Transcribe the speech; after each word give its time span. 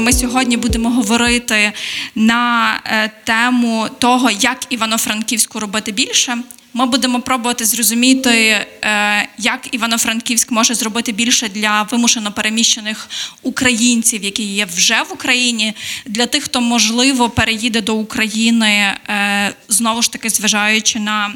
Ми 0.00 0.12
сьогодні 0.12 0.56
будемо 0.56 0.90
говорити 0.90 1.72
на 2.14 2.74
е, 2.84 3.10
тему 3.24 3.86
того, 3.98 4.30
як 4.30 4.58
Івано-Франківську 4.70 5.60
робити 5.60 5.92
більше. 5.92 6.38
Ми 6.74 6.86
будемо 6.86 7.20
пробувати 7.20 7.64
зрозуміти, 7.64 8.30
е, 8.30 9.28
як 9.38 9.68
Івано-Франківськ 9.72 10.50
може 10.50 10.74
зробити 10.74 11.12
більше 11.12 11.48
для 11.48 11.82
вимушено 11.82 12.32
переміщених 12.32 13.08
українців, 13.42 14.24
які 14.24 14.42
є 14.42 14.64
вже 14.76 15.02
в 15.10 15.12
Україні, 15.12 15.74
для 16.06 16.26
тих, 16.26 16.44
хто 16.44 16.60
можливо 16.60 17.30
переїде 17.30 17.80
до 17.80 17.94
України, 17.94 18.68
е, 18.68 19.54
знову 19.68 20.02
ж 20.02 20.12
таки, 20.12 20.30
зважаючи 20.30 20.98
на 21.00 21.34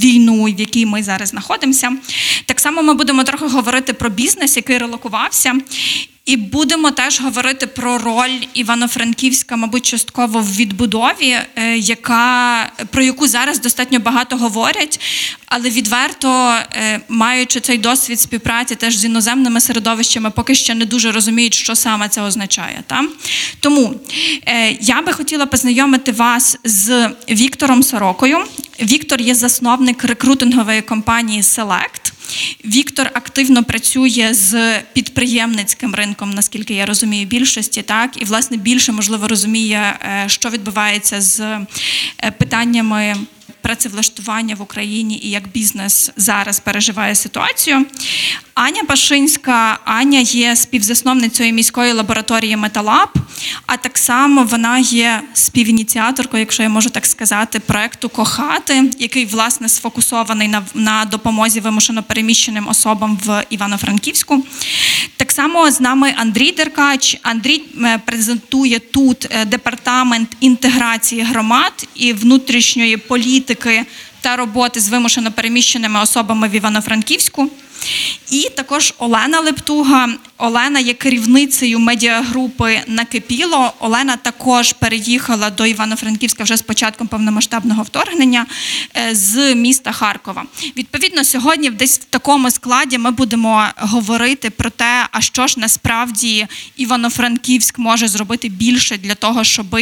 війну, 0.00 0.44
в 0.44 0.60
якій 0.60 0.86
ми 0.86 1.02
зараз 1.02 1.28
знаходимося. 1.28 1.92
Так 2.46 2.60
само 2.60 2.82
ми 2.82 2.94
будемо 2.94 3.24
трохи 3.24 3.46
говорити 3.46 3.92
про 3.92 4.10
бізнес, 4.10 4.56
який 4.56 4.78
релокувався. 4.78 5.54
І 6.24 6.36
будемо 6.36 6.90
теж 6.90 7.20
говорити 7.20 7.66
про 7.66 7.98
роль 7.98 8.38
Івано-Франківська, 8.54 9.56
мабуть, 9.56 9.86
частково 9.86 10.40
в 10.40 10.56
відбудові, 10.56 11.38
е, 11.56 11.78
яка 11.78 12.72
про 12.90 13.02
яку 13.02 13.28
зараз 13.28 13.60
достатньо 13.60 13.98
багато 13.98 14.36
говорять, 14.36 15.00
але 15.46 15.70
відверто 15.70 16.54
е, 16.72 17.00
маючи 17.08 17.60
цей 17.60 17.78
досвід 17.78 18.20
співпраці 18.20 18.74
теж 18.74 18.96
з 18.96 19.04
іноземними 19.04 19.60
середовищами, 19.60 20.30
поки 20.30 20.54
ще 20.54 20.74
не 20.74 20.84
дуже 20.84 21.12
розуміють, 21.12 21.54
що 21.54 21.74
саме 21.74 22.08
це 22.08 22.22
означає. 22.22 22.82
Та? 22.86 23.04
Тому 23.60 23.94
е, 24.46 24.76
я 24.80 25.02
би 25.02 25.12
хотіла 25.12 25.46
познайомити 25.46 26.12
вас 26.12 26.58
з 26.64 27.10
Віктором 27.30 27.82
Сорокою. 27.82 28.38
Віктор 28.82 29.20
є 29.20 29.34
засновник 29.34 30.04
рекрутингової 30.04 30.82
компанії 30.82 31.40
Select. 31.40 31.99
Віктор 32.64 33.10
активно 33.14 33.64
працює 33.64 34.28
з 34.32 34.80
підприємницьким 34.92 35.94
ринком, 35.94 36.30
наскільки 36.30 36.74
я 36.74 36.86
розумію, 36.86 37.26
більшості, 37.26 37.82
так 37.82 38.22
і 38.22 38.24
власне 38.24 38.56
більше 38.56 38.92
можливо 38.92 39.28
розуміє, 39.28 39.98
е, 40.02 40.24
що 40.26 40.48
відбувається 40.48 41.20
з 41.20 41.40
е, 41.40 41.66
питаннями. 42.38 43.16
Працевлаштування 43.62 44.54
в 44.54 44.62
Україні 44.62 45.20
і 45.22 45.30
як 45.30 45.48
бізнес 45.48 46.10
зараз 46.16 46.60
переживає 46.60 47.14
ситуацію. 47.14 47.86
Аня 48.54 48.84
Пашинська, 48.84 49.78
Аня 49.84 50.18
є 50.18 50.56
співзасновницею 50.56 51.52
міської 51.52 51.92
лабораторії 51.92 52.56
Металаб, 52.56 53.08
а 53.66 53.76
так 53.76 53.98
само 53.98 54.44
вона 54.44 54.78
є 54.78 55.22
співініціаторкою, 55.34 56.40
якщо 56.40 56.62
я 56.62 56.68
можу 56.68 56.90
так 56.90 57.06
сказати, 57.06 57.60
проекту 57.60 58.08
Кохати, 58.08 58.90
який 58.98 59.26
власне 59.26 59.68
сфокусований 59.68 60.48
на, 60.48 60.62
на 60.74 61.04
допомозі 61.04 61.60
вимушено 61.60 62.02
переміщеним 62.02 62.68
особам 62.68 63.18
в 63.24 63.44
Івано-Франківську. 63.50 64.44
Так 65.16 65.32
само 65.32 65.70
з 65.70 65.80
нами 65.80 66.14
Андрій 66.16 66.52
Деркач. 66.52 67.18
Андрій 67.22 67.62
е, 67.84 68.00
презентує 68.04 68.78
тут 68.78 69.26
е, 69.30 69.44
департамент 69.44 70.36
інтеграції 70.40 71.22
громад 71.22 71.88
і 71.94 72.12
внутрішньої 72.12 72.96
політики 72.96 73.49
та 74.20 74.36
роботи 74.36 74.80
з 74.80 74.88
вимушено 74.88 75.32
переміщеними 75.32 76.02
особами 76.02 76.48
в 76.48 76.54
Івано-Франківську. 76.54 77.50
І 78.30 78.48
також 78.56 78.94
Олена 78.98 79.40
Лептуга. 79.40 80.08
Олена 80.40 80.80
є 80.80 80.94
керівницею 80.94 81.78
медіагрупи 81.78 82.80
Накипіло. 82.86 83.72
Олена 83.78 84.16
також 84.16 84.72
переїхала 84.72 85.50
до 85.50 85.66
Івано-Франківська 85.66 86.44
вже 86.44 86.56
з 86.56 86.62
початком 86.62 87.06
повномасштабного 87.06 87.82
вторгнення 87.82 88.46
е, 88.96 89.14
з 89.14 89.54
міста 89.54 89.92
Харкова. 89.92 90.44
Відповідно, 90.76 91.24
сьогодні 91.24 91.70
десь 91.70 91.98
в 91.98 92.04
такому 92.04 92.50
складі 92.50 92.98
ми 92.98 93.10
будемо 93.10 93.64
говорити 93.76 94.50
про 94.50 94.70
те, 94.70 95.06
а 95.12 95.20
що 95.20 95.46
ж 95.46 95.60
насправді 95.60 96.46
Івано-Франківськ 96.76 97.78
може 97.78 98.08
зробити 98.08 98.48
більше 98.48 98.96
для 98.98 99.14
того, 99.14 99.44
щоб 99.44 99.76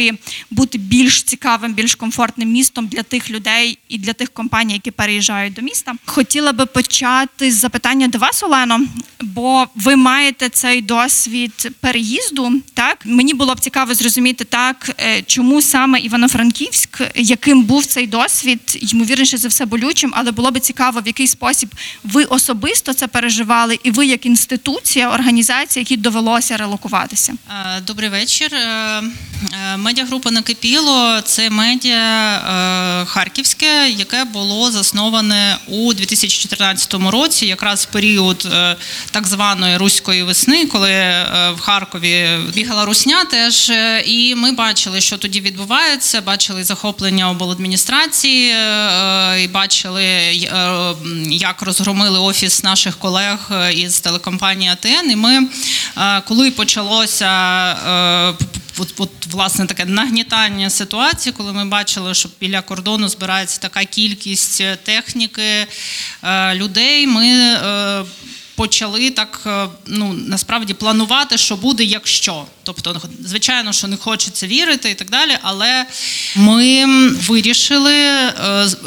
бути 0.51 0.77
більш 0.77 1.23
цікавим, 1.23 1.73
більш 1.73 1.95
комфортним 1.95 2.51
містом 2.51 2.87
для 2.87 3.03
тих 3.03 3.29
людей 3.29 3.77
і 3.89 3.97
для 3.97 4.13
тих 4.13 4.29
компаній, 4.29 4.73
які 4.73 4.91
переїжджають 4.91 5.53
до 5.53 5.61
міста. 5.61 5.93
Хотіла 6.05 6.51
би 6.51 6.65
почати 6.65 7.51
з 7.51 7.55
запитання 7.55 8.07
до 8.07 8.17
вас, 8.17 8.43
Олено, 8.43 8.79
бо 9.21 9.67
ви 9.75 9.95
маєте 9.95 10.48
цей 10.49 10.81
досвід 10.81 11.71
переїзду. 11.79 12.51
Так 12.73 12.97
мені 13.05 13.33
було 13.33 13.55
б 13.55 13.59
цікаво 13.59 13.93
зрозуміти 13.93 14.43
так, 14.43 14.91
е, 14.99 15.21
чому 15.21 15.61
саме 15.61 15.99
Івано-Франківськ, 15.99 17.01
яким 17.15 17.63
був 17.63 17.85
цей 17.85 18.07
досвід, 18.07 18.59
ймовірніше 18.93 19.37
за 19.37 19.47
все 19.47 19.65
болючим, 19.65 20.13
але 20.15 20.31
було 20.31 20.51
б 20.51 20.59
цікаво, 20.59 21.01
в 21.01 21.07
який 21.07 21.27
спосіб 21.27 21.69
ви 22.03 22.23
особисто 22.23 22.93
це 22.93 23.07
переживали, 23.07 23.79
і 23.83 23.91
ви 23.91 24.05
як 24.05 24.25
інституція, 24.25 25.09
організація, 25.09 25.81
які 25.81 25.97
довелося 25.97 26.57
релокуватися. 26.57 27.33
Е, 27.49 27.81
Добрий 27.81 28.09
вечір. 28.09 28.53
Е, 28.53 29.01
Медіагрупа 29.77 30.31
Накипіло 30.31 31.21
це 31.21 31.49
медіа 31.49 33.05
харківське, 33.07 33.89
яке 33.89 34.23
було 34.23 34.71
засноване 34.71 35.57
у 35.67 35.93
2014 35.93 36.93
році, 36.93 37.45
якраз 37.45 37.85
період 37.85 38.47
так 39.11 39.27
званої 39.27 39.77
руської 39.77 40.23
весни, 40.23 40.38
коли 40.71 40.91
е, 40.91 41.25
в 41.57 41.59
Харкові 41.59 42.29
бігала 42.53 42.85
русня. 42.85 43.25
Теж 43.25 43.69
Е, 43.69 44.03
і 44.05 44.35
ми 44.35 44.51
бачили, 44.51 45.01
що 45.01 45.17
тоді 45.17 45.41
відбувається. 45.41 46.21
Бачили 46.21 46.63
захоплення 46.63 47.29
обладміністрації, 47.29 48.51
е, 48.51 49.43
і 49.43 49.47
бачили, 49.47 50.03
як 51.29 51.61
розгромили 51.61 52.19
офіс 52.19 52.63
наших 52.63 52.97
колег 52.97 53.51
із 53.73 53.99
телекомпанії 53.99 54.71
АТН. 54.71 55.11
І 55.11 55.15
ми, 55.15 55.47
коли 56.27 56.51
почалося 56.51 57.29
от, 58.77 58.93
от, 58.97 59.09
власне 59.31 59.65
таке 59.65 59.85
нагнітання 59.85 60.69
ситуації, 60.69 61.33
коли 61.37 61.53
ми 61.53 61.65
бачили, 61.65 62.13
що 62.13 62.29
біля 62.39 62.61
кордону 62.61 63.09
збирається 63.09 63.61
така 63.61 63.85
кількість 63.85 64.63
техніки 64.83 65.67
людей. 66.53 67.07
Ми 67.07 67.57
почали 68.59 69.09
так 69.09 69.41
е, 69.45 69.67
ну 69.87 70.13
насправді 70.13 70.73
планувати, 70.73 71.37
що 71.37 71.55
буде, 71.55 71.83
якщо. 71.83 72.45
Тобто, 72.63 73.01
звичайно, 73.25 73.73
що 73.73 73.87
не 73.87 73.97
хочеться 73.97 74.47
вірити 74.47 74.89
і 74.89 74.95
так 74.95 75.09
далі, 75.09 75.31
але 75.41 75.85
ми 76.35 76.85
вирішили 77.27 77.93
е, 77.93 78.33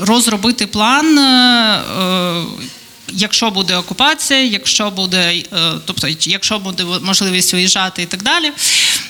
розробити 0.00 0.66
план. 0.66 1.18
Якщо 3.12 3.50
буде 3.50 3.76
окупація, 3.76 4.44
якщо 4.44 4.90
буде, 4.90 5.34
е, 5.34 5.72
тобто, 5.84 6.08
якщо 6.20 6.58
буде 6.58 6.84
можливість 7.02 7.52
виїжджати 7.52 8.02
і 8.02 8.06
так 8.06 8.22
далі, 8.22 8.52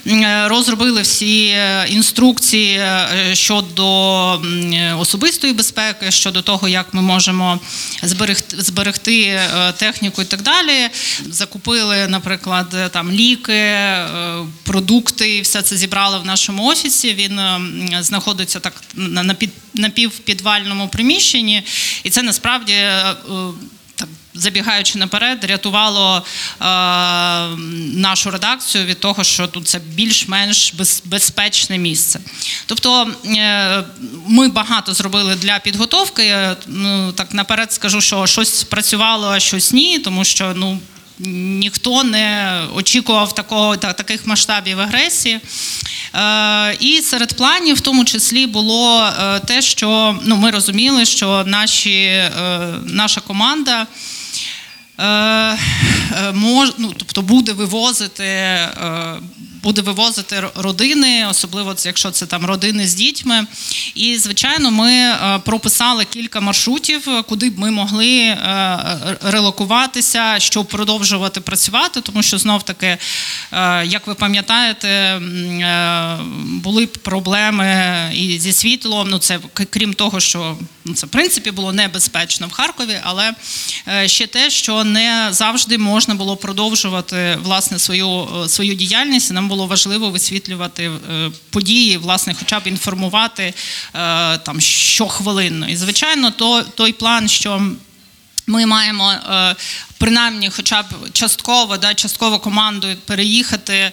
Е, 0.07 0.49
розробили 0.49 1.03
всі 1.03 1.47
е, 1.47 1.87
інструкції 1.89 2.81
щодо 3.33 4.41
особистої 4.99 5.53
безпеки, 5.53 6.11
щодо 6.11 6.43
того, 6.43 6.69
як 6.69 6.95
ми 6.95 7.03
можемо 7.03 7.61
зберегти, 8.03 8.63
зберегти 8.63 9.41
техніку 9.77 10.23
і 10.23 10.25
так 10.25 10.43
далі. 10.43 10.89
Закупили, 11.31 12.09
наприклад, 12.09 12.91
там 12.91 13.11
ліки, 13.11 13.77
продукти, 14.63 15.41
все 15.41 15.63
це 15.63 15.77
зібрали 15.77 16.19
в 16.19 16.27
нашому 16.27 16.67
офісі. 16.67 17.15
Він 17.15 17.41
знаходиться 18.01 18.61
так 18.61 18.73
на 18.95 19.23
на 19.23 19.35
під- 19.35 19.51
напівпідвальному 19.75 20.89
приміщенні, 20.89 21.63
і 22.05 22.11
це 22.11 22.23
насправді. 22.23 22.73
е, 22.73 23.15
забігаючи 24.35 24.99
наперед, 24.99 25.45
рятувало 25.45 26.23
е, 26.61 26.65
нашу 27.99 28.31
редакцію 28.31 28.85
від 28.85 29.01
того, 29.01 29.25
що 29.25 29.47
тут 29.47 29.69
це 29.69 29.79
більш-менш 29.79 30.75
без, 30.75 31.03
безпечне 31.05 31.79
місце. 31.79 32.21
Тобто 32.67 33.11
е, 33.27 33.85
ми 34.27 34.49
багато 34.49 34.95
зробили 34.95 35.35
для 35.37 35.59
підготовки. 35.59 36.23
Е, 36.23 36.57
Ну 36.67 37.13
так 37.13 37.35
наперед 37.35 37.73
скажу, 37.73 38.01
що 38.01 38.27
щось 38.27 38.65
працювало, 38.65 39.29
а 39.29 39.41
щось 39.41 39.73
ні, 39.73 39.99
тому 39.99 40.25
що 40.25 40.53
ну. 40.57 40.79
Ніхто 41.59 42.05
не 42.05 42.59
очікував 42.75 43.35
такого 43.35 43.77
та- 43.77 43.93
таких 43.93 44.27
масштабів 44.27 44.81
агресії. 44.81 45.41
Е, 46.15 46.77
і 46.81 47.03
серед 47.03 47.35
планів, 47.37 47.77
в 47.77 47.81
тому 47.81 48.05
числі, 48.05 48.47
було 48.47 49.07
е, 49.07 49.41
те, 49.41 49.63
що 49.63 50.19
ну, 50.25 50.37
ми 50.37 50.51
розуміли, 50.51 51.05
що 51.05 51.45
наші, 51.47 52.05
е, 52.05 52.31
наша 52.87 53.21
команда. 53.21 53.87
Мож, 56.33 56.73
ну, 56.79 56.95
тобто 56.99 57.23
буде 57.23 57.53
вивозити, 57.53 58.59
буде 59.63 59.81
вивозити 59.81 60.43
родини, 60.55 61.27
особливо 61.31 61.75
якщо 61.85 62.11
це 62.11 62.27
там 62.27 62.47
родини 62.47 62.89
з 62.89 62.95
дітьми. 62.95 63.47
І 63.95 64.19
звичайно, 64.19 64.71
ми 64.71 64.91
е, 64.91 65.41
прописали 65.45 66.05
кілька 66.05 66.41
маршрутів, 66.41 67.09
куди 67.29 67.51
б 67.51 67.59
ми 67.59 67.71
могли 67.71 68.19
е, 68.19 68.79
релокуватися, 69.23 70.35
щоб 70.39 70.67
продовжувати 70.67 71.41
працювати, 71.41 72.01
тому 72.01 72.23
що 72.23 72.39
знов 72.39 72.63
таки, 72.63 72.87
е, 73.53 73.87
як 73.87 74.07
ви 74.07 74.15
пам'ятаєте, 74.15 75.21
були 76.45 76.87
б 76.87 76.93
проблеми 76.93 78.11
і 78.15 78.39
зі 78.39 78.53
світлом. 78.53 79.09
Ну 79.11 79.19
це 79.19 79.39
крім 79.71 79.95
того, 79.95 80.21
що 80.21 80.57
ну, 80.85 80.95
це 80.95 81.07
в 81.07 81.11
принципі 81.11 81.51
було 81.51 81.73
небезпечно 81.73 82.47
в 82.47 82.53
Харкові, 82.53 82.99
але 83.03 83.33
ще 84.07 84.27
те, 84.27 84.51
що 84.51 84.85
не 84.85 85.29
завжди 85.31 85.79
можна 85.79 86.15
було 86.15 86.37
продовжувати 86.37 87.39
власне 87.43 87.79
свою, 87.79 88.29
свою 88.49 88.75
діяльність. 88.75 89.33
Нам 89.33 89.49
було 89.53 89.67
важливо 89.67 90.11
висвітлювати 90.11 90.85
е, 90.85 91.31
події, 91.51 91.97
власне, 91.97 92.35
хоча 92.39 92.61
б 92.61 92.67
інформувати 92.67 93.43
е, 93.45 93.55
там 94.39 94.61
щохвилинно. 94.61 95.69
І 95.69 95.77
звичайно, 95.77 96.31
то 96.31 96.63
той 96.63 96.93
план, 96.93 97.29
що 97.29 97.73
ми 98.47 98.67
маємо 98.67 99.13
е, 99.13 99.57
принаймні, 100.07 100.51
хоча 100.57 100.83
б 100.83 100.87
частково, 101.13 101.77
да, 101.77 101.95
частково 101.95 102.39
командою 102.39 102.97
переїхати 103.07 103.73
е, 103.75 103.93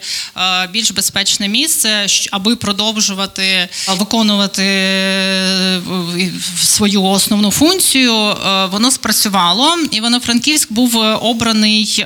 більш 0.72 0.92
безпечне 0.92 1.48
місце, 1.48 2.06
аби 2.32 2.56
продовжувати 2.56 3.44
е, 3.44 3.70
виконувати 3.88 4.64
е, 4.64 5.78
в- 5.86 6.30
в- 6.56 6.64
свою 6.64 7.04
основну 7.04 7.52
функцію. 7.52 8.36
Воно 8.72 8.92
спрацювало, 8.92 9.78
Івано-Франківськ 9.92 10.72
був 10.72 10.96
обраний 11.22 12.06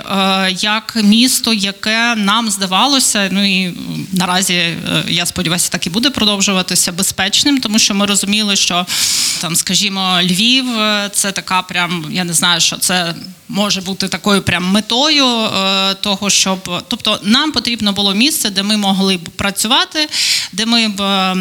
як 0.59 0.97
місто, 1.03 1.53
яке 1.53 2.15
нам 2.15 2.49
здавалося. 2.49 3.29
Ну 3.31 3.43
і 3.67 3.73
наразі 4.11 4.75
я 5.07 5.25
сподіваюся, 5.25 5.69
так 5.69 5.87
і 5.87 5.89
буде 5.89 6.09
продовжуватися 6.09 6.91
безпечним, 6.91 7.59
тому 7.61 7.79
що 7.79 7.95
ми 7.95 8.05
розуміли, 8.05 8.55
що 8.55 8.85
там, 9.41 9.55
скажімо, 9.55 10.19
Львів 10.23 10.65
це 11.13 11.31
така 11.31 11.61
прям, 11.61 12.05
я 12.11 12.23
не 12.23 12.33
знаю, 12.33 12.61
що 12.61 12.77
це 12.77 13.15
може 13.53 13.81
бути 13.81 14.07
такою 14.07 14.41
прям 14.41 14.65
метою 14.65 15.25
е, 15.25 15.93
того, 15.93 16.29
щоб 16.29 16.83
тобто 16.87 17.19
нам 17.23 17.51
потрібно 17.51 17.93
було 17.93 18.13
місце, 18.13 18.49
де 18.49 18.63
ми 18.63 18.77
могли 18.77 19.17
б 19.17 19.29
працювати, 19.29 20.09
де 20.51 20.65
ми 20.65 20.87
б 20.87 21.01
е, 21.01 21.35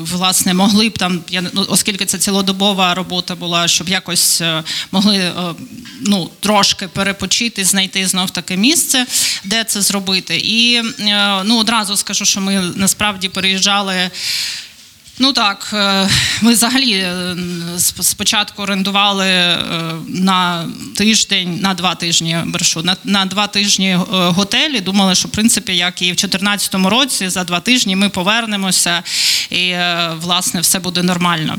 власне 0.00 0.54
могли 0.54 0.88
б 0.88 0.98
там, 0.98 1.20
я 1.28 1.42
ну, 1.52 1.66
оскільки 1.68 2.06
це 2.06 2.18
цілодобова 2.18 2.94
робота 2.94 3.34
була, 3.34 3.68
щоб 3.68 3.88
якось 3.88 4.40
е, 4.40 4.64
могли 4.92 5.32
ну 6.00 6.30
трошки 6.40 6.88
перепочити, 6.88 7.64
знайти 7.64 8.06
знов 8.06 8.30
таке 8.30 8.56
місце, 8.56 9.06
де 9.44 9.64
це 9.64 9.82
зробити. 9.82 10.40
І 10.44 10.82
ну 11.44 11.58
одразу 11.58 11.96
скажу, 11.96 12.24
що 12.24 12.40
ми 12.40 12.62
насправді 12.74 13.28
переїжджали. 13.28 14.10
Ну 15.22 15.32
так, 15.32 15.70
е, 15.74 16.08
ми 16.40 16.52
взагалі 16.52 16.92
е, 16.92 17.36
спочатку 18.00 18.62
орендували 18.62 19.26
е, 19.26 19.58
на 20.08 20.68
тиждень, 20.96 21.58
на 21.62 21.74
два 21.74 21.94
тижні 21.94 22.38
брешу, 22.46 22.82
на, 22.82 22.96
на 23.04 23.24
два 23.24 23.46
тижні 23.46 23.98
готелі. 24.10 24.80
Думали, 24.80 25.14
що 25.14 25.28
в 25.28 25.30
принципі, 25.30 25.76
як 25.76 26.02
і 26.02 26.04
в 26.04 26.16
2014 26.16 26.74
році, 26.74 27.28
за 27.28 27.44
два 27.44 27.60
тижні 27.60 27.96
ми 27.96 28.08
повернемося 28.08 29.02
і 29.50 29.74
власне 30.20 30.60
все 30.60 30.78
буде 30.78 31.02
нормально. 31.02 31.56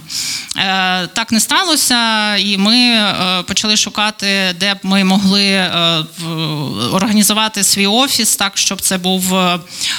Так 1.13 1.31
не 1.31 1.39
сталося, 1.39 2.35
і 2.35 2.57
ми 2.57 3.05
почали 3.47 3.77
шукати, 3.77 4.55
де 4.59 4.73
б 4.73 4.77
ми 4.83 5.03
могли 5.03 5.71
організувати 6.91 7.63
свій 7.63 7.87
офіс 7.87 8.35
так, 8.35 8.57
щоб 8.57 8.81
це 8.81 8.97
був 8.97 9.37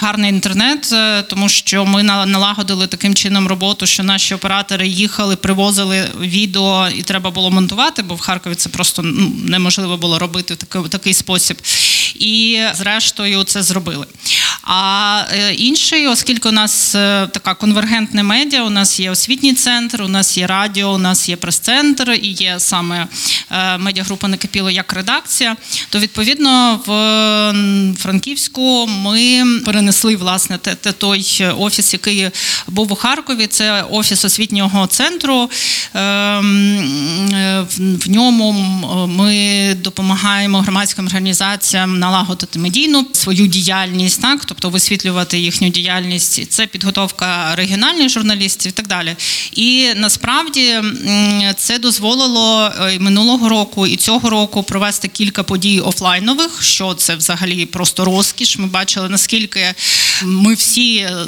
гарний 0.00 0.30
інтернет, 0.30 0.94
тому 1.28 1.48
що 1.48 1.84
ми 1.84 2.02
налагодили 2.02 2.86
таким 2.86 3.14
чином 3.14 3.48
роботу, 3.52 3.86
що 3.86 4.02
наші 4.02 4.34
оператори 4.34 4.88
їхали, 4.88 5.36
привозили 5.36 6.08
відео, 6.20 6.88
і 6.88 7.02
треба 7.02 7.30
було 7.30 7.50
монтувати, 7.50 8.02
бо 8.02 8.14
в 8.14 8.20
Харкові 8.20 8.54
це 8.54 8.68
просто 8.68 9.02
ну, 9.02 9.32
неможливо 9.44 9.96
було 9.96 10.18
робити 10.18 10.54
в 10.54 10.56
такий, 10.56 10.88
такий 10.88 11.14
спосіб. 11.14 11.56
І 12.14 12.60
зрештою 12.74 13.44
це 13.44 13.62
зробили. 13.62 14.06
А 14.62 15.24
е, 15.32 15.54
інший, 15.54 16.06
оскільки 16.06 16.48
у 16.48 16.52
нас 16.52 16.94
е, 16.94 17.28
така 17.32 17.54
конвергентне 17.54 18.22
медіа, 18.22 18.62
у 18.62 18.70
нас 18.70 19.00
є 19.00 19.10
освітній 19.10 19.54
центр, 19.54 20.02
у 20.02 20.08
нас 20.08 20.38
є 20.38 20.46
радіо, 20.46 20.88
у 20.94 20.98
нас 20.98 21.28
є 21.28 21.36
прес-центр 21.36 22.10
і 22.22 22.28
є 22.28 22.54
саме 22.58 23.06
е, 23.50 23.78
медіагрупа 23.78 24.28
Накипіло 24.28 24.70
як 24.70 24.92
редакція, 24.92 25.56
то 25.88 25.98
відповідно 25.98 26.80
в 26.86 26.92
Франківську 28.02 28.86
ми 28.86 29.44
перенесли 29.64 30.16
власне 30.16 30.58
те, 30.58 30.92
той 30.92 31.44
офіс, 31.58 31.92
який 31.92 32.30
був 32.66 32.92
у 32.92 32.94
Харкові. 32.94 33.46
Це 33.46 33.82
офіс 33.82 34.24
освітнього 34.24 34.86
центру. 34.86 35.50
Ем, 35.94 36.78
в 37.78 38.10
ньому 38.10 38.52
ми 39.08 39.74
допомагаємо 39.74 40.60
громадським 40.60 41.06
організаціям 41.06 41.98
налагодити 41.98 42.58
медійну 42.58 43.06
свою 43.12 43.46
діяльність, 43.46 44.22
так 44.22 44.44
тобто 44.52 44.70
висвітлювати 44.70 45.38
їхню 45.38 45.68
діяльність. 45.68 46.52
Це 46.52 46.66
підготовка 46.66 47.54
регіональних 47.54 48.08
журналістів 48.08 48.72
і 48.72 48.72
так 48.72 48.86
далі. 48.86 49.16
І 49.52 49.88
насправді 49.96 50.80
це 51.56 51.78
дозволило 51.78 52.70
е, 52.80 52.98
минулого 52.98 53.48
року 53.48 53.86
і 53.86 53.96
цього 53.96 54.30
року 54.30 54.62
провести 54.62 55.08
кілька 55.08 55.42
подій 55.42 55.80
офлайнових. 55.80 56.62
Що 56.62 56.94
це 56.94 57.16
взагалі 57.16 57.66
просто 57.66 58.04
розкіш. 58.04 58.58
Ми 58.58 58.66
бачили 58.66 59.08
наскільки 59.08 59.74
ми 60.24 60.54
всі 60.54 60.96
е, 60.96 61.26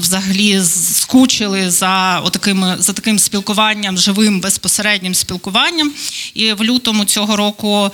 взагалі 0.00 0.60
скучили 0.94 1.70
за 1.70 2.20
отакими 2.24 2.76
за 2.78 2.92
таким 2.92 3.18
спілкуванням, 3.18 3.98
живим 3.98 4.40
безпосереднім 4.40 5.14
спілкуванням. 5.14 5.92
І 6.34 6.52
в 6.52 6.64
лютому 6.64 7.04
цього 7.04 7.36
року 7.36 7.90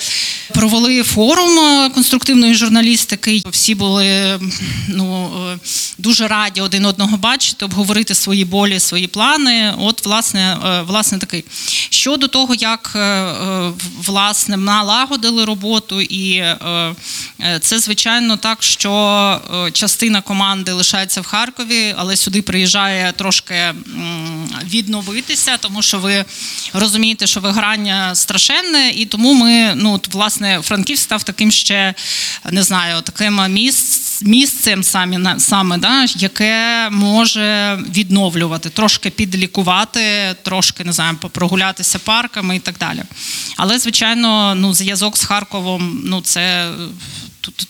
провели 0.55 1.03
форум 1.03 1.59
е, 1.59 1.91
конструктивної 1.91 2.55
журналістики. 2.55 3.43
Всі 3.51 3.75
були 3.75 4.41
ну 4.89 5.31
е, 5.53 5.59
дуже 5.99 6.29
раді 6.29 6.61
один 6.61 6.87
одного 6.87 7.17
бачити, 7.17 7.65
обговорити 7.65 8.15
свої 8.15 8.45
болі, 8.45 8.81
свої 8.81 9.07
плани. 9.07 9.75
От, 9.79 10.07
власне, 10.07 10.59
е, 10.67 10.83
власне 10.83 11.19
такий. 11.19 11.45
Щодо 11.91 12.29
того, 12.29 12.55
як 12.55 12.93
е, 12.97 13.33
власне 13.99 14.57
налагодили 14.57 15.45
роботу, 15.45 16.01
і 16.01 16.45
це 17.61 17.79
звичайно 17.79 18.37
так, 18.37 18.63
що 18.63 19.41
частина 19.73 20.21
команди 20.21 20.73
лишається 20.73 21.21
в 21.21 21.27
Харкові, 21.27 21.95
але 21.99 22.17
сюди 22.17 22.43
приїжджає 22.43 23.13
трошки 23.13 23.75
відновитися, 24.65 25.57
тому 25.57 25.83
що 25.83 25.99
ви 25.99 26.25
розумієте, 26.73 27.27
що 27.27 27.41
виграння 27.41 28.15
страшенне, 28.15 28.91
і 28.91 29.07
тому 29.07 29.35
ми, 29.35 29.75
ну 29.75 30.01
власне, 30.11 30.61
Франківськ 30.63 31.03
став 31.03 31.23
таким 31.23 31.51
ще 31.51 31.95
не 32.51 32.63
знаю, 32.63 33.03
таким 33.03 33.53
місць, 33.53 34.06
місцем 34.23 34.83
самі 34.83 35.19
на- 35.19 35.41
саме, 35.41 35.79
да, 35.79 36.07
яке 36.17 36.89
може 36.91 37.79
відновлювати, 37.95 38.71
трошки 38.71 39.11
підлікувати, 39.11 40.35
трошки 40.43 40.85
не 40.85 40.93
знаю, 40.93 41.17
прогулятися 41.17 41.99
парками 41.99 42.57
і 42.57 42.61
так 42.61 42.79
далі. 42.79 43.03
Але 43.57 43.79
звичайно, 43.79 44.55
ну 44.55 44.75
зв'язок 44.75 45.17
з 45.17 45.25
Харковом, 45.25 46.01
ну 46.05 46.21
це. 46.21 46.71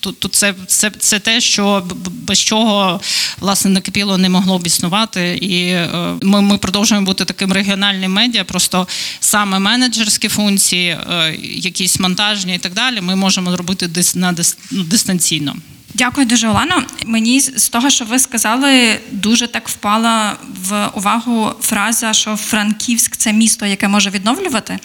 Тут, 0.00 0.18
тут, 0.18 0.34
це, 0.34 0.54
це, 0.66 0.90
це 0.90 1.18
те, 1.18 1.40
що 1.40 1.86
без 2.06 2.38
чого 2.38 3.00
власне 3.38 3.70
накипіло 3.70 4.18
не 4.18 4.28
могло 4.28 4.58
б 4.58 4.66
існувати. 4.66 5.38
І 5.42 5.68
е, 5.68 5.88
ми, 6.22 6.42
ми 6.42 6.58
продовжуємо 6.58 7.06
бути 7.06 7.24
таким 7.24 7.52
регіональним 7.52 8.12
медіа. 8.12 8.44
Просто 8.44 8.88
саме 9.20 9.58
менеджерські 9.58 10.28
функції, 10.28 10.88
е, 10.90 11.36
якісь 11.42 12.00
монтажні 12.00 12.54
і 12.54 12.58
так 12.58 12.72
далі, 12.72 13.00
ми 13.00 13.16
можемо 13.16 13.56
робити 13.56 13.88
дис, 13.88 14.14
на 14.14 14.34
ну, 14.70 14.82
дистанційно. 14.82 15.56
Дякую 15.98 16.26
дуже, 16.26 16.48
Олено. 16.48 16.82
Мені 17.06 17.40
з 17.40 17.68
того, 17.68 17.90
що 17.90 18.04
ви 18.04 18.18
сказали, 18.18 18.98
дуже 19.10 19.46
так 19.46 19.68
впала 19.68 20.36
в 20.68 20.90
увагу 20.94 21.52
фраза, 21.60 22.12
що 22.12 22.36
Франківськ 22.36 23.16
це 23.16 23.32
місто, 23.32 23.66
яке 23.66 23.88
може 23.88 24.10
відновлювати. 24.10 24.78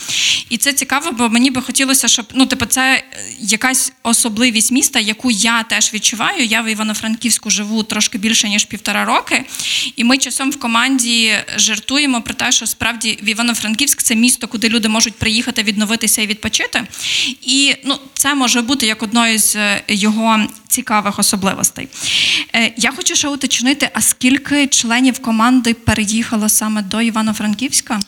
І 0.50 0.58
це 0.58 0.74
цікаво, 0.74 1.12
бо 1.12 1.30
мені 1.30 1.52
би 1.52 1.62
хотілося, 1.62 2.08
щоб 2.08 2.26
ну, 2.34 2.46
типу, 2.46 2.66
це 2.66 2.82
е, 2.82 3.04
якась 3.40 3.94
особливість 4.04 4.72
міста, 4.72 5.00
яку 5.00 5.32
я 5.32 5.64
теж 5.64 5.94
відчуваю. 5.94 6.46
Я 6.46 6.62
в 6.62 6.68
Івано-Франківську 6.72 7.50
живу 7.50 7.84
трошки 7.84 8.18
більше 8.18 8.50
ніж 8.50 8.66
півтора 8.66 9.06
роки, 9.06 9.46
і 9.96 10.04
ми 10.04 10.18
часом 10.18 10.52
в 10.52 10.60
команді 10.60 11.34
жартуємо 11.58 12.22
про 12.22 12.34
те, 12.34 12.52
що 12.52 12.68
справді 12.68 13.20
в 13.24 13.30
Івано-Франківськ 13.30 14.02
це 14.02 14.16
місто, 14.16 14.48
куди 14.48 14.70
люди 14.70 14.90
можуть 14.90 15.16
приїхати, 15.16 15.64
відновитися 15.64 16.22
і 16.22 16.28
відпочити. 16.28 16.84
І 17.42 17.76
ну, 17.86 17.96
це 18.14 18.36
може 18.36 18.62
бути 18.62 18.86
як 18.86 19.04
одною 19.04 19.40
з 19.40 19.56
е, 19.56 19.84
його 19.88 20.48
цікавих 20.72 21.01
особливостей. 21.10 21.88
Е, 22.56 22.74
Я 22.78 22.92
хочу 22.92 23.16
ще 23.16 23.28
уточнити, 23.28 23.90
а 23.94 24.02
скільки 24.02 24.68
членів 24.68 25.20
команди 25.20 25.74
переїхало 25.74 26.50
саме 26.50 26.82
до 26.82 27.02
Івано-Франківська? 27.02 28.00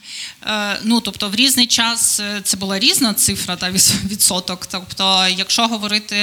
Е, 0.45 0.79
Ну, 0.83 0.99
тобто, 1.01 1.29
в 1.29 1.35
різний 1.35 1.67
час 1.67 2.19
е, 2.19 2.41
це 2.43 2.57
була 2.57 2.79
різна 2.79 3.13
цифра 3.13 3.55
та 3.55 3.71
відсоток. 4.09 4.65
Тобто, 4.65 5.27
якщо 5.37 5.67
говорити 5.67 6.15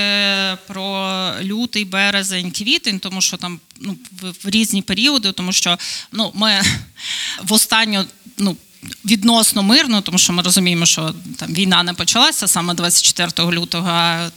про 0.66 1.32
лютий, 1.42 1.84
березень, 1.84 2.50
квітень, 2.50 2.98
тому 2.98 3.20
що 3.20 3.36
там 3.36 3.60
ну, 3.80 3.96
в 4.42 4.48
різні 4.48 4.82
періоди, 4.82 5.32
тому 5.32 5.52
що 5.52 5.78
ну, 6.12 6.32
ми 6.34 6.60
в 7.42 7.52
останню 7.52 8.04
ну. 8.38 8.56
Відносно 9.04 9.62
мирно, 9.62 10.00
тому 10.00 10.18
що 10.18 10.32
ми 10.32 10.42
розуміємо, 10.42 10.87
що 10.87 11.14
там 11.37 11.54
війна 11.54 11.82
не 11.82 11.94
почалася 11.94 12.49
саме 12.49 12.75
24 12.75 13.52
лютого, 13.52 13.88
а 13.90 14.30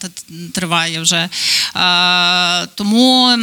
триває 0.54 1.02
вже. 1.02 1.30
Тому, 2.76 3.38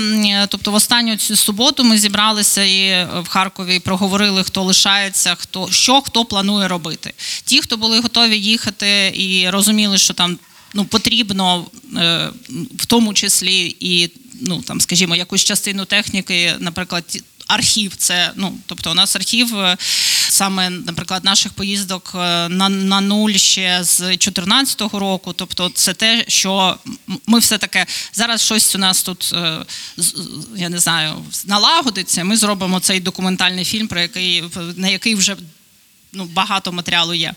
тобто, 0.49 0.71
в 0.71 0.75
останню 0.75 1.17
цю 1.17 1.37
суботу 1.37 1.85
ми 1.85 1.99
зібралися 1.99 2.65
і 2.65 3.07
в 3.23 3.29
Харкові 3.29 3.79
проговорили, 3.79 4.45
хто 4.45 4.63
лишається, 4.63 5.35
хто 5.35 5.71
що 5.71 6.01
хто 6.01 6.25
планує 6.25 6.69
робити. 6.69 7.13
Ті, 7.45 7.61
хто 7.61 7.77
були 7.77 8.01
готові 8.01 8.39
їхати 8.39 9.13
і 9.17 9.51
розуміли, 9.51 9.99
що 9.99 10.15
там 10.15 10.39
ну 10.75 10.85
потрібно 10.85 11.67
е, 11.97 12.29
в 12.77 12.87
тому 12.87 13.15
числі 13.15 13.77
і 13.81 14.11
ну 14.41 14.63
там, 14.63 14.81
скажімо, 14.81 15.17
якусь 15.17 15.45
частину 15.45 15.85
техніки, 15.85 16.55
наприклад. 16.59 17.23
Архів, 17.51 17.97
це 17.97 18.33
ну, 18.37 18.59
тобто 18.67 18.91
у 18.91 18.95
нас 18.95 19.17
архів 19.17 19.59
е, 19.59 19.77
саме, 20.29 20.71
наприклад, 20.71 21.25
наших 21.25 21.53
поїздок 21.53 22.13
е, 22.15 22.19
на, 22.49 22.69
на 22.69 23.01
нуль 23.01 23.33
ще 23.33 23.79
з 23.85 23.99
2014 23.99 24.81
року. 24.81 25.33
Тобто, 25.33 25.71
це 25.75 25.95
те, 25.95 26.25
що 26.29 26.79
ми 27.27 27.39
все 27.39 27.59
таке 27.59 27.87
зараз 28.13 28.43
щось 28.43 28.75
у 28.75 28.79
нас 28.79 29.03
тут 29.03 29.33
е, 29.35 29.59
я 30.57 30.69
не 30.69 30.79
знаю, 30.79 31.25
налагодиться. 31.47 32.25
Ми 32.25 32.37
зробимо 32.37 32.81
цей 32.81 33.01
документальний 33.01 33.65
фільм, 33.65 33.89
про 33.89 34.01
який 34.01 34.45
на 34.77 34.89
який 34.89 35.15
вже 35.15 35.37
ну, 36.13 36.25
багато 36.25 36.73
матеріалу 36.73 37.15
є. 37.15 37.35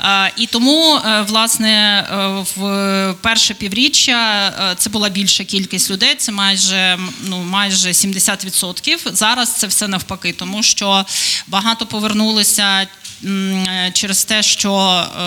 Е, 0.00 0.32
І 0.36 0.46
тому, 0.46 0.96
е, 0.96 1.22
власне, 1.22 1.70
е, 2.10 2.44
в 2.56 3.14
перше 3.20 3.54
півріччя 3.54 4.74
це 4.78 4.90
була 4.90 5.08
більша 5.08 5.44
кількість 5.44 5.90
людей, 5.90 6.14
це 6.14 6.32
майже, 6.32 6.98
ну, 7.24 7.42
майже 7.42 7.94
70%. 7.94 9.10
Зараз 9.12 9.54
це 9.54 9.66
все 9.66 9.88
навпаки, 9.88 10.32
тому 10.32 10.62
що 10.62 11.04
багато 11.46 11.86
повернулися. 11.86 12.86
Е, 13.24 13.90
Через 13.94 14.24
те, 14.24 14.42
що 14.42 15.04
е, 15.20 15.24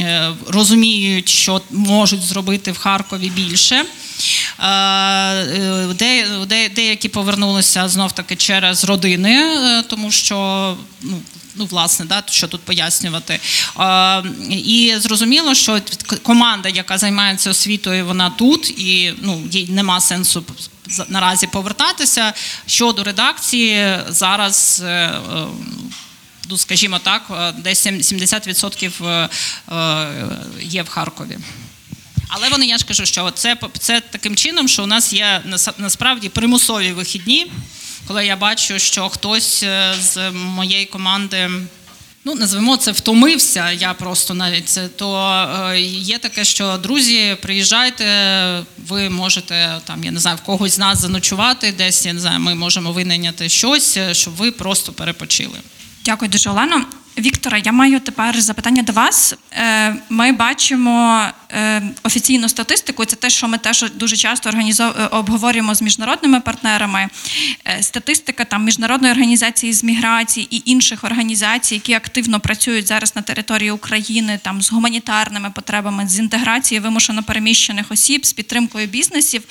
е, 0.00 0.32
розуміють, 0.48 1.28
що 1.28 1.60
можуть 1.70 2.22
зробити 2.22 2.72
в 2.72 2.78
Харкові 2.78 3.30
більше. 3.30 3.84
Де, 5.94 6.26
де, 6.46 6.68
деякі 6.68 7.08
повернулися 7.08 7.88
знов 7.88 8.12
таки 8.12 8.36
через 8.36 8.84
родини, 8.84 9.52
тому 9.88 10.10
що 10.10 10.76
ну, 11.02 11.20
ну 11.56 11.66
власне, 11.66 12.04
да, 12.04 12.22
що 12.26 12.48
тут 12.48 12.60
пояснювати. 12.60 13.40
Е, 13.80 14.22
і 14.50 14.94
зрозуміло, 14.98 15.54
що 15.54 15.80
команда, 16.22 16.68
яка 16.68 16.98
займається 16.98 17.50
освітою, 17.50 18.06
вона 18.06 18.30
тут, 18.30 18.70
і 18.70 19.14
ну, 19.22 19.42
їй 19.50 19.68
нема 19.68 20.00
сенсу 20.00 20.44
наразі 21.08 21.46
повертатися. 21.46 22.32
Щодо 22.66 23.04
редакції, 23.04 23.98
зараз. 24.08 24.82
Ну, 26.50 26.56
скажімо 26.58 26.98
так, 26.98 27.22
е, 27.30 27.52
десь 27.52 27.78
сім- 27.78 28.02
70% 28.02 29.04
е, 29.06 29.28
е, 29.72 30.08
є 30.62 30.82
в 30.82 30.88
Харкові. 30.88 31.38
Але 32.28 32.48
вони, 32.48 32.66
я 32.66 32.78
ж 32.78 32.84
кажу, 32.84 33.06
що 33.06 33.30
це, 33.30 33.56
це 33.78 34.00
таким 34.00 34.36
чином, 34.36 34.68
що 34.68 34.82
у 34.82 34.86
нас 34.86 35.12
є 35.12 35.42
нас- 35.44 35.68
насправді 35.78 36.28
примусові 36.28 36.92
вихідні, 36.92 37.46
коли 38.06 38.26
я 38.26 38.36
бачу, 38.36 38.78
що 38.78 39.08
хтось 39.08 39.64
з 40.00 40.30
моєї 40.30 40.86
команди. 40.86 41.50
Ну, 42.24 42.34
назвемо 42.34 42.76
це 42.76 42.92
втомився. 42.92 43.70
Я 43.70 43.94
просто 43.94 44.34
навіть 44.34 44.68
це 44.68 44.88
то 44.88 45.16
е, 45.70 45.80
є 45.80 46.18
таке, 46.18 46.44
що 46.44 46.76
друзі, 46.76 47.36
приїжджайте, 47.42 48.64
ви 48.88 49.10
можете 49.10 49.80
там, 49.84 50.04
я 50.04 50.10
не 50.10 50.20
знаю, 50.20 50.36
в 50.36 50.40
когось 50.40 50.72
з 50.72 50.78
нас 50.78 50.98
заночувати, 51.00 51.72
десь 51.72 52.06
я 52.06 52.12
не 52.12 52.20
знаю, 52.20 52.40
ми 52.40 52.54
можемо 52.54 52.92
винайняти 52.92 53.48
щось, 53.48 53.98
щоб 54.12 54.34
ви 54.36 54.50
просто 54.52 54.92
перепочили. 54.92 55.58
Дякую 56.06 56.30
дуже, 56.30 56.50
Олено. 56.50 56.84
Віктора, 57.18 57.58
я 57.58 57.72
маю 57.72 58.00
тепер 58.00 58.40
запитання 58.40 58.82
до 58.82 58.92
вас. 58.92 59.34
Е, 59.52 59.96
Ми 60.08 60.32
бачимо 60.32 61.24
е, 61.50 61.82
офіційну 62.02 62.48
статистику. 62.48 63.04
Це 63.04 63.16
те, 63.16 63.30
що 63.30 63.48
ми 63.48 63.58
теж 63.58 63.84
дуже 63.94 64.16
часто 64.16 64.50
е, 64.50 64.84
обговорюємо 65.10 65.74
з 65.74 65.82
міжнародними 65.82 66.40
партнерами. 66.40 67.08
Статистика 67.80 68.44
там 68.44 68.64
міжнародної 68.64 69.12
організації 69.12 69.72
з 69.72 69.84
міграції 69.84 70.56
і 70.56 70.62
інших 70.64 71.04
організацій, 71.04 71.74
які 71.74 71.94
активно 71.94 72.40
працюють 72.40 72.86
зараз 72.86 73.16
на 73.16 73.22
території 73.22 73.70
України, 73.70 74.40
там 74.42 74.62
з 74.62 74.72
гуманітарними 74.72 75.50
потребами, 75.50 76.08
з 76.08 76.18
інтеграцією 76.18 76.82
вимушено 76.82 77.22
переміщених 77.22 77.92
осіб, 77.92 78.26
з 78.26 78.32
підтримкою 78.32 78.86
бізнесів, 78.86 79.42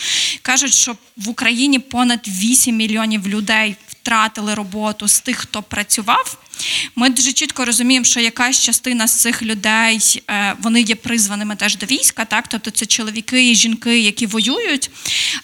кажуть, 0.41 0.73
що 0.73 0.95
в 1.17 1.29
Україні 1.29 1.79
понад 1.79 2.27
8 2.27 2.75
мільйонів 2.75 3.27
людей 3.27 3.75
втратили 3.87 4.53
роботу 4.53 5.07
з 5.07 5.19
тих, 5.19 5.37
хто 5.37 5.61
працював. 5.61 6.44
Ми 6.95 7.09
дуже 7.09 7.33
чітко 7.33 7.65
розуміємо, 7.65 8.05
що 8.05 8.19
якась 8.19 8.61
частина 8.61 9.07
з 9.07 9.21
цих 9.21 9.43
людей 9.43 10.23
е, 10.29 10.55
вони 10.61 10.81
є 10.81 10.95
призваними 10.95 11.55
теж 11.55 11.77
до 11.77 11.85
війська, 11.85 12.25
так 12.25 12.47
тобто 12.47 12.71
це 12.71 12.85
чоловіки 12.85 13.51
і 13.51 13.55
жінки, 13.55 13.99
які 13.99 14.25
воюють. 14.25 14.91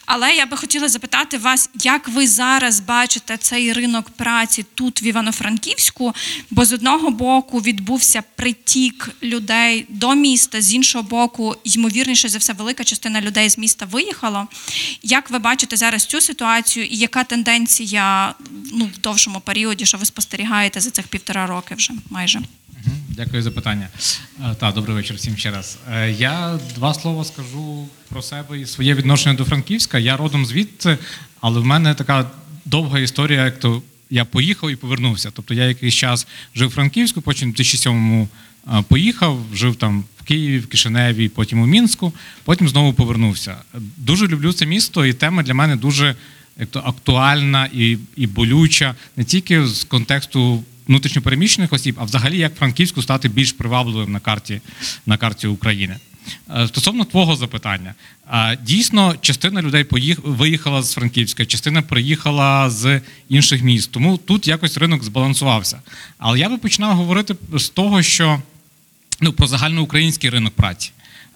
Але 0.06 0.34
я 0.34 0.46
би 0.46 0.56
хотіла 0.56 0.88
запитати 0.88 1.38
вас, 1.38 1.70
як 1.74 2.08
ви 2.08 2.28
зараз 2.28 2.80
бачите 2.80 3.36
цей 3.36 3.72
ринок 3.72 4.10
праці 4.10 4.64
тут 4.74 5.02
в 5.02 5.04
Івано-Франківську? 5.04 6.14
Бо 6.50 6.64
з 6.64 6.72
одного 6.72 7.10
боку 7.10 7.60
відбувся 7.60 8.22
притік 8.36 9.10
людей 9.22 9.86
до 9.88 10.14
міста, 10.14 10.60
з 10.60 10.74
іншого 10.74 11.04
боку, 11.04 11.56
ймовірніше 11.64 12.28
за 12.28 12.38
все, 12.38 12.52
велика 12.52 12.84
частина 12.84 13.20
людей 13.20 13.50
з 13.50 13.58
міста 13.58 13.86
виїхала. 13.86 14.46
Як 15.02 15.30
ви 15.30 15.38
бачите 15.38 15.76
зараз 15.76 16.04
цю 16.04 16.20
ситуацію, 16.20 16.86
і 16.86 16.96
яка 16.96 17.24
тенденція 17.24 18.34
ну, 18.72 18.90
в 18.96 19.00
довшому 19.00 19.40
періоді, 19.40 19.86
що 19.86 19.98
ви 19.98 20.04
спостерігаєте 20.04 20.80
за 20.80 20.90
цих 21.02 21.10
півтора 21.10 21.46
роки 21.46 21.74
вже 21.74 21.92
майже? 22.10 22.40
Дякую 23.08 23.42
за 23.42 23.50
питання. 23.50 23.88
Е, 24.40 24.54
Та, 24.54 24.72
добрий 24.72 24.96
вечір 24.96 25.16
всім 25.16 25.36
ще 25.36 25.50
раз. 25.50 25.78
Е, 25.92 26.10
Я 26.10 26.58
два 26.74 26.94
слова 26.94 27.24
скажу 27.24 27.88
про 28.08 28.22
себе 28.22 28.60
і 28.60 28.66
своє 28.66 28.94
відношення 28.94 29.34
до 29.34 29.44
Франківська. 29.44 29.98
Я 29.98 30.16
родом 30.16 30.46
звідти, 30.46 30.98
але 31.40 31.60
в 31.60 31.64
мене 31.64 31.94
така 31.94 32.30
довга 32.64 32.98
історія, 32.98 33.44
як 33.44 33.58
то 33.60 33.82
я 34.10 34.24
поїхав 34.24 34.70
і 34.70 34.76
повернувся. 34.76 35.30
Тобто 35.30 35.54
я 35.54 35.64
якийсь 35.64 35.94
час 35.94 36.26
жив 36.54 36.68
у 36.68 36.70
Франківську, 36.70 37.20
потім 37.20 37.52
в 37.52 37.54
2007-му 37.54 38.28
е, 38.66 38.82
поїхав, 38.88 39.40
жив 39.54 39.76
там 39.76 40.04
в 40.20 40.24
Києві, 40.24 40.58
в 40.58 40.66
Кишиневі, 40.66 41.28
потім 41.28 41.60
у 41.60 41.66
Мінську, 41.66 42.12
потім 42.44 42.68
знову 42.68 42.92
повернувся. 42.92 43.56
Дуже 43.96 44.28
люблю 44.28 44.52
це 44.52 44.66
місто, 44.66 45.06
і 45.06 45.12
тема 45.12 45.42
для 45.42 45.54
мене 45.54 45.76
дуже 45.76 46.16
як 46.58 46.68
то 46.70 46.78
актуальна 46.84 47.68
і, 47.72 47.98
і 48.16 48.26
болюча 48.26 48.94
не 49.16 49.24
тільки 49.24 49.66
з 49.66 49.84
контексту 49.84 50.64
внутрішньопереміщених 50.88 51.72
осіб, 51.72 51.96
а 51.98 52.04
взагалі 52.04 52.38
як 52.38 52.54
Франківську 52.54 53.02
стати 53.02 53.28
більш 53.28 53.52
привабливим 53.52 54.12
на 54.12 54.20
карті, 54.20 54.60
на 55.06 55.16
карті 55.16 55.46
України. 55.46 55.96
Е, 56.50 56.68
Стосовно 56.68 57.04
твого 57.04 57.36
запитання, 57.36 57.94
е, 58.32 58.58
дійсно, 58.62 59.14
частина 59.20 59.62
людей 59.62 59.86
виїхала 60.24 60.82
з 60.82 60.94
Франківська, 60.94 61.46
частина 61.46 61.82
приїхала 61.82 62.70
з 62.70 63.00
інших 63.28 63.62
міст. 63.62 63.90
Тому 63.90 64.16
тут 64.16 64.48
якось 64.48 64.78
ринок 64.78 65.04
збалансувався. 65.04 65.82
Але 66.18 66.38
я 66.38 66.48
би 66.48 66.58
починав 66.58 66.96
говорити 66.96 67.34
з 67.54 67.68
того, 67.68 68.02
що 68.02 68.42
ну, 69.20 69.32
про 69.32 69.46
загальноукраїнський 69.46 70.30
ринок 70.30 70.54
праці. 70.54 70.90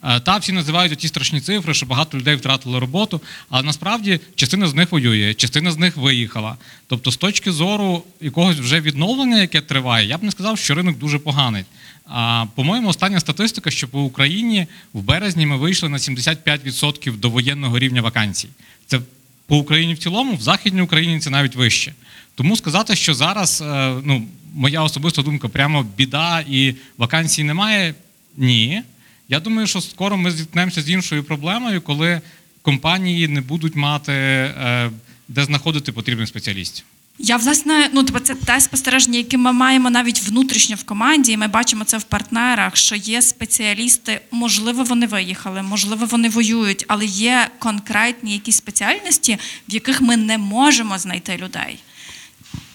Е, 0.07 0.21
Та 0.21 0.37
всі 0.37 0.53
називають 0.53 0.99
ті 0.99 1.09
страшні 1.09 1.41
цифри, 1.41 1.75
що 1.75 1.87
багато 1.87 2.19
людей 2.19 2.35
втратили 2.35 2.79
роботу, 2.79 3.21
але 3.51 3.63
насправді 3.63 4.21
частина 4.35 4.69
з 4.69 4.75
них 4.75 4.93
воює, 4.93 5.35
частина 5.35 5.73
з 5.73 5.79
них 5.79 5.97
виїхала. 5.97 6.57
Тобто, 6.87 7.11
з 7.11 7.17
точки 7.17 7.53
зору 7.53 8.03
якогось 8.21 8.57
вже 8.57 8.81
відновлення, 8.81 9.41
яке 9.41 9.61
триває, 9.61 10.09
я 10.09 10.19
б 10.19 10.23
не 10.23 10.31
сказав, 10.31 10.59
що 10.59 10.75
ринок 10.75 10.99
дуже 10.99 11.19
поганий. 11.19 11.65
А 12.05 12.45
по-моєму, 12.55 12.89
остання 12.89 13.21
статистика, 13.21 13.71
що 13.71 13.89
по 13.89 14.03
Україні 14.03 14.67
в 14.93 15.03
березні 15.03 15.47
ми 15.47 15.57
вийшли 15.57 15.89
на 15.89 15.97
75% 15.97 17.17
до 17.17 17.31
воєнного 17.31 17.79
рівня 17.79 18.03
вакансій. 18.03 18.49
Це 18.87 19.01
по 19.47 19.57
Україні 19.57 19.95
в 19.95 19.99
цілому, 19.99 20.37
в 20.37 20.41
Західній 20.41 20.83
Україні 20.83 21.21
це 21.21 21.31
навіть 21.31 21.57
вище. 21.57 21.93
Тому 22.35 22.57
сказати, 22.57 22.97
що 22.97 23.15
зараз, 23.15 23.61
е, 23.67 23.95
ну, 24.05 24.27
моя 24.55 24.83
особиста 24.83 25.23
думка, 25.23 25.49
прямо 25.49 25.83
біда 25.97 26.41
і 26.41 26.75
вакансій 26.99 27.45
немає. 27.45 27.95
Ні. 28.37 28.83
Я 29.29 29.41
думаю, 29.41 29.67
що 29.67 29.81
скоро 29.81 30.17
ми 30.17 30.31
зіткнемося 30.31 30.83
з 30.83 30.91
іншою 30.91 31.25
проблемою, 31.25 31.81
коли 31.81 32.21
компанії 32.63 33.29
не 33.29 33.41
будуть 33.41 33.77
мати 33.77 34.13
е, 34.13 34.91
де 35.29 35.45
знаходити 35.45 35.93
потрібних 35.93 36.29
спеціалістів. 36.29 36.85
Я 37.19 37.37
власне, 37.37 37.91
ну 37.93 38.03
тобто 38.03 38.21
це 38.21 38.35
те 38.35 38.61
спостереження, 38.61 39.19
яке 39.19 39.37
ми 39.37 39.53
маємо 39.53 39.91
навіть 39.91 40.23
внутрішньо 40.23 40.77
в 40.77 40.85
команді. 40.85 41.33
і 41.33 41.37
Ми 41.37 41.49
бачимо 41.49 41.85
це 41.85 41.99
в 41.99 42.03
партнерах, 42.03 42.77
що 42.77 42.97
є 42.97 43.23
спеціалісти, 43.23 44.21
можливо, 44.31 44.85
вони 44.85 45.07
виїхали, 45.07 45.63
можливо, 45.63 46.07
вони 46.07 46.29
воюють, 46.29 46.85
але 46.89 47.07
є 47.07 47.49
конкретні 47.59 48.33
якісь 48.33 48.57
спеціальності, 48.57 49.39
в 49.69 49.75
яких 49.75 50.01
ми 50.01 50.17
не 50.17 50.39
можемо 50.39 50.99
знайти 50.99 51.37
людей. 51.37 51.79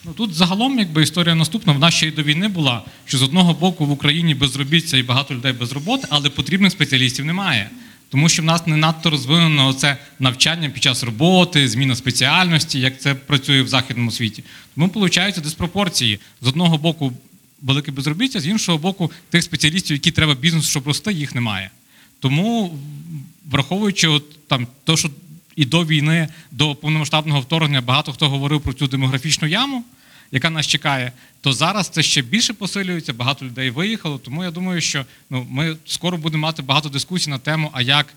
Ну 0.05 0.13
тут 0.13 0.33
загалом, 0.33 0.79
якби 0.79 1.03
історія 1.03 1.35
наступна, 1.35 1.73
вона 1.73 1.91
ще 1.91 2.07
й 2.07 2.11
до 2.11 2.23
війни 2.23 2.47
була, 2.47 2.83
що 3.05 3.17
з 3.17 3.23
одного 3.23 3.53
боку 3.53 3.85
в 3.85 3.91
Україні 3.91 4.35
безробіття 4.35 4.97
і 4.97 5.03
багато 5.03 5.35
людей 5.35 5.53
без 5.53 5.71
роботи, 5.71 6.07
але 6.09 6.29
потрібних 6.29 6.71
спеціалістів 6.71 7.25
немає. 7.25 7.69
Тому 8.09 8.29
що 8.29 8.41
в 8.41 8.45
нас 8.45 8.67
не 8.67 8.77
надто 8.77 9.09
розвинено 9.09 9.73
це 9.73 9.97
навчання 10.19 10.69
під 10.69 10.83
час 10.83 11.03
роботи, 11.03 11.69
зміна 11.69 11.95
спеціальності, 11.95 12.79
як 12.79 12.99
це 12.99 13.15
працює 13.15 13.61
в 13.61 13.67
західному 13.67 14.11
світі. 14.11 14.43
Тому 14.75 14.89
получаються 14.89 15.41
диспропорції. 15.41 16.19
З 16.41 16.47
одного 16.47 16.77
боку 16.77 17.13
велике 17.61 17.91
безробіття, 17.91 18.39
з 18.39 18.47
іншого 18.47 18.77
боку, 18.77 19.11
тих 19.29 19.43
спеціалістів, 19.43 19.95
які 19.95 20.11
треба 20.11 20.35
бізнесу, 20.35 20.69
щоб 20.69 20.87
рости, 20.87 21.13
їх 21.13 21.35
немає. 21.35 21.69
Тому, 22.19 22.79
враховуючи 23.49 24.07
от, 24.07 24.47
там, 24.47 24.67
то, 24.83 24.97
що 24.97 25.09
і 25.55 25.65
до 25.65 25.85
війни, 25.85 26.27
до 26.51 26.75
повномасштабного 26.75 27.41
вторгнення 27.41 27.81
багато 27.81 28.13
хто 28.13 28.29
говорив 28.29 28.61
про 28.61 28.73
цю 28.73 28.87
демографічну 28.87 29.47
яму, 29.47 29.83
яка 30.31 30.49
нас 30.49 30.67
чекає, 30.67 31.11
то 31.41 31.53
зараз 31.53 31.89
це 31.89 32.03
ще 32.03 32.21
більше 32.21 32.53
посилюється, 32.53 33.13
багато 33.13 33.45
людей 33.45 33.69
виїхало. 33.69 34.17
Тому 34.17 34.43
я 34.43 34.51
думаю, 34.51 34.81
що 34.81 35.05
ну, 35.29 35.47
ми 35.49 35.77
скоро 35.85 36.17
будемо 36.17 36.41
мати 36.41 36.61
багато 36.61 36.89
дискусій 36.89 37.29
на 37.29 37.39
тему, 37.39 37.69
а 37.73 37.81
як 37.81 38.13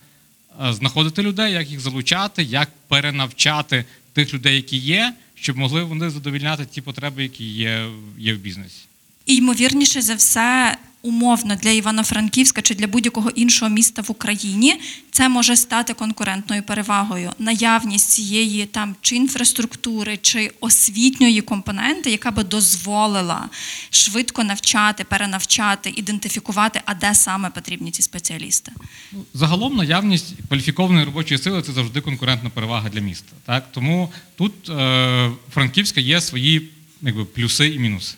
е, 0.68 0.72
знаходити 0.72 1.22
людей, 1.22 1.52
як 1.52 1.70
їх 1.70 1.80
залучати, 1.80 2.42
як 2.42 2.70
перенавчати 2.88 3.84
тих 4.12 4.34
людей, 4.34 4.56
які 4.56 4.76
є, 4.76 5.14
щоб 5.34 5.56
могли 5.56 5.82
вони 5.82 6.10
задовільняти 6.10 6.66
ті 6.66 6.80
потреби, 6.80 7.22
які 7.22 7.44
є, 7.44 7.86
є 8.18 8.34
в 8.34 8.38
бізнесі. 8.38 8.80
І 9.26 9.36
ймовірніше 9.36 10.02
за 10.02 10.14
все, 10.14 10.78
умовно 11.04 11.56
для 11.56 11.70
Івано-Франківська 11.70 12.62
чи 12.62 12.74
для 12.74 12.86
будь-якого 12.86 13.30
іншого 13.30 13.70
міста 13.70 14.02
в 14.02 14.10
Україні 14.10 14.80
це 15.10 15.28
може 15.28 15.56
стати 15.56 15.94
конкурентною 15.94 16.62
перевагою. 16.62 17.30
Наявність 17.38 18.08
цієї 18.10 18.66
там 18.66 18.96
чи 19.00 19.16
інфраструктури, 19.16 20.16
чи 20.16 20.50
освітньої 20.60 21.40
компоненти, 21.40 22.10
яка 22.10 22.30
би 22.30 22.44
дозволила 22.44 23.48
швидко 23.90 24.44
навчати, 24.44 25.04
перенавчати, 25.04 25.92
ідентифікувати, 25.96 26.80
а 26.84 26.94
де 26.94 27.14
саме 27.14 27.50
потрібні 27.50 27.90
ці 27.90 28.02
спеціалісти. 28.02 28.72
Ну, 29.12 29.24
Загалом 29.34 29.76
наявність 29.76 30.34
кваліфікованої 30.48 31.04
робочої 31.04 31.38
сили 31.38 31.62
це 31.62 31.72
завжди 31.72 32.00
конкурентна 32.00 32.50
перевага 32.50 32.88
для 32.88 33.00
міста. 33.00 33.32
Так? 33.46 33.64
Тому 33.72 34.12
тут 34.36 34.70
е, 34.70 35.30
Франківська 35.54 36.00
є 36.00 36.20
свої 36.20 36.68
якби, 37.02 37.24
плюси 37.24 37.68
і 37.68 37.78
мінуси. 37.78 38.14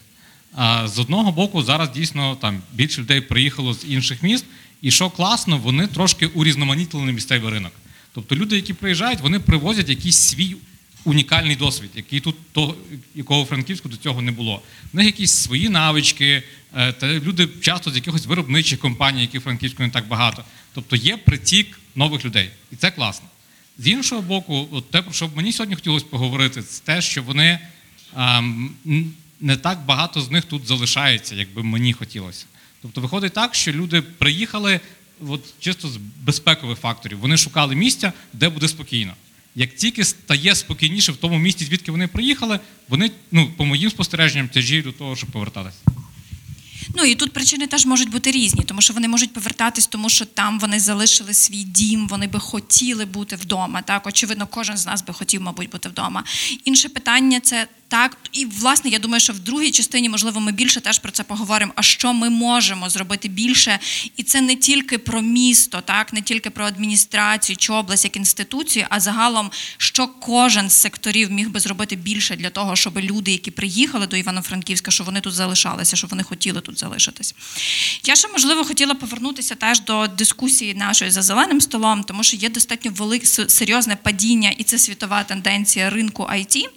З 0.85 0.99
одного 0.99 1.33
боку, 1.33 1.63
зараз 1.63 1.91
дійсно 1.91 2.37
там 2.37 2.63
більше 2.73 3.01
людей 3.01 3.21
приїхало 3.21 3.75
з 3.75 3.85
інших 3.89 4.23
міст, 4.23 4.45
і 4.83 4.91
що 4.91 5.11
класно, 5.11 5.59
вони 5.59 5.87
трошки 5.87 6.27
урізноманітнили 6.27 7.13
місцевий 7.13 7.53
ринок. 7.53 7.73
Тобто 8.15 8.37
люди, 8.37 8.57
які 8.57 8.73
приїжджають, 8.73 9.21
вони 9.21 9.39
привозять 9.39 9.89
якийсь 9.89 10.17
свій 10.17 10.57
унікальний 11.05 11.57
досвід, 11.57 11.91
який 11.95 12.21
тут 12.21 12.53
того, 12.53 12.75
якого 13.15 13.45
Франківську 13.45 13.89
до 13.89 13.97
цього 13.97 14.23
не 14.23 14.33
було. 14.33 14.63
В 14.93 14.97
них 14.97 15.07
якісь 15.07 15.31
свої 15.31 15.69
навички, 15.69 16.43
е, 16.77 16.93
та 16.93 17.09
люди 17.09 17.49
часто 17.61 17.91
з 17.91 17.95
якихось 17.95 18.27
виробничих 18.27 18.79
компаній, 18.79 19.21
які 19.21 19.39
Франківську 19.39 19.83
не 19.83 19.91
так 19.91 20.09
багато. 20.09 20.45
Тобто 20.75 20.97
є 20.97 21.17
притік 21.17 21.79
нових 21.95 22.25
людей, 22.25 22.51
і 22.73 22.77
це 22.77 22.91
класно. 22.91 23.29
З 23.79 23.87
іншого 23.87 24.23
боку, 24.23 24.69
от 24.71 24.91
те, 24.91 25.03
про 25.03 25.13
що 25.13 25.31
мені 25.35 25.53
сьогодні 25.53 25.75
хотілося 25.75 26.07
поговорити, 26.11 26.63
це 26.63 26.85
те, 26.85 27.03
що 27.03 27.23
вони 27.23 27.59
ем, 28.17 28.71
не 29.41 29.57
так 29.57 29.85
багато 29.87 30.21
з 30.21 30.31
них 30.31 30.45
тут 30.45 30.67
залишається, 30.67 31.35
як 31.35 31.55
би 31.55 31.63
мені 31.63 31.93
хотілося. 31.93 32.47
Тобто 32.83 33.01
виходить 33.01 33.33
так, 33.33 33.55
що 33.55 33.73
люди 33.73 34.03
приїхали 34.03 34.81
от, 35.29 35.41
чисто 35.61 35.89
з 35.89 35.97
безпекових 35.97 36.79
факторів. 36.79 37.19
Вони 37.19 37.37
шукали 37.37 37.75
місця, 37.75 38.13
де 38.33 38.49
буде 38.49 38.69
спокійно. 38.69 39.13
Як 39.55 39.75
тільки 39.75 40.05
стає 40.05 40.55
спокійніше 40.55 41.13
в 41.13 41.17
тому 41.17 41.39
місці, 41.39 41.65
звідки 41.65 41.91
вони 41.91 42.07
приїхали, 42.07 42.61
вони, 42.89 43.11
ну, 43.33 43.51
по 43.57 43.65
моїм 43.65 43.91
спостереженням, 43.91 44.49
тяжіють 44.49 44.85
до 44.85 44.93
того, 44.93 45.17
щоб 45.17 45.31
повертатися. 45.31 45.79
Ну 46.97 47.05
і 47.05 47.15
тут 47.15 47.33
причини 47.33 47.67
теж 47.67 47.87
можуть 47.87 48.11
бути 48.11 48.31
різні, 48.31 48.65
тому 48.65 48.81
що 48.81 48.95
вони 48.95 49.09
можуть 49.09 49.33
повертатись, 49.33 49.87
тому 49.87 50.09
що 50.09 50.25
там 50.25 50.59
вони 50.59 50.81
залишили 50.81 51.35
свій 51.35 51.63
дім, 51.63 52.09
вони 52.09 52.27
би 52.27 52.39
хотіли 52.39 53.05
бути 53.05 53.37
вдома. 53.37 53.83
Так, 53.83 54.07
очевидно, 54.07 54.47
кожен 54.47 54.77
з 54.77 54.87
нас 54.87 55.03
би 55.03 55.15
хотів, 55.15 55.43
мабуть, 55.43 55.71
бути 55.71 55.89
вдома. 55.89 56.25
Інше 56.65 56.89
питання 56.89 57.41
це 57.41 57.67
так, 57.89 58.17
і 58.33 58.47
власне 58.47 58.91
я 58.91 58.99
думаю, 58.99 59.21
що 59.21 59.33
в 59.33 59.39
другій 59.39 59.71
частині, 59.71 60.09
можливо, 60.09 60.41
ми 60.41 60.53
більше 60.53 60.81
теж 60.81 60.99
про 60.99 61.13
це 61.13 61.23
поговоримо. 61.23 61.73
А 61.77 61.83
що 61.83 62.13
ми 62.13 62.31
можемо 62.31 62.91
зробити 62.91 63.29
більше? 63.29 63.79
І 64.17 64.23
це 64.23 64.41
не 64.41 64.57
тільки 64.57 64.99
про 64.99 65.23
місто, 65.23 65.83
так 65.85 66.13
не 66.13 66.23
тільки 66.23 66.51
про 66.51 66.65
адміністрацію 66.65 67.57
чи 67.57 67.73
область 67.73 68.05
як 68.05 68.17
інституцію, 68.17 68.87
а 68.91 69.01
загалом, 69.01 69.51
що 69.79 70.09
кожен 70.09 70.71
з 70.71 70.73
секторів 70.73 71.31
міг 71.31 71.51
би 71.51 71.61
зробити 71.61 71.97
більше 71.97 72.37
для 72.37 72.51
того, 72.51 72.77
щоб 72.77 72.99
люди, 72.99 73.33
які 73.33 73.51
приїхали 73.51 74.07
до 74.07 74.17
Івано-Франківська, 74.17 74.91
щоб 74.91 75.07
вони 75.07 75.21
тут 75.21 75.35
залишалися, 75.35 75.97
щоб 75.97 76.11
вони 76.11 76.23
хотіли 76.23 76.61
тут 76.61 76.79
залишитись. 76.79 77.35
Я 78.05 78.17
ще 78.17 78.29
можливо 78.29 78.65
хотіла 78.65 78.95
повернутися 78.95 79.55
теж 79.55 79.81
до 79.81 80.07
дискусії 80.07 80.75
нашої 80.75 81.11
за 81.11 81.23
зеленим 81.23 81.61
столом, 81.61 82.05
тому 82.05 82.23
що 82.23 82.37
є 82.37 82.49
достатньо 82.49 82.91
велике 82.91 83.27
серйозне 83.27 83.97
падіння, 83.97 84.51
і 84.51 84.65
це 84.65 84.79
світова 84.79 85.25
тенденція 85.25 85.91
ринку 85.91 86.23
IT. 86.23 86.69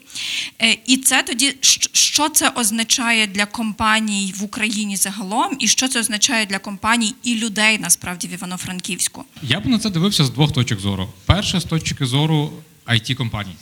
Е, 0.62 0.78
І 0.86 0.98
це 1.00 1.24
тоді 1.24 1.56
що 1.92 2.30
це 2.30 2.50
означає 2.50 3.28
для 3.28 3.46
компаній 3.46 4.34
в 4.38 4.44
Україні 4.44 4.96
загалом, 4.96 5.56
і 5.60 5.68
що 5.68 5.88
це 5.88 6.00
означає 6.00 6.46
для 6.46 6.60
компаній 6.60 7.16
і 7.24 7.36
людей 7.36 7.80
насправді 7.80 8.28
в 8.28 8.34
Івано-Франківську. 8.34 9.26
Я 9.42 9.60
б 9.60 9.66
на 9.66 9.80
це 9.80 9.90
дивився 9.90 10.26
з 10.26 10.30
двох 10.30 10.54
точок 10.54 10.80
зору. 10.80 11.14
Перше, 11.26 11.60
з 11.60 11.64
точки 11.64 12.06
зору 12.06 12.54
it 12.88 13.16
компаній 13.16 13.56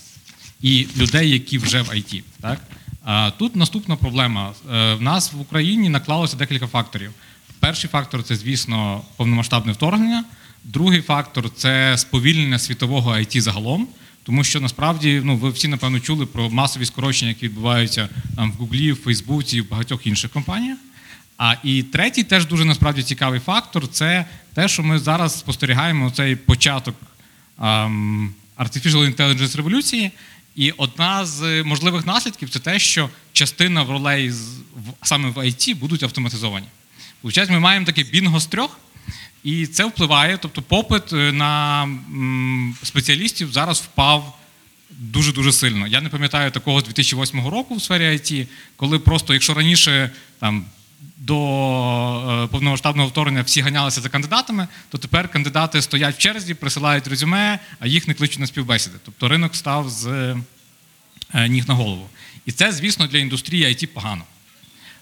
і 0.62 0.88
людей, 0.98 1.30
які 1.30 1.58
вже 1.58 1.82
в 1.82 1.90
IT. 1.90 2.24
Так? 2.42 2.60
Тут 3.38 3.56
наступна 3.56 3.96
проблема. 3.96 4.54
Е, 4.74 4.94
В 4.94 5.02
нас 5.02 5.34
в 5.34 5.42
Україні 5.42 5.90
наклалося 5.90 6.38
декілька 6.38 6.68
факторів. 6.68 7.12
Перший 7.60 7.90
фактор 7.90 8.24
це, 8.24 8.36
звісно, 8.36 9.02
повномасштабне 9.18 9.72
вторгнення. 9.72 10.24
Другий 10.64 11.02
фактор 11.02 11.50
це 11.56 11.98
сповільнення 11.98 12.60
світового 12.60 13.12
IT 13.12 13.42
загалом. 13.42 13.88
Тому 14.28 14.44
що 14.44 14.60
насправді 14.60 15.22
ну 15.24 15.38
ви 15.38 15.50
всі 15.50 15.68
напевно 15.68 16.00
чули 16.00 16.26
про 16.26 16.50
масові 16.50 16.86
скорочення, 16.86 17.30
які 17.30 17.46
відбуваються 17.46 18.10
там 18.36 18.52
в 18.52 18.54
Гуглі, 18.54 18.92
в 18.92 18.96
Фейсбуці, 18.96 19.62
в 19.62 19.70
багатьох 19.70 20.08
інших 20.08 20.32
компаніях. 20.32 20.78
А 21.38 21.56
і 21.64 21.84
третій 21.84 22.24
теж 22.24 22.46
дуже 22.46 22.66
насправді 22.66 23.04
цікавий 23.04 23.40
фактор 23.40 23.88
це 23.88 24.26
те, 24.54 24.68
що 24.68 24.84
ми 24.84 25.00
зараз 25.00 25.40
спостерігаємо 25.40 26.12
цей 26.12 26.36
початок 26.36 26.96
ем, 27.62 28.34
Artificial 28.58 29.16
Intelligence 29.16 29.58
революції. 29.58 30.12
І 30.56 30.72
одна 30.72 31.26
з 31.26 31.64
можливих 31.64 32.06
наслідків 32.06 32.50
це 32.50 32.60
те, 32.60 32.80
що 32.80 33.10
частина 33.34 33.84
в 33.84 33.90
ролей 33.90 34.34
саме 35.04 35.30
в 35.30 35.38
IT 35.38 35.76
будуть 35.76 36.04
автоматизовані. 36.04 36.68
Получається, 37.22 37.54
ми 37.54 37.60
маємо 37.60 37.86
таке 37.86 38.04
бінго 38.04 38.40
з 38.40 38.46
трьох, 38.46 38.80
і 39.48 39.68
це 39.68 39.86
впливає. 39.86 40.38
Тобто, 40.42 40.62
попит 40.62 41.14
е, 41.14 41.32
на 41.32 41.90
спеціалістів 42.84 43.52
зараз 43.52 43.82
впав 43.82 44.38
дуже 44.90 45.34
дуже 45.34 45.52
сильно. 45.52 45.88
Я 45.88 46.02
не 46.02 46.10
пам'ятаю 46.10 46.52
такого 46.52 46.80
з 46.80 46.84
2008 46.84 47.48
року 47.48 47.76
в 47.76 47.82
сфері 47.82 48.04
IT, 48.04 48.48
коли 48.76 49.00
просто, 49.00 49.34
якщо 49.34 49.54
раніше 49.54 50.12
там. 50.40 50.66
До 51.20 51.36
е, 52.44 52.48
повномасштабного 52.48 53.10
вторгнення 53.10 53.42
всі 53.42 53.62
ганялися 53.62 54.02
за 54.02 54.10
кандидатами, 54.10 54.68
то 54.90 54.98
тепер 54.98 55.30
кандидати 55.30 55.82
стоять 55.82 56.16
в 56.16 56.18
черзі, 56.18 56.54
присилають 56.54 57.08
резюме, 57.08 57.60
а 57.80 57.88
їх 57.88 58.08
не 58.08 58.14
кличуть 58.14 58.40
на 58.40 58.48
співбесіди. 58.48 58.96
Тобто 59.06 59.28
ринок 59.28 59.56
став 59.56 59.90
з 59.90 60.08
е, 60.08 60.38
ніг 61.50 61.68
на 61.68 61.74
голову. 61.74 62.10
І 62.46 62.52
це, 62.52 62.72
звісно, 62.72 63.08
для 63.08 63.18
індустрії 63.18 63.66
IT 63.66 63.86
погано. 63.86 64.24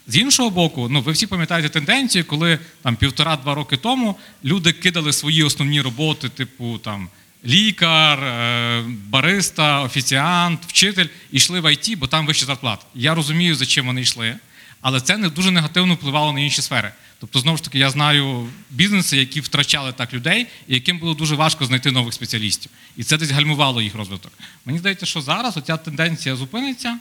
З 0.08 0.16
іншого 0.16 0.50
боку, 0.50 0.90
ну 0.90 1.02
ви 1.02 1.12
всі 1.12 1.28
пам'ятаєте 1.28 1.70
тенденцію, 1.70 2.26
коли 2.26 2.60
там 2.82 2.96
півтора-два 2.96 3.56
роки 3.56 3.78
тому 3.78 4.16
люди 4.44 4.72
кидали 4.72 5.14
свої 5.14 5.44
основні 5.44 5.82
роботи, 5.82 6.30
типу 6.30 6.78
там 6.78 7.10
лікар, 7.46 8.24
е, 8.24 8.84
бариста, 9.10 9.82
офіціант, 9.82 10.60
вчитель, 10.68 11.08
і 11.32 11.38
йшли 11.38 11.60
в 11.60 11.74
ІТ, 11.74 11.98
бо 11.98 12.08
там 12.08 12.26
вища 12.26 12.46
зарплата. 12.46 12.86
Я 12.96 13.16
розумію, 13.16 13.56
за 13.56 13.66
чим 13.66 13.86
вони 13.86 14.02
йшли, 14.02 14.36
але 14.82 15.02
це 15.02 15.18
не 15.18 15.30
дуже 15.30 15.52
негативно 15.52 15.94
впливало 15.94 16.34
на 16.34 16.40
інші 16.40 16.62
сфери. 16.62 16.92
Тобто, 17.20 17.40
знову 17.40 17.58
ж 17.58 17.64
таки, 17.64 17.80
я 17.80 17.90
знаю 17.90 18.48
бізнеси, 18.70 19.18
які 19.18 19.42
втрачали 19.42 19.94
так 19.94 20.14
людей, 20.14 20.48
і 20.68 20.74
яким 20.74 21.00
було 21.00 21.14
дуже 21.14 21.36
важко 21.36 21.66
знайти 21.66 21.92
нових 21.92 22.14
спеціалістів. 22.14 22.72
І 22.98 23.04
це 23.04 23.18
десь 23.18 23.32
гальмувало 23.32 23.82
їх 23.82 23.96
розвиток. 23.96 24.32
Мені 24.66 24.80
здається, 24.80 25.06
що 25.06 25.22
зараз 25.22 25.58
оця 25.58 25.78
тенденція 25.78 26.36
зупиниться, 26.36 27.00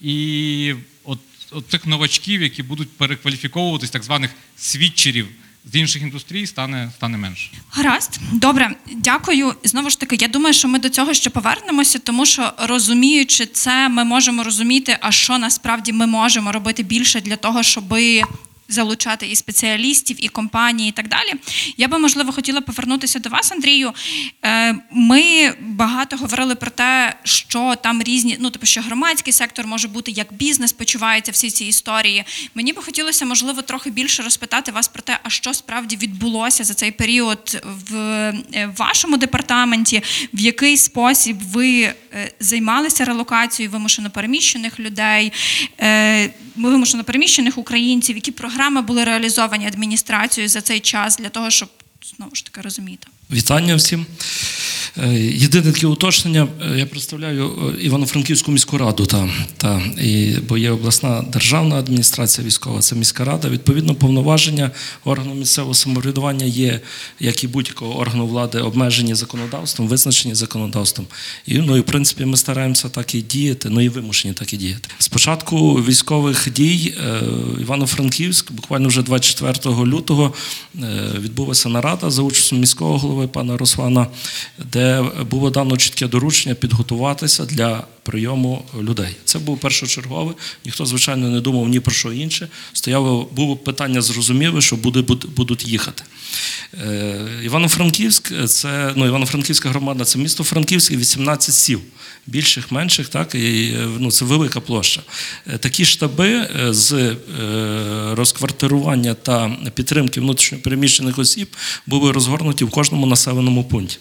і 0.00 0.74
от, 1.04 1.18
от 1.50 1.64
цих 1.68 1.86
новачків, 1.86 2.42
які 2.42 2.62
будуть 2.62 2.90
перекваліфіковуватись, 2.98 3.90
так 3.90 4.02
званих 4.02 4.30
свідчерів 4.56 5.26
з 5.72 5.76
інших 5.76 6.02
індустрій, 6.02 6.46
стане, 6.46 6.90
стане 6.96 7.18
менше. 7.18 7.50
Гаразд, 7.70 8.20
добре, 8.32 8.70
дякую. 8.92 9.54
Знову 9.64 9.90
ж 9.90 10.00
таки, 10.00 10.16
я 10.20 10.28
думаю, 10.28 10.54
що 10.54 10.68
ми 10.68 10.78
до 10.78 10.88
цього 10.88 11.14
ще 11.14 11.30
повернемося, 11.30 11.98
тому 11.98 12.26
що 12.26 12.52
розуміючи 12.58 13.46
це, 13.46 13.88
ми 13.88 14.04
можемо 14.04 14.44
розуміти, 14.44 14.98
а 15.00 15.12
що 15.12 15.38
насправді 15.38 15.92
ми 15.92 16.06
можемо 16.06 16.52
робити 16.52 16.82
більше 16.82 17.20
для 17.20 17.36
того, 17.36 17.62
щоби. 17.62 18.22
Залучати 18.68 19.26
і 19.26 19.36
спеціалістів, 19.36 20.24
і 20.24 20.28
компанії, 20.28 20.88
і 20.88 20.92
так 20.92 21.08
далі. 21.08 21.32
Я 21.76 21.88
би 21.88 21.98
можливо 21.98 22.32
хотіла 22.32 22.60
повернутися 22.60 23.18
до 23.18 23.28
вас, 23.28 23.52
Андрію. 23.52 23.92
Е, 24.44 24.74
Ми 24.90 25.52
багато 25.60 26.16
говорили 26.16 26.54
про 26.54 26.70
те, 26.70 27.14
що 27.24 27.74
там 27.82 28.02
різні, 28.02 28.36
ну 28.40 28.50
типу, 28.50 28.66
що 28.66 28.80
громадський 28.80 29.32
сектор 29.32 29.66
може 29.66 29.88
бути, 29.88 30.10
як 30.10 30.32
бізнес 30.32 30.72
почувається 30.72 31.32
всі 31.32 31.50
ці 31.50 31.64
історії. 31.64 32.24
Мені 32.54 32.72
би 32.72 32.82
хотілося, 32.82 33.24
можливо, 33.26 33.62
трохи 33.62 33.90
більше 33.90 34.22
розпитати 34.22 34.72
вас 34.72 34.88
про 34.88 35.02
те, 35.02 35.18
а 35.22 35.30
що 35.30 35.54
справді 35.54 35.96
відбулося 35.96 36.64
за 36.64 36.74
цей 36.74 36.90
період 36.90 37.62
в 37.90 37.96
е, 37.96 38.72
вашому 38.76 39.16
департаменті, 39.16 40.02
в 40.34 40.40
який 40.40 40.76
спосіб 40.76 41.36
ви 41.52 41.80
е, 41.82 41.94
займалися 42.40 43.04
релокацією 43.04 43.72
вимушено 43.72 44.10
переміщених 44.10 44.80
людей, 44.80 45.32
вимушено 46.56 47.04
переміщених 47.04 47.58
українців, 47.58 48.16
які 48.16 48.30
програми 48.30 48.55
були 48.82 49.04
реалізовані 49.04 49.66
адміністрацією 49.66 50.48
за 50.48 50.60
цей 50.60 50.80
час 50.80 51.16
для 51.16 51.28
того, 51.28 51.50
щоб 51.50 51.68
знову 52.16 52.34
ж 52.34 52.44
таки 52.44 52.60
розуміти. 52.60 53.06
Вітання 53.30 53.76
всім. 53.76 54.06
Е, 55.02 55.14
Єдине 55.18 55.72
таке 55.72 55.86
уточнення, 55.86 56.48
е, 56.62 56.78
я 56.78 56.86
представляю 56.86 57.74
е, 57.78 57.82
Івано-Франківську 57.82 58.52
міську 58.52 58.78
раду, 58.78 59.06
та, 59.06 59.28
та, 59.56 59.82
і, 60.00 60.36
бо 60.48 60.58
є 60.58 60.70
обласна 60.70 61.24
державна 61.32 61.76
адміністрація 61.76 62.46
військова, 62.46 62.80
це 62.80 62.96
міська 62.96 63.24
рада. 63.24 63.48
Відповідно, 63.48 63.94
повноваження 63.94 64.70
органу 65.04 65.34
місцевого 65.34 65.74
самоврядування 65.74 66.46
є, 66.46 66.80
як 67.20 67.44
і 67.44 67.48
будь-якого 67.48 67.98
органу 67.98 68.26
влади, 68.26 68.58
обмежені 68.58 69.14
законодавством, 69.14 69.88
визначені 69.88 70.34
законодавством. 70.34 71.06
І, 71.46 71.58
ну, 71.58 71.76
і 71.76 71.80
в 71.80 71.84
принципі, 71.84 72.24
ми 72.24 72.36
стараємося 72.36 72.88
так 72.88 73.14
і 73.14 73.22
діяти, 73.22 73.68
ну 73.70 73.80
і 73.80 73.88
вимушені 73.88 74.34
так 74.34 74.52
і 74.52 74.56
діяти. 74.56 74.88
Спочатку 74.98 75.74
військових 75.74 76.52
дій 76.52 76.94
Івано-Франківськ, 77.60 78.52
буквально 78.52 78.88
вже 78.88 79.02
24 79.02 79.76
лютого, 79.76 80.34
відбулася 81.18 81.68
нарада 81.68 82.10
за 82.10 82.22
участю 82.22 82.56
міського 82.56 82.98
голови 82.98 83.28
пана 83.28 83.56
Руслана, 83.56 84.06
де 84.72 84.85
було 85.30 85.50
дано 85.50 85.76
чітке 85.76 86.08
доручення 86.08 86.54
підготуватися 86.54 87.44
для 87.44 87.84
прийому 88.06 88.64
людей. 88.82 89.16
Це 89.24 89.38
був 89.38 89.60
першочергове. 89.60 90.34
Ніхто, 90.64 90.86
звичайно, 90.86 91.28
не 91.28 91.40
думав 91.40 91.68
ні 91.68 91.80
про 91.80 91.94
що 91.94 92.12
інше. 92.12 92.48
Стояло 92.72 93.28
було 93.32 93.56
питання 93.56 94.02
зрозуміле, 94.02 94.60
що 94.60 94.76
буде, 94.76 95.02
будуть 95.36 95.68
їхати. 95.68 96.02
Е, 96.74 97.20
Івано-Франківськ 97.44 98.32
це 98.46 98.92
ну, 98.96 99.06
Івано-Франківська 99.06 99.68
громада 99.68 100.04
це 100.04 100.18
місто 100.18 100.44
Франківськ 100.44 100.92
і 100.92 100.96
18 100.96 101.54
сіл. 101.54 101.80
Більших, 102.26 102.72
менших, 102.72 103.08
так 103.08 103.34
і 103.34 103.74
ну, 103.98 104.10
це 104.10 104.24
велика 104.24 104.60
площа. 104.60 105.02
Е, 105.46 105.58
Такі 105.58 105.84
штаби 105.84 106.28
е, 106.28 106.72
з 106.74 107.16
розквартирування 108.12 109.14
та 109.14 109.56
підтримки 109.74 110.20
внутрішньопереміщених 110.20 111.18
осіб 111.18 111.56
були 111.86 112.12
розгорнуті 112.12 112.64
в 112.64 112.70
кожному 112.70 113.06
населеному 113.06 113.64
пункті. 113.64 113.98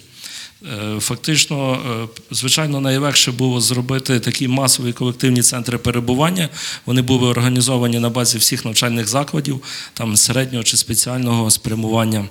Е, 0.64 1.00
Фактично, 1.00 1.74
е, 1.74 2.22
звичайно, 2.32 2.82
найлегше 2.82 3.32
було 3.32 3.62
зробити 3.62 4.20
такі 4.20 4.48
масові 4.48 4.94
колективні 4.94 5.42
центри 5.42 5.78
перебування. 5.78 6.50
Вони 6.86 7.02
були 7.02 7.28
організовані 7.28 8.00
на 8.00 8.10
базі 8.10 8.38
всіх 8.38 8.66
навчальних 8.66 9.08
закладів, 9.08 9.64
там 9.94 10.18
середнього 10.18 10.64
чи 10.64 10.78
спеціального 10.78 11.52
спрямування 11.52 12.26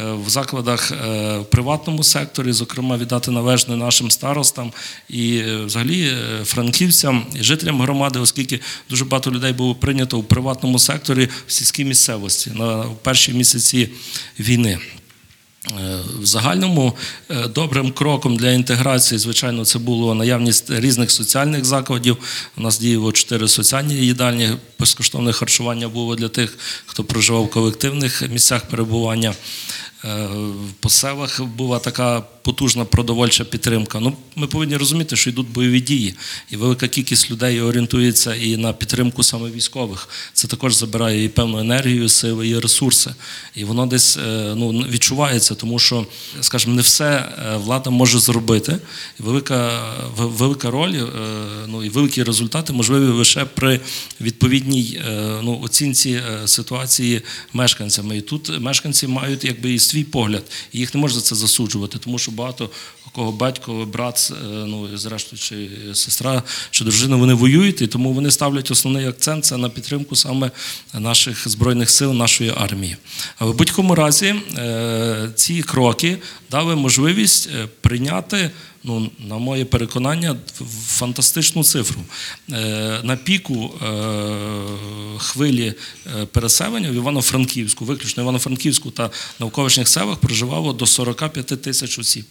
Е, 0.00 0.12
в 0.26 0.28
закладах 0.28 0.90
в 0.90 1.44
приватному 1.50 2.02
секторі, 2.02 2.52
зокрема, 2.52 2.96
віддати 2.96 3.30
належне 3.30 3.76
нашим 3.76 4.10
старостам 4.10 4.72
і 5.08 5.42
взагалі 5.42 6.12
франківцям 6.44 7.26
і 7.40 7.42
жителям 7.42 7.80
громади, 7.80 8.18
оскільки 8.18 8.60
дуже 8.90 9.04
багато 9.04 9.30
людей 9.30 9.52
було 9.52 9.74
прийнято 9.74 10.18
в 10.18 10.24
приватному 10.24 10.78
секторі 10.78 11.28
в 11.46 11.52
сільській 11.52 11.84
місцевості 11.84 12.50
на 12.50 12.84
перші 13.02 13.32
місяці 13.32 13.88
війни. 14.40 14.78
Е, 15.70 15.98
В 16.20 16.26
загальному 16.26 16.96
е, 17.30 17.48
добрим 17.48 17.92
кроком 17.92 18.36
для 18.36 18.50
інтеграції, 18.50 19.18
звичайно, 19.18 19.64
це 19.64 19.78
було 19.78 20.14
наявність 20.14 20.70
різних 20.70 21.10
соціальних 21.10 21.64
закладів. 21.64 22.16
У 22.56 22.60
нас 22.60 22.78
діяло 22.78 23.12
чотири 23.12 23.48
соціальні 23.48 23.94
їдальні. 23.94 24.50
Безкоштовне 24.78 25.32
харчування 25.32 25.88
було 25.88 26.16
для 26.16 26.28
тих, 26.28 26.58
хто 26.86 27.04
проживав 27.04 27.44
в 27.44 27.50
колективних 27.50 28.22
місцях 28.30 28.62
перебування. 28.62 29.34
Е, 30.04 30.28
По 30.80 30.88
селах 30.88 31.44
була 31.44 31.78
така 31.78 32.20
потужна 32.20 32.84
продовольча 32.84 33.44
підтримка. 33.44 34.00
Ну, 34.00 34.16
ми 34.36 34.46
повинні 34.46 34.76
розуміти, 34.76 35.16
що 35.16 35.30
йдуть 35.30 35.48
бойові 35.48 35.80
дії, 35.80 36.14
і 36.50 36.56
велика 36.56 36.88
кількість 36.88 37.30
людей 37.30 37.60
орієнтується 37.60 38.34
і 38.34 38.56
на 38.56 38.72
підтримку 38.72 39.22
саме 39.22 39.50
військових. 39.50 40.08
Це 40.32 40.48
також 40.48 40.74
забирає 40.74 41.24
і 41.24 41.28
певну 41.28 41.58
енергію, 41.58 42.08
сили, 42.08 42.48
і 42.48 42.58
ресурси. 42.58 43.14
І 43.54 43.64
воно 43.64 43.86
десь 43.86 44.16
е, 44.16 44.54
ну, 44.56 44.70
відчувається, 44.70 45.54
тому 45.54 45.78
що, 45.78 46.06
скажімо, 46.40 46.74
не 46.74 46.82
все 46.82 47.06
е, 47.14 47.56
влада 47.56 47.90
може 47.90 48.18
зробити. 48.18 48.78
І 49.20 49.22
велика, 49.22 49.82
велика 50.16 50.70
роль 50.70 50.94
ну, 51.66 51.84
і 51.84 51.88
великі 51.88 52.22
результати 52.22 52.72
можливі 52.72 53.04
лише 53.04 53.44
при 53.44 53.80
відповідній 54.20 55.00
ну, 55.42 55.60
оцінці 55.62 56.20
ситуації 56.46 57.22
мешканцями. 57.52 58.16
І 58.16 58.20
тут 58.20 58.60
мешканці 58.60 59.06
мають 59.06 59.44
якби 59.44 59.72
і 59.72 59.78
свій 59.86 60.04
погляд, 60.04 60.42
і 60.72 60.78
їх 60.78 60.94
не 60.94 61.00
можна 61.00 61.20
за 61.20 61.26
це 61.26 61.34
засуджувати, 61.34 61.98
тому 61.98 62.18
що 62.18 62.32
багато 62.32 62.70
кого 63.16 63.32
батько, 63.32 63.86
брат, 63.92 64.32
е, 64.32 64.46
ну 64.46 64.96
зрештою, 64.96 65.40
чи 65.40 65.68
сестра, 65.94 66.42
чи 66.70 66.84
дружина, 66.84 67.16
вони 67.16 67.34
воюють, 67.34 67.82
і 67.82 67.86
тому 67.86 68.12
вони 68.12 68.30
ставлять 68.30 68.70
основний 68.70 69.06
акцент 69.06 69.44
це 69.44 69.56
на 69.56 69.68
підтримку 69.68 70.16
саме 70.16 70.50
наших 70.94 71.48
збройних 71.48 71.90
сил, 71.90 72.12
нашої 72.12 72.52
армії. 72.56 72.96
Але 73.38 73.52
в 73.52 73.54
будь-якому 73.54 73.94
разі 73.94 74.34
е, 74.58 75.30
ці 75.34 75.62
кроки 75.62 76.18
дали 76.50 76.76
можливість 76.76 77.48
е, 77.54 77.68
прийняти. 77.80 78.50
Ну, 78.88 79.10
на 79.18 79.38
моє 79.38 79.64
переконання, 79.64 80.36
фантастичну 80.86 81.64
цифру. 81.64 82.00
Е, 82.52 83.00
На 83.02 83.16
піку 83.16 83.74
е, 83.82 83.88
хвилі 85.18 85.74
е, 86.06 86.26
переселення 86.26 86.90
в 86.90 86.94
Івано-Франківську, 86.94 87.84
виключно 87.84 88.22
Івано-Франківську 88.22 88.90
та 88.90 89.10
навколишніх 89.40 89.88
селах 89.88 90.18
проживало 90.18 90.72
до 90.72 90.86
45 90.86 91.62
тисяч 91.62 91.98
осіб. 91.98 92.24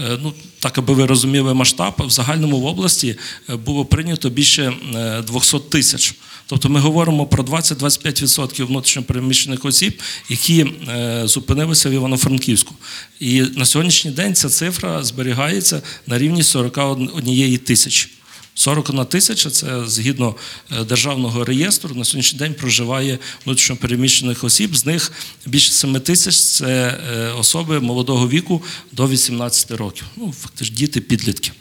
Е, 0.00 0.18
Ну, 0.22 0.34
так, 0.58 0.78
аби 0.78 0.94
ви 0.94 1.06
розуміли 1.06 1.54
масштаб, 1.54 1.94
в 1.98 2.10
загальному 2.10 2.60
в 2.60 2.66
області 2.66 3.18
е, 3.50 3.56
було 3.56 3.84
прийнято 3.84 4.30
більше 4.30 4.72
е, 4.94 5.22
200 5.22 5.58
тисяч. 5.58 6.14
Тобто 6.46 6.68
ми 6.68 6.80
говоримо 6.80 7.26
про 7.26 7.44
20-25% 7.44 8.64
внутрішньопереміщених 8.64 9.64
осіб, 9.64 10.02
які 10.28 10.66
е, 10.88 11.22
зупинилися 11.24 11.88
в 11.88 11.92
Івано-Франківську. 11.92 12.74
І 13.20 13.42
на 13.42 13.64
сьогоднішній 13.64 14.10
день 14.10 14.34
ця 14.34 14.48
цифра 14.48 15.04
зберігається 15.04 15.82
на 16.06 16.18
рівні 16.18 16.42
41 16.42 17.58
тисячі. 17.58 18.17
41 18.58 19.04
тисяча 19.04 19.50
це 19.50 19.86
згідно 19.86 20.34
е, 20.72 20.84
державного 20.84 21.44
реєстру. 21.44 21.94
На 21.94 22.04
сьогоднішній 22.04 22.38
день 22.38 22.54
проживає 22.54 23.18
внутрішньопереміщених 23.44 24.44
осіб. 24.44 24.76
З 24.76 24.86
них 24.86 25.12
більше 25.46 25.72
7 25.72 26.00
тисяч 26.00 26.36
це 26.40 26.98
е, 27.12 27.28
особи 27.32 27.80
молодого 27.80 28.28
віку 28.28 28.62
до 28.92 29.08
18 29.08 29.70
років. 29.70 30.04
Ну, 30.16 30.34
фактично 30.40 30.76
діти, 30.76 31.00
підлітки. 31.00 31.52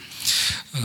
Е, 0.75 0.79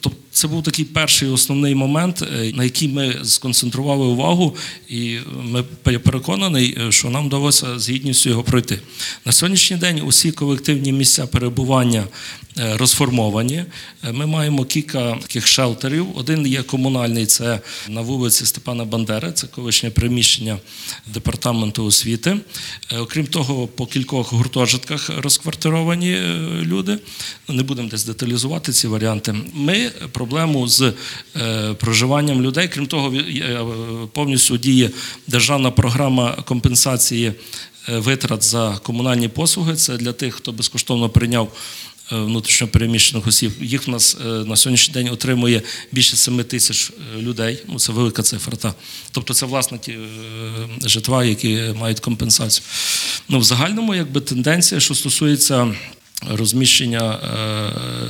Тобто 0.00 0.18
це 0.42 0.48
був 0.48 0.62
такий 0.62 0.84
перший 0.84 1.28
основний 1.28 1.74
момент, 1.74 2.22
е, 2.22 2.52
на 2.54 2.64
який 2.64 2.88
ми 2.88 3.16
сконцентрували 3.24 4.06
увагу, 4.06 4.56
і 4.88 5.18
ми 5.42 5.64
я 5.86 5.98
переконаний, 5.98 6.78
е, 6.80 6.92
що 6.92 7.10
нам 7.10 7.26
вдалося 7.26 7.78
з 7.78 7.90
гідністю 7.90 8.30
його 8.30 8.42
пройти. 8.42 8.78
На 9.24 9.32
сьогоднішній 9.32 9.76
день 9.76 10.00
усі 10.04 10.32
колективні 10.32 10.92
місця 10.92 11.26
перебування 11.26 12.04
е, 12.58 12.76
розформовані. 12.76 13.64
Е, 14.04 14.12
Ми 14.12 14.26
маємо 14.26 14.64
кілька 14.64 15.14
таких 15.14 15.46
шелтерів. 15.46 16.06
Один 16.14 16.46
є 16.46 16.62
комунальний, 16.62 17.26
це 17.26 17.60
на 17.88 18.00
вулиці 18.00 18.46
Степана 18.46 18.84
Бандери, 18.84 19.32
це 19.32 19.46
колишнє 19.46 19.90
приміщення 19.90 20.58
департаменту 21.06 21.84
освіти. 21.84 22.36
Е, 22.92 22.98
Окрім 22.98 23.26
того, 23.26 23.66
по 23.66 23.86
кількох 23.86 24.32
гуртожитках 24.32 25.10
розквартировані 25.18 26.12
е, 26.12 26.38
люди. 26.62 26.98
Не 27.48 27.62
будемо 27.62 27.88
десь 27.88 28.04
деталізувати 28.04 28.72
ці 28.72 28.86
варіанти. 28.88 29.34
Ми 29.54 29.90
проблему 30.32 30.68
з 30.68 30.92
е, 31.36 31.74
проживанням 31.74 32.42
людей, 32.42 32.68
крім 32.68 32.86
того, 32.86 33.14
е, 33.14 33.60
повністю 34.12 34.56
діє 34.56 34.90
державна 35.26 35.70
програма 35.70 36.32
компенсації 36.44 37.32
е, 37.88 37.98
витрат 37.98 38.42
за 38.42 38.78
комунальні 38.82 39.28
послуги. 39.28 39.76
Це 39.76 39.96
для 39.96 40.12
тих, 40.12 40.34
хто 40.34 40.52
безкоштовно 40.52 41.08
прийняв 41.08 41.52
внутрішньопереміщених 42.10 43.26
осіб. 43.26 43.52
Їх 43.60 43.86
в 43.86 43.90
нас 43.90 44.16
на 44.46 44.56
сьогоднішній 44.56 44.94
день 44.94 45.08
отримує 45.08 45.62
більше 45.92 46.16
7 46.16 46.44
тисяч 46.44 46.92
людей. 47.18 47.58
Ну, 47.68 47.78
це 47.78 47.92
велика 47.92 48.22
цифра. 48.22 48.56
Та. 48.56 48.74
Тобто 49.10 49.34
це 49.34 49.46
власники 49.46 49.98
житла, 50.84 51.24
які 51.24 51.60
мають 51.80 52.00
компенсацію. 52.00 52.64
Ну, 53.28 53.38
в 53.38 53.44
загальному, 53.44 53.94
якби 53.94 54.20
тенденція, 54.20 54.80
що 54.80 54.94
стосується 54.94 55.74
розміщення 56.30 57.18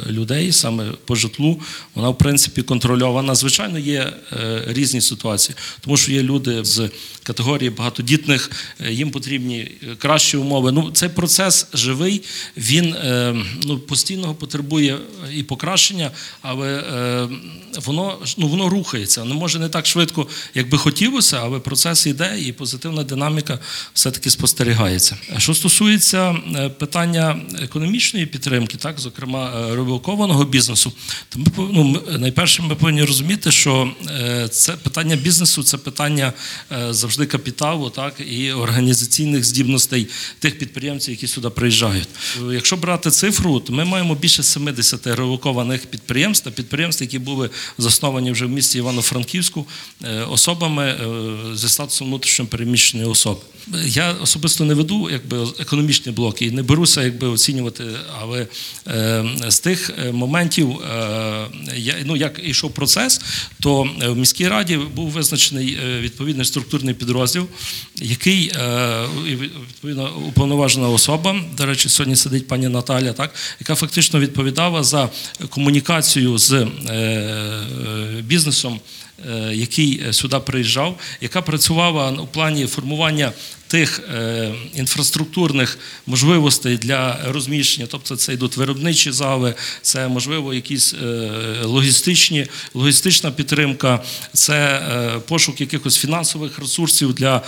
е, 0.09 0.13
людей 0.13 0.53
саме 0.53 0.85
по 1.05 1.15
житлу, 1.15 1.61
вона 1.95 2.09
в 2.09 2.19
принципі 2.19 2.63
контрольована. 2.63 3.35
Звичайно, 3.35 3.79
є 3.79 4.13
е, 4.33 4.63
різні 4.67 5.01
ситуації, 5.01 5.57
тому 5.81 5.97
що 5.97 6.13
є 6.13 6.23
люди 6.23 6.65
з 6.65 6.91
категорії 7.23 7.71
багатодітних, 7.71 8.51
е, 8.81 8.93
їм 8.93 9.11
потрібні 9.11 9.71
кращі 9.99 10.37
умови. 10.37 10.73
Ну, 10.73 10.91
цей 10.91 11.09
процес 11.09 11.67
живий, 11.75 12.23
він 12.57 12.95
ну, 13.65 13.79
постійно 13.79 14.35
потребує 14.35 14.99
і 15.35 15.43
покращення, 15.43 16.11
але 16.43 16.83
воно 17.87 18.19
ну, 18.39 18.49
воно 18.49 18.69
рухається. 18.69 19.25
Не 19.25 19.35
може 19.35 19.59
не 19.59 19.69
так 19.69 19.87
швидко, 19.87 20.27
як 20.55 20.69
би 20.69 20.79
хотілося, 20.79 21.41
але 21.43 21.59
процес 21.59 22.07
йде 22.07 22.39
і 22.41 22.53
позитивна 22.53 23.03
динаміка 23.05 23.59
все-таки 23.95 24.31
спостерігається. 24.31 25.17
Що 25.39 25.55
стосується 25.55 26.37
питання 26.79 27.41
економічного, 27.63 28.02
економічної 28.03 28.27
підтримки, 28.27 28.77
так, 28.77 29.01
зокрема 29.01 29.53
е, 30.41 30.45
бізнесу, 30.45 30.93
то 31.29 31.39
ми 31.39 31.47
ну, 31.57 32.03
найперше 32.19 32.63
ми 32.63 32.75
повинні 32.75 33.05
розуміти, 33.05 33.51
що 33.51 33.91
е, 34.09 34.49
це 34.49 34.73
питання 34.73 35.17
бізнесу, 35.17 35.63
це 35.63 35.79
питання 35.79 36.33
е, 36.73 36.95
завжди 36.95 37.27
капіталу, 37.27 37.91
так 37.91 38.15
і 38.31 38.53
організаційних 38.53 39.45
здібностей 39.45 40.09
тих 40.39 40.59
підприємців, 40.59 41.15
які 41.15 41.27
сюди 41.27 41.49
приїжджають. 41.51 42.09
Е, 42.51 42.55
Якщо 42.55 42.77
брати 42.77 43.11
цифру, 43.11 43.61
то 43.61 43.73
ми 43.73 43.85
маємо 43.85 44.15
більше 44.15 44.43
70 44.43 45.07
релокованих 45.07 45.87
підприємств 45.87 46.45
та 46.45 46.51
підприємств, 46.51 47.03
які 47.03 47.19
були 47.19 47.51
засновані 47.79 48.33
вже 48.33 48.47
в 48.47 48.51
місті 48.51 48.79
Івано-Франківську 48.79 49.67
е, 50.05 50.21
особами 50.31 50.85
е, 50.85 51.57
зі 51.57 51.69
статусом 51.69 52.07
внутрішньо 52.09 52.47
переміщеної 52.47 53.09
особи. 53.09 53.41
Я 53.85 54.13
особисто 54.13 54.65
не 54.65 54.75
веду 54.75 55.11
якби 55.11 55.47
економічні 55.59 56.13
блоки 56.13 56.47
і 56.47 56.51
не 56.51 56.63
беруся 56.63 57.03
якби 57.03 57.29
оцінювати, 57.29 57.85
але 58.21 58.47
е, 58.89 59.25
з 59.49 59.61
тих 59.61 59.91
е, 59.99 60.13
моментів, 60.13 60.81
е, 60.81 61.47
ну, 62.05 62.17
як 62.17 62.41
йшов 62.45 62.75
процес, 62.75 63.21
то 63.61 63.83
в 64.03 64.17
міській 64.17 64.49
раді 64.49 64.77
був 64.77 65.11
визначений 65.11 65.79
відповідний 66.01 66.47
структурний 66.47 66.95
підрозділ, 66.95 67.47
який 67.97 68.53
відповідно 69.25 70.17
уповноважена 70.29 70.89
особа. 70.89 71.37
До 71.57 71.67
речі, 71.67 71.89
сьогодні 71.89 72.17
сидить 72.17 72.49
пані 72.49 72.69
Наталя, 72.69 73.13
так 73.13 73.35
яка 73.61 73.75
фактично 73.75 74.21
відповідала 74.21 74.83
за 74.83 75.09
комунікацію 75.49 76.39
з 76.39 76.67
бізнесом. 78.21 78.81
Який 79.53 80.13
сюди 80.13 80.39
приїжджав, 80.39 80.99
яка 81.21 81.43
працювала 81.43 82.11
у 82.11 82.27
плані 82.27 82.67
формування 82.67 83.33
тих 83.73 84.01
е, 84.15 84.53
інфраструктурних 84.75 85.79
можливостей 86.07 86.77
для 86.77 87.19
розміщення, 87.29 87.87
тобто 87.91 88.17
це 88.17 88.33
йдуть 88.33 88.57
виробничі 88.57 89.13
зали, 89.13 89.55
це 89.83 90.09
можливо 90.09 90.55
якісь 90.55 90.95
е, 90.95 91.31
логістичні, 91.65 92.47
логістична 92.75 93.31
підтримка, 93.31 94.01
це 94.33 94.55
е, 94.55 95.19
пошук 95.29 95.61
якихось 95.61 95.97
фінансових 95.99 96.59
ресурсів 96.59 97.15
для 97.15 97.43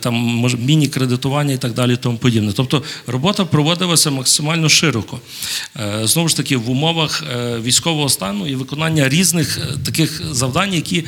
там 0.00 0.14
міні-кредитування 0.58 1.54
і 1.54 1.58
так 1.58 1.72
далі, 1.72 1.94
і 1.94 1.96
тому 1.96 2.18
подібне. 2.18 2.52
Тобто 2.52 2.82
робота 3.06 3.44
проводилася 3.44 4.10
максимально 4.10 4.68
широко. 4.68 5.20
Знову 6.02 6.28
ж 6.28 6.36
таки, 6.36 6.56
в 6.56 6.70
умовах 6.70 7.24
військового 7.62 8.08
стану 8.08 8.46
і 8.46 8.54
виконання 8.54 9.08
різних 9.08 9.58
таких 9.84 10.22
завдань, 10.34 10.74
які 10.74 11.04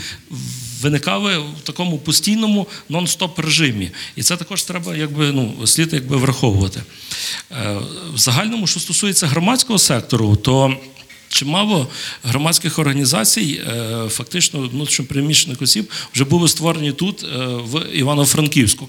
виникали 0.80 1.38
в 1.38 1.60
такому 1.62 1.98
постійному 1.98 2.66
нон-стоп 2.90 3.42
режимі. 3.42 3.90
І 4.16 4.22
це 4.22 4.36
також 4.36 4.62
треба 4.62 4.96
якби, 4.96 5.32
ну, 5.32 5.66
слід 5.66 5.92
якби, 5.92 6.16
враховувати. 6.16 6.82
Е, 7.52 7.76
В 8.14 8.18
загальному, 8.18 8.66
що 8.66 8.80
стосується 8.80 9.26
громадського 9.26 9.78
сектору, 9.78 10.36
то 10.36 10.76
Чимало 11.28 11.88
громадських 12.24 12.78
організацій, 12.78 13.60
е, 13.68 14.08
фактично 14.08 14.60
внутрішньопереміщених 14.60 15.62
осіб, 15.62 15.90
вже 16.14 16.24
були 16.24 16.48
створені 16.48 16.92
тут, 16.92 17.22
е, 17.22 17.46
в 17.46 17.86
Івано-Франківську. 17.94 18.88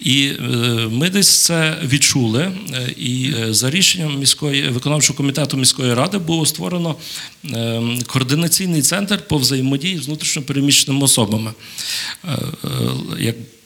І 0.00 0.26
е, 0.26 0.42
ми 0.90 1.10
десь 1.10 1.44
це 1.44 1.78
відчули. 1.84 2.52
І 2.96 3.32
за 3.50 3.70
рішенням 3.70 4.18
міської 4.18 4.68
виконавчого 4.68 5.16
комітету 5.16 5.56
міської 5.56 5.94
ради 5.94 6.18
було 6.18 6.46
створено 6.46 6.96
координаційний 8.06 8.82
центр 8.82 9.18
по 9.28 9.38
взаємодії 9.38 9.98
з 9.98 10.06
внутрішньопереміщеними 10.06 11.04
особами. 11.04 11.52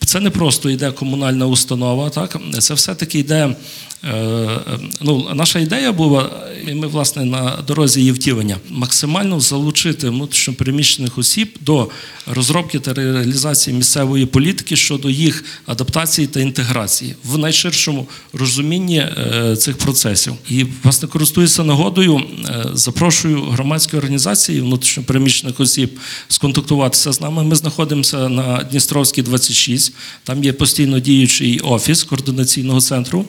Це 0.06 0.20
не 0.20 0.30
просто 0.30 0.70
йде 0.70 0.92
комунальна 0.92 1.46
установа, 1.46 2.10
так 2.10 2.38
це 2.60 2.74
все-таки 2.74 3.18
йде. 3.18 3.56
Е, 4.04 4.60
Ну, 5.00 5.26
наша 5.34 5.58
ідея 5.58 5.92
була, 5.92 6.30
і 6.68 6.74
ми 6.74 6.86
власне 6.86 7.24
на 7.24 7.58
дорозі 7.66 8.00
її 8.00 8.12
втілення, 8.12 8.56
максимально 8.70 9.40
залучити 9.40 10.08
внутрішньопереміщених 10.08 11.18
осіб 11.18 11.48
до 11.60 11.88
розробки 12.26 12.78
та 12.78 12.94
реалізації 12.94 13.76
місцевої 13.76 14.26
політики 14.26 14.76
щодо 14.76 15.10
їх 15.10 15.44
адаптації 15.66 16.26
та 16.26 16.40
інтеграції 16.40 17.14
в 17.24 17.38
найширшому 17.38 18.08
розумінні 18.32 18.98
е, 18.98 19.56
цих 19.56 19.78
процесів. 19.78 20.34
І 20.50 20.66
власне 20.82 21.08
користуюся 21.08 21.64
нагодою, 21.64 22.16
е, 22.16 22.64
запрошую 22.74 23.42
громадські 23.42 23.96
організації 23.96 24.60
внутрішньопереміщених 24.60 25.60
осіб 25.60 25.98
сконтактуватися 26.28 27.12
з 27.12 27.20
нами. 27.20 27.44
Ми 27.44 27.56
знаходимося 27.56 28.28
на 28.28 28.62
Дністровській 28.62 29.22
26, 29.22 29.92
там 30.24 30.44
є 30.44 30.52
постійно 30.52 31.00
діючий 31.00 31.60
офіс 31.60 32.02
координаційного 32.04 32.80
центру. 32.80 33.24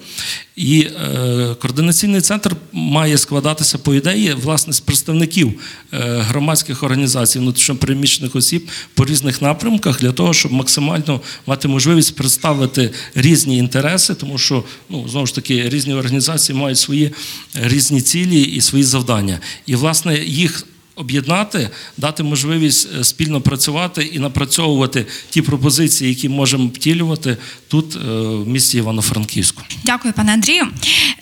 І 0.56 0.80
е, 0.80 1.56
координаційний 1.62 2.22
центр 2.22 2.56
має 2.72 3.18
складатися 3.18 3.78
по 3.78 3.96
ідеї 3.96 4.34
власне 4.34 4.74
з 4.74 4.80
представників 4.80 5.54
е, 5.94 5.98
громадських 6.20 6.84
організацій 6.84 7.40
внутрішньопереміщених 7.40 8.36
осіб 8.36 8.70
по 8.94 9.06
різних 9.06 9.42
напрямках 9.42 10.00
для 10.00 10.12
того, 10.12 10.34
щоб 10.34 10.52
максимально 10.52 11.22
мати 11.46 11.68
можливість 11.68 12.16
представити 12.16 12.92
різні 13.16 13.58
інтереси, 13.58 14.16
тому 14.16 14.38
що 14.38 14.64
ну 14.90 15.08
знову 15.10 15.26
ж 15.26 15.36
таки 15.36 15.70
різні 15.70 15.94
організації 15.94 16.58
мають 16.58 16.78
свої 16.78 17.12
різні 17.54 18.02
цілі 18.02 18.42
і 18.42 18.62
свої 18.62 18.84
завдання. 18.84 19.40
І 19.66 19.76
власне 19.76 20.20
їх 20.20 20.68
об'єднати, 20.96 21.70
дати 21.98 22.24
можливість 22.24 22.90
е, 23.00 23.04
спільно 23.04 23.42
працювати 23.42 24.04
і 24.04 24.20
напрацьовувати 24.20 25.06
ті 25.30 25.42
пропозиції, 25.42 26.10
які 26.10 26.30
можемо 26.30 26.68
втілювати 26.68 27.38
тут, 27.68 27.96
е, 27.96 28.00
в 28.20 28.48
місті 28.48 28.78
Івано-Франківську. 28.78 29.62
Дякую, 29.84 30.14
пане 30.14 30.34
Андрію. 30.34 30.68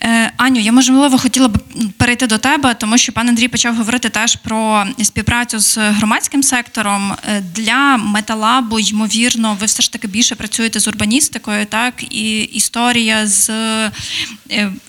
Е, 0.02 0.32
Аню, 0.36 0.60
я 0.60 0.72
можливо 0.72 1.18
хотіла 1.18 1.48
б 1.48 1.58
перейти 1.96 2.26
до 2.26 2.38
тебе, 2.38 2.74
тому 2.74 2.98
що 2.98 3.12
пан 3.12 3.28
Андрій 3.28 3.48
почав 3.48 3.76
говорити 3.76 4.08
теж 4.08 4.36
про 4.36 4.84
співпрацю 5.02 5.58
з 5.58 5.78
громадським 5.78 6.42
сектором. 6.42 7.12
Для 7.54 7.96
металабу, 7.96 8.78
ймовірно, 8.78 9.56
ви 9.60 9.66
все 9.66 9.82
ж 9.82 9.92
таки 9.92 10.08
більше 10.08 10.34
працюєте 10.34 10.80
з 10.80 10.88
урбаністикою, 10.88 11.66
так 11.66 11.94
і 12.10 12.40
історія 12.40 13.26
з 13.26 13.50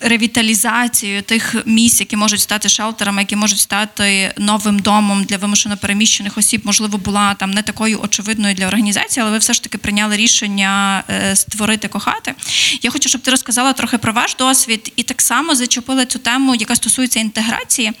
ревіталізацією 0.00 1.22
тих 1.22 1.54
місць, 1.66 2.00
які 2.00 2.16
можуть 2.16 2.40
стати 2.40 2.68
шелтерами, 2.68 3.22
які 3.22 3.36
можуть 3.36 3.58
стати 3.58 4.34
новим 4.38 4.75
домом 4.80 5.24
для 5.24 5.36
вимушено 5.36 5.76
переміщених 5.76 6.38
осіб, 6.38 6.60
можливо, 6.64 6.98
була 6.98 7.34
там 7.34 7.50
не 7.50 7.62
такою 7.62 8.00
очевидною 8.02 8.54
для 8.54 8.66
організації, 8.66 9.22
але 9.22 9.32
ви 9.32 9.38
все 9.38 9.52
ж 9.52 9.62
таки 9.62 9.78
прийняли 9.78 10.16
рішення 10.16 11.04
е, 11.10 11.36
створити 11.36 11.88
кохати. 11.88 12.34
Я 12.82 12.90
хочу, 12.90 13.08
щоб 13.08 13.20
ти 13.20 13.30
розказала 13.30 13.72
трохи 13.72 13.98
про 13.98 14.12
ваш 14.12 14.34
досвід 14.34 14.92
і 14.96 15.02
так 15.02 15.22
само 15.22 15.54
зачепили 15.54 16.06
цю 16.06 16.18
тему, 16.18 16.54
яка 16.54 16.76
стосується 16.76 17.20
інтеграції, 17.20 17.92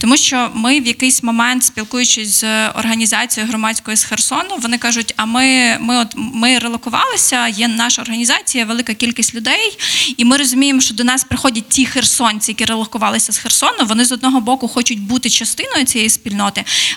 тому 0.00 0.16
що 0.16 0.50
ми 0.54 0.80
в 0.80 0.86
якийсь 0.86 1.22
момент, 1.22 1.64
спілкуючись 1.64 2.40
з 2.40 2.68
організацією 2.68 3.50
громадською 3.50 3.96
з 3.96 4.04
Херсону, 4.04 4.56
вони 4.58 4.78
кажуть: 4.78 5.14
а 5.16 5.24
ми, 5.24 5.76
ми 5.80 5.98
от 5.98 6.08
ми 6.16 6.58
релокувалися, 6.58 7.48
є 7.48 7.68
наша 7.68 8.02
організація, 8.02 8.64
велика 8.64 8.94
кількість 8.94 9.34
людей, 9.34 9.78
і 10.16 10.24
ми 10.24 10.36
розуміємо, 10.36 10.80
що 10.80 10.94
до 10.94 11.04
нас 11.04 11.24
приходять 11.24 11.68
ті 11.68 11.86
херсонці, 11.86 12.50
які 12.50 12.64
релокувалися 12.64 13.32
з 13.32 13.38
Херсону. 13.38 13.84
Вони 13.86 14.04
з 14.04 14.12
одного 14.12 14.40
боку 14.40 14.68
хочуть 14.68 15.00
бути 15.00 15.30
частиною 15.30 15.84
цієї 15.84 16.10
спільноти, 16.10 16.19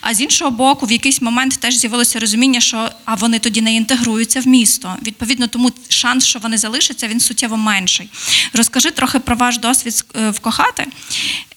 а 0.02 0.14
з 0.14 0.22
іншого 0.22 0.52
боку, 0.52 0.86
в 0.86 0.92
якийсь 0.92 1.22
момент 1.22 1.60
теж 1.60 1.76
з'явилося 1.76 2.20
розуміння, 2.20 2.60
що 2.60 2.90
а 3.06 3.16
вони 3.16 3.40
тоді 3.40 3.62
не 3.62 3.76
інтегруються 3.76 4.40
в 4.40 4.48
місто. 4.48 4.96
Відповідно, 5.04 5.48
тому 5.48 5.72
шанс, 5.90 6.26
що 6.26 6.40
вони 6.40 6.58
залишаться, 6.58 7.08
він 7.08 7.20
суттєво 7.20 7.58
менший. 7.58 8.10
Розкажи 8.54 8.92
трохи 8.92 9.20
про 9.20 9.36
ваш 9.36 9.58
досвід 9.58 10.06
е, 10.16 10.30
в 10.30 10.40
Кохати, 10.40 10.88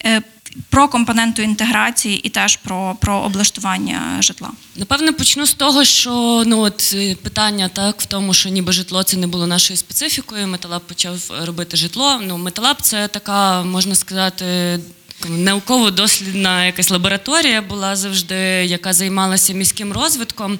е, 0.05 0.21
про 0.69 0.87
компоненту 0.87 1.41
інтеграції 1.41 2.17
і 2.17 2.29
теж 2.29 2.55
про, 2.55 2.97
про 3.01 3.15
облаштування 3.15 4.17
житла. 4.19 4.49
Напевно, 4.75 5.13
почну 5.13 5.45
з 5.45 5.53
того, 5.53 5.83
що 5.83 6.43
ну 6.45 6.59
от 6.59 6.91
е, 6.95 7.15
питання 7.15 7.69
так 7.69 8.01
в 8.01 8.05
тому, 8.05 8.33
що 8.33 8.49
ніби 8.49 8.71
житло 8.71 9.03
це 9.03 9.17
не 9.17 9.27
було 9.27 9.47
нашою 9.47 9.77
специфікою. 9.77 10.47
Металаб 10.47 10.81
почав 10.81 11.31
робити 11.41 11.77
житло. 11.77 12.19
Ну, 12.27 12.37
металаб 12.37 12.77
це 12.81 13.07
така, 13.07 13.63
можна 13.63 13.95
сказати. 13.95 14.79
Науково-дослідна 15.25 16.65
якась 16.65 16.89
лабораторія 16.89 17.61
була 17.61 17.95
завжди, 17.95 18.35
яка 18.65 18.93
займалася 18.93 19.53
міським 19.53 19.93
розвитком. 19.93 20.59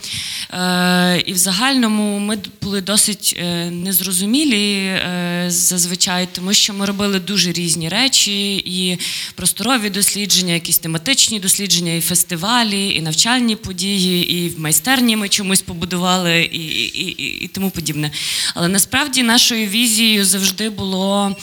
Е, 0.54 1.24
і 1.26 1.34
в 1.34 1.38
загальному 1.38 2.20
ми 2.20 2.38
були 2.62 2.82
досить 2.82 3.36
е, 3.39 3.72
незрозумілі 3.72 4.86
е, 4.86 5.46
зазвичай, 5.48 6.28
тому 6.32 6.54
що 6.54 6.74
ми 6.74 6.86
робили 6.86 7.20
дуже 7.20 7.52
різні 7.52 7.89
речі, 7.89 8.56
і 8.56 9.00
просторові 9.36 9.89
дослідження, 9.89 10.54
якісь 10.54 10.80
тематичні 10.80 11.39
дослідження, 11.39 11.93
і 11.93 12.02
фестивалі, 12.02 12.96
і 12.96 13.02
навчальні 13.02 13.56
події, 13.56 14.34
і 14.34 14.50
в 14.50 14.60
майстерні 14.60 15.15
ми 15.15 15.30
чомусь 15.30 15.62
побудували, 15.62 16.41
і, 16.41 16.58
і, 16.58 17.02
і, 17.06 17.43
і 17.43 17.48
тому 17.48 17.70
подібне. 17.70 18.12
Але 18.54 18.67
насправді 18.67 19.24
нашою 19.24 19.67
візією 19.67 20.26
завжди 20.26 20.70
було 20.70 21.36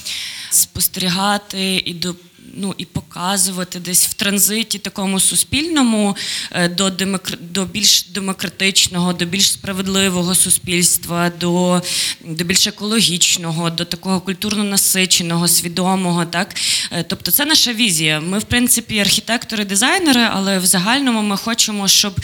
спостерігати 0.50 1.83
і 1.85 1.94
до 1.94 2.14
ну 2.57 2.75
і 2.79 2.85
показувати 2.85 3.81
десь 3.81 4.07
в 4.07 4.12
транзиті 4.14 4.79
такому 4.79 5.21
суспільному 5.21 6.17
е, 6.53 6.69
до 6.69 6.90
демокр... 6.90 7.38
до 7.40 7.64
більш 7.64 8.07
демократичного, 8.09 9.12
до 9.12 9.25
більш 9.25 9.53
справедливого 9.53 10.35
суспільства, 10.35 11.33
до, 11.40 11.83
до 12.25 12.45
більш 12.45 12.67
екологічного, 12.67 13.71
до 13.71 13.85
такого 13.85 14.21
культурно 14.21 14.64
насиченого, 14.64 15.49
свідомого. 15.49 16.25
Так, 16.25 16.55
Е, 16.90 17.03
тобто, 17.03 17.31
це 17.31 17.45
наша 17.45 17.73
візія. 17.73 18.21
Ми, 18.21 18.38
в 18.38 18.45
принципі, 18.45 18.99
архітектори, 18.99 19.64
дизайнери, 19.64 20.29
але 20.33 20.59
в 20.59 20.67
загальному 20.67 21.23
ми 21.23 21.37
хочемо, 21.37 21.88
щоб 21.88 22.21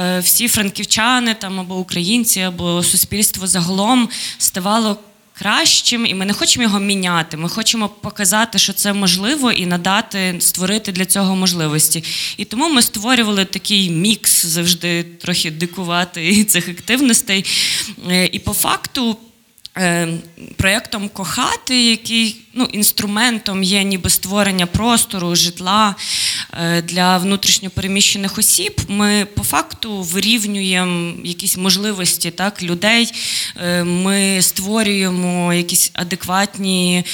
е, 0.00 0.18
всі 0.18 0.48
франківчани 0.48 1.34
там 1.34 1.60
або 1.60 1.76
українці, 1.76 2.40
або 2.40 2.82
суспільство 2.82 3.46
загалом 3.46 4.08
ставало 4.38 4.96
кращим, 5.38 6.06
і 6.06 6.14
ми 6.14 6.24
не 6.24 6.32
хочемо 6.32 6.62
його 6.62 6.80
міняти. 6.80 7.36
Ми 7.36 7.48
хочемо 7.48 7.88
показати, 7.88 8.58
що 8.58 8.72
це 8.72 8.92
можливо, 8.92 9.52
і 9.52 9.66
надати, 9.66 10.36
створити 10.40 10.92
для 10.92 11.04
цього 11.04 11.36
можливості. 11.36 12.04
І 12.36 12.44
тому 12.44 12.68
ми 12.68 12.82
створювали 12.82 13.44
такий 13.44 13.90
мікс 13.90 14.46
завжди 14.46 15.02
трохи 15.02 15.50
дикувати 15.50 16.44
цих 16.48 16.68
активностей. 16.68 17.44
Е, 18.10 18.26
І 18.32 18.38
по 18.38 18.52
факту. 18.52 19.16
Е, 19.76 20.08
Проєктом 20.56 21.08
кохати, 21.08 21.90
який 21.90 22.40
ну, 22.54 22.64
інструментом 22.64 23.62
є 23.62 23.84
ніби 23.84 24.10
створення 24.10 24.66
простору, 24.66 25.34
житла 25.34 25.94
е, 26.52 26.82
для 26.82 27.18
внутрішньопереміщених 27.18 28.38
осіб, 28.38 28.80
ми 28.88 29.26
по 29.34 29.42
факту 29.42 30.02
вирівнюємо 30.02 31.14
якісь 31.24 31.56
можливості 31.56 32.30
так, 32.30 32.62
людей. 32.62 33.12
Е, 33.62 33.84
Ми 33.84 34.42
створюємо 34.42 35.54
якісь 35.54 35.90
адекватні 35.94 37.04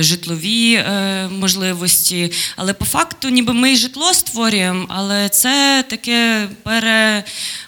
житлові 0.00 0.84
можливості. 1.30 2.32
Але 2.56 2.72
по 2.72 2.84
факту, 2.84 3.28
ніби 3.28 3.52
ми 3.52 3.72
і 3.72 3.76
житло 3.76 4.14
створюємо, 4.14 4.86
але 4.88 5.28
це 5.28 5.84
таке 5.88 6.48
пере. 6.62 7.24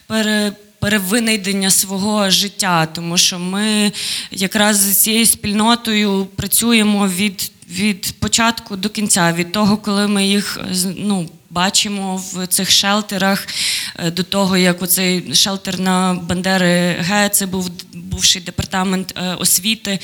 пере 0.06 0.52
перевинайдення 0.80 1.70
свого 1.70 2.30
життя, 2.30 2.86
тому 2.86 3.18
що 3.18 3.38
ми 3.38 3.92
якраз 4.30 4.76
з 4.76 4.96
цією 4.96 5.26
спільнотою 5.26 6.26
працюємо 6.36 7.08
від, 7.08 7.52
від 7.70 8.14
початку 8.18 8.76
до 8.76 8.88
кінця, 8.88 9.32
від 9.32 9.52
того, 9.52 9.76
коли 9.76 10.08
ми 10.08 10.26
їх 10.26 10.60
ну, 10.96 11.28
бачимо 11.50 12.16
в 12.32 12.46
цих 12.46 12.70
шелтерах, 12.70 13.46
е, 13.98 14.10
до 14.10 14.22
того, 14.22 14.56
як 14.56 14.82
оцей 14.82 15.34
шелтер 15.34 15.80
на 15.80 16.14
Бандери 16.14 16.96
Г, 17.00 17.28
це 17.28 17.46
був 17.46 17.70
бувший 17.92 18.42
департамент 18.42 19.14
е, 19.16 19.34
освіти. 19.34 19.98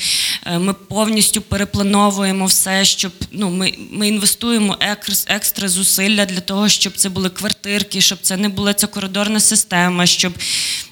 Е, 0.45 0.59
Ми 0.59 0.73
повністю 0.73 1.41
переплановуємо 1.41 2.45
все, 2.45 2.85
щоб 2.85 3.11
ну, 3.31 3.49
ми, 3.49 3.73
ми 3.91 4.07
інвестуємо 4.07 4.77
екс- 4.79 5.25
екстра 5.27 5.69
зусилля 5.69 6.25
для 6.25 6.39
того, 6.39 6.69
щоб 6.69 6.97
це 6.97 7.09
були 7.09 7.29
квартирки, 7.29 8.01
щоб 8.01 8.19
це 8.21 8.37
не 8.37 8.49
була 8.49 8.73
ця 8.73 8.87
коридорна 8.87 9.39
система, 9.39 10.05
щоб 10.05 10.33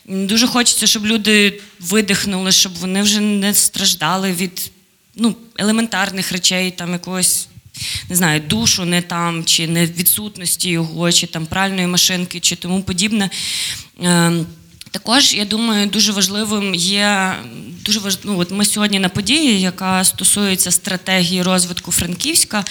дуже 0.06 0.48
хочеться, 0.48 0.88
щоб 0.88 1.06
люди 1.06 1.62
видихнули, 1.80 2.52
щоб 2.52 2.74
вони 2.74 3.02
вже 3.02 3.20
не 3.20 3.54
страждали 3.54 4.32
від 4.32 4.72
ну, 5.15 5.36
елементарних 5.58 6.32
речей, 6.32 6.72
там 6.72 6.94
якогось. 6.94 7.48
Не 8.09 8.15
знаю, 8.15 8.39
душу 8.39 8.85
не 8.85 9.01
там, 9.01 9.45
чи 9.45 9.67
не 9.67 9.85
відсутності 9.85 10.69
його, 10.69 11.11
чи 11.11 11.27
там 11.27 11.45
пральної 11.45 11.88
машинки, 11.88 12.39
чи 12.39 12.55
тому 12.55 12.83
подібне. 12.83 13.29
Також 14.95 15.34
я 15.34 15.45
думаю, 15.45 15.88
дуже 15.88 16.12
важливим 16.12 16.75
є 16.75 17.36
дуже 17.86 17.99
важ... 17.99 18.17
ну, 18.23 18.39
от 18.39 18.51
ми 18.51 18.65
сьогодні 18.65 18.99
на 18.99 19.10
події, 19.10 19.62
яка 19.62 20.03
стосується 20.03 20.71
стратегії 20.71 21.41
розвитку 21.41 21.91
Франківська. 21.91 22.65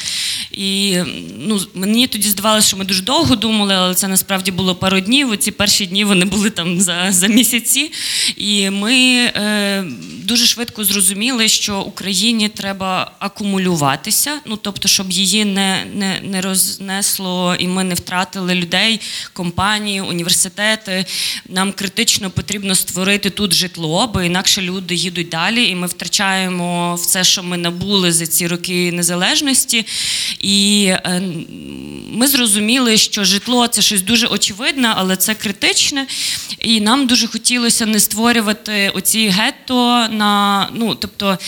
І 0.52 0.98
ну, 1.38 1.60
мені 1.74 2.06
тоді 2.06 2.28
здавалося, 2.28 2.66
що 2.68 2.76
ми 2.76 2.84
дуже 2.84 3.02
довго 3.02 3.36
думали, 3.36 3.74
але 3.74 3.94
це 3.94 4.08
насправді 4.08 4.50
було 4.50 4.74
пару 4.74 5.00
днів. 5.00 5.36
Ці 5.36 5.50
перші 5.50 5.86
дні 5.86 6.04
вони 6.04 6.24
були 6.24 6.50
там 6.50 6.80
за, 6.80 7.12
за 7.12 7.26
місяці. 7.26 7.92
І 8.36 8.70
ми 8.70 8.94
е, 8.94 9.84
дуже 10.22 10.46
швидко 10.46 10.84
зрозуміли, 10.84 11.48
що 11.48 11.80
Україні 11.80 12.48
треба 12.48 13.12
акумулюватися, 13.18 14.40
ну 14.46 14.56
тобто, 14.56 14.88
щоб 14.88 15.10
її 15.10 15.44
не, 15.44 15.86
не, 15.94 16.20
не 16.22 16.40
рознесло 16.40 17.56
і 17.58 17.68
ми 17.68 17.84
не 17.84 17.94
втратили 17.94 18.54
людей, 18.54 19.00
компанії, 19.32 20.00
університети. 20.00 21.04
Нам 21.48 21.72
критично 21.72 22.13
потрібно 22.30 22.74
створити 22.74 23.30
тут 23.30 23.54
житло, 23.54 24.10
бо 24.14 24.22
інакше 24.22 24.62
люди 24.62 24.94
їдуть 24.94 25.28
далі, 25.28 25.68
і 25.68 25.74
ми 25.74 25.86
втрачаємо 25.86 26.94
все, 26.94 27.24
що 27.24 27.42
ми 27.42 27.56
набули 27.56 28.12
за 28.12 28.26
ці 28.26 28.46
роки 28.46 28.92
незалежності. 28.92 29.86
І 30.40 30.86
е, 30.90 31.22
ми 32.12 32.26
зрозуміли, 32.26 32.96
що 32.96 33.24
житло 33.24 33.68
це 33.68 33.82
щось 33.82 34.02
дуже 34.02 34.26
очевидне, 34.26 34.92
але 34.96 35.16
це 35.16 35.34
критичне. 35.34 36.06
І 36.58 36.80
нам 36.80 37.06
дуже 37.06 37.26
хотілося 37.26 37.86
не 37.86 38.00
створювати 38.00 38.92
оці 38.94 39.28
гетто 39.28 40.08
на 40.08 40.68
ну, 40.74 40.94
тобто. 40.94 41.38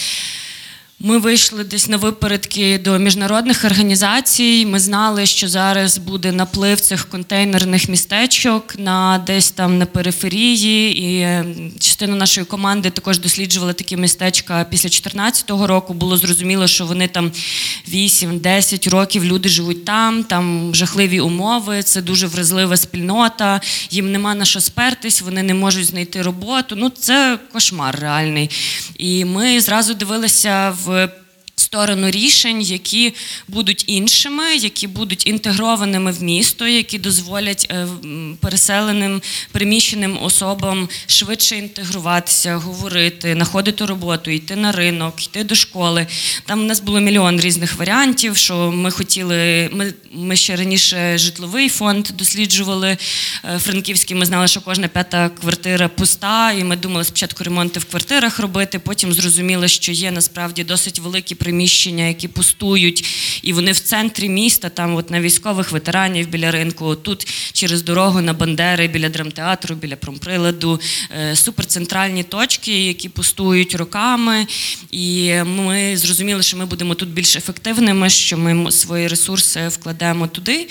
Ми 1.00 1.18
вийшли 1.18 1.64
десь 1.64 1.88
на 1.88 1.96
випередки 1.96 2.78
до 2.78 2.98
міжнародних 2.98 3.64
організацій. 3.64 4.66
Ми 4.66 4.78
знали, 4.78 5.26
що 5.26 5.48
зараз 5.48 5.98
буде 5.98 6.32
наплив 6.32 6.80
цих 6.80 7.08
контейнерних 7.08 7.88
містечок 7.88 8.74
на 8.78 9.24
десь 9.26 9.50
там 9.50 9.78
на 9.78 9.86
периферії. 9.86 10.98
І 10.98 11.18
е, 11.20 11.44
частина 11.78 12.16
нашої 12.16 12.46
команди 12.46 12.90
також 12.90 13.18
досліджувала 13.18 13.72
такі 13.72 13.96
містечка 13.96 14.66
після 14.70 14.88
2014 14.88 15.50
року. 15.50 15.94
Було 15.94 16.16
зрозуміло, 16.16 16.66
що 16.66 16.86
вони 16.86 17.08
там 17.08 17.32
8-10 17.88 18.90
років 18.90 19.24
люди 19.24 19.48
живуть 19.48 19.84
там, 19.84 20.24
там 20.24 20.74
жахливі 20.74 21.20
умови, 21.20 21.82
це 21.82 22.02
дуже 22.02 22.26
вразлива 22.26 22.76
спільнота, 22.76 23.60
їм 23.90 24.12
нема 24.12 24.34
на 24.34 24.44
що 24.44 24.60
спертись, 24.60 25.22
вони 25.22 25.42
не 25.42 25.54
можуть 25.54 25.86
знайти 25.86 26.22
роботу. 26.22 26.76
Ну 26.76 26.90
це 26.90 27.38
кошмар 27.52 27.98
реальний. 28.00 28.50
І 28.98 29.24
ми 29.24 29.60
зразу 29.60 29.94
дивилися 29.94 30.76
в 30.84 30.85
в 30.86 31.25
сторону 31.60 32.10
рішень, 32.10 32.62
які 32.62 33.14
будуть 33.48 33.84
іншими, 33.86 34.56
які 34.56 34.86
будуть 34.86 35.26
інтегрованими 35.26 36.12
в 36.12 36.22
місто, 36.22 36.66
які 36.66 36.98
дозволять 36.98 37.66
е, 37.70 37.86
переселеним 38.40 39.22
приміщеним 39.52 40.18
особам 40.22 40.88
швидше 41.06 41.56
інтегруватися, 41.56 42.56
говорити, 42.56 43.32
знаходити 43.34 43.86
роботу, 43.86 44.30
йти 44.30 44.56
на 44.56 44.72
ринок, 44.72 45.24
йти 45.24 45.44
до 45.44 45.54
школи. 45.54 46.06
Там 46.46 46.60
у 46.60 46.64
нас 46.64 46.80
було 46.80 47.00
мільйон 47.00 47.40
різних 47.40 47.76
варіантів. 47.76 48.36
Що 48.36 48.72
ми 48.72 48.90
хотіли, 48.90 49.70
ми, 49.72 49.94
ми 50.12 50.36
ще 50.36 50.56
раніше 50.56 51.18
житловий 51.18 51.68
фонд 51.68 52.08
досліджували 52.14 52.96
е, 53.44 53.58
франківський. 53.58 54.16
Ми 54.16 54.26
знали, 54.26 54.48
що 54.48 54.60
кожна 54.60 54.88
п'ята 54.88 55.28
квартира 55.28 55.88
пуста, 55.88 56.52
і 56.52 56.64
ми 56.64 56.76
думали 56.76 57.04
спочатку 57.04 57.44
ремонти 57.44 57.80
в 57.80 57.84
квартирах 57.84 58.38
робити. 58.38 58.78
Потім 58.78 59.12
зрозуміли, 59.12 59.68
що 59.68 59.92
є 59.92 60.10
насправді 60.10 60.64
досить 60.64 60.98
великі 60.98 61.34
приміщення, 61.46 62.04
які 62.04 62.28
пустують, 62.28 63.04
і 63.42 63.52
вони 63.52 63.72
в 63.72 63.80
центрі 63.80 64.28
міста, 64.28 64.68
там 64.68 64.94
от 64.94 65.10
на 65.10 65.20
військових 65.20 65.72
ветеранів 65.72 66.28
біля 66.28 66.50
ринку, 66.50 66.94
тут 66.94 67.26
через 67.52 67.82
дорогу 67.82 68.20
на 68.20 68.32
Бандери, 68.32 68.88
біля 68.88 69.08
драмтеатру, 69.08 69.74
біля 69.74 69.96
промприладу, 69.96 70.80
е, 71.10 71.36
суперцентральні 71.36 72.22
точки, 72.22 72.86
які 72.86 73.08
пустують 73.08 73.74
роками. 73.74 74.46
І 74.90 75.32
ми 75.42 75.96
зрозуміли, 75.96 76.42
що 76.42 76.56
ми 76.56 76.66
будемо 76.66 76.94
тут 76.94 77.08
більш 77.08 77.36
ефективними, 77.36 78.10
що 78.10 78.38
ми 78.38 78.72
свої 78.72 79.08
ресурси 79.08 79.68
вкладемо 79.68 80.26
туди. 80.26 80.68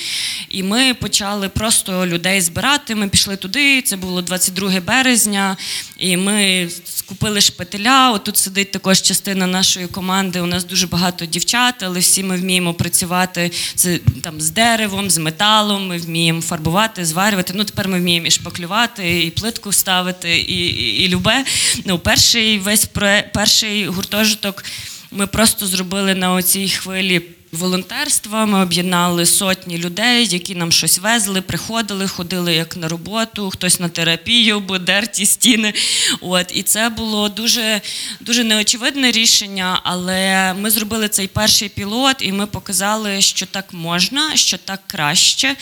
І 0.50 0.64
ми 0.64 0.94
почали 0.94 1.50
просто 1.50 2.08
людей 2.08 2.42
збирати. 2.42 2.96
Ми 2.96 3.08
пішли 3.08 3.36
туди. 3.36 3.82
Це 3.82 3.98
було 3.98 4.22
22 4.22 4.80
березня, 4.80 5.58
і 5.98 6.18
ми 6.18 6.70
скупили 6.86 7.42
шпателя. 7.42 8.12
Отут 8.12 8.38
сидить 8.38 8.72
також 8.72 9.02
частина 9.02 9.48
нашої 9.48 9.88
команди. 9.88 10.42
У 10.42 10.46
нас 10.46 10.65
дуже 10.70 10.88
багато 10.88 11.26
дівчат, 11.26 11.84
але 11.84 12.00
всі 12.00 12.24
ми 12.24 12.38
вміємо 12.38 12.74
працювати 12.74 13.52
з, 13.76 14.00
там, 14.22 14.42
з 14.42 14.50
деревом, 14.50 15.10
з 15.10 15.18
металом, 15.18 15.88
ми 15.88 15.98
вміємо 15.98 16.42
фарбувати, 16.42 17.06
зварювати. 17.06 17.54
Ну, 17.56 17.64
тепер 17.64 17.88
ми 17.88 18.00
вміємо 18.00 18.28
і 18.28 18.32
шпаклювати, 18.32 19.24
і 19.24 19.32
плитку 19.32 19.72
ставити, 19.72 20.38
і, 20.38 20.68
і, 20.68 21.04
і 21.04 21.08
любе. 21.08 21.46
Ну, 21.86 22.00
перший 22.00 22.60
весь 22.60 22.90
перший 23.34 23.88
гуртожиток 23.88 24.64
ми 25.12 25.28
просто 25.28 25.68
зробили 25.68 26.16
на 26.16 26.34
оцій 26.34 26.70
хвилі. 26.70 27.22
Волонтерства 27.56 28.46
ми 28.46 28.62
об'єднали 28.62 29.26
сотні 29.26 29.78
людей, 29.78 30.28
які 30.28 30.56
нам 30.56 30.72
щось 30.72 31.00
везли, 31.00 31.42
приходили, 31.42 32.08
ходили 32.08 32.54
як 32.54 32.78
на 32.78 32.88
роботу, 32.88 33.50
хтось 33.50 33.80
на 33.80 33.90
терапію, 33.90 34.60
бо 34.60 34.78
дерті 34.78 35.26
стіни. 35.26 35.74
От 36.22 36.52
і 36.54 36.64
це 36.64 36.90
було 36.90 37.30
дуже 37.30 37.82
дуже 38.22 38.44
неочевидне 38.44 39.12
рішення. 39.12 39.80
Але 39.84 40.54
ми 40.54 40.70
зробили 40.70 41.10
цей 41.10 41.28
перший 41.28 41.70
пілот, 41.70 42.16
і 42.20 42.32
ми 42.32 42.48
показали, 42.48 43.22
що 43.22 43.46
так 43.46 43.74
можна, 43.74 44.36
що 44.36 44.58
так 44.58 44.80
краще. 44.88 45.56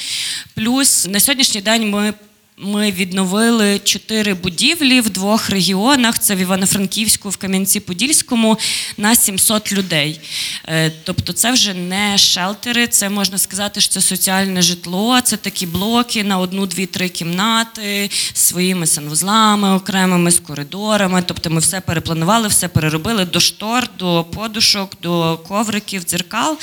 Плюс 0.56 1.08
на 1.08 1.20
сьогоднішній 1.20 1.62
день 1.62 1.90
ми 1.90 2.14
ми 2.58 2.92
відновили 2.92 3.80
чотири 3.80 4.34
будівлі 4.34 5.02
в 5.02 5.10
двох 5.10 5.50
регіонах: 5.50 6.20
це 6.20 6.36
в 6.36 6.38
Івано-Франківську, 6.38 7.30
в 7.30 7.38
Кам'янці-Подільському, 7.38 8.58
на 8.98 9.16
700 9.16 9.74
людей. 9.74 10.20
Е, 10.68 10.92
Тобто, 11.04 11.34
це 11.34 11.52
вже 11.52 11.74
не 11.74 12.18
шелтери, 12.18 12.88
це 12.88 13.10
можна 13.10 13.38
сказати, 13.38 13.82
що 13.82 13.94
це 13.94 14.02
соціальне 14.02 14.62
житло, 14.62 15.22
це 15.22 15.38
такі 15.38 15.66
блоки 15.66 16.24
на 16.24 16.40
одну, 16.40 16.66
дві, 16.66 16.86
три 16.86 17.10
кімнати 17.10 18.10
з 18.34 18.40
своїми 18.40 18.88
санвузлами 18.88 19.76
окремими, 19.76 20.32
з 20.32 20.40
коридорами. 20.40 21.24
Тобто, 21.26 21.50
ми 21.50 21.60
все 21.60 21.82
перепланували, 21.82 22.48
все 22.48 22.68
переробили 22.68 23.26
до 23.26 23.40
штор, 23.40 23.90
до 24.00 24.26
подушок, 24.34 24.98
до 25.02 25.40
ковриків, 25.48 26.04
дзеркал. 26.04 26.58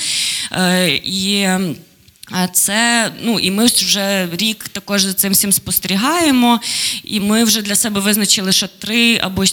Е, 0.51 0.89
І 1.03 1.49
це 2.53 3.11
ну 3.21 3.39
і 3.39 3.51
ми 3.51 3.65
вже 3.65 4.29
рік 4.31 4.67
також 4.69 5.03
за 5.03 5.13
цим 5.13 5.33
всім 5.33 5.51
спостерігаємо. 5.51 6.59
І 7.03 7.19
ми 7.19 7.43
вже 7.43 7.61
для 7.61 7.75
себе 7.75 8.01
визначили, 8.01 8.51
що 8.51 8.67
три 8.67 9.17
або 9.17 9.43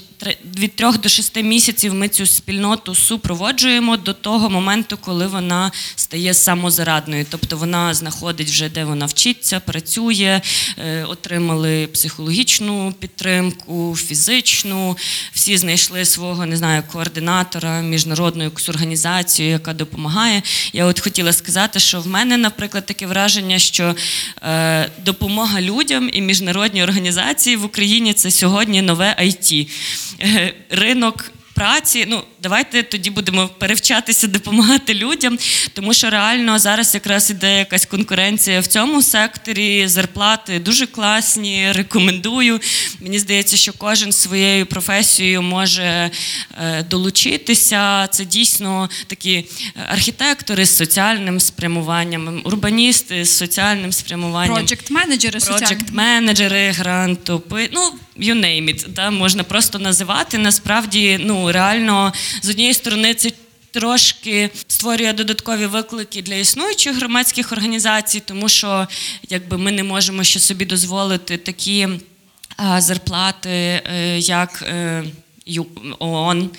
від 0.58 0.76
трьох 0.76 1.00
до 1.00 1.08
шести 1.08 1.42
місяців 1.42 1.94
ми 1.94 2.08
цю 2.08 2.26
спільноту 2.26 2.94
супроводжуємо 2.94 3.96
до 3.96 4.12
того 4.12 4.50
моменту, 4.50 4.96
коли 4.96 5.26
вона 5.26 5.72
стає 5.96 6.34
самозарадною. 6.34 7.26
Тобто 7.30 7.56
вона 7.56 7.94
знаходить 7.94 8.48
вже 8.48 8.68
де 8.68 8.84
вона 8.84 9.06
вчиться, 9.06 9.60
працює, 9.60 10.40
е, 10.78 11.04
отримали 11.04 11.86
психологічну 11.86 12.94
підтримку, 13.00 13.96
фізичну. 13.96 14.96
Всі 15.32 15.56
знайшли 15.56 16.04
свого 16.04 16.46
не 16.46 16.56
знаю 16.56 16.82
координатора, 16.92 17.80
міжнародну 17.80 18.44
якусь 18.44 18.68
організацію, 18.68 19.48
яка 19.48 19.72
допомагає. 19.72 20.42
Я 20.72 20.84
от 20.84 21.00
хотіла 21.00 21.32
сказати, 21.32 21.80
що 21.80 22.00
в 22.00 22.06
мене, 22.06 22.36
наприклад, 22.36 22.67
таке 22.68 23.06
враження, 23.06 23.58
що 23.58 23.94
е, 24.42 24.90
допомога 25.04 25.60
людям 25.60 26.10
і 26.12 26.20
міжнародні 26.20 26.82
організації 26.82 27.56
в 27.56 27.64
Україні 27.64 28.12
це 28.12 28.30
сьогодні 28.30 28.82
нове 28.82 29.16
IT. 29.20 29.68
Е, 30.20 30.54
ринок. 30.70 31.32
Праці, 31.58 32.04
ну 32.08 32.22
давайте 32.42 32.82
тоді 32.82 33.10
будемо 33.10 33.48
перевчатися 33.48 34.26
допомагати 34.26 34.94
людям, 34.94 35.38
тому 35.72 35.94
що 35.94 36.10
реально 36.10 36.58
зараз 36.58 36.94
якраз 36.94 37.30
іде 37.30 37.58
якась 37.58 37.86
конкуренція 37.86 38.60
в 38.60 38.66
цьому 38.66 39.02
секторі. 39.02 39.88
Зарплати 39.88 40.58
дуже 40.58 40.86
класні. 40.86 41.72
Рекомендую. 41.72 42.60
Мені 43.00 43.18
здається, 43.18 43.56
що 43.56 43.72
кожен 43.72 44.12
своєю 44.12 44.66
професією 44.66 45.42
може 45.42 46.10
е, 46.62 46.82
долучитися. 46.82 48.06
Це 48.06 48.24
дійсно 48.24 48.88
такі 49.06 49.44
архітектори 49.88 50.64
з 50.64 50.76
соціальним 50.76 51.40
спрямуванням, 51.40 52.40
урбаністи 52.44 53.24
з 53.24 53.36
соціальним 53.36 53.92
спрямуванням. 53.92 54.54
проджект 54.54 54.90
менеджери, 54.90 55.40
проджект 55.40 55.92
менеджери, 55.92 56.70
грантопи, 56.70 57.68
ну 57.72 57.92
you 58.18 58.34
name 58.34 58.68
it, 58.68 58.88
да, 58.88 59.10
можна 59.10 59.44
просто 59.44 59.78
називати. 59.78 60.38
Насправді, 60.38 61.18
ну 61.20 61.52
реально, 61.52 62.12
з 62.42 62.48
однієї 62.48 62.74
сторони, 62.74 63.14
це. 63.14 63.30
Трошки 63.70 64.50
створює 64.68 65.12
додаткові 65.12 65.66
виклики 65.66 66.22
для 66.22 66.34
існуючих 66.34 66.96
громадських 66.96 67.52
організацій, 67.52 68.20
тому 68.20 68.48
що 68.48 68.88
якби 69.28 69.58
ми 69.58 69.72
не 69.72 69.82
можемо 69.82 70.24
ще 70.24 70.40
собі 70.40 70.64
дозволити 70.64 71.36
такі 71.36 71.88
а, 72.56 72.80
зарплати, 72.80 73.50
е, 73.50 74.18
як 74.18 74.64
е, 74.68 75.04
ООН. 75.98 76.50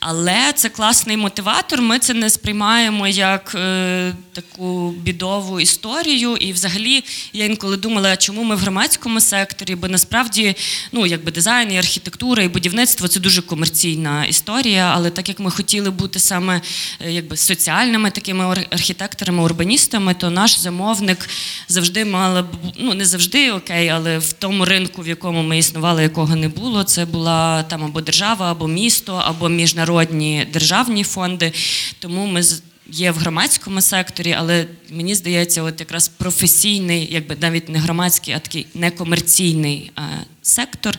Але 0.00 0.52
це 0.54 0.68
класний 0.68 1.16
мотиватор. 1.16 1.82
Ми 1.82 1.98
це 1.98 2.14
не 2.14 2.30
сприймаємо 2.30 3.08
як 3.08 3.52
е, 3.54 4.12
таку 4.32 4.90
бідову 4.90 5.60
історію. 5.60 6.36
І 6.36 6.52
взагалі 6.52 7.04
я 7.32 7.44
інколи 7.44 7.76
думала, 7.76 8.16
чому 8.16 8.44
ми 8.44 8.54
в 8.54 8.58
громадському 8.58 9.20
секторі? 9.20 9.74
Бо 9.74 9.88
насправді 9.88 10.56
ну, 10.92 11.06
якби 11.06 11.32
дизайн, 11.32 11.72
і 11.72 11.78
архітектура, 11.78 12.42
і 12.42 12.48
будівництво 12.48 13.08
це 13.08 13.20
дуже 13.20 13.42
комерційна 13.42 14.24
історія. 14.24 14.92
Але 14.94 15.10
так 15.10 15.28
як 15.28 15.40
ми 15.40 15.50
хотіли 15.50 15.90
бути 15.90 16.18
саме 16.18 16.60
е, 17.00 17.12
якби, 17.12 17.36
соціальними 17.36 18.10
такими 18.10 18.44
ар- 18.44 18.66
архітекторами, 18.70 19.42
урбаністами, 19.42 20.14
то 20.14 20.30
наш 20.30 20.58
замовник 20.58 21.28
завжди 21.68 22.04
мала 22.04 22.42
б 22.42 22.46
ну 22.78 22.94
не 22.94 23.06
завжди 23.06 23.52
окей, 23.52 23.88
але 23.88 24.18
в 24.18 24.32
тому 24.32 24.64
ринку, 24.64 25.02
в 25.02 25.08
якому 25.08 25.42
ми 25.42 25.58
існували, 25.58 26.02
якого 26.02 26.36
не 26.36 26.48
було, 26.48 26.84
це 26.84 27.04
була 27.04 27.62
там 27.62 27.84
або 27.84 28.00
держава, 28.00 28.33
або 28.42 28.68
місто, 28.68 29.22
або 29.24 29.48
міжнародні 29.48 30.46
державні 30.52 31.04
фонди. 31.04 31.52
Тому 31.98 32.26
ми 32.26 32.42
є 32.88 33.10
в 33.10 33.16
громадському 33.16 33.80
секторі, 33.80 34.34
але 34.38 34.66
мені 34.90 35.14
здається, 35.14 35.62
от 35.62 35.80
якраз 35.80 36.08
професійний, 36.08 37.08
якби 37.10 37.36
навіть 37.40 37.68
не 37.68 37.78
громадський, 37.78 38.34
а 38.34 38.38
такий 38.38 38.66
некомерційний 38.74 39.92
е, 39.98 40.02
сектор 40.42 40.98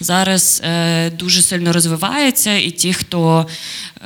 зараз 0.00 0.62
е, 0.64 1.10
дуже 1.10 1.42
сильно 1.42 1.72
розвивається, 1.72 2.56
і 2.56 2.70
ті, 2.70 2.92
хто 2.92 3.46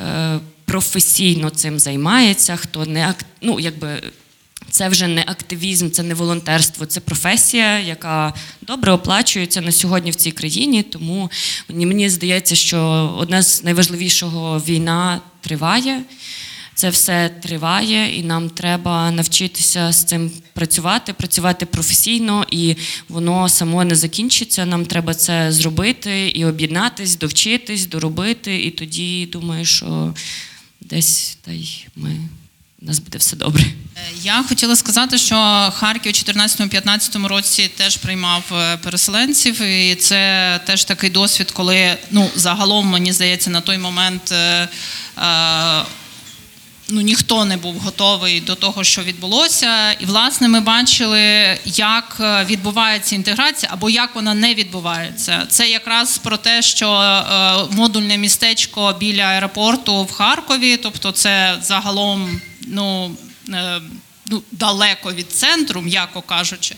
е, 0.03 0.39
професійно 0.65 1.51
цим 1.51 1.79
займається, 1.79 2.57
хто 2.57 2.87
не 2.87 3.15
ну, 3.41 3.61
якби. 3.61 4.03
Це 4.71 4.89
вже 4.89 5.07
не 5.07 5.25
активізм, 5.27 5.91
це 5.91 6.03
не 6.03 6.15
волонтерство, 6.15 6.87
це 6.87 7.01
професія, 7.01 7.79
яка 7.79 8.35
добре 8.63 8.93
оплачується 8.93 9.61
на 9.61 9.73
сьогодні 9.73 10.11
в 10.11 10.15
цій 10.15 10.31
країні. 10.31 10.83
Тому 10.83 11.31
мені, 11.69 12.11
здається, 12.11 12.55
що 12.55 12.81
одне 13.19 13.43
з 13.43 13.65
найважливішого 13.65 14.59
війна 14.59 15.21
триває. 15.41 16.03
Це 16.75 16.91
все 16.91 17.29
триває, 17.29 18.19
і 18.19 18.23
нам 18.23 18.51
треба 18.51 19.11
навчитися 19.11 19.93
з 19.93 20.05
цим 20.05 20.31
працювати, 20.53 21.13
працювати 21.13 21.67
професійно, 21.67 22.47
і 22.51 22.77
воно 23.09 23.49
само 23.49 23.85
не 23.85 23.95
закінчиться. 23.95 24.67
Нам 24.67 24.87
треба 24.87 25.15
це 25.15 25.53
зробити 25.53 26.29
і 26.29 26.45
об'єднатись, 26.45 27.17
довчитись, 27.17 27.87
доробити. 27.87 28.63
І 28.63 28.71
тоді 28.71 29.27
думаю, 29.27 29.65
що 29.65 30.15
десь 30.81 31.39
та 31.43 31.53
й 31.53 31.87
ми 31.97 32.17
у 32.83 32.87
нас 32.87 32.99
буде 32.99 33.19
все 33.19 33.37
добре. 33.37 33.65
Я 34.23 34.45
хотіла 34.49 34.77
сказати, 34.77 35.19
що 35.19 35.35
Харків 35.75 36.13
у 36.13 36.31
2014-2015 36.31 37.27
році 37.27 37.71
теж 37.77 37.97
приймав 37.97 38.43
е, 38.53 38.77
переселенців, 38.77 39.63
і 39.63 39.95
це 39.95 40.61
теж 40.67 40.85
такий 40.85 41.11
досвід, 41.11 41.51
коли 41.51 41.97
ну 42.11 42.31
загалом 42.35 42.87
мені 42.87 43.13
здається 43.13 43.51
на 43.51 43.61
той 43.61 43.79
момент. 43.79 44.33
е, 44.33 44.69
е, 45.19 45.85
Ну, 46.93 47.01
ніхто 47.01 47.45
не 47.45 47.57
був 47.57 47.79
готовий 47.79 48.41
до 48.41 48.55
того, 48.55 48.85
що 48.85 49.03
відбулося, 49.03 49.93
і 49.93 50.05
власне 50.05 50.49
ми 50.49 50.61
бачили, 50.61 51.59
як 51.65 52.17
е, 52.21 52.45
відбувається 52.45 53.15
інтеграція 53.15 53.73
або 53.73 53.91
як 53.91 54.15
вона 54.15 54.35
не 54.35 54.55
відбувається. 54.55 55.47
Це 55.49 55.69
якраз 55.69 56.19
про 56.19 56.37
те, 56.37 56.63
що 56.63 56.93
е, 56.93 57.75
модульне 57.75 58.19
містечко 58.19 58.97
біля 59.01 59.23
аеропорту 59.23 60.05
в 60.05 60.13
Харкові, 60.13 60.77
тобто 60.77 61.13
це 61.13 61.59
загалом 61.63 62.41
ну. 62.71 63.17
е, 63.55 63.81
Ну, 64.33 64.43
далеко 64.53 65.13
від 65.13 65.33
центру, 65.33 65.81
м'яко 65.81 66.23
кажучи. 66.23 66.75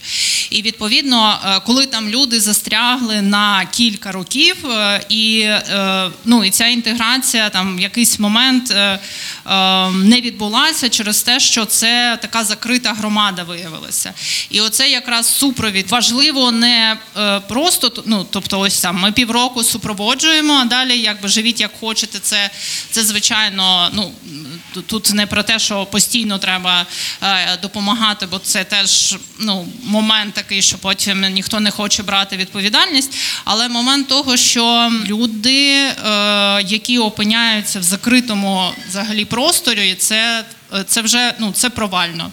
І 0.50 0.62
відповідно, 0.62 1.38
е, 1.44 1.60
коли 1.66 1.86
там 1.86 2.08
люди 2.08 2.40
застрягли 2.40 3.22
на 3.22 3.64
кілька 3.64 4.12
років, 4.12 4.66
е, 4.66 5.04
і, 5.08 5.40
е, 5.40 6.10
ну, 6.24 6.44
і 6.44 6.50
ця 6.50 6.66
інтеграція 6.66 7.50
там 7.50 7.76
в 7.76 7.80
якийсь 7.80 8.18
момент 8.18 8.74
не 9.94 10.20
відбулася 10.20 10.88
через 10.88 11.22
те, 11.22 11.40
що 11.40 11.64
це 11.64 12.18
така 12.22 12.44
закрита 12.44 12.92
громада 12.92 13.42
виявилася. 13.42 14.14
І 14.50 14.60
оце 14.60 14.90
якраз 14.90 15.26
супровід 15.26 15.90
важливо 15.90 16.50
не 16.50 16.96
просто 17.48 18.02
ну, 18.06 18.26
тобто, 18.30 18.60
ось 18.60 18.80
там 18.80 18.96
ми 18.96 19.12
півроку 19.12 19.64
супроводжуємо, 19.64 20.54
а 20.54 20.64
далі 20.64 20.98
якби 20.98 21.28
живіть 21.28 21.60
як 21.60 21.70
хочете. 21.80 22.18
Це, 22.18 22.50
це 22.90 23.04
звичайно, 23.04 23.90
ну 23.92 24.12
тут 24.86 25.14
не 25.14 25.26
про 25.26 25.42
те, 25.42 25.58
що 25.58 25.86
постійно 25.86 26.38
треба 26.38 26.86
допомагати, 27.62 28.26
бо 28.26 28.38
це 28.38 28.64
теж 28.64 29.16
ну, 29.38 29.68
момент 29.84 30.34
такий, 30.34 30.62
що 30.62 30.78
потім 30.78 31.20
ніхто 31.32 31.60
не 31.60 31.70
хоче 31.70 32.02
брати 32.02 32.36
відповідальність. 32.36 33.14
Але 33.44 33.68
момент 33.68 34.08
того, 34.08 34.36
що 34.36 34.92
люди, 35.06 35.72
е, 35.74 35.92
які 36.66 36.98
опиняються 36.98 37.80
в 37.80 37.82
закритому 37.82 38.70
взагалі 38.88 39.24
просторі, 39.24 39.94
це. 39.94 40.44
Це 40.86 41.02
вже 41.02 41.34
ну 41.38 41.52
це 41.52 41.70
провально. 41.70 42.30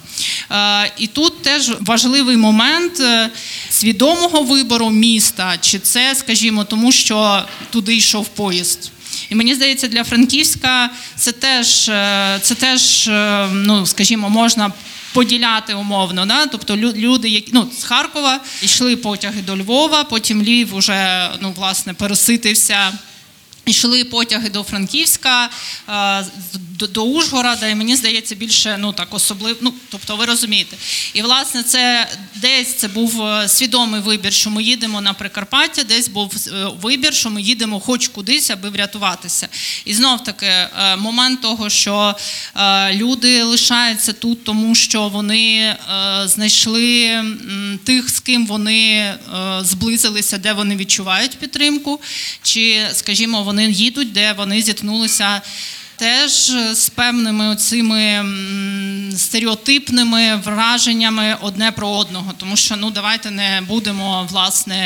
Е, 0.50 0.92
і 0.98 1.06
тут 1.06 1.42
теж 1.42 1.72
важливий 1.80 2.36
момент 2.36 3.00
е, 3.00 3.30
свідомого 3.70 4.42
вибору 4.42 4.90
міста, 4.90 5.56
чи 5.60 5.78
це, 5.78 6.14
скажімо, 6.14 6.64
тому 6.64 6.92
що 6.92 7.44
туди 7.70 7.96
йшов 7.96 8.28
поїзд. 8.28 8.90
І 9.30 9.34
мені 9.34 9.54
здається, 9.54 9.88
для 9.88 10.04
Франківська 10.04 10.90
це 11.16 11.32
теж, 11.32 11.88
е, 11.88 12.38
це 12.42 12.54
теж 12.54 13.08
е, 13.08 13.48
ну, 13.52 13.86
скажімо, 13.86 14.30
можна 14.30 14.72
поділяти 15.12 15.74
умовно. 15.74 16.26
Да? 16.26 16.46
Тобто 16.46 16.76
лю- 16.76 16.96
люди, 16.96 17.28
які 17.28 17.50
ну, 17.54 17.70
з 17.78 17.84
Харкова 17.84 18.40
йшли 18.62 18.96
потяги 18.96 19.42
до 19.42 19.56
Львова, 19.56 20.04
потім 20.04 20.42
Львів 20.42 20.74
уже 20.74 21.30
ну, 21.40 21.52
власне, 21.56 21.94
переситився 21.94 22.92
Йшли 23.66 24.04
потяги 24.04 24.48
до 24.48 24.62
Франківська, 24.62 25.50
е, 25.88 26.24
до, 26.88 27.02
Ужгорода, 27.02 27.68
і 27.68 27.74
мені 27.74 27.96
здається, 27.96 28.34
більше 28.34 28.76
ну 28.78 28.92
так 28.92 29.08
особливо. 29.10 29.58
Ну 29.60 29.74
тобто, 29.90 30.16
ви 30.16 30.24
розумієте. 30.24 30.76
І 31.14 31.22
власне 31.22 31.62
це 31.62 32.08
десь 32.34 32.74
це 32.74 32.88
був 32.88 33.22
е, 33.22 33.48
свідомий 33.48 34.00
вибір, 34.00 34.32
що 34.32 34.50
ми 34.50 34.62
їдемо 34.62 35.00
на 35.00 35.12
Прикарпаття, 35.12 35.82
десь 35.84 36.08
був 36.08 36.34
е, 36.48 36.66
вибір, 36.82 37.14
що 37.14 37.30
ми 37.30 37.42
їдемо 37.42 37.80
хоч 37.80 38.08
кудись, 38.08 38.50
аби 38.50 38.68
врятуватися. 38.68 39.48
І 39.84 39.94
знов 39.94 40.24
таки 40.24 40.50
момент 40.98 41.40
того, 41.40 41.70
що 41.70 42.14
люди 42.92 43.42
лишаються 43.42 44.12
тут, 44.12 44.44
тому 44.44 44.74
що 44.74 45.08
вони 45.08 45.76
знайшли 46.24 47.24
тих, 47.84 48.10
з 48.10 48.20
ким 48.20 48.46
вони 48.46 49.14
зблизилися, 49.60 50.38
де 50.38 50.52
вони 50.52 50.76
відчувають 50.76 51.38
підтримку, 51.38 52.00
чи, 52.42 52.86
скажімо, 52.92 53.42
вони 53.50 53.70
їдуть, 53.70 54.12
де 54.12 54.32
вони 54.32 54.62
зіткнулися. 54.62 55.42
Теж 55.96 56.52
з 56.72 56.88
певними 56.88 57.56
цими 57.56 58.24
стереотипними 59.16 60.36
враженнями 60.36 61.36
одне 61.40 61.72
про 61.72 61.88
одного, 61.88 62.32
тому 62.38 62.56
що 62.56 62.76
ну 62.76 62.90
давайте 62.90 63.30
не 63.30 63.60
будемо 63.68 64.28
власне 64.30 64.76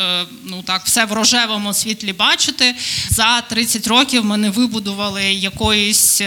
е, 0.00 0.24
ну 0.44 0.62
так 0.62 0.82
все 0.84 1.04
в 1.04 1.12
рожевому 1.12 1.74
світлі 1.74 2.12
бачити. 2.12 2.74
За 3.10 3.40
30 3.40 3.86
років 3.86 4.24
ми 4.24 4.36
не 4.36 4.50
вибудували 4.50 5.24
якоїсь. 5.24 6.22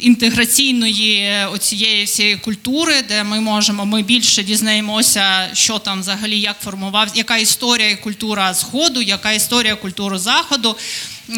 Е, 0.00 0.06
Інтеграційної 0.06 1.44
оцієї 1.52 2.04
всієї 2.04 2.36
культури, 2.36 2.94
де 3.08 3.24
ми 3.24 3.40
можемо, 3.40 3.86
ми 3.86 4.02
більше 4.02 4.42
дізнаємося, 4.42 5.50
що 5.52 5.78
там 5.78 6.00
взагалі 6.00 6.40
як 6.40 6.60
формував, 6.60 7.08
яка 7.14 7.36
історія 7.36 7.90
і 7.90 7.96
культура 7.96 8.54
сходу, 8.54 9.02
яка 9.02 9.32
історія 9.32 9.74
культури 9.74 10.18
заходу. 10.18 10.76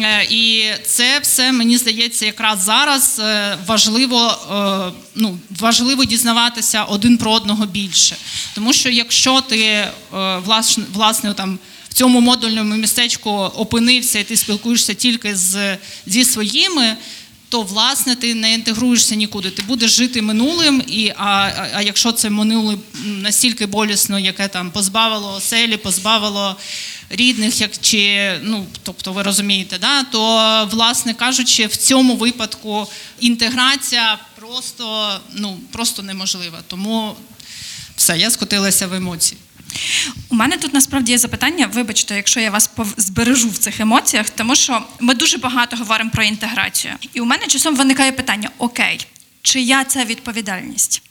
Е, 0.01 0.27
І 0.29 0.63
це 0.85 1.19
все 1.19 1.51
мені 1.51 1.77
здається, 1.77 2.25
якраз 2.25 2.63
зараз 2.63 3.19
е, 3.19 3.57
важливо, 3.67 4.37
е, 4.51 4.99
ну, 5.15 5.39
важливо 5.59 6.05
дізнаватися 6.05 6.83
один 6.83 7.17
про 7.17 7.31
одного 7.31 7.65
більше. 7.65 8.15
Тому 8.55 8.73
що 8.73 8.89
якщо 8.89 9.41
ти 9.41 9.59
е, 9.59 9.91
власне, 10.45 10.83
власне 10.93 11.33
там. 11.33 11.59
В 11.93 11.95
цьому 11.95 12.21
модульному 12.21 12.75
містечку 12.75 13.31
опинився, 13.31 14.19
і 14.19 14.23
ти 14.23 14.37
спілкуєшся 14.37 14.93
тільки 14.93 15.35
з, 15.35 15.77
зі 16.05 16.25
своїми, 16.25 16.95
то 17.53 17.61
власне 17.61 18.15
ти 18.15 18.35
не 18.35 18.53
інтегруєшся 18.53 19.15
нікуди. 19.15 19.49
Ти 19.49 19.61
будеш 19.61 19.91
жити 19.91 20.21
минулим, 20.21 20.83
і 20.87 21.09
а, 21.09 21.23
а, 21.25 21.69
а 21.73 21.81
якщо 21.81 22.11
це 22.11 22.29
минуле 22.29 22.77
настільки 23.05 23.65
болісно, 23.65 24.19
яке 24.19 24.47
там 24.47 24.71
позбавило 24.71 25.33
оселі, 25.33 25.77
позбавило 25.77 26.55
рідних, 27.09 27.61
як 27.61 27.71
чи 27.81 28.33
ну 28.43 28.65
тобто 28.83 29.13
ви 29.13 29.23
розумієте, 29.23 29.77
да, 29.77 30.03
то 30.03 30.69
власне 30.71 31.13
кажучи, 31.13 31.67
в 31.67 31.77
цьому 31.77 32.15
випадку 32.15 32.87
інтеграція 33.19 34.17
просто 34.35 35.19
ну 35.33 35.59
просто 35.71 36.03
неможлива. 36.03 36.59
Тому 36.67 37.15
все, 37.95 38.17
я 38.17 38.31
скотилася 38.31 38.87
в 38.87 38.93
емоції. 38.93 39.39
У 40.29 40.35
мене 40.35 40.57
тут 40.57 40.73
насправді 40.73 41.11
є 41.11 41.17
запитання. 41.17 41.69
Вибачте, 41.73 42.15
якщо 42.15 42.39
я 42.39 42.51
вас 42.51 42.69
збережу 42.97 43.49
в 43.49 43.57
цих 43.57 43.79
емоціях, 43.79 44.29
тому 44.29 44.55
що 44.55 44.81
ми 44.99 45.13
дуже 45.13 45.37
багато 45.37 45.77
говоримо 45.77 46.09
про 46.09 46.23
інтеграцію. 46.23 46.93
І 47.13 47.21
у 47.21 47.25
мене 47.25 47.47
часом 47.47 47.75
виникає 47.75 48.11
питання: 48.11 48.49
окей, 48.57 49.05
чия 49.41 49.83
це 49.83 50.05
відповідальність? 50.05 51.01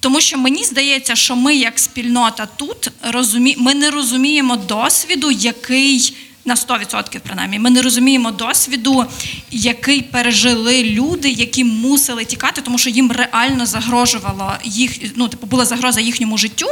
Тому 0.00 0.20
що 0.20 0.38
мені 0.38 0.64
здається, 0.64 1.16
що 1.16 1.36
ми, 1.36 1.56
як 1.56 1.78
спільнота 1.78 2.46
тут, 2.46 2.90
розумі... 3.02 3.54
ми 3.58 3.74
не 3.74 3.90
розуміємо 3.90 4.56
досвіду, 4.56 5.30
який 5.30 6.14
на 6.44 6.54
100% 6.54 7.18
принаймні, 7.18 7.58
ми 7.58 7.70
не 7.70 7.82
розуміємо 7.82 8.30
досвіду, 8.30 9.06
який 9.50 10.02
пережили 10.02 10.82
люди, 10.82 11.30
які 11.30 11.64
мусили 11.64 12.24
тікати, 12.24 12.62
тому 12.62 12.78
що 12.78 12.90
їм 12.90 13.12
реально 13.12 13.66
загрожувало 13.66 14.52
їх, 14.64 14.98
ну 15.16 15.28
типу 15.28 15.46
була 15.46 15.64
загроза 15.64 16.00
їхньому 16.00 16.38
життю. 16.38 16.66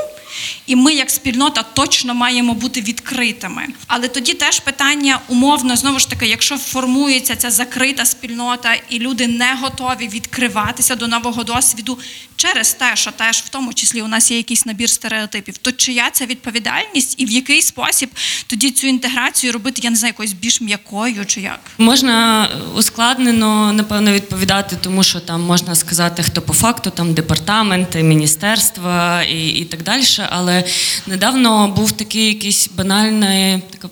І 0.66 0.76
ми, 0.76 0.94
як 0.94 1.10
спільнота, 1.10 1.62
точно 1.62 2.14
маємо 2.14 2.54
бути 2.54 2.80
відкритими. 2.80 3.66
Але 3.86 4.08
тоді 4.08 4.34
теж 4.34 4.60
питання 4.60 5.20
умовно, 5.28 5.76
знову 5.76 5.98
ж 5.98 6.10
таки, 6.10 6.26
якщо 6.26 6.58
формується 6.58 7.36
ця 7.36 7.50
закрита 7.50 8.04
спільнота, 8.04 8.74
і 8.88 8.98
люди 8.98 9.26
не 9.26 9.54
готові 9.60 10.08
відкриватися 10.08 10.96
до 10.96 11.08
нового 11.08 11.44
досвіду 11.44 11.98
через 12.36 12.72
те, 12.74 12.96
що 12.96 13.10
теж 13.10 13.36
в 13.36 13.48
тому 13.48 13.74
числі 13.74 14.02
у 14.02 14.08
нас 14.08 14.30
є 14.30 14.36
якийсь 14.36 14.66
набір 14.66 14.90
стереотипів, 14.90 15.58
то 15.58 15.72
чия 15.72 16.10
це 16.12 16.26
відповідальність 16.26 17.14
і 17.18 17.24
в 17.24 17.30
який 17.30 17.62
спосіб 17.62 18.10
тоді 18.46 18.70
цю 18.70 18.86
інтеграцію 18.86 19.52
робити, 19.52 19.80
я 19.84 19.90
не 19.90 19.96
знаю, 19.96 20.10
якоюсь 20.10 20.32
більш 20.32 20.60
м'якою 20.60 21.26
чи 21.26 21.40
як? 21.40 21.60
Можна 21.78 22.48
ускладнено, 22.74 23.72
напевно, 23.72 24.12
відповідати, 24.12 24.76
тому 24.80 25.02
що 25.02 25.20
там 25.20 25.42
можна 25.42 25.74
сказати, 25.74 26.22
хто 26.22 26.42
по 26.42 26.52
факту, 26.52 26.90
там 26.90 27.14
департаменти, 27.14 28.02
міністерства 28.02 29.22
і, 29.22 29.48
і 29.48 29.64
так 29.64 29.82
далі. 29.82 30.02
Але 30.30 30.64
недавно 31.06 31.68
був 31.68 31.92
такий 31.92 32.26
якийсь 32.26 32.70
банальний 32.76 33.62
така. 33.70 33.88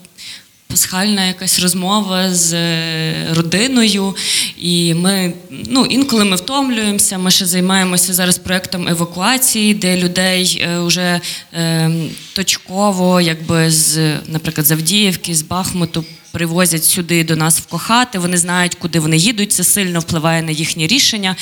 Пасхальна 0.69 1.25
якась 1.25 1.59
розмова 1.59 2.33
з 2.33 2.53
е, 2.53 3.27
родиною, 3.33 4.15
і 4.57 4.93
ми 4.93 5.33
ну 5.49 5.85
інколи 5.85 6.25
ми 6.25 6.35
втомлюємося. 6.35 7.17
Ми 7.17 7.31
ще 7.31 7.45
займаємося 7.45 8.13
зараз 8.13 8.37
проектом 8.37 8.87
евакуації, 8.87 9.73
де 9.73 9.97
людей 9.97 10.61
е, 10.61 10.79
вже 10.79 11.21
е, 11.53 11.91
точково, 12.33 13.21
якби 13.21 13.71
з, 13.71 14.15
наприклад, 14.27 14.67
з 14.67 14.71
Авдіївки, 14.71 15.35
з 15.35 15.41
Бахмуту 15.41 16.05
привозять 16.31 16.85
сюди 16.85 17.23
до 17.23 17.35
нас 17.35 17.59
в 17.59 17.65
Кохати. 17.65 18.19
Вони 18.19 18.37
знають, 18.37 18.75
куди 18.75 18.99
вони 18.99 19.17
їдуть. 19.17 19.51
Це 19.51 19.63
сильно 19.63 19.99
впливає 19.99 20.41
на 20.41 20.51
їхні 20.51 20.87
рішення. 20.87 21.35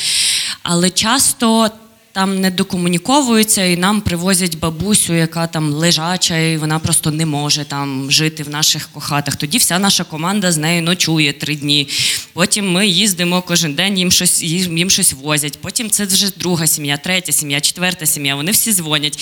Але 0.62 0.90
часто 0.90 1.70
там 2.16 2.40
не 2.40 2.50
докомуніковуються, 2.50 3.64
і 3.64 3.76
нам 3.76 4.00
привозять 4.00 4.58
бабусю, 4.58 5.14
яка 5.14 5.46
там 5.46 5.72
лежача, 5.72 6.38
і 6.38 6.56
вона 6.56 6.78
просто 6.78 7.10
не 7.10 7.26
може 7.26 7.64
там 7.64 8.10
жити 8.10 8.42
в 8.42 8.48
наших 8.48 8.88
кохатах. 8.92 9.36
Тоді 9.36 9.58
вся 9.58 9.78
наша 9.78 10.04
команда 10.04 10.52
з 10.52 10.56
нею 10.56 10.82
ночує 10.82 11.32
три 11.32 11.56
дні. 11.56 11.88
Потім 12.32 12.72
ми 12.72 12.86
їздимо 12.86 13.42
кожен 13.42 13.74
день, 13.74 13.98
їм 13.98 14.10
щось 14.10 14.42
їм, 14.42 14.90
щось 14.90 15.12
возять. 15.12 15.58
Потім 15.60 15.90
це 15.90 16.04
вже 16.04 16.30
друга 16.36 16.66
сім'я, 16.66 16.96
третя 16.96 17.32
сім'я, 17.32 17.60
четверта 17.60 18.06
сім'я. 18.06 18.34
Вони 18.34 18.52
всі 18.52 18.72
дзвонять. 18.72 19.18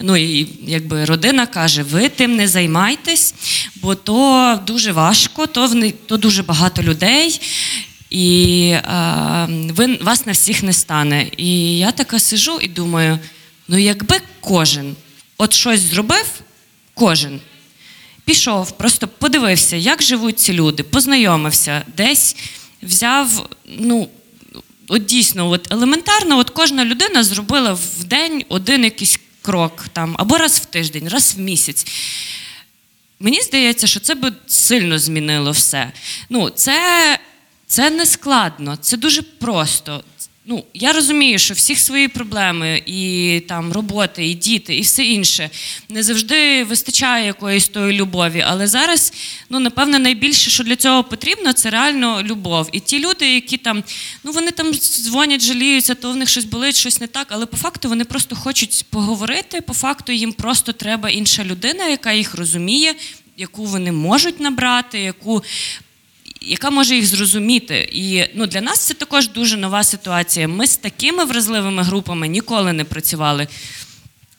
Ну 0.00 0.16
і 0.16 0.48
якби 0.66 1.04
родина 1.04 1.46
каже: 1.46 1.82
ви 1.82 2.08
тим 2.08 2.36
не 2.36 2.48
займайтесь, 2.48 3.34
бо 3.82 3.94
то 3.94 4.60
дуже 4.66 4.92
важко, 4.92 5.46
то 5.46 5.66
в 5.66 5.92
то 6.06 6.16
дуже 6.16 6.42
багато 6.42 6.82
людей. 6.82 7.40
І 8.10 8.68
е, 8.70 9.46
ви, 9.50 9.96
вас 9.96 10.26
на 10.26 10.32
всіх 10.32 10.62
не 10.62 10.72
стане. 10.72 11.30
І 11.36 11.78
я 11.78 11.92
така 11.92 12.18
сижу 12.18 12.58
і 12.62 12.68
думаю: 12.68 13.18
ну 13.68 13.78
якби 13.78 14.20
кожен 14.40 14.96
от 15.36 15.54
щось 15.54 15.80
зробив, 15.80 16.26
кожен 16.94 17.40
пішов, 18.24 18.70
просто 18.70 19.08
подивився, 19.08 19.76
як 19.76 20.02
живуть 20.02 20.38
ці 20.38 20.52
люди, 20.52 20.82
познайомився, 20.82 21.82
десь 21.96 22.36
взяв, 22.82 23.48
ну. 23.66 24.08
От 24.90 25.04
дійсно, 25.04 25.50
от 25.50 25.72
елементарно, 25.72 26.38
от 26.38 26.50
кожна 26.50 26.84
людина 26.84 27.24
зробила 27.24 27.72
в 27.72 28.04
день 28.04 28.44
один 28.48 28.84
якийсь 28.84 29.20
крок 29.42 29.84
там, 29.92 30.14
або 30.18 30.38
раз 30.38 30.58
в 30.58 30.64
тиждень, 30.64 31.08
раз 31.08 31.34
в 31.34 31.40
місяць. 31.40 31.86
Мені 33.20 33.40
здається, 33.40 33.86
що 33.86 34.00
це 34.00 34.14
би 34.14 34.32
сильно 34.46 34.98
змінило 34.98 35.50
все. 35.50 35.92
Ну, 36.30 36.50
це, 36.50 37.18
це 37.68 37.90
не 37.90 38.06
складно, 38.06 38.76
це 38.76 38.96
дуже 38.96 39.22
просто. 39.22 40.04
Ну, 40.50 40.64
я 40.74 40.92
розумію, 40.92 41.38
що 41.38 41.54
всіх 41.54 41.78
свої 41.78 42.08
проблеми, 42.08 42.82
і 42.86 43.42
там 43.48 43.72
роботи, 43.72 44.26
і 44.28 44.34
діти, 44.34 44.76
і 44.76 44.80
все 44.80 45.04
інше 45.04 45.50
не 45.88 46.02
завжди 46.02 46.64
вистачає 46.64 47.26
якоїсь 47.26 47.68
тої 47.68 47.92
любові. 48.00 48.44
Але 48.46 48.66
зараз, 48.66 49.12
ну 49.50 49.60
напевне, 49.60 49.98
найбільше, 49.98 50.50
що 50.50 50.64
для 50.64 50.76
цього 50.76 51.04
потрібно, 51.04 51.52
це 51.52 51.70
реально 51.70 52.22
любов. 52.22 52.68
І 52.72 52.80
ті 52.80 52.98
люди, 52.98 53.34
які 53.34 53.56
там, 53.56 53.84
ну 54.24 54.32
вони 54.32 54.50
там 54.50 54.74
дзвонять, 54.74 55.42
жаліються, 55.42 55.94
то 55.94 56.12
в 56.12 56.16
них 56.16 56.28
щось 56.28 56.44
болить, 56.44 56.76
щось 56.76 57.00
не 57.00 57.06
так. 57.06 57.26
Але 57.30 57.46
по 57.46 57.56
факту 57.56 57.88
вони 57.88 58.04
просто 58.04 58.36
хочуть 58.36 58.86
поговорити. 58.90 59.60
По 59.60 59.74
факту 59.74 60.12
їм 60.12 60.32
просто 60.32 60.72
треба 60.72 61.10
інша 61.10 61.44
людина, 61.44 61.86
яка 61.86 62.12
їх 62.12 62.34
розуміє, 62.34 62.94
яку 63.36 63.64
вони 63.64 63.92
можуть 63.92 64.40
набрати, 64.40 65.00
яку 65.00 65.42
яка 66.40 66.70
може 66.70 66.96
їх 66.96 67.06
зрозуміти. 67.06 67.90
І 67.92 68.24
ну, 68.34 68.46
для 68.46 68.60
нас 68.60 68.86
це 68.86 68.94
також 68.94 69.28
дуже 69.28 69.56
нова 69.56 69.84
ситуація. 69.84 70.48
Ми 70.48 70.66
з 70.66 70.76
такими 70.76 71.24
вразливими 71.24 71.82
групами 71.82 72.28
ніколи 72.28 72.72
не 72.72 72.84
працювали. 72.84 73.48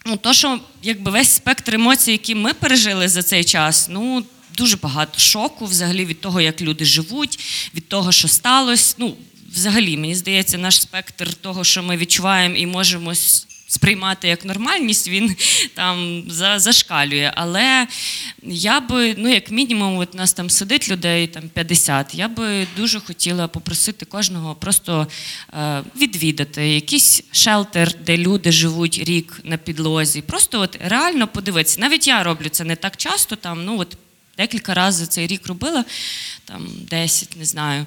Ну, 0.05 0.17
то, 0.17 0.33
що 0.33 0.59
якби 0.83 1.11
весь 1.11 1.29
спектр 1.29 1.75
емоцій, 1.75 2.11
які 2.11 2.35
ми 2.35 2.53
пережили 2.53 3.07
за 3.07 3.23
цей 3.23 3.43
час, 3.43 3.87
ну 3.89 4.23
дуже 4.57 4.77
багато 4.77 5.19
шоку 5.19 5.65
взагалі 5.65 6.05
від 6.05 6.21
того, 6.21 6.41
як 6.41 6.61
люди 6.61 6.85
живуть, 6.85 7.39
від 7.75 7.87
того, 7.87 8.11
що 8.11 8.27
сталося. 8.27 8.95
Ну, 8.97 9.15
взагалі, 9.51 9.97
мені 9.97 10.15
здається, 10.15 10.57
наш 10.57 10.81
спектр 10.81 11.33
того, 11.33 11.63
що 11.63 11.83
ми 11.83 11.97
відчуваємо 11.97 12.55
і 12.55 12.65
можемо 12.65 13.13
сприймати 13.69 14.27
як 14.27 14.45
нормальність, 14.45 15.07
він 15.07 15.35
там 15.73 16.23
за- 16.27 16.59
зашкалює. 16.59 17.31
Але 17.35 17.87
я 18.43 18.79
би, 18.79 19.15
ну 19.17 19.29
як 19.29 19.51
мінімум, 19.51 19.97
от 19.97 20.13
нас 20.13 20.33
там 20.33 20.49
сидить 20.49 20.89
людей 20.89 21.27
там 21.27 21.49
50, 21.49 22.15
я 22.15 22.27
би 22.27 22.67
дуже 22.77 22.99
хотіла 22.99 23.47
попросити 23.47 24.05
кожного 24.05 24.55
просто 24.55 25.07
е, 25.53 25.83
відвідати 25.95 26.69
якийсь 26.69 27.23
шелтер, 27.31 27.93
де 28.05 28.17
люди 28.17 28.51
живуть 28.51 28.99
рік 29.03 29.41
на 29.43 29.57
підлозі. 29.57 30.21
Просто 30.21 30.59
от 30.59 30.77
реально 30.85 31.27
подивитися. 31.27 31.81
Навіть 31.81 32.07
я 32.07 32.23
роблю 32.23 32.49
це 32.49 32.63
не 32.63 32.75
так 32.75 32.97
часто, 32.97 33.35
там, 33.35 33.65
ну 33.65 33.79
от 33.79 33.97
декілька 34.37 34.73
разів 34.73 35.07
цей 35.07 35.27
рік 35.27 35.47
робила, 35.47 35.85
там 36.45 36.67
10, 36.89 37.37
не 37.37 37.45
знаю. 37.45 37.85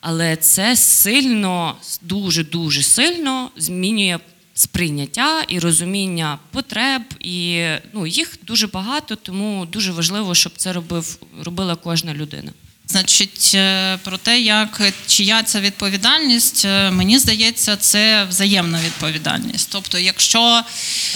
Але 0.00 0.36
це 0.36 0.76
сильно, 0.76 1.76
дуже-дуже 2.02 2.82
сильно 2.82 3.50
змінює 3.56 4.18
сприйняття 4.54 5.42
і 5.48 5.58
розуміння 5.58 6.38
потреб, 6.50 7.02
і 7.20 7.66
ну, 7.92 8.06
їх 8.06 8.38
дуже 8.42 8.66
багато, 8.66 9.16
тому 9.16 9.66
дуже 9.66 9.92
важливо, 9.92 10.34
щоб 10.34 10.52
це 10.56 10.72
робив, 10.72 11.18
робила 11.42 11.76
кожна 11.76 12.14
людина. 12.14 12.52
Значить, 12.86 13.52
е, 13.54 13.98
про 14.04 14.18
те, 14.18 14.40
як 14.40 14.82
чия 15.06 15.42
це 15.42 15.60
відповідальність, 15.60 16.64
е, 16.64 16.90
мені 16.90 17.18
здається, 17.18 17.76
це 17.76 18.24
взаємна 18.24 18.80
відповідальність. 18.86 19.68
Тобто, 19.72 19.98
якщо 19.98 20.62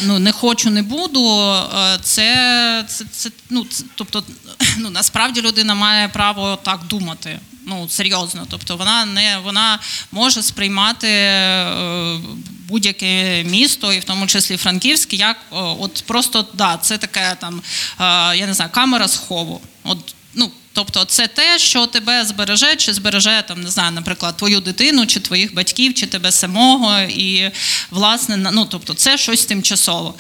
ну 0.03 0.19
не 0.19 0.33
хочу, 0.33 0.71
не 0.71 0.83
буду, 0.83 1.43
е, 1.43 1.99
це, 2.03 2.85
це, 2.89 3.05
це 3.13 3.31
ну, 3.51 3.67
тобто, 3.95 4.25
ну 4.79 4.91
насправді 4.91 5.41
людина 5.41 5.75
має 5.75 6.09
право 6.09 6.59
так 6.63 6.81
думати. 6.89 7.39
Ну 7.69 7.89
серйозно, 7.89 8.47
тобто 8.51 8.77
вона 8.77 9.05
не 9.05 9.39
вона 9.39 9.79
може 10.13 10.43
сприймати 10.43 11.09
е, 11.09 12.19
будь-яке 12.69 13.45
місто, 13.45 13.93
і 13.93 13.99
в 13.99 14.05
тому 14.05 14.27
числі 14.27 14.57
Франківське, 14.57 15.17
як 15.17 15.37
от 15.51 16.05
просто 16.07 16.47
да, 16.55 16.77
це 16.77 16.99
таке 16.99 17.37
там, 17.41 17.63
е, 18.01 18.37
я 18.37 18.47
не 18.47 18.55
знаю, 18.55 18.71
камера 18.75 19.09
схову. 19.09 19.61
От 19.85 20.15
ну. 20.35 20.51
Тобто 20.77 21.05
це 21.05 21.27
те, 21.27 21.59
що 21.59 21.87
тебе 21.87 22.25
збереже, 22.25 22.77
чи 22.77 22.93
збереже 22.93 23.45
там, 23.49 23.61
не 23.63 23.71
знаю, 23.71 23.93
наприклад, 23.93 24.37
твою 24.37 24.61
дитину, 24.61 25.07
чи 25.07 25.21
твоїх 25.21 25.55
батьків, 25.55 25.95
чи 25.95 26.07
тебе 26.07 26.33
самого. 26.33 26.99
І 27.01 27.51
власне, 27.91 28.37
ну 28.37 28.67
тобто, 28.71 28.95
це 28.95 29.19
щось 29.19 29.45
тимчасово. 29.45 30.15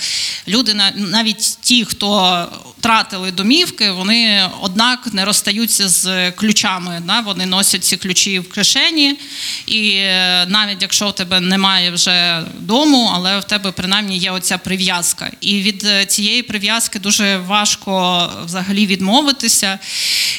Люди 0.49 0.75
навіть 0.95 1.59
ті, 1.61 1.85
хто 1.85 2.49
втратили 2.79 3.33
домівки, 3.33 3.91
вони 3.91 4.51
однак 4.61 5.09
не 5.13 5.25
розстаються 5.25 5.89
з 5.89 6.31
ключами. 6.33 7.03
Да? 7.07 7.21
Вони 7.21 7.47
носять 7.47 7.85
ці 7.85 7.97
ключі 7.97 8.39
в 8.39 8.51
кишені, 8.51 9.19
і 9.67 9.91
е, 9.91 10.47
навіть 10.49 10.83
якщо 10.83 11.09
в 11.09 11.15
тебе 11.15 11.41
немає 11.41 11.91
вже 11.91 12.43
дому, 12.59 13.11
але 13.15 13.39
в 13.39 13.45
тебе 13.45 13.73
принаймні 13.73 14.19
є 14.19 14.31
оця 14.31 14.59
прив'язка. 14.59 15.31
І 15.41 15.63
від 15.63 15.85
е, 15.85 16.07
цієї 16.07 16.43
прив'язки 16.43 16.99
дуже 16.99 17.37
важко 17.37 18.33
взагалі 18.45 18.87
відмовитися. 18.87 19.79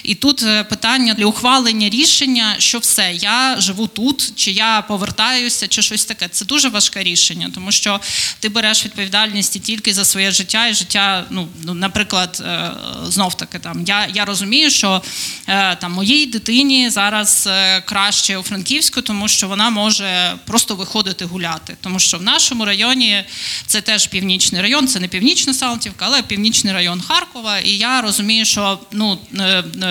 І 0.08 0.16
тут 0.16 0.44
е, 0.44 0.64
питання 0.64 1.14
для 1.14 1.26
ухвалення 1.26 1.90
рішення, 1.90 2.56
що 2.60 2.80
все, 2.80 3.14
я 3.14 3.56
живу 3.60 3.88
тут, 3.88 4.34
чи 4.36 4.52
я 4.52 4.82
повертаюся, 4.82 5.68
чи 5.68 5.82
щось 5.82 6.06
таке. 6.06 6.28
Це 6.28 6.46
дуже 6.46 6.70
важке 6.70 7.04
рішення, 7.04 7.52
тому 7.54 7.72
що 7.72 8.00
ти 8.40 8.50
береш 8.50 8.86
відповідальність 8.86 9.56
і 9.56 9.60
тільки 9.60 9.94
за 9.94 10.06
своє 10.06 10.32
життя 10.32 10.68
і 10.68 10.74
життя. 10.74 11.26
Ну, 11.30 11.48
ну 11.64 11.74
наприклад, 11.74 12.44
е, 12.46 12.72
знов 13.08 13.34
таки 13.34 13.60
там 13.60 13.84
я, 13.88 14.08
я 14.14 14.26
розумію, 14.26 14.72
що 14.72 15.02
е, 15.48 15.76
там 15.76 15.92
моїй 15.92 16.26
дитині 16.26 16.90
зараз 16.90 17.50
краще 17.86 18.38
у 18.38 18.44
Франківську, 18.44 19.02
тому 19.02 19.28
що 19.28 19.48
вона 19.48 19.70
може 19.70 20.34
просто 20.46 20.76
виходити 20.76 21.26
гуляти. 21.26 21.78
Тому 21.82 22.00
що 22.00 22.18
в 22.18 22.24
нашому 22.24 22.66
районі 22.66 23.24
це 23.66 23.82
теж 23.82 24.08
північний 24.08 24.62
район, 24.62 24.88
це 24.88 25.00
не 25.00 25.08
північна 25.08 25.54
Салтівка, 25.54 26.06
але 26.06 26.22
північний 26.22 26.74
район 26.74 27.02
Харкова. 27.02 27.60
І 27.60 27.70
я 27.70 28.02
розумію, 28.02 28.46
що 28.46 28.80
ну 28.92 29.20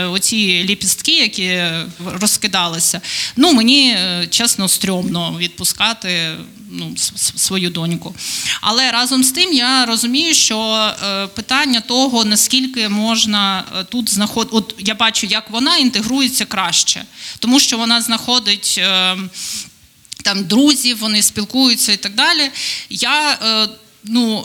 оці 0.07 0.65
ліпістки, 0.65 1.19
які 1.19 1.63
розкидалися, 2.05 3.01
ну 3.37 3.53
мені 3.53 3.91
е, 3.91 4.27
чесно 4.31 4.69
стрьомно 4.69 5.37
відпускати 5.39 6.37
ну, 6.71 6.95
свою 7.37 7.71
доньку. 7.71 8.15
Але 8.61 8.91
разом 8.91 9.25
з 9.25 9.31
тим 9.31 9.53
я 9.53 9.87
розумію, 9.87 10.35
що 10.35 10.59
е, 11.05 11.27
питання 11.27 11.81
того, 11.81 12.25
наскільки 12.25 12.89
можна 12.89 13.65
е, 13.81 13.85
тут 13.85 14.11
знаходити, 14.11 14.57
от 14.57 14.75
я 14.79 14.95
бачу, 14.95 15.27
як 15.27 15.51
вона 15.51 15.77
інтегрується 15.77 16.45
краще, 16.45 17.05
тому 17.39 17.61
що 17.61 17.79
вона 17.79 18.01
знаходить. 18.01 18.81
там 20.23 20.45
друзів, 20.45 20.99
вони 20.99 21.23
спілкуються 21.23 21.93
і 21.93 21.97
так 21.97 22.15
далі. 22.15 22.51
Я 22.91 23.39
ну, 24.05 24.45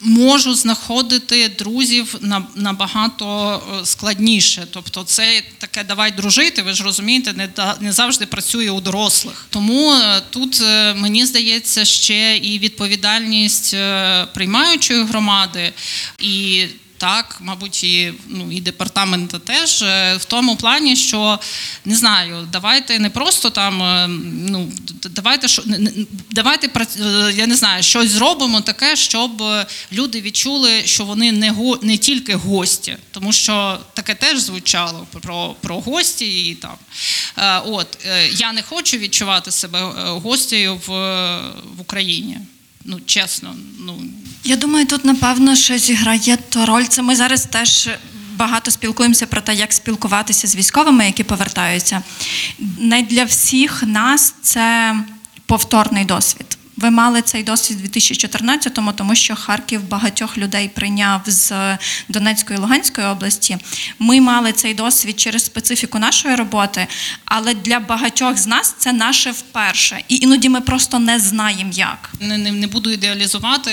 можу 0.00 0.54
знаходити 0.54 1.48
друзів 1.48 2.20
набагато 2.54 3.54
е, 3.80 3.86
складніше. 3.86 4.66
Тобто, 4.70 5.04
це 5.04 5.42
таке 5.58 5.84
давай 5.84 6.12
дружити. 6.12 6.62
Ви 6.62 6.72
ж 6.72 6.84
розумієте, 6.84 7.32
не, 7.32 7.48
не 7.80 7.92
завжди 7.92 8.26
працює 8.26 8.70
у 8.70 8.80
дорослих. 8.80 9.46
Тому 9.50 9.94
е, 9.94 10.22
тут 10.30 10.60
е, 10.60 10.94
мені 10.94 11.26
здається 11.26 11.84
ще 11.84 12.36
і 12.36 12.58
відповідальність 12.58 13.76
приймаючої 14.34 15.04
громади 15.04 15.72
і. 16.18 16.64
Так, 17.00 17.36
мабуть, 17.40 17.84
і 17.84 18.12
ну 18.28 18.52
і 18.52 18.60
департамента 18.60 19.38
теж 19.38 19.82
е, 19.82 20.16
в 20.16 20.24
тому 20.24 20.56
плані, 20.56 20.96
що 20.96 21.38
не 21.84 21.96
знаю, 21.96 22.48
давайте 22.52 22.98
не 22.98 23.10
просто 23.10 23.50
там. 23.50 23.82
е, 23.82 24.08
Ну 24.48 24.72
давайте 25.10 25.48
що 25.48 25.62
давайте 26.30 26.70
е, 27.00 27.32
я 27.36 27.46
не 27.46 27.56
знаю, 27.56 27.82
щось 27.82 28.10
зробимо 28.10 28.60
таке, 28.60 28.96
щоб 28.96 29.42
люди 29.92 30.20
відчули, 30.20 30.82
що 30.84 31.04
вони 31.04 31.32
не 31.32 31.50
го 31.50 31.78
не 31.82 31.98
тільки 31.98 32.34
гості, 32.34 32.96
тому 33.10 33.32
що 33.32 33.78
таке 33.94 34.14
теж 34.14 34.38
звучало 34.38 35.06
про, 35.20 35.54
про 35.60 35.80
гості 35.80 36.48
і 36.50 36.54
там. 36.54 36.76
От 37.66 37.98
я 38.32 38.52
не 38.52 38.62
хочу 38.62 38.96
відчувати 38.96 39.50
себе 39.50 39.80
гостею 40.06 40.74
в, 40.86 40.88
в 41.76 41.80
Україні. 41.80 42.38
Ну 42.84 43.00
чесно, 43.06 43.56
ну 43.78 44.02
Я 44.44 44.56
думаю, 44.56 44.86
тут 44.86 45.04
напевно 45.04 45.56
ще 45.56 45.78
зіграє 45.78 46.38
то 46.48 46.66
роль. 46.66 46.84
Це 46.84 47.02
ми 47.02 47.16
зараз 47.16 47.46
теж 47.46 47.88
багато 48.36 48.70
спілкуємося 48.70 49.26
про 49.26 49.40
те, 49.40 49.54
як 49.54 49.72
спілкуватися 49.72 50.46
з 50.46 50.56
військовими, 50.56 51.06
які 51.06 51.24
повертаються. 51.24 52.02
Не 52.78 53.02
для 53.02 53.24
всіх 53.24 53.82
нас 53.82 54.34
це 54.42 54.96
повторний 55.46 56.04
досвід. 56.04 56.59
Ви 56.80 56.90
мали 56.90 57.22
цей 57.22 57.42
досвід 57.42 57.78
у 57.84 57.98
2014-му, 57.98 58.92
тому 58.92 59.14
що 59.14 59.36
Харків 59.36 59.88
багатьох 59.88 60.38
людей 60.38 60.68
прийняв 60.68 61.22
з 61.26 61.52
Донецької 62.08 62.58
і 62.58 62.60
Луганської 62.60 63.06
області. 63.06 63.58
Ми 63.98 64.20
мали 64.20 64.52
цей 64.52 64.74
досвід 64.74 65.20
через 65.20 65.44
специфіку 65.44 65.98
нашої 65.98 66.34
роботи, 66.34 66.86
але 67.24 67.54
для 67.54 67.80
багатьох 67.80 68.38
з 68.38 68.46
нас 68.46 68.74
це 68.78 68.92
наше 68.92 69.30
вперше. 69.30 70.04
І 70.08 70.16
іноді 70.16 70.48
ми 70.48 70.60
просто 70.60 70.98
не 70.98 71.18
знаємо 71.18 71.70
як. 71.74 72.10
не, 72.20 72.38
не, 72.38 72.52
не 72.52 72.66
буду 72.66 72.90
ідеалізувати. 72.90 73.70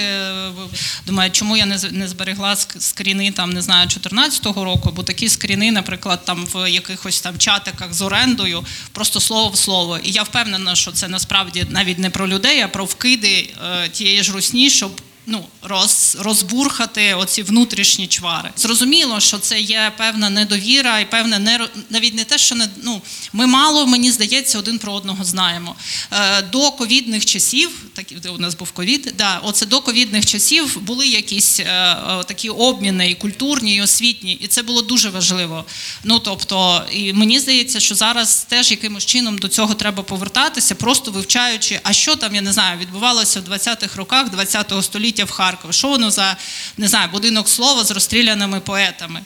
Думаю, 1.06 1.32
чому 1.32 1.58
я 1.58 1.66
не 1.66 1.78
не 1.92 2.08
зберегла 2.08 2.56
скріни 2.56 3.32
там, 3.32 3.54
не 3.54 3.62
знаю, 3.62 3.88
14-го 3.88 4.64
року, 4.64 4.94
бо 4.96 5.04
такі 5.04 5.30
скріни, 5.30 5.72
наприклад, 5.72 6.26
там 6.26 6.46
в 6.54 6.72
якихось 6.72 7.22
там 7.22 7.38
чатиках 7.38 7.94
з 7.94 8.02
орендою, 8.02 8.66
просто 8.92 9.20
слово 9.20 9.50
в 9.50 9.58
слово. 9.58 9.98
І 10.04 10.12
я 10.12 10.24
впевнена, 10.24 10.76
що 10.76 10.92
це 10.92 11.08
насправді 11.08 11.66
навіть 11.70 12.00
не 12.00 12.10
про 12.10 12.28
людей, 12.28 12.62
а 12.62 12.68
про 12.68 12.86
вкиди 12.98 13.50
е, 13.64 13.90
тієї 13.90 14.24
ж 14.24 14.34
русні, 14.34 14.70
щоб. 14.70 14.92
Ну, 15.30 15.46
роз, 15.62 16.18
розбурхати 16.20 17.14
оці 17.14 17.44
внутрішні 17.44 18.08
чвари. 18.08 18.50
Зрозуміло, 18.58 19.20
що 19.20 19.38
це 19.38 19.60
є 19.62 19.92
певна 19.98 20.30
недовіра 20.30 21.00
і 21.00 21.12
певне 21.12 21.40
не 21.40 21.68
навіть 21.90 22.14
не 22.14 22.24
те, 22.24 22.38
що 22.38 22.56
не 22.56 22.70
ну 22.84 23.02
ми 23.34 23.48
мало, 23.48 23.88
мені 23.88 24.12
здається, 24.12 24.60
один 24.60 24.80
про 24.80 24.94
одного 24.94 25.24
знаємо. 25.24 25.76
Е, 26.12 26.42
до 26.42 26.72
ковідних 26.72 27.26
часів, 27.26 27.70
так 27.94 28.06
у 28.36 28.38
нас 28.38 28.56
був 28.56 28.72
ковід, 28.72 29.14
да, 29.18 29.38
оце 29.38 29.66
до 29.66 29.82
ковідних 29.82 30.26
часів 30.26 30.82
були 30.82 31.08
якісь 31.08 31.60
е, 31.60 31.64
е, 31.64 32.24
такі 32.24 32.50
обміни 32.50 33.10
і 33.10 33.16
культурні, 33.16 33.76
і 33.76 33.82
освітні, 33.82 34.34
і 34.34 34.48
це 34.48 34.64
було 34.64 34.82
дуже 34.82 35.10
важливо. 35.10 35.66
Ну 36.04 36.20
тобто, 36.20 36.84
і 36.92 37.14
мені 37.14 37.40
здається, 37.40 37.80
що 37.80 37.96
зараз 37.96 38.46
теж 38.50 38.72
якимось 38.72 39.06
чином 39.06 39.38
до 39.38 39.48
цього 39.48 39.74
треба 39.74 40.04
повертатися, 40.04 40.76
просто 40.76 41.12
вивчаючи, 41.12 41.80
а 41.84 41.94
що 41.94 42.16
там, 42.16 42.36
я 42.36 42.42
не 42.42 42.54
знаю, 42.54 42.80
відбувалося 42.80 43.40
в 43.40 43.44
20-х 43.44 43.96
роках 43.96 44.28
20-го 44.34 44.82
століття 44.82 45.17
в 45.24 45.32
Харкові. 45.32 45.74
Що 45.74 45.88
воно 45.88 46.12
за 46.12 46.38
не 46.78 46.88
знаю, 46.88 47.10
будинок 47.12 47.50
слова 47.50 47.84
з 47.84 47.92
розстріляними 47.92 48.60
поетами. 48.60 49.22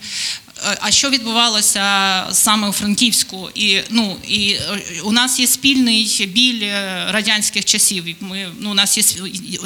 Е, 0.67 0.77
А 0.81 0.91
що 0.91 1.09
відбувалося 1.09 1.83
саме 2.31 2.69
у 2.69 2.71
Франківську? 2.71 3.49
І 3.55 3.79
ну 3.89 4.17
і 4.27 4.51
е, 4.51 4.81
у 5.03 5.11
нас 5.11 5.39
є 5.39 5.47
спільний 5.47 6.25
біль 6.33 6.63
е, 6.63 7.05
радянських 7.11 7.65
часів. 7.65 8.05
Ми 8.19 8.47
ну 8.59 8.71
у 8.71 8.73
нас 8.73 8.97
є 8.97 9.03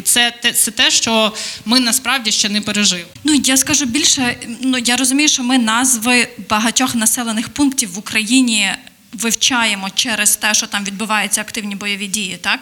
це, 0.04 0.32
те- 0.42 0.52
це 0.52 0.72
те, 0.72 0.92
що 0.92 1.34
ми 1.66 1.80
насправді 1.80 2.32
ще 2.32 2.50
не 2.50 2.62
пережили. 2.62 3.06
Ну 3.24 3.34
я 3.34 3.58
скажу 3.58 3.86
більше. 3.86 4.38
Ну 4.62 4.78
я 4.78 4.98
розумію, 4.98 5.30
що 5.30 5.44
ми 5.44 5.58
назви 5.58 6.28
багатьох 6.50 6.96
населених 6.96 7.50
пунктів 7.50 7.92
в 7.94 7.98
Україні 8.00 8.70
вивчаємо 9.14 9.90
через 9.96 10.36
те, 10.36 10.54
що 10.54 10.68
там 10.68 10.84
відбуваються 10.86 11.42
активні 11.42 11.76
бойові 11.76 12.08
дії, 12.08 12.38
так. 12.42 12.60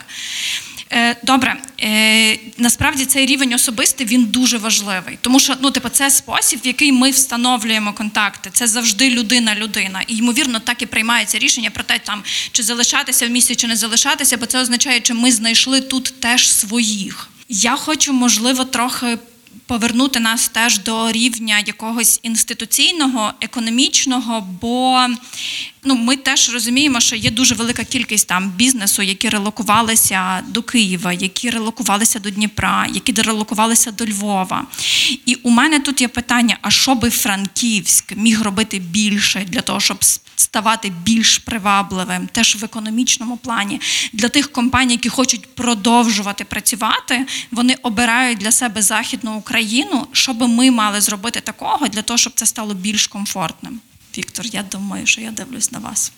Е, 0.93 1.15
Добре, 1.23 1.55
е, 1.81 2.39
насправді 2.57 3.05
цей 3.05 3.25
рівень 3.25 3.53
особистий 3.53 4.07
він 4.07 4.25
дуже 4.25 4.57
важливий, 4.57 5.17
тому 5.21 5.39
що 5.39 5.55
ну, 5.61 5.71
типу, 5.71 5.89
це 5.89 6.11
спосіб, 6.11 6.59
в 6.63 6.67
який 6.67 6.91
ми 6.91 7.11
встановлюємо 7.11 7.93
контакти. 7.93 8.49
Це 8.53 8.67
завжди 8.67 9.09
людина-людина. 9.09 10.03
І 10.07 10.15
ймовірно, 10.15 10.59
так 10.59 10.81
і 10.81 10.85
приймається 10.85 11.39
рішення 11.39 11.69
про 11.69 11.83
те, 11.83 11.99
там 11.99 12.23
чи 12.51 12.63
залишатися 12.63 13.27
в 13.27 13.29
місті, 13.29 13.55
чи 13.55 13.67
не 13.67 13.75
залишатися, 13.75 14.37
бо 14.37 14.45
це 14.45 14.59
означає, 14.59 14.99
чи 14.99 15.13
ми 15.13 15.31
знайшли 15.31 15.81
тут 15.81 16.13
теж 16.19 16.49
своїх. 16.49 17.29
Я 17.49 17.75
хочу, 17.75 18.13
можливо, 18.13 18.65
трохи 18.65 19.17
повернути 19.65 20.19
нас 20.19 20.47
теж 20.47 20.79
до 20.79 21.11
рівня 21.11 21.63
якогось 21.65 22.19
інституційного, 22.23 23.33
економічного, 23.41 24.47
бо 24.61 25.07
ну, 25.83 25.95
ми 25.95 26.17
теж 26.17 26.53
розуміємо, 26.53 26.99
що 26.99 27.15
є 27.15 27.31
дуже 27.31 27.55
велика 27.55 27.83
кількість 27.83 28.27
там 28.27 28.49
бізнесу, 28.49 29.01
які 29.01 29.29
релокувалися 29.29 30.43
до 30.47 30.63
Києва, 30.63 31.13
які 31.13 31.49
релокувалися 31.49 32.19
до 32.19 32.29
Дніпра, 32.29 32.87
які 32.93 33.21
релокувалися 33.21 33.91
до 33.91 34.05
Львова. 34.05 34.65
І 35.25 35.35
у 35.35 35.49
мене 35.49 35.79
тут 35.79 36.01
є 36.01 36.07
питання: 36.07 36.57
а 36.61 36.71
що 36.71 36.95
би 36.95 37.09
Франківськ 37.09 38.13
міг 38.15 38.41
робити 38.41 38.79
більше 38.79 39.45
для 39.49 39.61
того, 39.61 39.79
щоб 39.79 39.97
ставати 40.35 40.89
більш 41.03 41.37
привабливим, 41.37 42.27
теж 42.27 42.55
в 42.55 42.65
економічному 42.65 43.37
плані 43.37 43.81
для 44.13 44.29
тих 44.29 44.51
компаній, 44.51 44.93
які 44.93 45.09
хочуть 45.09 45.55
продовжувати 45.55 46.43
працювати, 46.43 47.25
вони 47.51 47.75
обирають 47.83 48.37
для 48.37 48.51
себе 48.51 48.81
західну 48.81 49.33
Україну. 49.33 50.07
Що 50.11 50.33
би 50.33 50.47
ми 50.47 50.71
мали 50.71 51.01
зробити 51.01 51.41
такого 51.41 51.87
для 51.87 52.01
того, 52.01 52.17
щоб 52.17 52.33
це 52.35 52.45
стало 52.45 52.73
більш 52.73 53.07
комфортним? 53.07 53.79
Віктор, 54.17 54.45
я 54.45 54.63
думаю, 54.63 55.05
що 55.05 55.21
я 55.21 55.31
дивлюсь 55.31 55.71
на 55.71 55.79
вас. 55.79 56.11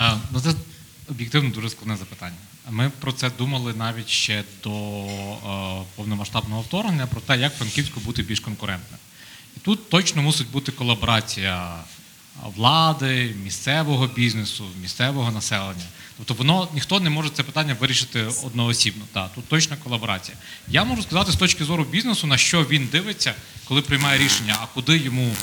Е, 0.00 0.12
Ну, 0.32 0.40
це 0.40 0.54
об'єктивно 1.10 1.50
дуже 1.50 1.70
складне 1.70 1.96
запитання. 1.96 2.36
Ми 2.70 2.90
про 3.00 3.12
це 3.12 3.30
думали 3.38 3.74
навіть 3.74 4.08
ще 4.08 4.44
до 4.64 4.70
е, 4.70 5.84
повномасштабного 5.96 6.62
вторгнення, 6.62 7.06
про 7.06 7.20
те, 7.20 7.38
як 7.38 7.56
Франківську 7.56 8.00
бути 8.00 8.22
більш 8.22 8.40
конкурентним. 8.40 8.98
І 9.56 9.60
тут 9.60 9.90
точно 9.90 10.22
мусить 10.22 10.50
бути 10.50 10.72
колаборація 10.72 11.74
влади, 12.56 13.34
місцевого 13.44 14.06
бізнесу, 14.06 14.64
місцевого 14.82 15.32
населення. 15.32 15.84
Тобто 16.18 16.34
воно 16.34 16.68
ніхто 16.74 17.00
не 17.00 17.10
може 17.10 17.30
це 17.30 17.42
питання 17.42 17.76
вирішити 17.80 18.22
одноосібно. 18.44 19.04
Так, 19.12 19.30
тут 19.34 19.48
точна 19.48 19.76
колаборація. 19.76 20.36
Я 20.68 20.84
можу 20.84 21.02
сказати 21.02 21.32
з 21.32 21.36
точки 21.36 21.64
зору 21.64 21.84
бізнесу, 21.84 22.26
на 22.26 22.36
що 22.36 22.64
він 22.64 22.88
дивиться, 22.92 23.34
коли 23.64 23.82
приймає 23.82 24.18
рішення, 24.18 24.56
а 24.62 24.66
куди 24.74 24.98
йому 24.98 25.36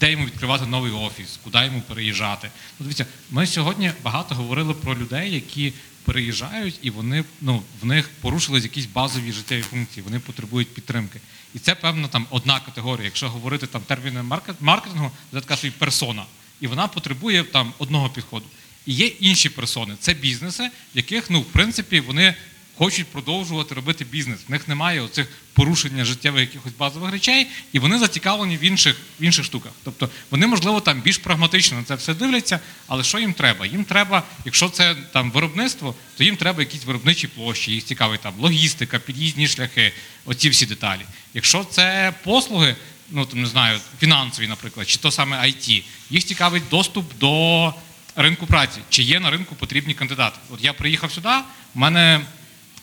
де 0.00 0.10
йому 0.10 0.26
відкривати 0.26 0.66
новий 0.66 0.92
офіс, 0.92 1.38
куди 1.44 1.58
йому 1.64 1.80
переїжджати. 1.80 2.50
Ну, 2.78 2.84
дивіться, 2.84 3.06
ми 3.30 3.46
сьогодні 3.46 3.92
багато 4.02 4.34
говорили 4.34 4.74
про 4.74 4.98
людей, 4.98 5.34
які 5.34 5.72
переїжджають, 6.04 6.78
і 6.82 6.90
вони 6.90 7.24
ну 7.40 7.62
в 7.82 7.86
них 7.86 8.10
порушились 8.20 8.62
якісь 8.62 8.86
базові 8.86 9.32
життєві 9.32 9.62
функції. 9.62 10.04
Вони 10.04 10.18
потребують 10.18 10.74
підтримки. 10.74 11.20
І 11.54 11.58
це 11.58 11.74
певно 11.74 12.08
там 12.08 12.26
одна 12.30 12.60
категорія. 12.60 13.04
Якщо 13.04 13.28
говорити 13.28 13.66
там 13.66 13.82
терміни 13.82 14.20
маркет- 14.22 14.54
маркетингу, 14.60 15.10
це 15.32 15.40
така 15.40 15.56
собі 15.56 15.72
персона, 15.78 16.24
і 16.60 16.66
вона 16.66 16.88
потребує 16.88 17.44
там 17.44 17.72
одного 17.78 18.08
підходу. 18.08 18.46
І 18.86 18.92
є 18.92 19.06
інші 19.06 19.48
персони. 19.48 19.94
Це 20.00 20.14
бізнеси, 20.14 20.70
в 20.94 20.96
яких 20.96 21.30
ну 21.30 21.40
в 21.40 21.44
принципі 21.44 22.00
вони 22.00 22.34
хочуть 22.80 23.06
продовжувати 23.06 23.74
робити 23.74 24.04
бізнес. 24.04 24.40
В 24.48 24.50
них 24.50 24.68
немає 24.68 25.00
оцих 25.00 25.28
порушення 25.52 26.04
життєвих 26.04 26.40
якихось 26.40 26.72
базових 26.78 27.12
речей, 27.12 27.46
і 27.72 27.78
вони 27.78 27.98
зацікавлені 27.98 28.56
в 28.56 28.64
інших, 28.64 28.96
в 29.20 29.22
інших 29.22 29.44
штуках. 29.44 29.72
Тобто 29.84 30.08
вони, 30.30 30.46
можливо, 30.46 30.80
там 30.80 31.00
більш 31.00 31.18
прагматично 31.18 31.78
на 31.78 31.84
це 31.84 31.94
все 31.94 32.14
дивляться, 32.14 32.60
але 32.86 33.04
що 33.04 33.18
їм 33.18 33.32
треба? 33.32 33.66
Їм 33.66 33.84
треба, 33.84 34.22
якщо 34.44 34.68
це 34.68 34.94
там 35.12 35.30
виробництво, 35.30 35.94
то 36.16 36.24
їм 36.24 36.36
треба 36.36 36.60
якісь 36.60 36.84
виробничі 36.84 37.28
площі, 37.28 37.72
їх 37.72 37.84
цікавить 37.84 38.20
там 38.20 38.34
логістика, 38.38 38.98
під'їзні 38.98 39.48
шляхи, 39.48 39.92
оці 40.24 40.48
всі 40.48 40.66
деталі. 40.66 41.02
Якщо 41.34 41.64
це 41.64 42.14
послуги, 42.24 42.76
ну 43.10 43.26
там 43.26 43.40
не 43.40 43.46
знаю, 43.46 43.80
фінансові, 43.98 44.46
наприклад, 44.46 44.88
чи 44.88 44.98
то 44.98 45.10
саме 45.10 45.36
IT, 45.36 45.82
їх 46.10 46.24
цікавить 46.24 46.68
доступ 46.70 47.18
до 47.18 47.74
ринку 48.16 48.46
праці, 48.46 48.80
чи 48.88 49.02
є 49.02 49.20
на 49.20 49.30
ринку 49.30 49.54
потрібні 49.54 49.94
кандидати. 49.94 50.38
От 50.50 50.64
я 50.64 50.72
приїхав 50.72 51.12
сюди, 51.12 51.28
в 51.74 51.78
мене 51.78 52.20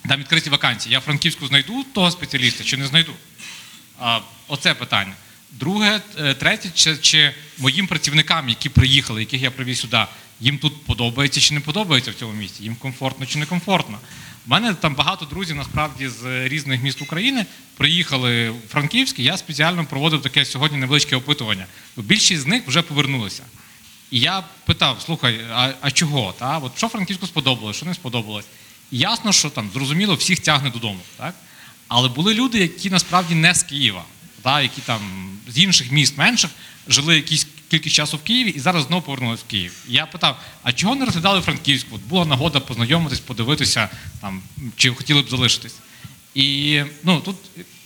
там 0.07 0.19
відкриті 0.19 0.49
вакансії. 0.49 0.93
Я 0.93 0.99
Франківську 0.99 1.47
знайду 1.47 1.83
того 1.83 2.11
спеціаліста 2.11 2.63
чи 2.63 2.77
не 2.77 2.87
знайду? 2.87 3.13
А, 3.99 4.19
оце 4.47 4.73
питання. 4.73 5.13
Друге, 5.51 6.01
е, 6.19 6.33
третє, 6.33 6.69
чи, 6.73 6.97
чи 6.97 7.33
моїм 7.57 7.87
працівникам, 7.87 8.49
які 8.49 8.69
приїхали, 8.69 9.19
яких 9.19 9.41
я 9.41 9.51
привіз 9.51 9.79
сюди, 9.79 10.05
їм 10.39 10.57
тут 10.57 10.85
подобається 10.85 11.39
чи 11.39 11.53
не 11.53 11.59
подобається 11.59 12.11
в 12.11 12.13
цьому 12.13 12.33
місті, 12.33 12.63
їм 12.63 12.75
комфортно 12.75 13.25
чи 13.25 13.39
не 13.39 13.45
комфортно. 13.45 13.99
У 14.47 14.49
мене 14.49 14.73
там 14.73 14.95
багато 14.95 15.25
друзів 15.25 15.55
насправді 15.55 16.07
з 16.07 16.47
різних 16.47 16.83
міст 16.83 17.01
України 17.01 17.45
приїхали 17.77 18.49
в 18.49 18.55
Франківськ, 18.69 19.19
я 19.19 19.37
спеціально 19.37 19.85
проводив 19.85 20.21
таке 20.21 20.45
сьогодні 20.45 20.77
невеличке 20.77 21.15
опитування. 21.15 21.65
Більшість 21.97 22.41
з 22.41 22.47
них 22.47 22.63
вже 22.67 22.81
повернулися. 22.81 23.43
І 24.11 24.19
я 24.19 24.43
питав: 24.65 25.01
слухай, 25.05 25.39
а, 25.51 25.73
а 25.81 25.91
чого? 25.91 26.33
Та? 26.39 26.57
От 26.57 26.77
що 26.77 26.87
Франківську 26.87 27.27
сподобалось, 27.27 27.75
що 27.75 27.85
не 27.85 27.93
сподобалось? 27.93 28.45
Ясно, 28.91 29.33
що 29.33 29.49
там 29.49 29.69
зрозуміло, 29.73 30.15
всіх 30.15 30.39
тягне 30.39 30.69
додому. 30.69 30.99
Так? 31.17 31.35
Але 31.87 32.09
були 32.09 32.33
люди, 32.33 32.59
які 32.59 32.89
насправді 32.89 33.35
не 33.35 33.55
з 33.55 33.63
Києва, 33.63 34.03
та? 34.41 34.61
які 34.61 34.81
там 34.81 35.01
з 35.47 35.57
інших 35.57 35.91
міст 35.91 36.17
менших 36.17 36.51
жили 36.87 37.15
якийсь 37.15 37.47
кількість 37.69 37.95
часу 37.95 38.17
в 38.17 38.23
Києві 38.23 38.49
і 38.49 38.59
зараз 38.59 38.83
знову 38.83 39.01
повернулися 39.01 39.43
в 39.47 39.49
Київ. 39.49 39.73
І 39.89 39.93
я 39.93 40.05
питав: 40.05 40.39
а 40.63 40.73
чого 40.73 40.95
не 40.95 41.05
розглядали 41.05 41.41
Франківську? 41.41 41.95
От 41.95 42.01
була 42.01 42.25
нагода 42.25 42.59
познайомитись, 42.59 43.19
подивитися, 43.19 43.89
там, 44.21 44.41
чи 44.75 44.89
хотіли 44.89 45.21
б 45.21 45.29
залишитись. 45.29 45.75
І 46.35 46.81
ну, 47.03 47.19
тут 47.19 47.35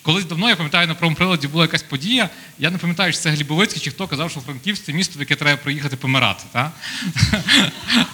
колись 0.02 0.26
давно, 0.26 0.50
я 0.50 0.56
пам'ятаю, 0.56 0.88
на 0.88 0.96
промприладі 0.96 1.48
була 1.48 1.64
якась 1.64 1.84
подія. 1.84 2.30
Я 2.60 2.72
не 2.72 2.78
пам'ятаю, 2.78 3.14
чи 3.14 3.20
це 3.20 3.32
Глібовицький, 3.32 3.82
чи 3.82 3.92
хто 3.92 4.08
казав, 4.08 4.32
що 4.32 4.40
Франківськ 4.40 4.84
це 4.84 4.94
місто, 4.94 5.20
в 5.20 5.20
яке 5.20 5.36
треба 5.36 5.62
приїхати 5.62 5.96
помирати. 5.96 6.44
Та? 6.52 6.72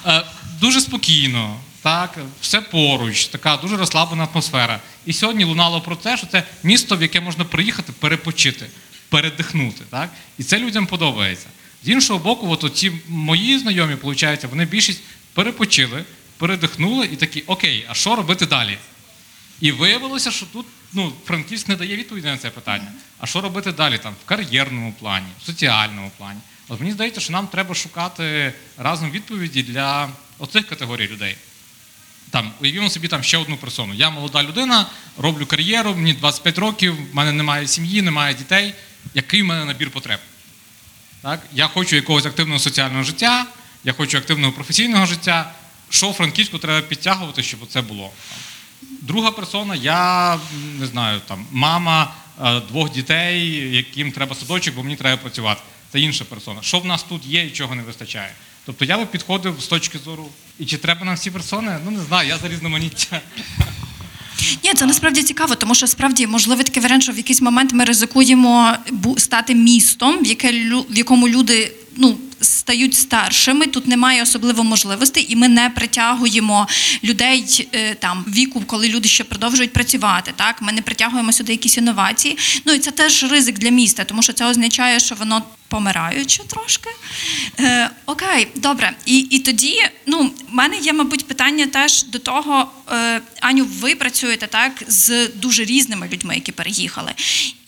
Е, 0.05 0.23
Дуже 0.61 0.81
спокійно, 0.81 1.59
так, 1.87 2.17
все 2.41 2.61
поруч, 2.61 3.25
така 3.27 3.57
дуже 3.57 3.77
розслаблена 3.77 4.27
атмосфера. 4.33 4.79
І 5.05 5.13
сьогодні 5.13 5.43
лунало 5.43 5.81
про 5.81 5.95
те, 5.95 6.17
що 6.17 6.27
це 6.27 6.43
місто, 6.63 6.97
в 6.97 7.01
яке 7.01 7.19
можна 7.19 7.45
приїхати, 7.45 7.93
перепочити, 7.99 8.65
передихнути. 9.09 9.83
Так? 9.89 10.09
І 10.37 10.43
це 10.43 10.59
людям 10.59 10.85
подобається. 10.85 11.47
З 11.83 11.89
іншого 11.89 12.19
боку, 12.19 12.51
от 12.51 12.75
ці 12.75 12.91
мої 13.07 13.59
знайомі, 13.59 13.93
виходить, 13.93 14.43
вони 14.43 14.65
більшість 14.65 15.01
перепочили, 15.33 16.03
передихнули 16.37 17.05
і 17.05 17.15
такі, 17.15 17.41
окей, 17.41 17.85
а 17.89 17.93
що 17.93 18.15
робити 18.15 18.45
далі? 18.45 18.77
І 19.61 19.71
виявилося, 19.71 20.31
що 20.31 20.45
тут 20.45 20.65
ну, 20.93 21.13
Франківськ 21.25 21.67
не 21.67 21.75
дає 21.75 21.95
відповіді 21.95 22.27
на 22.27 22.37
це 22.37 22.49
питання. 22.49 22.91
А 23.19 23.25
що 23.25 23.41
робити 23.41 23.71
далі 23.71 23.97
там 23.97 24.13
в 24.25 24.25
кар'єрному 24.25 24.93
плані, 24.99 25.27
в 25.41 25.45
соціальному 25.45 26.11
плані? 26.17 26.39
От 26.67 26.79
мені 26.79 26.91
здається, 26.91 27.21
що 27.21 27.33
нам 27.33 27.47
треба 27.47 27.75
шукати 27.75 28.53
разом 28.77 29.11
відповіді 29.11 29.63
для 29.63 30.09
оцих 30.39 30.67
категорій 30.67 31.07
людей. 31.07 31.35
Там, 32.29 32.51
уявімо 32.61 32.89
собі 32.89 33.07
там 33.07 33.23
ще 33.23 33.37
одну 33.37 33.57
персону. 33.57 33.93
Я 33.93 34.09
молода 34.09 34.43
людина, 34.43 34.85
роблю 35.17 35.45
кар'єру, 35.45 35.95
мені 35.95 36.13
25 36.13 36.57
років, 36.57 37.11
в 37.11 37.15
мене 37.15 37.31
немає 37.31 37.67
сім'ї, 37.67 38.01
немає 38.01 38.33
дітей. 38.33 38.73
Який 39.13 39.41
в 39.41 39.45
мене 39.45 39.65
набір 39.65 39.91
потреб? 39.91 40.19
Так? 41.21 41.43
Я 41.53 41.67
хочу 41.67 41.95
якогось 41.95 42.25
активного 42.25 42.59
соціального 42.59 43.03
життя, 43.03 43.45
я 43.83 43.93
хочу 43.93 44.17
активного 44.17 44.53
професійного 44.53 45.05
життя. 45.05 45.51
Що 45.89 46.13
Франківську 46.13 46.57
треба 46.57 46.87
підтягувати, 46.87 47.43
щоб 47.43 47.59
це 47.69 47.81
було? 47.81 48.11
Друга 49.01 49.31
персона, 49.31 49.75
я 49.75 50.39
не 50.79 50.87
знаю, 50.87 51.21
там 51.27 51.45
мама 51.51 52.13
е, 52.43 52.59
двох 52.59 52.91
дітей, 52.91 53.49
яким 53.75 54.11
треба 54.11 54.35
садочок, 54.35 54.75
бо 54.75 54.83
мені 54.83 54.95
треба 54.95 55.17
працювати. 55.17 55.61
Це 55.91 55.99
інша 55.99 56.25
персона. 56.25 56.61
Що 56.61 56.79
в 56.79 56.85
нас 56.85 57.03
тут 57.03 57.25
є 57.25 57.45
і 57.45 57.51
чого 57.51 57.75
не 57.75 57.83
вистачає? 57.83 58.31
Тобто 58.67 58.85
я 58.85 58.97
би 58.97 59.05
підходив 59.05 59.55
з 59.61 59.67
точки 59.67 59.99
зору, 60.05 60.29
і 60.59 60.65
чи 60.65 60.77
треба 60.77 61.05
нам 61.05 61.15
всі 61.15 61.31
персони? 61.31 61.79
Ну 61.85 61.91
не 61.91 62.03
знаю, 62.03 62.29
я 62.29 62.37
за 62.37 62.47
різноманіття. 62.49 63.21
Ні, 64.63 64.73
це 64.73 64.85
насправді 64.85 65.23
цікаво, 65.23 65.55
тому 65.55 65.75
що 65.75 65.87
справді 65.87 66.27
можливо 66.27 66.63
такий 66.63 66.83
варіант, 66.83 67.03
що 67.03 67.11
в 67.11 67.17
якийсь 67.17 67.41
момент 67.41 67.73
ми 67.73 67.85
ризикуємо 67.85 68.73
стати 69.17 69.55
містом, 69.55 70.23
в 70.23 70.27
яке 70.27 70.51
в 70.89 70.97
якому 70.97 71.27
люди 71.27 71.71
ну. 71.95 72.17
Стають 72.41 72.95
старшими, 72.95 73.67
тут 73.67 73.87
немає 73.87 74.23
особливо 74.23 74.63
можливостей, 74.63 75.25
і 75.29 75.35
ми 75.35 75.47
не 75.47 75.69
притягуємо 75.69 76.67
людей 77.03 77.67
е, 77.73 77.95
там 77.95 78.25
віку, 78.27 78.63
коли 78.65 78.89
люди 78.89 79.09
ще 79.09 79.23
продовжують 79.23 79.73
працювати. 79.73 80.33
Так, 80.35 80.61
ми 80.61 80.71
не 80.71 80.81
притягуємо 80.81 81.33
сюди 81.33 81.51
якісь 81.51 81.77
інновації. 81.77 82.37
Ну 82.65 82.73
і 82.73 82.79
це 82.79 82.91
теж 82.91 83.23
ризик 83.23 83.59
для 83.59 83.69
міста, 83.69 84.03
тому 84.03 84.21
що 84.21 84.33
це 84.33 84.45
означає, 84.45 84.99
що 84.99 85.15
воно 85.15 85.43
помираюче 85.67 86.43
трошки. 86.43 86.89
Е, 87.59 87.89
окей, 88.05 88.47
добре. 88.55 88.93
І, 89.05 89.17
і 89.17 89.39
тоді, 89.39 89.75
ну, 90.05 90.31
в 90.49 90.53
мене 90.53 90.77
є, 90.77 90.93
мабуть, 90.93 91.27
питання 91.27 91.67
теж 91.67 92.03
до 92.03 92.19
того, 92.19 92.71
е, 92.91 93.21
Аню, 93.41 93.65
ви 93.65 93.95
працюєте 93.95 94.47
так 94.47 94.83
з 94.87 95.27
дуже 95.27 95.65
різними 95.65 96.09
людьми, 96.13 96.35
які 96.35 96.51
переїхали. 96.51 97.13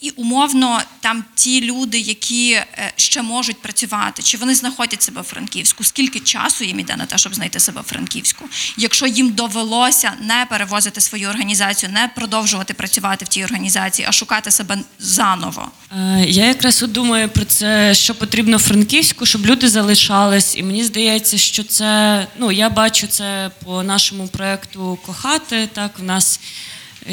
І 0.00 0.10
умовно, 0.10 0.82
там 1.00 1.24
ті 1.34 1.60
люди, 1.60 1.98
які 1.98 2.52
е, 2.52 2.92
ще 2.96 3.22
можуть 3.22 3.62
працювати, 3.62 4.22
чи 4.22 4.36
вони 4.36 4.54
знаходять 4.60 5.02
себе 5.02 5.20
в 5.20 5.24
Франківську, 5.24 5.84
скільки 5.84 6.20
часу 6.20 6.64
їм 6.64 6.80
іде 6.80 6.96
на 6.96 7.06
те, 7.06 7.18
щоб 7.18 7.34
знайти 7.34 7.60
себе 7.60 7.80
в 7.80 7.84
Франківську. 7.84 8.44
Якщо 8.76 9.06
їм 9.06 9.30
довелося 9.32 10.12
не 10.20 10.46
перевозити 10.50 11.00
свою 11.00 11.28
організацію, 11.28 11.92
не 11.92 12.10
продовжувати 12.14 12.74
працювати 12.74 13.24
в 13.24 13.28
тій 13.28 13.44
організації, 13.44 14.08
а 14.08 14.12
шукати 14.12 14.50
себе 14.50 14.78
заново. 14.98 15.70
Е, 15.92 16.24
Я 16.28 16.46
якраз 16.46 16.82
думаю 16.82 17.28
про 17.28 17.44
це, 17.44 17.94
що 17.94 18.14
потрібно 18.14 18.58
Франківську, 18.58 19.26
щоб 19.26 19.46
люди 19.46 19.68
залишались. 19.68 20.56
І 20.56 20.62
мені 20.62 20.84
здається, 20.84 21.38
що 21.38 21.64
це 21.64 22.26
ну 22.38 22.52
я 22.52 22.70
бачу 22.70 23.06
це 23.06 23.50
по 23.64 23.82
нашому 23.82 24.28
проекту 24.28 24.98
Кохати. 25.06 25.68
Так, 25.72 25.98
в 25.98 26.02
нас 26.02 26.40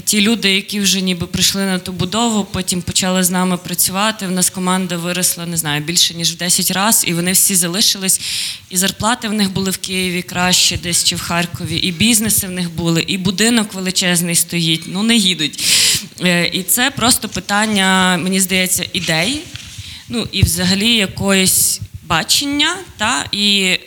ті 0.03 0.21
люди, 0.21 0.55
які 0.55 0.79
вже 0.79 1.01
ніби 1.01 1.27
прийшли 1.27 1.65
на 1.65 1.79
ту 1.79 1.91
будову, 1.91 2.45
потім 2.45 2.81
почали 2.81 3.23
з 3.23 3.29
нами 3.29 3.57
працювати. 3.57 4.27
В 4.27 4.31
нас 4.31 4.49
команда 4.49 4.97
виросла, 4.97 5.45
не 5.45 5.57
знаю, 5.57 5.81
більше 5.81 6.13
ніж 6.13 6.33
в 6.33 6.37
10 6.37 6.71
разів, 6.71 7.09
і 7.09 7.13
вони 7.13 7.31
всі 7.31 7.55
залишились. 7.55 8.21
І 8.69 8.77
зарплати 8.77 9.27
в 9.27 9.33
них 9.33 9.51
були 9.51 9.71
в 9.71 9.77
Києві 9.77 10.21
краще, 10.21 10.77
десь 10.77 11.03
чи 11.03 11.15
в 11.15 11.21
Харкові, 11.21 11.77
і 11.77 11.91
бізнеси 11.91 12.47
в 12.47 12.51
них 12.51 12.71
були, 12.71 13.01
і 13.01 13.17
будинок 13.17 13.73
величезний 13.73 14.35
стоїть. 14.35 14.83
Ну 14.87 15.03
не 15.03 15.15
їдуть. 15.15 15.63
Е, 16.21 16.47
І 16.47 16.63
це 16.63 16.91
просто 16.91 17.29
питання, 17.29 18.17
мені 18.23 18.39
здається, 18.39 18.85
ідей, 18.93 19.39
ну 20.09 20.27
і 20.31 20.43
взагалі 20.43 20.95
якоїсь 20.95 21.79
бачення, 22.03 22.75
та 22.97 23.25
і 23.31 23.77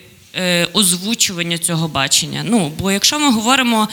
озвучування 0.72 1.58
цього 1.58 1.88
бачення. 1.88 2.42
Ну, 2.44 2.72
бо 2.78 2.92
якщо 2.92 3.18
ми 3.18 3.32
говоримо, 3.32 3.88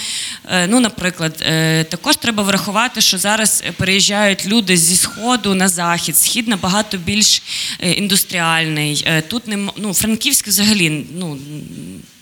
е, 0.46 0.68
ну, 0.68 0.80
наприклад, 0.80 1.42
е, 1.42 1.84
також 1.84 2.16
треба 2.16 2.44
врахувати, 2.44 3.02
що 3.02 3.18
зараз 3.18 3.64
переїжджають 3.78 4.48
люди 4.48 4.78
зі 4.78 4.96
сходу 4.96 5.54
на 5.54 5.68
захід. 5.68 6.18
Схід 6.18 6.48
набагато 6.48 6.98
більш 6.98 7.42
е, 7.80 7.92
індустріальний. 7.92 9.04
Е, 9.08 9.22
тут 9.22 9.48
не 9.48 9.70
ну, 9.78 9.94
Франківськ 9.94 10.48
взагалі, 10.48 11.06
ну. 11.20 11.38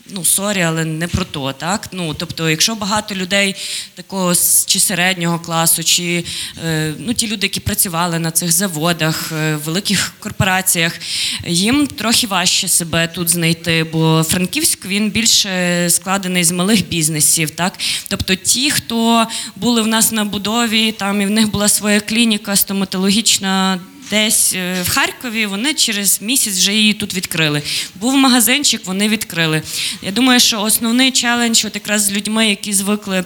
Ну, 0.09 0.25
sorry, 0.25 0.61
але 0.61 0.85
не 0.85 1.07
про 1.07 1.25
то, 1.25 1.53
так? 1.53 1.87
Ну, 1.91 2.13
тобто, 2.13 2.49
якщо 2.49 2.75
багато 2.75 3.15
людей 3.15 3.55
такого 3.95 4.35
чи 4.65 4.79
середнього 4.79 5.39
класу, 5.39 5.83
чи 5.83 6.23
е, 6.65 6.93
ну, 6.99 7.13
ті 7.13 7.27
люди, 7.27 7.45
які 7.45 7.59
працювали 7.59 8.19
на 8.19 8.31
цих 8.31 8.51
заводах, 8.51 9.31
е, 9.31 9.55
великих 9.55 10.13
корпораціях, 10.19 10.99
їм 11.47 11.87
трохи 11.87 12.27
важче 12.27 12.67
себе 12.67 13.07
тут 13.07 13.29
знайти, 13.29 13.83
бо 13.83 14.25
Франківськ 14.29 14.85
він 14.85 15.11
більше 15.11 15.87
складений 15.89 16.43
з 16.43 16.51
малих 16.51 16.87
бізнесів, 16.87 17.49
так? 17.49 17.73
Тобто 18.07 18.35
ті, 18.35 18.71
хто 18.71 19.27
були 19.55 19.81
в 19.81 19.87
нас 19.87 20.11
на 20.11 20.25
будові, 20.25 20.91
там 20.91 21.21
і 21.21 21.25
в 21.25 21.29
них 21.29 21.51
була 21.51 21.69
своя 21.69 21.99
клініка 21.99 22.55
стоматологічна 22.55 23.79
десь 24.09 24.53
е, 24.53 24.81
в 24.83 24.89
Харкові 24.89 25.45
вони 25.45 25.73
через 25.73 26.21
місяць 26.21 26.57
вже 26.57 26.73
її 26.73 26.93
тут 26.93 27.13
відкрили. 27.13 27.61
Був 27.95 28.15
магазинчик, 28.15 28.85
вони 28.85 29.09
відкрили. 29.09 29.61
Я 30.01 30.11
думаю, 30.11 30.39
що 30.39 30.61
основний 30.61 31.11
челендж, 31.11 31.65
от 31.65 31.75
якраз 31.75 32.01
з 32.01 32.11
людьми, 32.11 32.49
які 32.49 32.73
звикли 32.73 33.25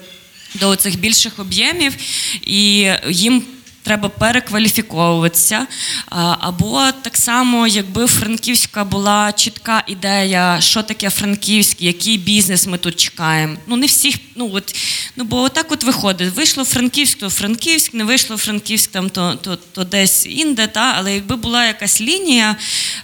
до 0.56 0.76
цих 0.76 1.00
більших 1.00 1.40
об'ємів, 1.40 1.94
і 2.46 2.90
їм. 3.10 3.44
Треба 3.90 4.10
перекваліфіковуватися. 4.10 5.68
Або 6.40 6.82
так 7.02 7.18
само, 7.18 7.68
якби 7.68 8.08
Франківська 8.08 8.84
була 8.84 9.32
чітка 9.32 9.84
ідея, 9.88 10.58
що 10.62 10.84
таке 10.84 11.10
Франківськ, 11.10 11.82
який 11.82 12.18
бізнес 12.18 12.68
ми 12.68 12.78
тут 12.78 12.96
чекаємо. 12.96 13.56
Ну 13.68 13.76
не 13.76 13.86
всіх, 13.86 14.16
ну 14.36 14.50
от 14.54 14.76
ну 15.16 15.24
бо 15.24 15.42
отак 15.42 15.72
от 15.72 15.84
виходить. 15.84 16.34
Вийшло 16.34 16.64
Франківськ, 16.66 17.18
то 17.18 17.30
Франківськ, 17.30 17.94
не 17.94 18.04
вийшло 18.04 18.38
Франківськ, 18.38 18.92
там 18.92 19.10
то, 19.10 19.36
то, 19.36 19.56
то 19.56 19.84
десь 19.84 20.26
інде. 20.26 20.68
Та 20.68 20.94
але 20.98 21.16
якби 21.16 21.36
була 21.36 21.66
якась 21.66 22.02
лінія, 22.02 22.56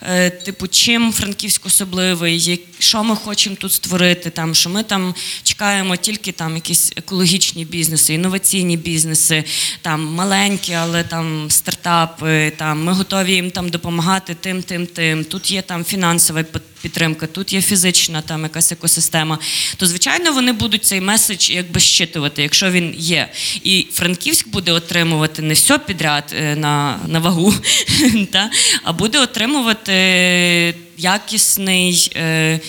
е, 0.02 0.30
типу, 0.30 0.68
чим 0.68 1.14
Франківськ 1.14 1.66
особливий, 1.66 2.60
що 2.80 3.04
ми 3.04 3.16
хочемо 3.16 3.56
тут 3.56 3.74
створити, 3.74 4.30
там 4.30 4.56
що 4.56 4.70
ми 4.70 4.84
там 4.84 5.16
чекаємо 5.44 5.96
тільки 5.96 6.32
там 6.32 6.56
якісь 6.56 6.94
екологічні 6.96 7.66
бізнеси, 7.66 8.14
інноваційні 8.14 8.78
бізнеси, 8.78 9.44
там 9.82 10.06
маленькі, 10.06 10.75
але 10.76 11.04
там 11.04 11.52
стартапи. 11.52 12.54
Там 12.58 12.84
ми 12.84 12.94
готові 12.94 13.34
їм 13.34 13.52
там 13.52 13.70
допомагати 13.70 14.36
тим, 14.36 14.64
тим, 14.64 14.88
тим. 14.88 15.24
Тут 15.24 15.52
є 15.52 15.62
там 15.62 15.84
фінансова 15.84 16.44
підтримка, 16.82 17.28
тут 17.28 17.54
є 17.54 17.62
фізична 17.62 18.22
там 18.22 18.44
якась 18.44 18.72
екосистема. 18.72 19.40
То 19.78 19.88
звичайно 19.88 20.34
вони 20.34 20.54
будуть 20.54 20.86
цей 20.86 21.02
меседж 21.02 21.50
якби 21.50 21.80
щитувати, 21.80 22.42
якщо 22.42 22.72
він 22.72 22.96
є. 22.98 23.30
І 23.64 23.88
Франківськ 23.92 24.48
буде 24.48 24.72
отримувати 24.72 25.42
не 25.42 25.54
все 25.54 25.78
підряд 25.78 26.36
е, 26.38 26.56
на, 26.56 27.00
на 27.08 27.20
вагу, 27.20 27.54
та, 28.32 28.50
а 28.84 28.94
буде 28.94 29.20
отримувати 29.20 29.94
якісний. 30.98 32.12
Е, 32.16 32.60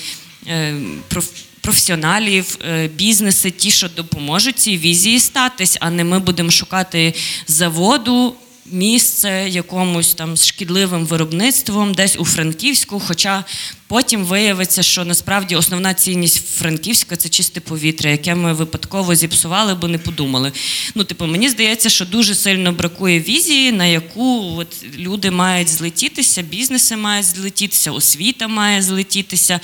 е, 0.48 0.74
проф- 1.10 1.42
Професіоналів, 1.66 2.58
е, 2.68 2.88
бізнеси, 2.88 3.50
ті, 3.50 3.70
що 3.70 3.88
допоможуть 3.88 4.58
цій 4.58 4.78
візії 4.78 5.20
статись, 5.20 5.76
а 5.80 5.90
не 5.90 6.04
ми 6.04 6.18
будемо 6.18 6.50
шукати 6.50 7.14
заводу, 7.46 8.34
місце 8.72 9.48
якомусь 9.48 10.14
там 10.14 10.36
шкідливим 10.36 11.06
виробництвом, 11.06 11.94
десь 11.94 12.16
у 12.18 12.24
Франківську. 12.24 13.00
Хоча 13.00 13.44
потім 13.86 14.24
виявиться, 14.24 14.82
що 14.82 15.04
насправді 15.04 15.56
основна 15.56 15.94
цінність 15.94 16.46
Франківська 16.48 17.16
це 17.16 17.28
чисте 17.28 17.60
повітря, 17.60 18.10
яке 18.10 18.34
ми 18.34 18.52
випадково 18.52 19.14
зіпсували, 19.14 19.74
бо 19.74 19.88
не 19.88 19.98
подумали. 19.98 20.52
Ну, 20.94 21.04
типу, 21.04 21.26
мені 21.26 21.48
здається, 21.48 21.88
що 21.88 22.04
дуже 22.04 22.34
сильно 22.34 22.72
бракує 22.72 23.20
візії, 23.20 23.72
на 23.72 23.86
яку 23.86 24.56
от 24.58 24.84
люди 24.98 25.30
мають 25.30 25.68
злетітися, 25.68 26.42
бізнеси 26.42 26.96
мають 26.96 27.26
злетітися, 27.26 27.90
освіта 27.90 28.48
має 28.48 28.82
злетітися. 28.82 29.60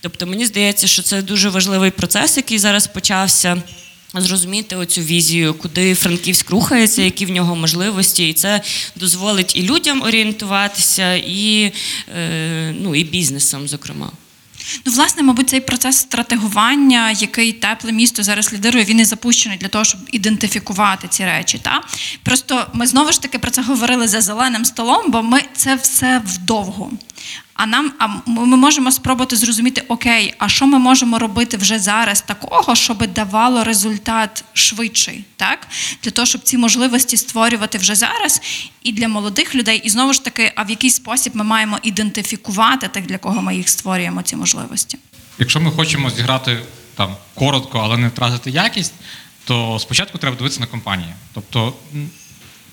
Тобто, 0.00 0.26
мені 0.26 0.46
здається, 0.46 0.86
що 0.86 1.02
це 1.02 1.22
дуже 1.22 1.48
важливий 1.48 1.90
процес, 1.90 2.36
який 2.36 2.58
зараз 2.58 2.86
почався. 2.86 3.62
Зрозуміти 4.16 4.76
оцю 4.76 5.00
візію, 5.00 5.54
куди 5.54 5.94
Франківськ 5.94 6.50
рухається, 6.50 7.02
які 7.02 7.26
в 7.26 7.30
нього 7.30 7.56
можливості, 7.56 8.28
і 8.28 8.32
це 8.32 8.60
дозволить 8.96 9.56
і 9.56 9.62
людям 9.62 10.02
орієнтуватися, 10.02 11.14
і, 11.14 11.72
е, 12.18 12.74
ну, 12.80 12.94
і 12.94 13.04
бізнесам, 13.04 13.68
зокрема. 13.68 14.10
Ну, 14.86 14.92
власне, 14.92 15.22
мабуть, 15.22 15.48
цей 15.48 15.60
процес 15.60 15.96
стратегування, 15.96 17.10
який 17.10 17.52
тепле 17.52 17.92
місто 17.92 18.22
зараз 18.22 18.52
лідирує, 18.52 18.84
він 18.84 19.00
і 19.00 19.04
запущений 19.04 19.58
для 19.58 19.68
того, 19.68 19.84
щоб 19.84 20.00
ідентифікувати 20.12 21.08
ці 21.08 21.24
речі. 21.24 21.58
Та? 21.62 21.82
Просто 22.22 22.66
ми 22.72 22.86
знову 22.86 23.12
ж 23.12 23.22
таки 23.22 23.38
про 23.38 23.50
це 23.50 23.62
говорили 23.62 24.08
за 24.08 24.20
зеленим 24.20 24.64
столом, 24.64 25.10
бо 25.10 25.22
ми 25.22 25.40
це 25.54 25.74
все 25.74 26.22
вдовго. 26.26 26.90
А 27.56 27.66
нам 27.66 27.92
а 27.98 28.06
ми 28.26 28.56
можемо 28.56 28.92
спробувати 28.92 29.36
зрозуміти, 29.36 29.82
окей, 29.88 30.34
а 30.38 30.48
що 30.48 30.66
ми 30.66 30.78
можемо 30.78 31.18
робити 31.18 31.56
вже 31.56 31.78
зараз 31.78 32.20
такого, 32.20 32.74
щоб 32.74 33.06
давало 33.06 33.64
результат 33.64 34.44
швидший, 34.52 35.24
так? 35.36 35.68
Для 36.02 36.10
того, 36.10 36.26
щоб 36.26 36.42
ці 36.42 36.58
можливості 36.58 37.16
створювати 37.16 37.78
вже 37.78 37.94
зараз 37.94 38.40
і 38.82 38.92
для 38.92 39.08
молодих 39.08 39.54
людей, 39.54 39.80
і 39.84 39.90
знову 39.90 40.12
ж 40.12 40.24
таки, 40.24 40.52
а 40.56 40.62
в 40.62 40.70
який 40.70 40.90
спосіб 40.90 41.36
ми 41.36 41.44
маємо 41.44 41.78
ідентифікувати 41.82 42.88
тих, 42.88 43.06
для 43.06 43.18
кого 43.18 43.42
ми 43.42 43.56
їх 43.56 43.68
створюємо, 43.68 44.22
ці 44.22 44.36
можливості. 44.36 44.98
Якщо 45.38 45.60
ми 45.60 45.70
хочемо 45.70 46.10
зіграти 46.10 46.58
там 46.94 47.16
коротко, 47.34 47.80
але 47.84 47.96
не 47.96 48.08
втратити 48.08 48.50
якість, 48.50 48.94
то 49.44 49.78
спочатку 49.78 50.18
треба 50.18 50.36
дивитися 50.36 50.60
на 50.60 50.66
компанії. 50.66 51.12
Тобто 51.34 51.74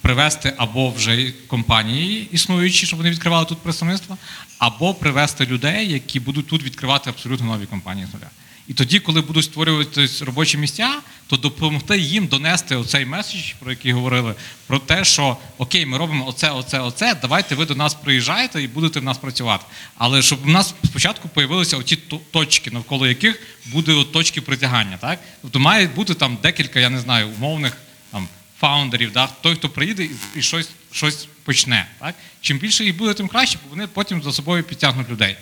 привести 0.04 0.54
або 0.58 0.90
вже 0.92 1.34
компанії 1.48 2.28
існуючі, 2.32 2.86
щоб 2.86 2.98
вони 2.98 3.10
відкривали 3.12 3.46
тут 3.46 3.58
представництво, 3.58 4.18
або 4.58 4.94
привести 4.94 5.46
людей, 5.46 5.92
які 5.92 6.20
будуть 6.20 6.48
тут 6.48 6.64
відкривати 6.64 7.10
абсолютно 7.10 7.46
нові 7.46 7.66
компанії 7.66 8.08
з 8.12 8.14
нуля. 8.14 8.30
І 8.68 8.74
тоді, 8.74 9.00
коли 9.00 9.22
будуть 9.22 9.44
створюватись 9.44 10.22
робочі 10.22 10.58
місця, 10.58 11.00
то 11.28 11.38
допомогти 11.38 12.00
їм 12.00 12.28
донести 12.28 12.76
оцей 12.76 13.06
меседж, 13.06 13.54
про 13.60 13.72
який 13.72 13.92
говорили, 13.92 14.36
про 14.68 14.80
те, 14.80 15.04
що 15.04 15.38
окей, 15.58 15.86
ми 15.86 15.98
робимо 15.98 16.28
оце, 16.28 16.52
оце, 16.52 16.80
оце. 16.80 17.16
Давайте 17.16 17.56
ви 17.56 17.66
до 17.66 17.76
нас 17.76 17.94
приїжджаєте 17.94 18.64
і 18.64 18.68
будете 18.68 19.00
в 19.00 19.04
нас 19.04 19.18
працювати. 19.18 19.66
Але 19.98 20.22
щоб 20.22 20.40
у 20.46 20.50
нас 20.50 20.74
спочатку 20.86 21.30
появилися 21.30 21.78
оті 21.78 21.96
точки, 22.32 22.72
навколо 22.72 23.08
яких 23.08 23.40
буде 23.66 24.04
точки 24.04 24.42
притягання. 24.42 24.98
Так? 24.98 25.20
Тобто 25.42 25.60
має 25.60 25.88
бути 25.88 26.14
там 26.14 26.38
декілька, 26.42 26.80
я 26.80 26.90
не 26.90 27.00
знаю, 27.00 27.30
умовних 27.38 27.78
там 28.12 28.28
фаундерів, 28.60 29.12
да? 29.12 29.28
той, 29.42 29.56
хто 29.56 29.70
приїде 29.70 30.08
і, 30.36 30.42
щось, 30.42 30.70
щось 30.92 31.28
почне. 31.44 31.88
Так? 32.00 32.16
Чим 32.42 32.58
більше 32.58 32.86
їх 32.86 32.98
буде, 32.98 33.14
тим 33.14 33.28
краще, 33.28 33.60
бо 33.64 33.70
вони 33.70 33.88
потім 33.88 34.24
за 34.24 34.34
собою 34.34 34.64
підтягнуть 34.64 35.10
людей. 35.10 35.36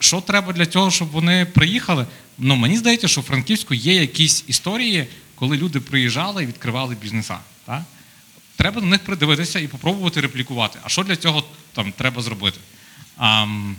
Що 0.00 0.20
треба 0.20 0.52
для 0.52 0.66
цього, 0.66 0.90
щоб 0.90 1.10
вони 1.10 1.44
приїхали? 1.44 2.06
Ну 2.38 2.56
мені 2.56 2.76
здається, 2.76 3.08
що 3.08 3.20
в 3.20 3.24
Франківську 3.24 3.74
є 3.74 3.94
якісь 3.94 4.44
історії, 4.46 5.06
коли 5.34 5.56
люди 5.56 5.80
приїжджали 5.80 6.42
і 6.42 6.46
відкривали 6.46 6.94
бізнеса. 6.94 7.38
Так? 7.66 7.82
Треба 8.56 8.80
на 8.80 8.86
них 8.86 9.00
придивитися 9.00 9.58
і 9.58 9.68
попробувати 9.68 10.20
реплікувати. 10.20 10.78
А 10.82 10.88
що 10.88 11.02
для 11.02 11.16
цього 11.16 11.44
там 11.72 11.92
треба 11.92 12.22
зробити? 12.22 12.58
Ам, 13.16 13.76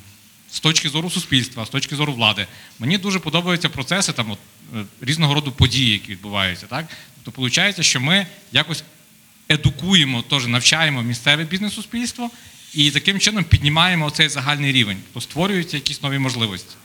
з 0.52 0.60
точки 0.60 0.90
зору 0.90 1.10
суспільства, 1.10 1.66
з 1.66 1.70
точки 1.70 1.96
зору 1.96 2.14
влади. 2.14 2.48
Мені 2.80 2.98
дуже 2.98 3.20
подобаються 3.20 3.70
процеси 3.70 4.12
там, 4.14 4.32
от, 4.32 4.40
е, 4.76 4.86
різного 5.02 5.34
роду 5.34 5.52
події, 5.52 5.92
які 5.94 6.12
відбуваються. 6.12 6.68
Так? 6.68 6.86
Тобто, 7.24 7.42
виходить, 7.42 7.86
що 7.86 8.02
ми 8.02 8.28
якось 8.52 8.84
едукуємо, 9.50 10.22
теж 10.22 10.48
навчаємо 10.48 11.04
місцеве 11.04 11.44
бізнес-суспільство 11.44 12.30
І 12.74 12.92
таким 12.92 13.20
чином 13.20 13.44
піднімаємо 13.44 14.12
цей 14.12 14.30
загальний 14.30 14.72
рівень, 14.72 14.98
то 15.14 15.22
створюються 15.22 15.78
якісь 15.78 16.02
нові 16.04 16.20
можливості. 16.20 16.76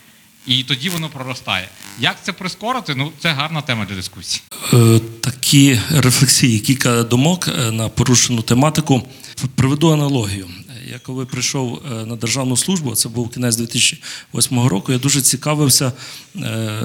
І 0.46 0.62
тоді 0.62 0.88
воно 0.88 1.08
проростає. 1.08 1.68
Як 2.00 2.16
це 2.22 2.32
прискорити? 2.32 2.94
Ну, 2.94 3.12
це 3.20 3.32
гарна 3.32 3.62
тема 3.62 3.84
для 3.84 3.96
дискусії. 3.96 4.42
Е, 4.72 5.00
Такі 5.20 5.80
рефлексії, 5.90 6.60
кілька 6.60 7.02
думок 7.02 7.48
е, 7.48 7.70
на 7.70 7.88
порушену 7.88 8.42
тематику. 8.42 9.08
Приведу 9.54 9.92
аналогію. 9.92 10.48
Я 10.92 10.98
коли 10.98 11.26
прийшов 11.26 11.82
е, 11.92 12.06
на 12.06 12.16
державну 12.16 12.56
службу, 12.56 12.94
це 12.94 13.08
був 13.08 13.30
кінець 13.30 13.56
2008 13.56 14.60
року, 14.60 14.92
я 14.92 14.98
дуже 14.98 15.20
цікавився 15.20 15.92
е, 16.36 16.80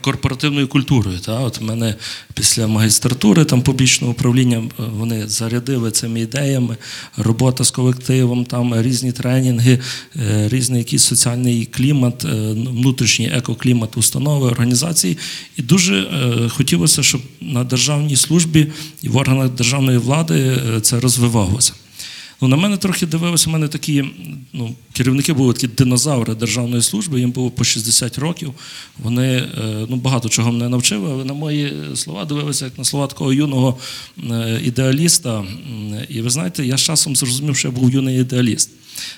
корпоративною 0.00 0.68
культурою. 0.68 1.18
Та? 1.18 1.40
От 1.40 1.60
мене 1.60 1.94
після 2.34 2.66
магістратури 2.66 3.44
там 3.44 3.62
публічного 3.62 4.12
управління 4.12 4.58
е, 4.58 4.82
вони 4.96 5.28
зарядили 5.28 5.90
цими 5.90 6.20
ідеями, 6.20 6.76
робота 7.16 7.64
з 7.64 7.70
колективом, 7.70 8.44
там 8.44 8.82
різні 8.82 9.12
тренінги, 9.12 9.80
різний 10.46 10.78
якийсь 10.78 11.02
соціальний 11.02 11.66
клімат, 11.66 12.24
е, 12.24 12.28
внутрішній 12.52 13.26
екоклімат 13.26 13.96
установи, 13.96 14.46
організації. 14.46 15.18
І 15.56 15.62
дуже 15.62 15.94
хотілося, 16.56 17.02
щоб 17.02 17.20
на 17.40 17.64
державній 17.64 18.16
службі 18.16 18.66
і 19.02 19.08
в 19.08 19.16
органах 19.16 19.48
державної 19.50 19.98
влади 19.98 20.56
це 20.82 21.00
розвивалося. 21.00 21.72
Ну, 22.40 22.48
на 22.48 22.56
мене 22.56 22.76
трохи 22.76 23.06
дивилися, 23.06 23.50
у 23.50 23.52
мене 23.52 23.68
такі 23.68 24.04
ну, 24.52 24.74
керівники 24.92 25.32
були 25.32 25.54
такі 25.54 25.66
динозаври 25.66 26.34
державної 26.34 26.82
служби, 26.82 27.20
їм 27.20 27.30
було 27.30 27.50
по 27.50 27.64
60 27.64 28.18
років. 28.18 28.54
Вони 28.98 29.28
е, 29.36 29.86
ну, 29.88 29.96
багато 29.96 30.28
чого 30.28 30.52
мене 30.52 30.68
навчили, 30.68 31.10
але 31.12 31.24
на 31.24 31.34
мої 31.34 31.72
слова 31.94 32.24
дивилися 32.24 32.64
як 32.64 32.78
на 32.78 32.84
слова 32.84 33.06
такого 33.06 33.32
юного 33.32 33.78
е, 34.30 34.60
ідеаліста. 34.64 35.44
І 36.08 36.20
ви 36.20 36.30
знаєте, 36.30 36.66
я 36.66 36.76
з 36.76 36.82
часом 36.82 37.16
зрозумів, 37.16 37.56
що 37.56 37.68
я 37.68 37.74
був 37.74 37.90
юний 37.90 38.20
ідеаліст. 38.20 38.70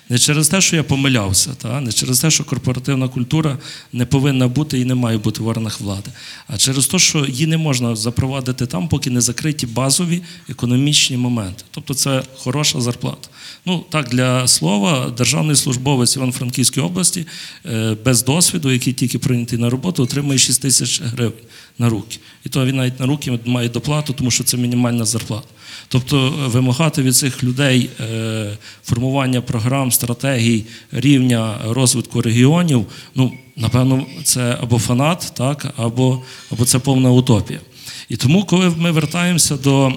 Не 0.09 0.19
через 0.19 0.49
те, 0.49 0.61
що 0.61 0.77
я 0.77 0.83
помилявся, 0.83 1.51
та? 1.55 1.81
не 1.81 1.93
через 1.93 2.21
те, 2.21 2.31
що 2.31 2.45
корпоративна 2.45 3.09
культура 3.09 3.59
не 3.93 4.07
повинна 4.07 4.49
бути 4.49 4.81
і 4.81 4.85
не 4.85 4.95
має 4.95 5.19
бути 5.19 5.43
в 5.43 5.47
органах 5.47 5.81
влади, 5.81 6.11
а 6.47 6.59
через 6.59 6.87
те, 6.87 6.99
що 6.99 7.27
її 7.27 7.47
не 7.47 7.57
можна 7.57 7.97
запровадити 7.97 8.67
там, 8.67 8.89
поки 8.89 9.11
не 9.11 9.21
закриті 9.21 9.67
базові 9.67 10.23
економічні 10.49 11.17
моменти. 11.17 11.65
Тобто 11.71 11.95
це 11.95 12.23
хороша 12.37 12.81
зарплата. 12.81 13.29
Ну 13.67 13.85
так 13.91 14.09
для 14.09 14.49
слова, 14.49 15.11
державний 15.17 15.57
службовець 15.57 16.17
Івано-Франківської 16.17 16.87
області 16.87 17.27
е, 17.67 17.97
без 18.05 18.25
досвіду, 18.25 18.71
який 18.71 18.93
тільки 18.93 19.19
прийнятий 19.19 19.59
на 19.59 19.71
роботу, 19.71 20.03
отримує 20.03 20.39
6 20.39 20.63
тисяч 20.63 21.03
гривень 21.03 21.33
на 21.79 21.89
руки. 21.89 22.19
І 22.45 22.49
то 22.49 22.67
він 22.67 22.77
навіть 22.77 23.01
на 23.01 23.07
руки 23.07 23.39
має 23.45 23.69
доплату, 23.69 24.13
тому 24.13 24.31
що 24.31 24.45
це 24.45 24.57
мінімальна 24.57 25.05
зарплата. 25.05 25.47
Тобто 25.89 26.27
е, 26.27 26.49
вимагати 26.49 27.03
від 27.03 27.17
цих 27.17 27.45
людей 27.45 27.91
е, 28.01 28.59
формування 28.85 29.41
програм, 29.41 29.93
стратегій, 29.93 30.65
рівня 30.93 31.59
розвитку 31.69 32.23
регіонів, 32.23 32.87
ну 33.15 33.33
напевно, 33.57 34.07
це 34.25 34.59
або 34.63 34.79
фанат, 34.79 35.33
так, 35.37 35.75
або, 35.77 36.23
або 36.53 36.65
це 36.65 36.79
повна 36.79 37.11
утопія. 37.11 37.61
І 38.09 38.17
тому, 38.17 38.45
коли 38.45 38.71
ми 38.79 38.91
вертаємося 38.91 39.57
до 39.57 39.89
е, 39.89 39.93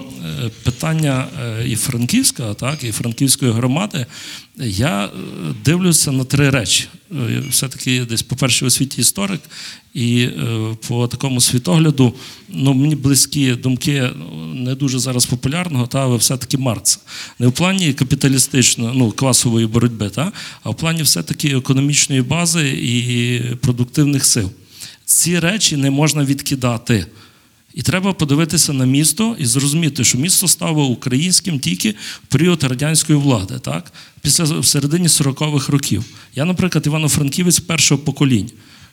питання 0.62 1.26
е, 1.42 1.68
і 1.68 1.76
Франківська, 1.76 2.54
так, 2.54 2.84
і 2.84 2.92
Франківської 2.92 3.52
громади, 3.52 4.06
я 4.56 5.04
е, 5.04 5.08
дивлюся 5.64 6.12
на 6.12 6.24
три 6.24 6.50
речі. 6.50 6.88
Все-таки 7.50 8.04
десь, 8.04 8.22
по-перше, 8.22 8.66
у 8.66 8.70
світі 8.70 9.00
історик, 9.00 9.40
і 9.94 10.28
по 10.88 11.08
такому 11.08 11.40
світогляду 11.40 12.14
ну, 12.48 12.74
мені 12.74 12.94
близькі 12.94 13.52
думки 13.52 14.10
не 14.54 14.74
дуже 14.74 14.98
зараз 14.98 15.26
популярного, 15.26 15.86
та, 15.86 16.00
але 16.00 16.16
все-таки 16.16 16.58
Маркса. 16.58 16.98
Не 17.38 17.46
в 17.46 17.52
плані 17.52 17.92
капіталістичної, 17.92 18.92
ну, 18.96 19.12
класової 19.12 19.66
боротьби, 19.66 20.10
та, 20.10 20.32
а 20.62 20.70
в 20.70 20.76
плані 20.76 21.02
все-таки 21.02 21.48
економічної 21.48 22.22
бази 22.22 22.68
і 22.68 23.40
продуктивних 23.56 24.24
сил. 24.24 24.50
Ці 25.04 25.38
речі 25.38 25.76
не 25.76 25.90
можна 25.90 26.24
відкидати. 26.24 27.06
І 27.74 27.82
треба 27.82 28.12
подивитися 28.12 28.72
на 28.72 28.84
місто 28.84 29.36
і 29.38 29.46
зрозуміти, 29.46 30.04
що 30.04 30.18
місто 30.18 30.48
стало 30.48 30.86
українським 30.86 31.58
тільки 31.58 31.90
в 32.24 32.26
період 32.28 32.62
радянської 32.64 33.18
влади, 33.18 33.58
так? 33.58 33.92
після 34.22 34.62
середині 34.62 35.06
40-х 35.06 35.72
років. 35.72 36.04
Я, 36.34 36.44
наприклад, 36.44 36.86
Івано-Франківець 36.86 37.60
першого 37.60 38.00
покоління. 38.00 38.50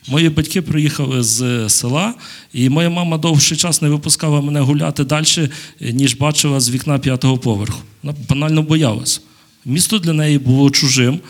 Мої 0.08 0.28
батьки 0.28 0.62
приїхали 0.62 1.22
з 1.22 1.68
села, 1.68 2.14
і 2.52 2.68
моя 2.68 2.90
мама 2.90 3.18
довший 3.18 3.56
час 3.56 3.82
не 3.82 3.88
випускала 3.88 4.40
мене 4.40 4.60
гуляти 4.60 5.04
далі, 5.04 5.50
ніж 5.80 6.14
бачила 6.14 6.60
з 6.60 6.70
вікна 6.70 6.98
п'ятого 6.98 7.38
поверху. 7.38 7.80
Вона 8.02 8.16
банально 8.28 8.62
боялася. 8.62 9.20
Місто 9.64 9.98
для 9.98 10.12
неї 10.12 10.38
було 10.38 10.70
чужим. 10.70 11.20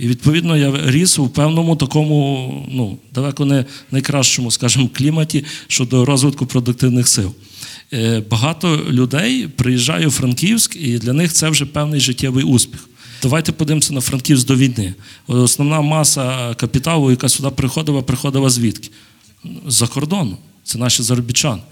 І 0.00 0.08
відповідно 0.08 0.56
я 0.56 0.72
ріс 0.84 1.18
у 1.18 1.28
певному 1.28 1.76
такому, 1.76 2.66
ну 2.70 2.98
далеко 3.14 3.44
не 3.44 3.64
найкращому, 3.90 4.50
скажімо, 4.50 4.90
кліматі 4.94 5.44
щодо 5.68 6.04
розвитку 6.04 6.46
продуктивних 6.46 7.08
сил. 7.08 7.34
Е, 7.92 8.22
Багато 8.30 8.80
людей 8.88 9.48
приїжджає 9.48 10.06
у 10.06 10.10
Франківськ, 10.10 10.76
і 10.76 10.98
для 10.98 11.12
них 11.12 11.32
це 11.32 11.48
вже 11.50 11.66
певний 11.66 12.00
життєвий 12.00 12.44
успіх. 12.44 12.88
Давайте 13.22 13.52
подивимося 13.52 13.94
на 13.94 14.00
Франківськ 14.00 14.46
до 14.46 14.56
війни. 14.56 14.94
Основна 15.26 15.80
маса 15.80 16.54
капіталу, 16.54 17.10
яка 17.10 17.28
сюди 17.28 17.50
приходила, 17.50 18.02
приходила 18.02 18.50
звідки? 18.50 18.90
З-за 19.66 19.86
кордону. 19.86 20.36
Це 20.64 20.78
наші 20.78 21.02
заробітчани. 21.02 21.62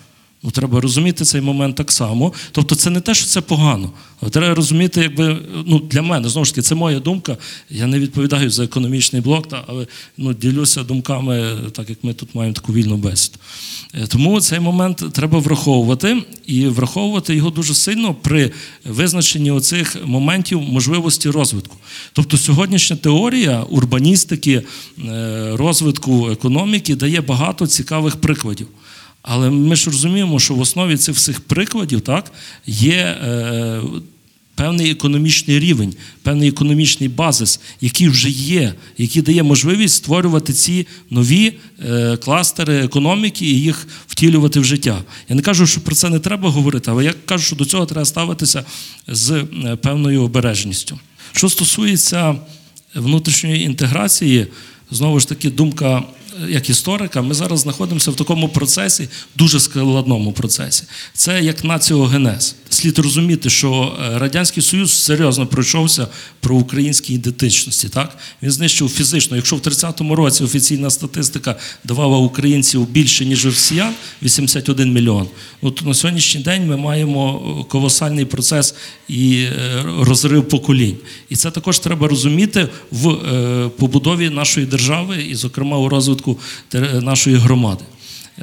Ну, 0.42 0.50
треба 0.50 0.80
розуміти 0.80 1.24
цей 1.24 1.40
момент 1.40 1.76
так 1.76 1.92
само. 1.92 2.32
Тобто, 2.52 2.74
це 2.74 2.90
не 2.90 3.00
те, 3.00 3.14
що 3.14 3.26
це 3.26 3.40
погано. 3.40 3.90
Але 4.20 4.30
треба 4.30 4.54
розуміти, 4.54 5.00
якби 5.00 5.38
ну 5.66 5.78
для 5.78 6.02
мене 6.02 6.28
знову 6.28 6.44
ж 6.44 6.50
таки, 6.50 6.62
це 6.62 6.74
моя 6.74 7.00
думка. 7.00 7.36
Я 7.70 7.86
не 7.86 7.98
відповідаю 7.98 8.50
за 8.50 8.64
економічний 8.64 9.22
блок, 9.22 9.48
та, 9.48 9.64
але 9.66 9.86
ну, 10.16 10.34
ділюся 10.34 10.82
думками, 10.82 11.56
так 11.72 11.90
як 11.90 11.98
ми 12.04 12.14
тут 12.14 12.34
маємо 12.34 12.54
таку 12.54 12.72
вільну 12.72 12.96
бесіду. 12.96 13.38
Е, 13.94 14.06
Тому 14.06 14.40
цей 14.40 14.60
момент 14.60 15.04
треба 15.12 15.38
враховувати 15.38 16.22
і 16.46 16.66
враховувати 16.66 17.34
його 17.34 17.50
дуже 17.50 17.74
сильно 17.74 18.14
при 18.14 18.50
визначенні 18.84 19.50
оцих 19.50 19.96
моментів 20.04 20.60
можливості 20.60 21.30
розвитку. 21.30 21.76
Тобто, 22.12 22.38
сьогоднішня 22.38 22.96
теорія 22.96 23.62
урбаністики, 23.62 24.62
е, 25.08 25.50
розвитку 25.56 26.30
економіки 26.30 26.96
дає 26.96 27.20
багато 27.20 27.66
цікавих 27.66 28.16
прикладів. 28.16 28.66
Але 29.28 29.50
ми 29.50 29.76
ж 29.76 29.90
розуміємо, 29.90 30.38
що 30.38 30.54
в 30.54 30.60
основі 30.60 30.96
цих 30.96 31.16
всіх 31.16 31.40
прикладів 31.40 32.00
так, 32.00 32.32
є 32.66 32.94
е, 32.94 33.80
певний 34.54 34.90
економічний 34.90 35.58
рівень, 35.58 35.94
певний 36.22 36.48
економічний 36.48 37.08
базис, 37.08 37.60
який 37.80 38.08
вже 38.08 38.30
є, 38.30 38.74
який 38.98 39.22
дає 39.22 39.42
можливість 39.42 39.94
створювати 39.94 40.52
ці 40.52 40.86
нові 41.10 41.52
е, 41.86 42.16
кластери 42.16 42.84
економіки 42.84 43.46
і 43.46 43.60
їх 43.60 43.88
втілювати 44.06 44.60
в 44.60 44.64
життя. 44.64 45.02
Я 45.28 45.36
не 45.36 45.42
кажу, 45.42 45.66
що 45.66 45.80
про 45.80 45.94
це 45.94 46.08
не 46.08 46.18
треба 46.18 46.50
говорити, 46.50 46.90
але 46.90 47.04
я 47.04 47.14
кажу, 47.24 47.44
що 47.44 47.56
до 47.56 47.64
цього 47.64 47.86
треба 47.86 48.04
ставитися 48.04 48.64
з 49.08 49.30
е, 49.30 49.76
певною 49.76 50.22
обережністю. 50.22 50.98
Що 51.32 51.48
стосується 51.48 52.34
внутрішньої 52.94 53.62
інтеграції, 53.62 54.46
знову 54.90 55.20
ж 55.20 55.28
таки, 55.28 55.50
думка 55.50 56.02
як 56.48 56.70
історика, 56.70 57.22
ми 57.22 57.34
зараз 57.34 57.60
знаходимося 57.60 58.10
в 58.10 58.14
такому 58.14 58.48
процесі, 58.48 59.08
дуже 59.36 59.60
складному 59.60 60.32
процесі. 60.32 60.84
Це 61.14 61.42
як 61.42 61.64
націогенез. 61.64 62.54
Слід 62.68 62.98
розуміти, 62.98 63.50
що 63.50 63.96
е, 64.00 64.18
Радянський 64.18 64.62
Союз 64.62 64.92
серйозно 64.92 65.46
пройшовся 65.46 66.06
про 66.40 66.56
українські 66.56 67.14
ідентичності. 67.14 67.88
Так? 67.88 68.18
Він 68.42 68.50
знищив 68.50 68.88
фізично. 68.88 69.36
Якщо 69.36 69.56
в 69.56 69.60
30-му 69.60 70.14
році 70.14 70.44
офіційна 70.44 70.90
статистика 70.90 71.56
давала 71.84 72.18
українців 72.18 72.88
більше, 72.88 73.24
ніж 73.24 73.46
росіян, 73.46 73.92
81 74.22 74.92
мільйон. 74.92 75.28
Ну, 75.62 75.70
то 75.70 75.84
на 75.84 75.94
сьогоднішній 75.94 76.40
день 76.40 76.66
ми 76.66 76.76
маємо 76.76 77.42
е, 77.60 77.64
колосальний 77.68 78.24
процес 78.24 78.74
і 79.08 79.36
е, 79.36 79.84
розрив 80.00 80.48
поколінь. 80.48 80.96
І 81.28 81.36
це 81.36 81.50
також 81.50 81.78
треба 81.78 82.08
розуміти 82.08 82.68
в 82.90 83.16
побудові 83.68 84.30
нашої 84.30 84.66
держави 84.66 85.22
і, 85.30 85.34
зокрема, 85.34 85.78
у 85.78 85.88
розвитку 85.88 86.25
тер- 86.68 87.02
нашої 87.02 87.36
громади. 87.36 87.84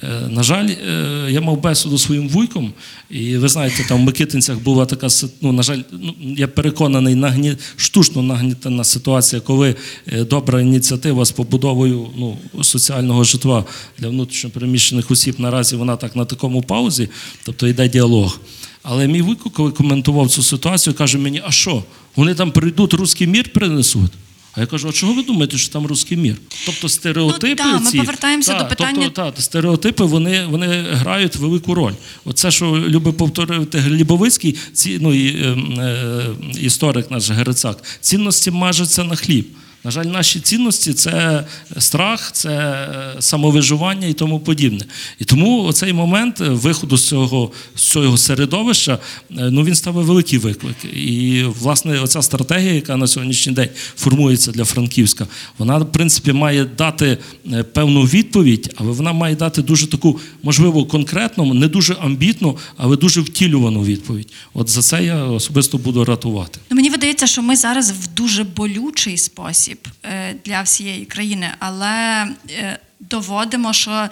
Е, 0.03 0.27
На 0.29 0.43
жаль, 0.43 0.69
е, 0.69 1.27
я 1.29 1.41
мав 1.41 1.61
бесіду 1.61 1.97
своїм 1.97 2.29
вуйком, 2.29 2.73
і 3.09 3.38
ви 3.38 3.47
знаєте, 3.49 3.86
там 3.89 3.97
в 4.01 4.03
Микитинцях 4.03 4.59
була 4.59 4.86
така 4.86 5.07
ну, 5.41 5.51
на 5.51 5.63
жаль, 5.63 5.79
ну, 5.91 6.13
я 6.38 6.47
переконаний, 6.47 7.15
нагні... 7.15 7.55
штучно 7.75 8.21
нагнітена 8.23 8.84
ситуація, 8.84 9.41
коли 9.41 9.75
е, 10.07 10.23
добра 10.23 10.61
ініціатива 10.61 11.25
з 11.25 11.31
побудовою 11.31 12.07
ну, 12.17 12.38
соціального 12.61 13.23
житла 13.23 13.65
для 13.99 14.07
внутрішньопереміщених 14.09 15.11
осіб 15.11 15.36
наразі 15.38 15.75
вона 15.75 15.95
так 15.95 16.15
на 16.15 16.25
такому 16.25 16.61
паузі, 16.61 17.09
тобто 17.45 17.67
йде 17.67 17.89
діалог. 17.89 18.39
Але 18.84 19.07
мій 19.07 19.21
вуйко, 19.21 19.49
коли 19.49 19.71
коментував 19.71 20.29
цю 20.29 20.43
ситуацію, 20.43 20.93
каже 20.93 21.17
мені: 21.17 21.41
а 21.45 21.51
що? 21.51 21.84
Вони 22.15 22.34
там 22.36 22.51
прийдуть, 22.51 22.93
русський 22.93 23.27
мір 23.27 23.49
принесуть? 23.53 24.11
А 24.56 24.62
я 24.62 24.66
кажу, 24.68 24.88
а 24.89 24.91
чого 24.91 25.14
ви 25.14 25.24
думаєте, 25.24 25.58
що 25.58 25.74
там 25.74 25.86
русський 25.88 26.18
мір? 26.18 26.36
Тобто 26.66 26.89
стереотипи. 26.89 27.64
Ну, 27.66 27.72
да, 27.72 27.80
ми 27.80 27.91
повертаємося 27.99 28.54
та, 28.54 28.60
до 28.64 28.70
питання- 28.70 29.10
Тобто, 29.16 29.32
та, 29.36 29.41
стереотипи 29.41 30.04
вони, 30.04 30.45
вони 30.45 30.68
грають 30.91 31.36
велику 31.36 31.74
роль. 31.76 31.93
Оце, 32.26 32.51
що 32.51 32.66
любить 32.66 33.18
повторювати 33.18 33.78
Глібовицький, 33.80 34.56
ці, 34.74 34.97
ну, 35.01 35.14
і, 35.14 35.28
е, 35.28 35.58
е, 35.80 36.26
історик 36.62 37.12
наш 37.12 37.30
Герицак, 37.32 37.84
цінності 38.01 38.51
мажуться 38.51 39.04
на 39.04 39.16
хліб. 39.16 39.47
На 39.86 39.91
жаль, 39.91 40.05
наші 40.05 40.39
цінності 40.39 40.93
це 40.93 41.45
страх, 41.77 42.31
це 42.31 42.49
е, 42.49 43.21
самовиживання 43.21 44.07
і 44.07 44.13
тому 44.13 44.39
подібне. 44.39 44.86
І 45.19 45.25
тому 45.25 45.63
оцей 45.63 45.93
момент 45.93 46.41
е, 46.41 46.49
виходу 46.49 46.97
з 46.97 47.07
цього, 47.07 47.51
з 47.75 47.81
цього 47.81 48.17
середовища 48.17 48.93
е, 48.93 48.97
ну, 49.29 49.63
він 49.63 49.75
ставить 49.75 50.07
великий 50.07 50.39
виклик. 50.39 50.75
І, 50.95 51.43
власне, 51.59 51.99
оця 51.99 52.21
стратегія, 52.21 52.73
яка 52.73 52.97
на 52.97 53.07
сьогоднішній 53.07 53.53
день 53.53 53.69
формується 53.95 54.51
для 54.51 54.65
Франківська, 54.65 55.27
вона, 55.57 55.77
в 55.77 55.91
принципі, 55.91 56.34
має 56.34 56.65
дати 56.65 57.17
е, 57.51 57.63
певну 57.63 58.01
відповідь, 58.01 58.73
але 58.75 58.91
вона 58.91 59.13
має 59.13 59.36
дати 59.36 59.61
дуже 59.61 59.88
таку, 59.88 60.19
можливо, 60.43 60.86
конкретну, 60.86 61.53
не 61.53 61.67
дуже 61.67 61.93
амбітну, 61.93 62.57
але 62.77 62.97
дуже 62.97 63.21
втілювану 63.21 63.84
відповідь. 63.84 64.27
От 64.53 64.69
за 64.69 64.81
це 64.81 65.03
я 65.03 65.23
особисто 65.23 65.77
буду 65.77 66.05
ратувати. 66.05 66.59
Ну, 66.69 66.75
мені 66.75 66.89
видається, 66.89 67.27
що 67.27 67.41
ми 67.41 67.55
зараз 67.55 67.91
в 67.91 68.07
дуже 68.07 68.43
болючий 68.43 69.17
спосіб 69.17 69.72
е, 70.03 70.36
для 70.45 70.61
всієї 70.61 71.05
країни, 71.05 71.51
але 71.59 72.28
е, 72.49 72.80
доводимо, 72.99 73.74
що 73.74 74.09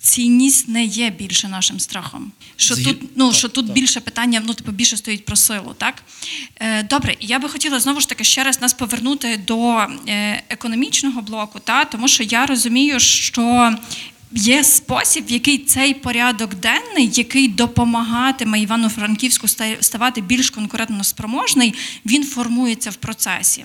цінність 0.00 0.68
не 0.68 0.84
є 0.84 1.10
більше 1.10 1.48
нашим 1.48 1.80
страхом. 1.80 2.32
Що 2.56 2.74
Згід- 2.74 2.84
тут, 2.84 3.10
ну, 3.16 3.28
так, 3.28 3.38
що 3.38 3.48
тут 3.48 3.66
так. 3.66 3.74
більше 3.74 4.00
питання, 4.00 4.42
ну, 4.46 4.54
типу, 4.54 4.72
більше 4.72 4.96
стоїть 4.96 5.24
про 5.24 5.36
силу, 5.36 5.74
так? 5.78 6.02
Е, 6.60 6.82
добре, 6.82 7.16
я 7.20 7.38
би 7.38 7.48
хотіла 7.48 7.80
знову 7.80 8.00
ж 8.00 8.08
таки 8.08 8.24
ще 8.24 8.44
раз 8.44 8.60
нас 8.62 8.74
повернути 8.74 9.36
до 9.46 9.86
економічного 10.48 11.22
блоку, 11.22 11.58
та? 11.58 11.84
тому 11.84 12.08
що 12.08 12.22
я 12.22 12.46
розумію, 12.46 13.00
що 13.00 13.74
Є 14.32 14.64
спосіб, 14.64 15.24
який 15.28 15.58
цей 15.58 15.94
порядок 15.94 16.54
денний, 16.54 17.10
який 17.12 17.48
допомагатиме 17.48 18.60
Івано-Франківську 18.60 19.48
ставати 19.80 20.20
більш 20.20 20.50
конкурентно 20.50 21.04
спроможний, 21.04 21.74
він 22.06 22.24
формується 22.24 22.90
в 22.90 22.94
процесі. 22.94 23.64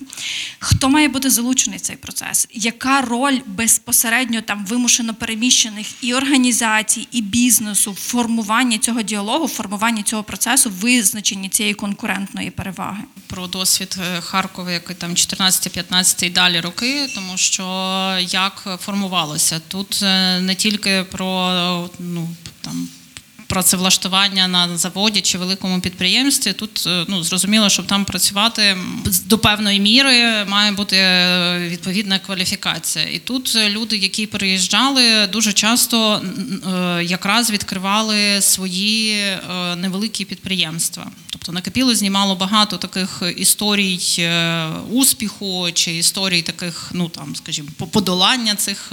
Хто 0.58 0.88
має 0.88 1.08
бути 1.08 1.30
залучений 1.30 1.78
в 1.78 1.80
цей 1.80 1.96
процес? 1.96 2.48
Яка 2.52 3.00
роль 3.00 3.38
безпосередньо 3.46 4.40
там 4.40 4.66
вимушено 4.66 5.14
переміщених 5.14 5.86
і 6.04 6.14
організацій, 6.14 7.08
і 7.12 7.22
бізнесу 7.22 7.92
в 7.92 7.96
формуванні 7.96 8.78
цього 8.78 9.02
діалогу, 9.02 9.44
в 9.44 9.48
формуванні 9.48 10.02
цього 10.02 10.22
процесу, 10.22 10.72
визначенні 10.80 11.48
цієї 11.48 11.74
конкурентної 11.74 12.50
переваги? 12.50 13.02
про 13.34 13.46
досвід 13.46 13.96
е, 14.00 14.20
Харкова, 14.20 14.70
який 14.70 14.96
там 14.96 15.10
14-15 15.10 16.24
і 16.24 16.30
далі 16.30 16.60
роки, 16.60 17.08
тому 17.14 17.36
що 17.36 17.64
як 18.20 18.78
формувалося 18.80 19.60
тут 19.68 20.00
е, 20.02 20.40
не 20.54 20.58
тільки 20.58 21.04
про 21.10 21.88
ну 21.98 22.28
там. 22.60 22.88
Працевлаштування 23.46 24.48
на 24.48 24.78
заводі 24.78 25.20
чи 25.20 25.38
великому 25.38 25.80
підприємстві 25.80 26.52
тут 26.52 26.84
е, 26.86 27.04
ну 27.08 27.22
зрозуміло, 27.22 27.68
щоб 27.68 27.86
там 27.86 28.04
працювати 28.04 28.76
до 29.24 29.38
певної 29.38 29.80
міри 29.80 30.44
має 30.44 30.72
бути 30.72 30.96
е, 30.96 31.68
відповідна 31.68 32.18
кваліфікація. 32.18 33.04
І 33.04 33.18
тут 33.18 33.52
е, 33.56 33.70
люди, 33.70 33.96
які 33.96 34.26
переїжджали, 34.26 35.26
дуже 35.26 35.52
часто 35.52 36.22
якраз 37.02 37.50
відкривали 37.50 38.40
свої 38.40 39.24
невеликі 39.76 40.24
підприємства. 40.24 41.06
Тобто 41.30 41.52
накипіло 41.52 41.94
знімало 41.94 42.34
багато 42.34 42.76
таких 42.76 43.22
історій 43.36 43.98
успіху 44.90 45.68
чи 45.74 45.92
історій 45.92 46.42
таких, 46.42 46.90
ну 46.92 47.08
там, 47.08 47.36
скажімо, 47.36 47.68
подолання 47.90 48.54
цих 48.54 48.92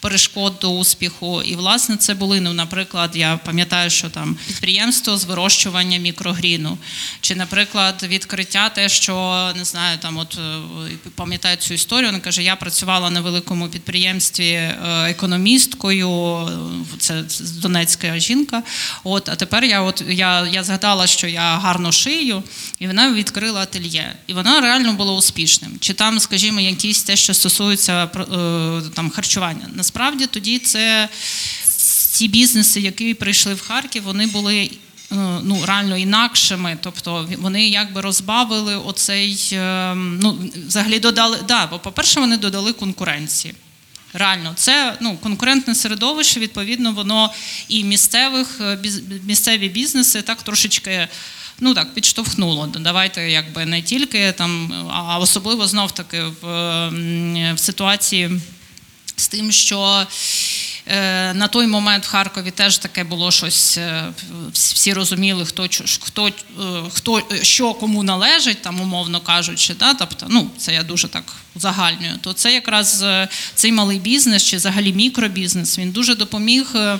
перешкод 0.00 0.54
до 0.60 0.70
успіху. 0.70 1.42
І 1.42 1.56
власне 1.56 1.96
це 1.96 2.14
були, 2.14 2.40
ну, 2.40 2.52
наприклад, 2.52 3.10
я 3.14 3.36
пам'ятаю, 3.44 3.85
що 3.90 4.10
там 4.10 4.36
підприємство 4.46 5.16
з 5.16 5.24
вирощування 5.24 5.98
мікрогріну, 5.98 6.78
чи, 7.20 7.34
наприклад, 7.34 8.04
відкриття 8.08 8.68
те, 8.68 8.88
що 8.88 9.52
не 9.56 9.64
знаю, 9.64 9.98
там 9.98 10.18
от 10.18 10.38
е, 10.38 10.60
пам'ятаю 11.14 11.56
цю 11.56 11.74
історію. 11.74 12.06
Вона 12.08 12.20
каже: 12.20 12.42
я 12.42 12.56
працювала 12.56 13.10
на 13.10 13.20
великому 13.20 13.68
підприємстві 13.68 14.50
е, 14.52 14.76
економісткою. 15.10 16.10
е, 16.10 16.96
Це 16.98 17.24
Донецька 17.40 18.18
жінка. 18.18 18.62
От, 19.04 19.28
а 19.28 19.36
тепер 19.36 19.64
я 19.64 19.82
от 19.82 20.02
я, 20.08 20.46
я 20.46 20.64
згадала, 20.64 21.06
що 21.06 21.26
я 21.26 21.56
гарно 21.56 21.92
шию, 21.92 22.42
і 22.78 22.86
вона 22.86 23.12
відкрила 23.12 23.60
ательє. 23.60 24.16
І 24.26 24.32
вона 24.32 24.60
реально 24.60 24.92
була 24.92 25.12
успішним. 25.12 25.76
Чи 25.80 25.92
там, 25.94 26.20
скажімо, 26.20 26.60
якісь 26.60 27.02
те, 27.02 27.16
що 27.16 27.34
стосується 27.34 28.06
там 28.94 29.10
харчування. 29.10 29.68
Насправді 29.74 30.26
тоді 30.26 30.58
це 30.58 31.08
ті 32.16 32.28
бізнеси, 32.28 32.80
які 32.80 33.14
прийшли 33.14 33.54
в 33.54 33.60
Харків, 33.60 34.02
вони 34.02 34.26
були. 34.26 34.70
е, 35.12 35.16
Ну, 35.42 35.62
реально 35.66 35.96
інакшими, 35.96 36.78
тобто 36.80 37.28
вони 37.38 37.68
якби 37.68 38.00
розбавили 38.00 38.76
оцей, 38.76 39.48
е, 39.52 39.94
ну, 39.94 40.38
взагалі 40.66 40.98
додали, 40.98 41.38
да, 41.48 41.66
бо, 41.66 41.78
по-перше, 41.78 42.20
вони 42.20 42.36
додали 42.36 42.72
конкуренції. 42.72 43.54
Реально, 44.12 44.52
це 44.56 44.96
ну, 45.00 45.16
конкурентне 45.16 45.74
середовище, 45.74 46.40
відповідно, 46.40 46.92
воно 46.92 47.32
і 47.68 47.84
місцевих, 47.84 48.60
е, 48.60 48.78
місцеві 49.24 49.68
бізнеси 49.68 50.22
так 50.22 50.42
трошечки 50.42 51.08
ну, 51.60 51.74
так, 51.74 51.94
підштовхнуло. 51.94 52.66
Давайте 52.66 53.30
якби 53.30 53.66
не 53.66 53.82
тільки 53.82 54.32
там, 54.32 54.72
а 54.90 55.18
особливо 55.18 55.66
знов 55.66 55.92
таки 55.92 56.22
в, 56.22 56.46
в 57.54 57.58
ситуації 57.58 58.30
з 59.16 59.28
тим, 59.28 59.52
що 59.52 60.06
на 61.34 61.48
той 61.48 61.66
момент 61.66 62.04
в 62.04 62.08
Харкові 62.08 62.50
теж 62.50 62.78
таке 62.78 63.04
було 63.04 63.30
щось. 63.30 63.78
е, 63.78 64.04
Всі 64.52 64.92
розуміли, 64.92 65.44
хто 65.44 65.68
хто, 66.00 66.26
е, 66.28 66.32
хто 66.94 67.18
е, 67.18 67.44
що 67.44 67.74
кому 67.74 68.02
належить, 68.02 68.62
там 68.62 68.80
умовно 68.80 69.20
кажучи. 69.20 69.74
Да? 69.74 69.94
Тобто, 69.94 70.26
ну 70.28 70.50
це 70.58 70.74
я 70.74 70.82
дуже 70.82 71.08
так 71.08 71.24
узагальнюю. 71.56 72.18
То 72.20 72.32
це 72.32 72.54
якраз 72.54 73.02
е, 73.02 73.28
цей 73.54 73.72
малий 73.72 73.98
бізнес 73.98 74.42
чи 74.42 74.56
взагалі 74.56 74.92
мікробізнес. 74.92 75.78
Він 75.78 75.90
дуже 75.90 76.14
допоміг 76.14 76.66
е, 76.74 76.78
е, 76.78 76.98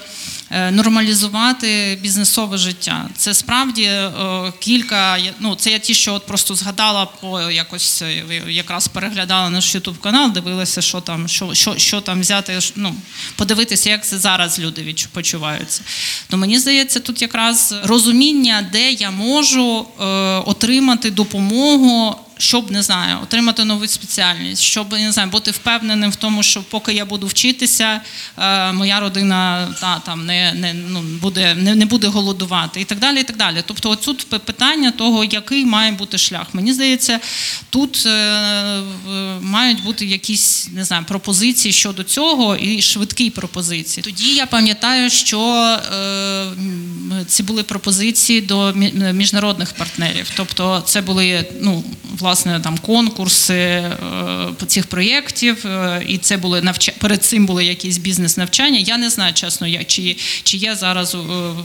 нормалізувати 0.51 1.99
бізнесове 2.03 2.59
життя. 2.59 3.09
Це 3.17 3.35
справді 3.35 3.83
е, 3.83 4.13
кілька. 4.59 5.19
Ну 5.41 5.55
це 5.55 5.71
я 5.71 5.79
ті, 5.79 5.95
що 5.95 6.15
от 6.15 6.27
просто 6.27 6.55
згадала 6.55 7.07
по 7.07 7.41
якось 7.41 8.03
е, 8.03 8.43
якраз 8.49 8.89
переглядала 8.89 9.51
наш 9.51 9.75
Ютуб 9.75 9.99
канал, 9.99 10.33
дивилася, 10.33 10.83
що 10.83 11.01
там, 11.01 11.29
що, 11.29 11.55
що, 11.55 11.79
що 11.79 12.01
там 12.01 12.21
взяти. 12.21 12.59
Ну 12.77 12.95
подивитися, 13.37 13.91
як 13.91 14.07
це 14.07 14.19
зараз 14.19 14.59
люди 14.59 14.95
почуваються. 15.13 15.83
То 16.29 16.37
мені 16.37 16.59
здається, 16.59 17.01
тут 17.01 17.23
якраз 17.23 17.75
розуміння, 17.85 18.69
де 18.73 18.93
я 18.93 19.11
можу 19.11 19.87
е, 20.01 20.05
отримати 20.47 21.11
допомогу. 21.11 22.17
Щоб 22.39 22.71
не 22.71 22.83
знаю, 22.83 23.19
отримати 23.23 23.65
нову 23.65 23.87
спеціальність, 23.87 24.63
щоб 24.63 24.93
не 24.93 25.13
знаю, 25.13 25.31
бути 25.31 25.51
впевненим 25.51 26.11
в 26.11 26.17
тому, 26.17 26.43
що 26.43 26.63
поки 26.63 26.93
я 26.93 27.05
буду 27.05 27.27
вчитися, 27.27 28.01
е, 28.39 28.73
моя 28.73 29.01
родина 29.01 29.69
та 29.81 29.99
там 29.99 30.27
не, 30.27 30.53
не 30.55 30.75
ну 30.75 31.01
буде 31.01 31.55
не, 31.55 31.75
не 31.75 31.87
буде 31.87 32.07
голодувати 32.07 32.81
і 32.81 32.85
так 32.85 32.99
далі. 32.99 33.21
І 33.21 33.23
так 33.23 33.37
далі. 33.37 33.63
Тобто, 33.67 33.91
отут 33.91 34.27
п- 34.29 34.39
питання 34.39 34.91
того, 34.91 35.25
який 35.25 35.65
має 35.67 35.93
бути 35.93 36.19
шлях. 36.19 36.47
Мені 36.53 36.73
здається, 36.73 37.21
тут 37.71 38.07
е, 38.07 38.81
мають 39.41 39.83
бути 39.83 40.07
якісь 40.07 40.69
не 40.73 40.85
знаю 40.85 41.05
пропозиції 41.09 41.73
щодо 41.73 42.03
цього 42.05 42.57
і 42.57 42.83
швидкі 42.83 43.31
пропозиції. 43.31 44.05
Тоді 44.05 44.35
я 44.35 44.47
пам'ятаю, 44.47 45.11
що 45.11 45.41
е, 45.97 46.47
ці 47.27 47.43
були 47.43 47.63
пропозиції 47.63 48.41
до 48.41 48.73
міжнародних 49.13 49.73
партнерів. 49.73 50.31
Тобто, 50.37 50.83
це 50.87 51.01
були 51.01 51.45
ну 51.61 51.85
власне 52.19 52.26
там 52.35 52.79
конкурси 52.79 53.55
е, 53.55 53.93
цих 54.67 54.87
проєктів, 54.87 55.67
е, 55.67 56.03
і 56.09 56.19
це 56.19 56.37
були 56.37 56.63
навча... 56.63 56.93
перед 56.99 57.25
цим 57.25 57.47
були 57.47 57.65
якісь 57.65 57.99
бізнес-навчання. 57.99 58.79
Я 58.79 58.97
не 58.97 59.11
знаю, 59.11 59.35
чесно, 59.35 59.67
я 59.67 59.85
чи, 59.85 60.17
чи 60.43 60.57
є 60.57 60.75
зараз 60.75 61.15
е, 61.15 61.19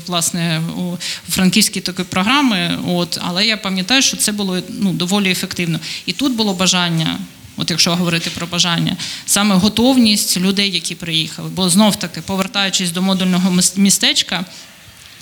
власне 0.07 0.61
у 0.77 0.97
франківській 1.29 1.81
такі 1.81 2.03
програми. 2.03 2.79
От, 2.87 3.19
але 3.21 3.45
я 3.45 3.57
пам'ятаю, 3.57 4.01
що 4.01 4.17
це 4.17 4.31
було 4.31 4.59
ну 4.69 4.93
доволі 4.93 5.31
ефективно. 5.31 5.79
І 6.05 6.13
тут 6.13 6.33
було 6.33 6.53
бажання. 6.53 7.19
От 7.57 7.69
якщо 7.69 7.95
говорити 7.95 8.29
про 8.29 8.47
бажання, 8.47 8.97
саме 9.25 9.55
готовність 9.55 10.37
людей, 10.37 10.71
які 10.71 10.95
приїхали. 10.95 11.49
Бо 11.49 11.69
знов 11.69 11.95
таки, 11.95 12.21
повертаючись 12.21 12.91
до 12.91 13.01
модульного 13.01 13.51
міс- 13.51 13.77
містечка, 13.77 14.45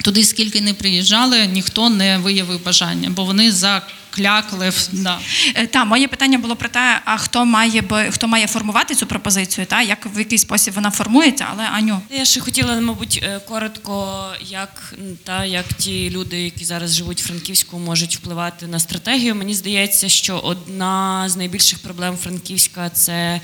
туди 0.04 0.24
скільки 0.24 0.62
не 0.62 0.74
приїжджали, 0.74 1.48
ніхто 1.48 1.90
не 1.90 2.18
виявив 2.18 2.64
бажання, 2.66 3.10
бо 3.10 3.26
вони 3.26 3.52
за 3.52 3.82
клякли. 4.10 4.72
Да. 4.92 5.20
Е, 5.56 5.68
Та 5.68 5.86
моє 5.86 6.08
питання 6.08 6.38
було 6.38 6.56
про 6.56 6.70
те, 6.70 7.02
а 7.06 7.18
хто 7.18 7.46
має 7.46 7.82
би 7.82 8.12
хто 8.12 8.28
має 8.28 8.48
формувати 8.48 8.96
цю 8.96 9.08
пропозицію, 9.08 9.68
та 9.68 9.82
як 9.82 10.08
в 10.16 10.20
який 10.20 10.38
спосіб 10.38 10.74
вона 10.74 10.92
формується, 10.92 11.48
але 11.52 11.64
Аню. 11.64 12.02
Я 12.10 12.26
ще 12.26 12.40
хотіла, 12.40 12.82
мабуть, 12.82 13.20
е, 13.24 13.40
коротко, 13.48 14.24
як 14.50 14.94
та 15.24 15.46
як 15.46 15.66
ті 15.74 16.10
люди, 16.10 16.44
які 16.44 16.66
зараз 16.66 16.96
живуть 16.96 17.22
в 17.22 17.28
Франківську, 17.28 17.80
можуть 17.80 18.16
впливати 18.16 18.68
на 18.68 18.80
стратегію. 18.80 19.36
Мені 19.36 19.54
здається, 19.54 20.10
що 20.10 20.38
одна 20.38 21.30
з 21.30 21.36
найбільших 21.36 21.80
проблем 21.80 22.18
Франківська 22.18 22.90
це. 22.90 23.42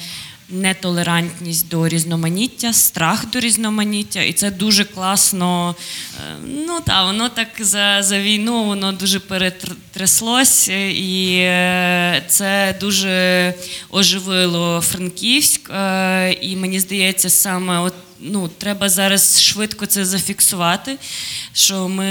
Нетолерантність 0.50 1.68
до 1.70 1.88
різноманіття, 1.88 2.74
страх 2.74 3.30
до 3.30 3.40
різноманіття, 3.40 4.22
і 4.22 4.34
це 4.34 4.52
дуже 4.52 4.86
класно. 4.86 5.76
е, 6.20 6.36
Ну 6.68 6.80
та 6.86 7.04
воно 7.06 7.30
так 7.30 7.48
за, 7.60 8.04
за 8.04 8.20
війну 8.20 8.64
воно 8.64 8.92
дуже 8.92 9.20
перетряслось, 9.20 10.68
і 10.94 11.38
е, 11.42 12.24
це 12.28 12.78
дуже 12.80 13.54
оживило 13.90 14.82
Франківськ. 14.82 15.70
е, 15.70 16.34
І 16.34 16.56
мені 16.56 16.80
здається, 16.80 17.30
саме 17.30 17.80
от 17.80 17.94
ну, 18.20 18.48
треба 18.58 18.90
зараз 18.90 19.42
швидко 19.42 19.86
це 19.86 20.06
зафіксувати. 20.06 20.98
Що 21.54 21.88
ми, 21.88 22.06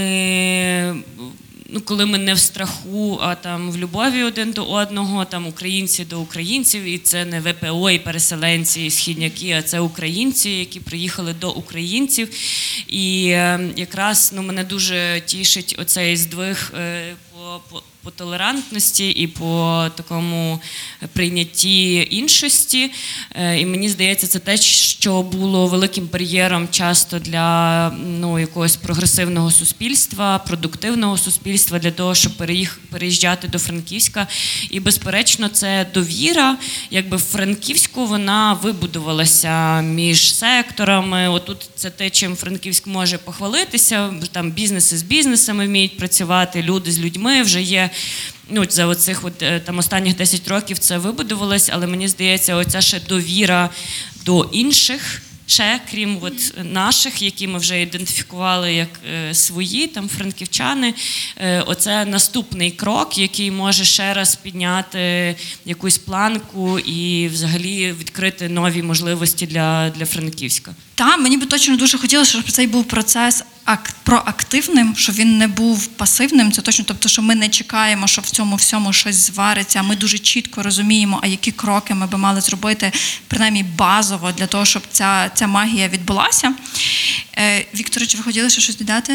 ну, 1.74 1.80
коли 1.80 2.06
ми 2.06 2.18
не 2.18 2.34
в 2.34 2.38
страху, 2.38 3.18
а 3.22 3.34
там 3.34 3.70
в 3.70 3.76
любові 3.76 4.22
один 4.22 4.52
до 4.52 4.64
одного, 4.64 5.24
там 5.24 5.46
українці 5.46 6.04
до 6.04 6.20
українців, 6.20 6.82
і 6.84 6.98
це 6.98 7.24
не 7.24 7.40
ВПО 7.40 7.90
і 7.90 7.98
переселенці, 7.98 8.82
і 8.82 8.90
східняки, 8.90 9.52
а 9.52 9.62
це 9.62 9.80
українці, 9.80 10.50
які 10.50 10.80
приїхали 10.80 11.32
до 11.32 11.52
українців. 11.52 12.28
І 12.88 13.28
е, 13.28 13.70
якраз 13.76 14.32
ну, 14.36 14.42
мене 14.42 14.64
дуже 14.64 15.22
тішить 15.26 15.76
оцей 15.78 16.16
здвиг 16.16 16.72
е, 16.78 17.14
по, 17.70 17.82
по, 18.04 18.10
толерантності 18.10 19.10
і 19.10 19.26
по 19.26 19.86
такому 19.96 20.60
прийнятті 21.12 22.08
іншості. 22.10 22.90
Е, 23.34 23.60
І 23.60 23.66
мені 23.66 23.88
здається, 23.88 24.26
це 24.26 24.38
те, 24.38 24.56
що 24.56 25.22
було 25.22 25.66
великим 25.66 26.08
бар'єром 26.12 26.68
часто 26.70 27.18
для 27.18 27.90
ну, 27.90 28.38
якогось 28.38 28.76
прогресивного 28.76 29.50
суспільства, 29.50 30.38
продуктивного 30.38 31.18
суспільства 31.18 31.78
для 31.78 31.90
того, 31.90 32.14
щоб 32.14 32.32
переїжджати 32.90 33.48
до 33.48 33.58
Франківська. 33.58 34.26
І, 34.70 34.80
безперечно, 34.80 35.48
це 35.48 35.86
довіра. 35.94 36.56
Якби 36.90 37.16
в 37.16 37.20
Франківську 37.20 38.06
вона 38.06 38.52
вибудувалася 38.52 39.80
між 39.80 40.34
секторами. 40.34 41.28
Отут 41.28 41.70
це 41.74 41.90
те, 41.90 42.10
чим 42.10 42.36
Франківськ 42.36 42.86
може 42.86 43.18
похвалитися. 43.18 44.14
Там 44.32 44.50
бізнеси 44.50 44.96
з 44.96 45.02
бізнесами 45.02 45.66
вміють 45.66 45.96
працювати, 45.96 46.62
люди 46.62 46.92
з 46.92 47.00
людьми 47.00 47.42
вже 47.42 47.62
є. 47.62 47.90
Ну, 48.48 48.64
за 48.68 48.86
оцих 48.86 49.24
от, 49.24 49.42
е, 49.42 49.60
там 49.60 49.78
останніх 49.78 50.16
10 50.16 50.48
років 50.48 50.78
це 50.78 50.98
вибудувалось, 50.98 51.70
але 51.72 51.86
мені 51.86 52.08
здається, 52.08 52.54
оця 52.54 52.80
ще 52.80 53.00
довіра 53.00 53.70
до 54.24 54.48
інших, 54.52 55.22
ще 55.46 55.80
крім 55.90 56.18
от 56.20 56.54
наших, 56.64 57.22
які 57.22 57.48
ми 57.48 57.58
вже 57.58 57.82
ідентифікували 57.82 58.74
як 58.74 58.88
е, 59.12 59.34
свої, 59.34 59.86
там 59.86 60.08
франківчани. 60.08 60.94
Е, 61.36 61.60
оце 61.60 62.04
наступний 62.04 62.70
крок, 62.70 63.18
який 63.18 63.50
може 63.50 63.84
ще 63.84 64.14
раз 64.14 64.36
підняти 64.36 65.36
якусь 65.64 65.98
планку 65.98 66.78
і 66.78 67.28
взагалі 67.28 67.94
відкрити 68.00 68.48
нові 68.48 68.82
можливості 68.82 69.46
для, 69.46 69.90
для 69.90 70.06
Франківська. 70.06 70.74
Та 70.94 71.16
мені 71.16 71.36
би 71.36 71.46
точно 71.46 71.76
дуже 71.76 71.98
хотілося, 71.98 72.30
щоб 72.30 72.50
цей 72.50 72.66
був 72.66 72.84
процес 72.84 73.44
проактивним, 74.02 74.94
щоб 74.96 75.14
він 75.14 75.38
не 75.38 75.48
був 75.48 75.86
пасивним. 75.86 76.52
Це 76.52 76.62
точно, 76.62 76.84
тобто, 76.88 77.08
що 77.08 77.22
ми 77.22 77.34
не 77.34 77.48
чекаємо, 77.48 78.06
що 78.06 78.22
в 78.22 78.30
цьому 78.30 78.56
всьому 78.56 78.92
щось 78.92 79.16
звариться. 79.16 79.82
Ми 79.82 79.96
дуже 79.96 80.18
чітко 80.18 80.62
розуміємо, 80.62 81.20
а 81.22 81.26
які 81.26 81.52
кроки 81.52 81.94
ми 81.94 82.06
би 82.06 82.18
мали 82.18 82.40
зробити, 82.40 82.92
принаймні 83.28 83.62
базово, 83.62 84.32
для 84.32 84.46
того, 84.46 84.64
щоб 84.64 84.82
ця, 84.90 85.30
ця 85.34 85.46
магія 85.46 85.88
відбулася. 85.88 86.54
Е, 87.38 87.66
Вікторе, 87.74 88.06
чи 88.06 88.18
ви 88.18 88.24
хотіли 88.24 88.50
ще 88.50 88.60
щось 88.60 88.76
додати? 88.76 89.12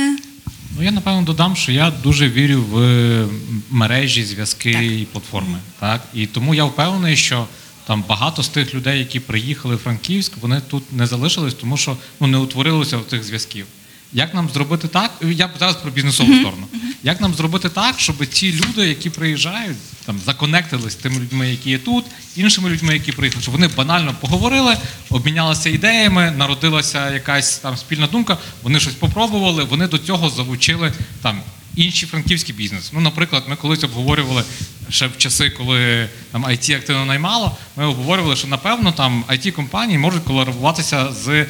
Ну, 0.78 0.84
я 0.84 0.92
напевно 0.92 1.22
додам, 1.22 1.56
що 1.56 1.72
я 1.72 1.92
дуже 1.92 2.30
вірю 2.30 2.62
в 2.62 3.28
мережі, 3.70 4.24
зв'язки 4.24 4.72
і 4.72 5.06
платформи. 5.06 5.60
Так? 5.80 6.02
І 6.14 6.28
тому 6.28 6.56
я 6.56 6.64
впевнений, 6.64 7.18
що 7.18 7.48
там 7.88 8.04
багато 8.08 8.44
з 8.44 8.50
тих 8.50 8.74
людей, 8.74 9.00
які 9.00 9.20
приїхали 9.20 9.76
в 9.76 9.78
Франківськ, 9.78 10.32
вони 10.42 10.62
тут 10.70 10.94
не 10.94 11.08
залишились, 11.08 11.54
тому 11.54 11.78
що 11.78 11.98
ну, 12.20 12.28
не 12.28 12.38
утворилося 12.38 12.98
в 12.98 13.06
цих 13.10 13.24
зв'язків. 13.24 13.66
Як 14.14 14.34
нам 14.34 14.50
зробити 14.50 14.88
так? 14.88 15.12
Я 15.22 15.50
зараз 15.60 15.76
про 15.76 15.92
бізнесову 15.92 16.34
сторону. 16.34 16.68
Як 17.04 17.22
нам 17.22 17.34
зробити 17.34 17.70
так, 17.70 18.00
щоб 18.00 18.26
ті 18.26 18.54
люди, 18.54 18.88
які 18.88 19.10
приїжджають, 19.10 19.78
там 20.06 20.20
законектились 20.26 20.94
з 20.94 20.96
тими 20.96 21.20
людьми, 21.20 21.50
які 21.50 21.70
є 21.70 21.78
тут, 21.78 22.06
іншими 22.36 22.70
людьми, 22.70 22.94
які 22.94 23.12
приїхали, 23.12 23.42
щоб 23.42 23.54
вони 23.54 23.68
банально 23.68 24.16
поговорили, 24.22 24.78
обмінялися 25.10 25.70
ідеями, 25.70 26.32
народилася 26.32 27.14
якась 27.14 27.58
там 27.58 27.78
спільна 27.78 28.08
думка, 28.08 28.38
вони 28.64 28.80
щось 28.80 28.94
попробували, 28.94 29.64
вони 29.64 29.88
до 29.88 29.98
цього 29.98 30.30
залучили 30.30 30.94
там 31.22 31.42
інший 31.76 32.10
франківський 32.10 32.56
бізнес. 32.56 32.92
Ну, 32.94 33.00
наприклад, 33.00 33.44
ми 33.48 33.56
колись 33.56 33.84
обговорювали 33.84 34.44
ще 34.90 35.08
в 35.08 35.18
часи, 35.18 35.50
коли 35.50 36.10
там 36.32 36.46
IT 36.46 36.76
активно 36.76 37.06
наймало, 37.06 37.58
ми 37.76 37.86
обговорювали, 37.86 38.36
що 38.36 38.48
напевно 38.48 38.92
там 38.92 39.24
it 39.30 39.52
компанії 39.52 39.98
можуть 39.98 40.24
колаборуватися 40.24 41.14
з 41.14 41.46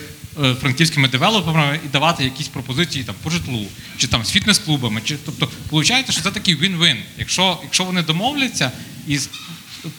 франківськими 0.61 1.07
девелоперами 1.07 1.79
і 1.85 1.87
давати 1.87 2.23
якісь 2.23 2.47
пропозиції 2.47 3.03
там 3.03 3.15
по 3.23 3.29
житлу, 3.29 3.65
чи 3.97 4.07
там 4.07 4.25
з 4.25 4.31
фітнес-клубами, 4.31 5.01
чи 5.03 5.17
тобто, 5.25 5.49
виходить, 5.71 6.11
що 6.11 6.21
це 6.21 6.31
такий 6.31 6.55
він-вин. 6.55 6.97
Якщо, 7.17 7.59
якщо 7.63 7.83
вони 7.83 8.01
домовляться 8.01 8.71
і 9.07 9.19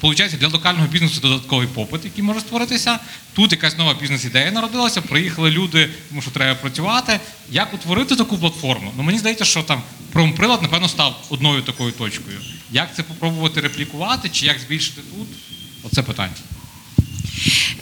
Получається, 0.00 0.38
для 0.38 0.48
локального 0.48 0.86
бізнесу 0.86 1.20
додатковий 1.20 1.66
попит, 1.66 2.04
який 2.04 2.24
може 2.24 2.40
створитися. 2.40 2.98
Тут 3.32 3.52
якась 3.52 3.78
нова 3.78 3.94
бізнес-ідея 3.94 4.50
народилася, 4.50 5.00
приїхали 5.00 5.50
люди, 5.50 5.90
тому 6.08 6.22
що 6.22 6.30
треба 6.30 6.54
працювати. 6.54 7.20
Як 7.50 7.74
утворити 7.74 8.16
таку 8.16 8.38
платформу? 8.38 8.92
Ну 8.96 9.02
мені 9.02 9.18
здається, 9.18 9.44
що 9.44 9.62
там 9.62 9.82
промприлад, 10.12 10.62
напевно, 10.62 10.88
став 10.88 11.26
одною 11.30 11.62
такою 11.62 11.92
точкою. 11.92 12.38
Як 12.72 12.96
це 12.96 13.02
попробувати 13.02 13.60
реплікувати, 13.60 14.28
чи 14.28 14.46
як 14.46 14.58
збільшити 14.58 15.00
тут? 15.00 15.28
Оце 15.82 16.02
питання. 16.02 16.32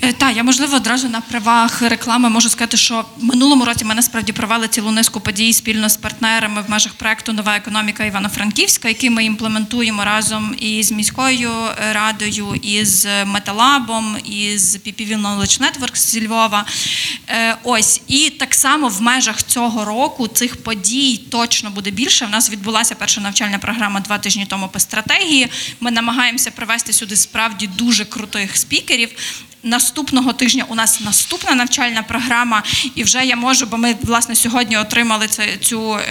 Е, 0.01 0.13
Та 0.13 0.31
я 0.31 0.43
можливо 0.43 0.77
одразу 0.77 1.09
на 1.09 1.21
правах 1.21 1.83
реклами 1.83 2.29
можу 2.31 2.49
сказати, 2.49 2.77
що 2.77 3.05
в 3.17 3.25
минулому 3.25 3.65
році 3.65 3.85
ми 3.85 3.95
насправді 3.95 4.33
провели 4.33 4.69
цілу 4.69 4.91
низку 4.91 5.21
подій 5.21 5.53
спільно 5.53 5.89
з 5.89 5.97
партнерами 5.97 6.63
в 6.63 6.71
межах 6.71 6.93
проекту 6.93 7.33
Нова 7.33 7.57
економіка 7.57 8.05
Івано-Франківська, 8.05 8.89
який 8.89 9.11
ми 9.11 9.25
імплементуємо 9.25 10.05
разом 10.05 10.55
із 10.59 10.93
міською 10.93 11.51
е, 11.51 11.93
радою, 11.93 12.55
із 12.63 13.07
Металабом, 13.27 14.17
із 14.25 14.77
PPV 14.77 15.21
Knowledge 15.21 15.61
Networks 15.61 15.97
зі 15.97 16.27
Львова. 16.27 16.65
Е, 17.29 17.57
Ось 17.63 18.01
і 18.09 18.31
так 18.31 18.55
само 18.55 18.89
в 18.89 19.03
межах 19.03 19.43
цього 19.43 19.85
року 19.85 20.29
цих 20.29 20.63
подій 20.63 21.21
точно 21.31 21.71
буде 21.71 21.91
більше. 21.91 22.27
У 22.27 22.29
нас 22.29 22.51
відбулася 22.51 22.95
перша 22.95 23.21
навчальна 23.21 23.59
програма 23.59 24.01
два 24.01 24.19
тижні 24.19 24.47
тому 24.47 24.69
по 24.69 24.79
стратегії. 24.79 25.49
Ми 25.81 25.91
намагаємося 25.91 26.51
привести 26.51 26.93
сюди 26.93 27.17
справді 27.17 27.67
дуже 27.67 28.05
крутих 28.05 28.57
спікерів. 28.57 29.11
Наступного 29.63 30.33
тижня 30.33 30.65
у 30.69 30.75
нас 30.75 31.01
наступна 31.01 31.55
навчальна 31.55 32.03
програма, 32.03 32.63
і 32.95 33.05
вже 33.05 33.25
я 33.25 33.37
можу, 33.37 33.67
бо 33.67 33.77
ми 33.77 33.95
власне 34.03 34.35
сьогодні 34.35 34.77
отримали 34.77 35.27
це 35.27 35.57
цю 35.61 35.95
е, 35.95 36.05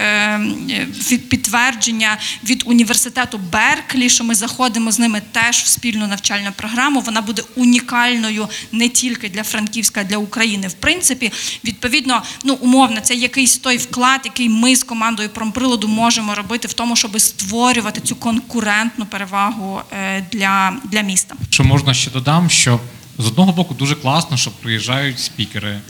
е, 0.70 1.18
підтвердження 1.28 2.18
від 2.44 2.62
університету 2.66 3.40
Берклі, 3.52 4.10
що 4.10 4.24
ми 4.24 4.34
заходимо 4.34 4.92
з 4.92 4.98
ними 4.98 5.22
теж 5.32 5.56
в 5.56 5.66
спільну 5.66 6.06
навчальну 6.06 6.52
програму. 6.56 7.00
Вона 7.00 7.20
буде 7.20 7.42
унікальною 7.56 8.48
не 8.72 8.88
тільки 8.88 9.28
для 9.28 9.42
Франківська, 9.42 10.00
а 10.00 10.04
для 10.04 10.16
України. 10.16 10.68
В 10.68 10.72
принципі, 10.72 11.32
відповідно, 11.64 12.22
ну 12.44 12.54
умовно, 12.54 13.00
це 13.00 13.14
якийсь 13.14 13.58
той 13.58 13.76
вклад, 13.76 14.20
який 14.24 14.48
ми 14.48 14.76
з 14.76 14.82
командою 14.82 15.28
промприладу 15.28 15.88
можемо 15.88 16.34
робити 16.34 16.68
в 16.68 16.72
тому, 16.72 16.96
щоб 16.96 17.20
створювати 17.20 18.00
цю 18.00 18.16
конкурентну 18.16 19.06
перевагу 19.06 19.80
е, 19.92 20.26
для, 20.32 20.76
для 20.84 21.00
міста. 21.00 21.34
Що 21.50 21.64
можна 21.64 21.94
ще 21.94 22.10
додам, 22.10 22.50
що 22.50 22.80
з 23.18 23.26
одного 23.26 23.52
боку 23.52 23.74
дуже 23.74 23.94
класно, 23.94 24.36
що 24.36 24.50
приїжджають 24.50 25.20
спікери, 25.20 25.80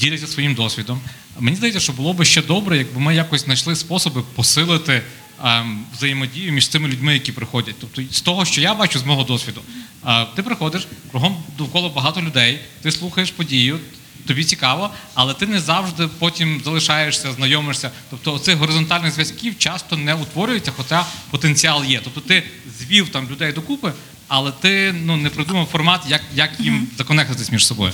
діляться 0.00 0.26
своїм 0.26 0.54
досвідом. 0.54 1.00
Мені 1.38 1.56
здається, 1.56 1.80
що 1.80 1.92
було 1.92 2.12
би 2.12 2.24
ще 2.24 2.42
добре, 2.42 2.78
якби 2.78 3.00
ми 3.00 3.14
якось 3.14 3.44
знайшли 3.44 3.76
способи 3.76 4.22
посилити 4.34 5.02
ем, 5.44 5.84
взаємодію 5.96 6.52
між 6.52 6.68
цими 6.68 6.88
людьми, 6.88 7.14
які 7.14 7.32
приходять. 7.32 7.74
Тобто, 7.80 8.02
з 8.10 8.20
того, 8.20 8.44
що 8.44 8.60
я 8.60 8.74
бачу 8.74 8.98
з 8.98 9.04
мого 9.04 9.24
досвіду, 9.24 9.60
е, 10.06 10.26
ти 10.36 10.42
приходиш, 10.42 10.86
кругом 11.10 11.36
довкола 11.58 11.88
багато 11.88 12.22
людей, 12.22 12.58
ти 12.82 12.92
слухаєш 12.92 13.30
подію. 13.30 13.78
Тобі 14.26 14.44
цікаво, 14.44 14.90
але 15.14 15.34
ти 15.34 15.46
не 15.46 15.60
завжди 15.60 16.08
потім 16.18 16.60
залишаєшся, 16.64 17.32
знайомишся. 17.32 17.90
Тобто 18.10 18.34
оцих 18.34 18.56
горизонтальних 18.56 19.12
зв'язків 19.12 19.58
часто 19.58 19.96
не 19.96 20.14
утворюється, 20.14 20.72
хоча 20.76 21.06
потенціал 21.30 21.84
є. 21.84 22.00
Тобто 22.04 22.20
ти 22.20 22.42
звів 22.78 23.08
там 23.08 23.28
людей 23.30 23.52
докупи, 23.52 23.92
але 24.28 24.52
ти 24.52 24.94
ну 25.04 25.16
не 25.16 25.30
придумав 25.30 25.66
формат, 25.66 26.00
як, 26.08 26.22
як 26.34 26.50
їм 26.60 26.88
законектитись 26.98 27.52
між 27.52 27.66
собою. 27.66 27.92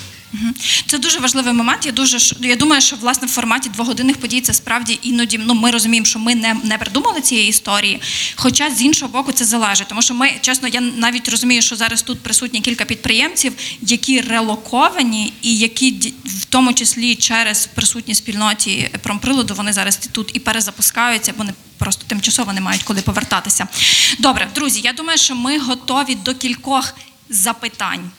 Це 0.86 0.98
дуже 0.98 1.18
важливий 1.18 1.52
момент. 1.52 1.86
Я 1.86 1.92
дуже 1.92 2.18
я 2.40 2.56
думаю, 2.56 2.82
що 2.82 2.96
власне 2.96 3.26
в 3.26 3.30
форматі 3.30 3.68
двогодинних 3.68 4.16
подій 4.16 4.40
це 4.40 4.54
справді 4.54 4.98
іноді. 5.02 5.38
Ну 5.38 5.54
ми 5.54 5.70
розуміємо, 5.70 6.06
що 6.06 6.18
ми 6.18 6.34
не, 6.34 6.56
не 6.64 6.78
придумали 6.78 7.20
цієї 7.20 7.48
історії. 7.48 8.00
Хоча 8.34 8.70
з 8.70 8.82
іншого 8.82 9.12
боку 9.12 9.32
це 9.32 9.44
залежить, 9.44 9.88
тому 9.88 10.02
що 10.02 10.14
ми 10.14 10.32
чесно, 10.40 10.68
я 10.68 10.80
навіть 10.80 11.28
розумію, 11.28 11.62
що 11.62 11.76
зараз 11.76 12.02
тут 12.02 12.20
присутні 12.20 12.60
кілька 12.60 12.84
підприємців, 12.84 13.52
які 13.80 14.20
релоковані, 14.20 15.32
і 15.42 15.58
які 15.58 16.14
в 16.24 16.44
тому 16.44 16.72
числі 16.72 17.14
через 17.14 17.66
присутність 17.66 18.18
спільноті 18.18 18.90
промприладу 19.02 19.54
вони 19.54 19.72
зараз 19.72 19.96
тут 20.12 20.30
і 20.34 20.38
перезапускаються, 20.38 21.34
вони 21.36 21.52
просто 21.78 22.04
тимчасово 22.06 22.52
не 22.52 22.60
мають 22.60 22.82
куди 22.82 23.00
повертатися. 23.00 23.68
Добре, 24.18 24.48
друзі, 24.54 24.80
я 24.84 24.92
думаю, 24.92 25.18
що 25.18 25.34
ми 25.34 25.58
готові 25.58 26.14
до 26.14 26.34
кількох 26.34 26.94
запитань 27.28 28.10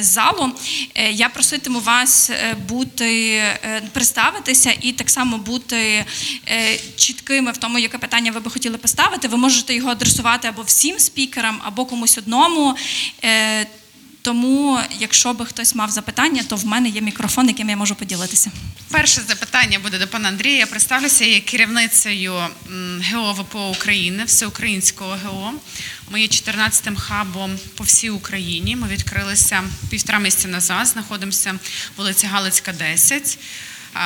залу. 0.00 0.52
Е, 0.94 1.12
Я 1.12 1.28
проситиму 1.28 1.80
вас 1.80 2.30
е, 2.30 2.56
бути 2.68 3.34
е, 3.34 3.82
представитися 3.92 4.74
і 4.80 4.92
так 4.92 5.10
само 5.10 5.38
бути 5.38 6.04
е, 6.48 6.78
чіткими 6.96 7.52
в 7.52 7.56
тому, 7.56 7.78
яке 7.78 7.98
питання 7.98 8.32
ви 8.32 8.40
би 8.40 8.50
хотіли 8.50 8.78
поставити. 8.78 9.28
Ви 9.28 9.36
можете 9.36 9.74
його 9.74 9.90
адресувати 9.90 10.48
або 10.48 10.62
всім 10.62 10.98
спікерам, 10.98 11.60
або 11.64 11.84
комусь 11.86 12.18
одному. 12.18 12.76
Тому, 14.24 14.80
якщо 14.98 15.32
би 15.32 15.46
хтось 15.46 15.74
мав 15.74 15.90
запитання, 15.90 16.42
то 16.48 16.56
в 16.56 16.66
мене 16.66 16.88
є 16.88 17.00
мікрофон, 17.00 17.48
яким 17.48 17.70
я 17.70 17.76
можу 17.76 17.94
поділитися. 17.94 18.50
Перше 18.90 19.20
запитання 19.28 19.78
буде 19.78 19.98
до 19.98 20.08
пана 20.08 20.28
Андрія. 20.28 20.56
Я 20.56 20.66
представлюся 20.66 21.24
є 21.24 21.40
керівницею 21.40 22.34
ГО 23.12 23.32
ВПО 23.32 23.70
України, 23.70 24.24
всеукраїнського 24.24 25.16
ГО. 25.24 25.52
Ми 26.10 26.20
є 26.20 26.26
14-м 26.26 26.96
хабом 26.96 27.58
по 27.76 27.84
всій 27.84 28.10
Україні. 28.10 28.76
Ми 28.76 28.88
відкрилися 28.88 29.62
півтора 29.90 30.18
місяця 30.18 30.48
назад. 30.48 30.86
Знаходимося 30.86 31.58
вулиця 31.96 32.28
Галицька, 32.28 32.72
10. 32.72 33.38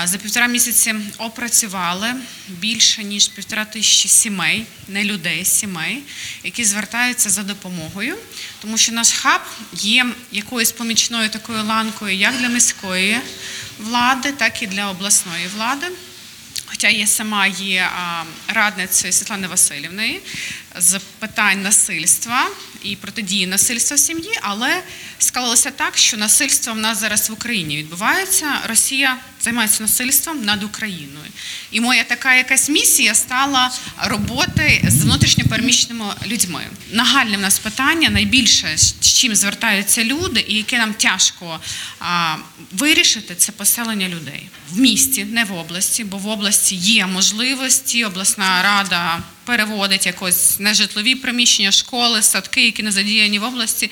За 0.04 0.18
півтора 0.18 0.46
місяці 0.46 0.94
опрацювали 1.18 2.14
більше 2.48 3.04
ніж 3.04 3.28
півтора 3.28 3.64
тисячі 3.64 4.08
сімей, 4.08 4.66
не 4.88 5.04
людей, 5.04 5.44
сімей, 5.44 6.02
які 6.44 6.64
звертаються 6.64 7.30
за 7.30 7.42
допомогою, 7.42 8.16
тому 8.62 8.78
що 8.78 8.92
наш 8.92 9.12
хаб 9.12 9.40
є 9.72 10.06
якоюсь 10.32 10.72
помічною 10.72 11.28
такою 11.28 11.64
ланкою 11.64 12.16
як 12.16 12.38
для 12.38 12.48
міської 12.48 13.18
влади, 13.78 14.32
так 14.32 14.62
і 14.62 14.66
для 14.66 14.90
обласної 14.90 15.46
влади. 15.56 15.86
Хоча 16.66 16.88
я 16.88 17.06
сама 17.06 17.46
є 17.46 17.88
радницею 18.48 19.12
Світлани 19.12 19.48
Васильівної 19.48 20.20
з 20.76 21.00
питань 21.18 21.62
насильства 21.62 22.46
і 22.82 22.96
протидії 22.96 23.46
насильства 23.46 23.96
в 23.96 24.00
сім'ї, 24.00 24.38
але 24.42 24.82
склалося 25.18 25.70
так, 25.70 25.98
що 25.98 26.16
насильство 26.16 26.72
в 26.72 26.76
нас 26.76 27.00
зараз 27.00 27.30
в 27.30 27.32
Україні 27.32 27.76
відбувається. 27.76 28.46
Росія 28.68 29.16
займається 29.40 29.82
насильством 29.82 30.44
над 30.44 30.62
Україною. 30.62 31.26
І 31.70 31.80
моя 31.80 32.04
така 32.04 32.34
якась 32.34 32.68
місія 32.68 33.14
стала 33.14 33.70
роботи 34.04 34.84
з 34.88 35.02
внутрішньопереміщеними 35.02 36.04
людьми. 36.26 36.62
Нагальне 36.92 37.36
в 37.36 37.40
нас 37.40 37.58
питання 37.58 38.10
найбільше 38.10 38.76
з 38.76 39.12
чим 39.12 39.34
звертаються 39.34 40.04
люди, 40.04 40.44
і 40.48 40.54
яке 40.54 40.78
нам 40.78 40.94
тяжко 40.94 41.60
а, 42.00 42.36
вирішити, 42.72 43.34
це 43.34 43.52
поселення 43.52 44.08
людей 44.08 44.48
в 44.70 44.78
місті, 44.78 45.24
не 45.24 45.44
в 45.44 45.52
області, 45.52 46.04
бо 46.04 46.18
в 46.18 46.28
області 46.28 46.74
є 46.74 47.06
можливості. 47.06 48.04
Обласна 48.04 48.62
рада 48.62 49.22
переводить 49.48 50.06
якось 50.06 50.58
нежитлові 50.58 51.14
приміщення, 51.14 51.72
школи, 51.72 52.22
садки, 52.22 52.64
які 52.64 52.82
не 52.82 52.92
задіяні 52.92 53.38
в 53.38 53.44
області. 53.44 53.90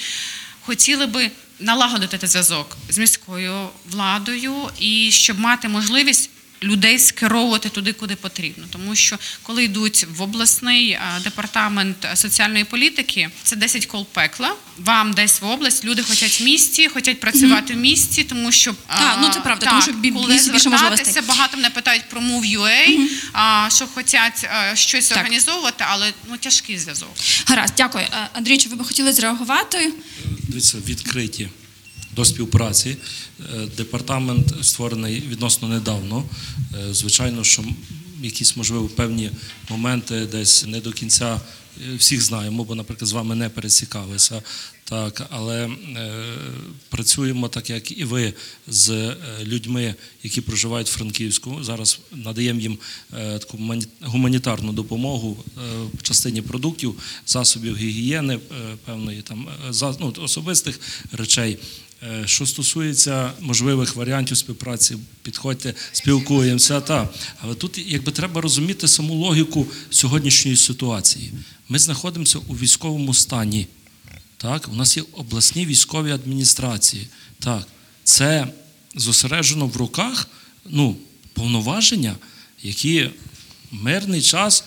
Хотіли 0.60 1.06
би 1.06 1.30
налагодити 1.60 2.18
цей 2.18 2.28
зв'язок 2.28 2.76
з 2.88 2.98
міською 2.98 3.68
владою 3.90 4.54
і 4.78 5.10
щоб 5.12 5.40
мати 5.40 5.68
можливість. 5.68 6.30
Людей 6.66 6.98
скеровувати 6.98 7.68
туди, 7.68 7.92
куди 7.92 8.16
потрібно, 8.16 8.64
тому 8.70 8.94
що 8.94 9.18
коли 9.42 9.64
йдуть 9.64 10.06
в 10.16 10.22
обласний 10.22 10.98
департамент 11.24 12.06
соціальної 12.14 12.64
політики, 12.64 13.28
це 13.42 13.56
10 13.56 13.86
кол 13.86 14.06
пекла. 14.06 14.54
Вам 14.78 15.12
десь 15.12 15.40
в 15.40 15.46
область 15.46 15.84
люди 15.84 16.02
хочуть 16.02 16.40
в 16.40 16.44
місті, 16.44 16.88
хочуть 16.88 17.20
працювати 17.20 17.74
в 17.74 17.76
місті, 17.76 18.24
тому 18.24 18.52
що 18.52 18.74
а, 18.88 18.98
Так, 18.98 19.18
ну 19.22 19.28
це 19.28 19.40
правда, 19.40 19.66
тому 19.66 19.82
що 19.82 19.92
бі- 19.92 20.10
коли 20.10 20.38
звертатися, 20.38 21.22
багато 21.22 21.56
мене 21.56 21.70
питають 21.70 22.08
про 22.08 22.20
Move.ua, 22.20 22.98
а, 23.32 23.68
що 23.74 23.86
хочуть 23.86 24.14
а, 24.14 24.76
щось 24.76 25.08
Так. 25.08 25.18
організовувати, 25.18 25.84
але 25.88 26.12
ну 26.30 26.36
тяжкий 26.36 26.78
зв'язок. 26.78 27.10
Гаразд, 27.46 27.74
дякую. 27.76 28.04
Е, 28.04 28.28
Андрій, 28.32 28.58
чи 28.58 28.68
ви 28.68 28.76
би 28.76 28.84
хотіли 28.84 29.12
зреагувати? 29.12 29.92
Дивіться, 30.48 30.78
відкриті 30.86 31.48
до 32.16 32.24
співпраці. 32.24 32.96
Е, 33.40 33.66
Департамент 33.76 34.54
створений 34.64 35.22
відносно 35.28 35.68
недавно. 35.68 36.24
Е, 36.88 36.94
Звичайно, 36.94 37.44
що 37.44 37.64
якісь, 38.22 38.56
можливо, 38.56 38.88
певні 38.88 39.30
моменти 39.70 40.26
десь 40.32 40.66
не 40.66 40.80
до 40.80 40.92
кінця 40.92 41.40
е, 41.92 41.96
всіх 41.96 42.22
знаємо, 42.22 42.64
бо, 42.64 42.74
наприклад, 42.74 43.08
з 43.08 43.12
вами 43.12 43.34
не 43.34 43.48
пересікалися. 43.48 44.42
Так, 44.84 45.26
але 45.30 45.64
е, 45.66 45.70
працюємо 46.88 47.48
так, 47.48 47.70
як 47.70 47.98
і 47.98 48.04
ви, 48.04 48.34
з 48.68 49.14
людьми, 49.42 49.94
які 50.22 50.40
проживають 50.40 50.88
в 50.88 50.92
Франківську. 50.92 51.64
Зараз 51.64 51.98
надаємо 52.12 52.60
їм 52.60 52.78
е, 53.18 53.38
таку 53.38 53.58
мані- 53.58 53.86
гуманітарну 54.00 54.72
допомогу 54.72 55.44
е, 55.44 55.60
в 55.98 56.02
частині 56.02 56.42
продуктів, 56.42 56.94
засобів 57.26 57.76
гігієни, 57.76 58.34
е, 58.34 58.38
певної 58.84 59.22
там 59.22 59.48
за- 59.70 59.96
ну, 60.00 60.14
особистих 60.22 60.80
речей. 61.12 61.58
Е, 62.02 62.22
Що 62.26 62.46
стосується 62.46 63.32
можливих 63.40 63.96
варіантів 63.96 64.36
співпраці, 64.36 64.96
підходьте, 65.22 65.74
спілкуємося. 65.92 66.80
Та. 66.80 67.08
Але 67.40 67.54
тут 67.54 67.78
якби 67.78 68.12
треба 68.12 68.40
розуміти 68.40 68.88
саму 68.88 69.14
логіку 69.14 69.66
сьогоднішньої 69.90 70.56
ситуації. 70.56 71.32
Ми 71.68 71.78
знаходимося 71.78 72.38
у 72.38 72.54
військовому 72.54 73.14
стані. 73.14 73.66
Так, 74.36 74.68
у 74.72 74.76
нас 74.76 74.96
є 74.96 75.02
обласні 75.12 75.66
військові 75.66 76.10
адміністрації. 76.10 77.08
Так, 77.38 77.68
це 78.04 78.46
зосереджено 78.94 79.66
в 79.66 79.76
руках 79.76 80.28
ну, 80.64 80.96
повноваження, 81.32 82.16
які 82.62 83.10
в 83.72 83.82
мирний 83.82 84.22
час 84.22 84.64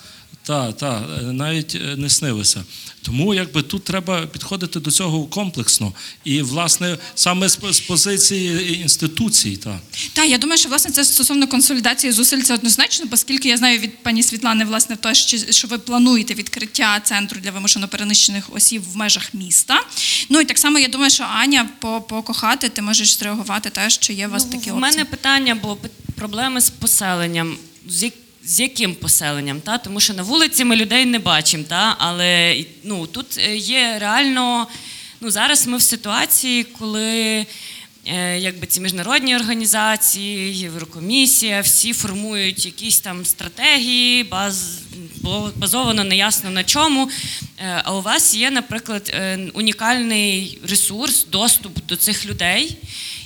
та, 0.50 0.72
та, 0.72 1.00
навіть 1.22 1.74
е, 1.74 1.96
не 1.96 2.10
снилися. 2.10 2.64
Тому 3.02 3.34
якби 3.34 3.62
тут 3.62 3.84
треба 3.84 4.26
підходити 4.26 4.80
до 4.80 4.90
цього 4.90 5.24
комплексно. 5.24 5.92
І, 6.24 6.42
власне, 6.42 6.98
саме 7.14 7.48
з, 7.48 7.58
з 7.70 7.80
позиції 7.80 8.80
інституцій. 8.80 9.56
Та. 9.56 9.80
Так, 10.12 10.28
я 10.30 10.38
думаю, 10.38 10.58
що 10.58 10.68
власне 10.68 10.90
це 10.90 11.04
стосовно 11.04 11.46
консолідації 11.46 12.12
зусиль 12.12 12.42
це 12.42 12.54
однозначно, 12.54 13.06
оскільки 13.10 13.48
я 13.48 13.56
знаю 13.56 13.78
від 13.78 14.02
пані 14.02 14.22
Світлани, 14.22 14.64
власне, 14.64 14.96
те, 14.96 15.14
що, 15.14 15.38
що 15.52 15.68
ви 15.68 15.78
плануєте 15.78 16.34
відкриття 16.34 17.00
центру 17.04 17.40
для 17.40 17.50
вимушено 17.50 17.88
переміщених 17.88 18.54
осіб 18.54 18.82
в 18.92 18.96
межах 18.96 19.34
міста. 19.34 19.80
Ну 20.28 20.40
і 20.40 20.44
так 20.44 20.58
само 20.58 20.78
я 20.78 20.88
думаю, 20.88 21.10
що 21.10 21.24
Аня 21.24 21.68
по, 21.78 22.00
по 22.00 22.22
кохати, 22.22 22.68
ти 22.68 22.82
можеш 22.82 23.18
зреагувати 23.18 23.70
теж, 23.70 23.98
чи 23.98 24.12
є 24.12 24.28
у 24.28 24.30
вас 24.30 24.44
Ну, 24.44 24.50
такі 24.50 24.70
в 24.70 24.74
опції. 24.76 24.80
мене 24.80 25.04
питання 25.04 25.54
було 25.54 25.78
проблеми 26.14 26.60
з 26.60 26.70
поселенням. 26.70 27.56
З, 27.88 28.10
з 28.50 28.60
яким 28.60 28.94
поселенням? 28.94 29.60
Та? 29.60 29.78
Тому 29.78 30.00
що 30.00 30.14
на 30.14 30.22
вулиці 30.22 30.64
ми 30.64 30.76
людей 30.76 31.04
не 31.04 31.18
бачимо, 31.18 31.64
та? 31.68 31.96
але 31.98 32.56
ну, 32.84 33.06
тут 33.06 33.38
е, 33.38 33.56
є 33.56 33.96
реально. 33.98 34.66
Ну, 35.20 35.30
зараз 35.30 35.66
ми 35.66 35.76
в 35.76 35.82
ситуації, 35.82 36.64
коли 36.64 37.46
е, 38.06 38.38
якби 38.38 38.66
ці 38.66 38.80
міжнародні 38.80 39.36
організації, 39.36 40.58
Єврокомісія, 40.58 41.60
всі 41.60 41.92
формують 41.92 42.66
якісь 42.66 43.00
там 43.00 43.24
стратегії, 43.24 44.24
баз, 44.24 44.78
базовано 45.56 46.04
неясно 46.04 46.50
на 46.50 46.64
чому. 46.64 47.10
Е, 47.58 47.82
А 47.84 47.94
у 47.94 48.02
вас 48.02 48.34
є, 48.34 48.50
наприклад, 48.50 49.16
унікальний 49.54 50.58
ресурс, 50.68 51.26
доступ 51.30 51.86
до 51.86 51.96
цих 51.96 52.26
людей. 52.26 52.76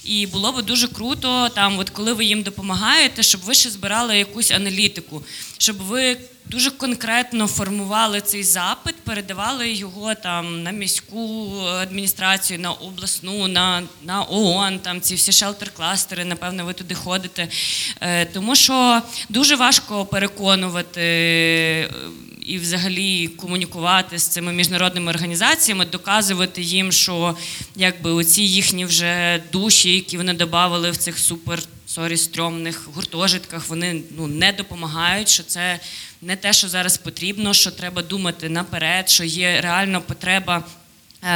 І 0.04 0.26
було 0.26 0.52
би 0.52 0.62
дуже 0.62 0.88
круто, 0.88 1.48
там, 1.48 1.78
от 1.78 1.90
коли 1.90 2.12
ви 2.12 2.24
їм 2.24 2.42
допомагаєте, 2.42 3.22
щоб 3.22 3.40
ви 3.40 3.54
ще 3.54 3.70
збирали 3.70 4.18
якусь 4.18 4.50
аналітику, 4.50 5.22
щоб 5.58 5.76
ви 5.76 6.16
дуже 6.46 6.70
конкретно 6.70 7.46
формували 7.46 8.20
цей 8.20 8.44
запит, 8.44 8.94
передавали 8.96 9.72
його 9.72 10.14
там 10.14 10.62
на 10.62 10.70
міську 10.70 11.52
адміністрацію, 11.66 12.58
на 12.58 12.72
обласну, 12.72 13.48
на, 13.48 13.82
на 14.02 14.22
ООН, 14.22 14.78
там 14.78 15.00
ці 15.00 15.14
всі 15.14 15.32
shelter-кластери, 15.32 16.24
напевно, 16.24 16.64
ви 16.64 16.72
туди 16.72 16.94
ходите. 16.94 17.48
Е, 18.00 18.24
тому 18.24 18.56
що 18.56 19.02
дуже 19.28 19.56
важко 19.56 20.06
переконувати. 20.06 21.00
І 22.44 22.58
взагалі 22.58 23.28
комунікувати 23.28 24.18
з 24.18 24.28
цими 24.28 24.52
міжнародними 24.52 25.10
організаціями, 25.10 25.84
доказувати 25.84 26.62
їм, 26.62 26.92
що 26.92 27.36
якби 27.76 28.10
оці 28.10 28.42
їхні 28.42 28.84
вже 28.84 29.42
душі, 29.52 29.94
які 29.94 30.16
вони 30.16 30.34
додавали 30.34 30.90
в 30.90 30.96
цих 30.96 31.18
супер 31.18 31.62
sorry 31.86 32.16
стрьомних 32.16 32.88
гуртожитках, 32.94 33.68
вони 33.68 34.02
ну 34.16 34.26
не 34.26 34.52
допомагають, 34.52 35.28
що 35.28 35.42
це 35.42 35.80
не 36.22 36.36
те, 36.36 36.52
що 36.52 36.68
зараз 36.68 36.96
потрібно, 36.98 37.54
що 37.54 37.70
треба 37.70 38.02
думати 38.02 38.48
наперед, 38.48 39.08
що 39.10 39.24
є 39.24 39.60
реально 39.60 40.00
потреба. 40.00 40.64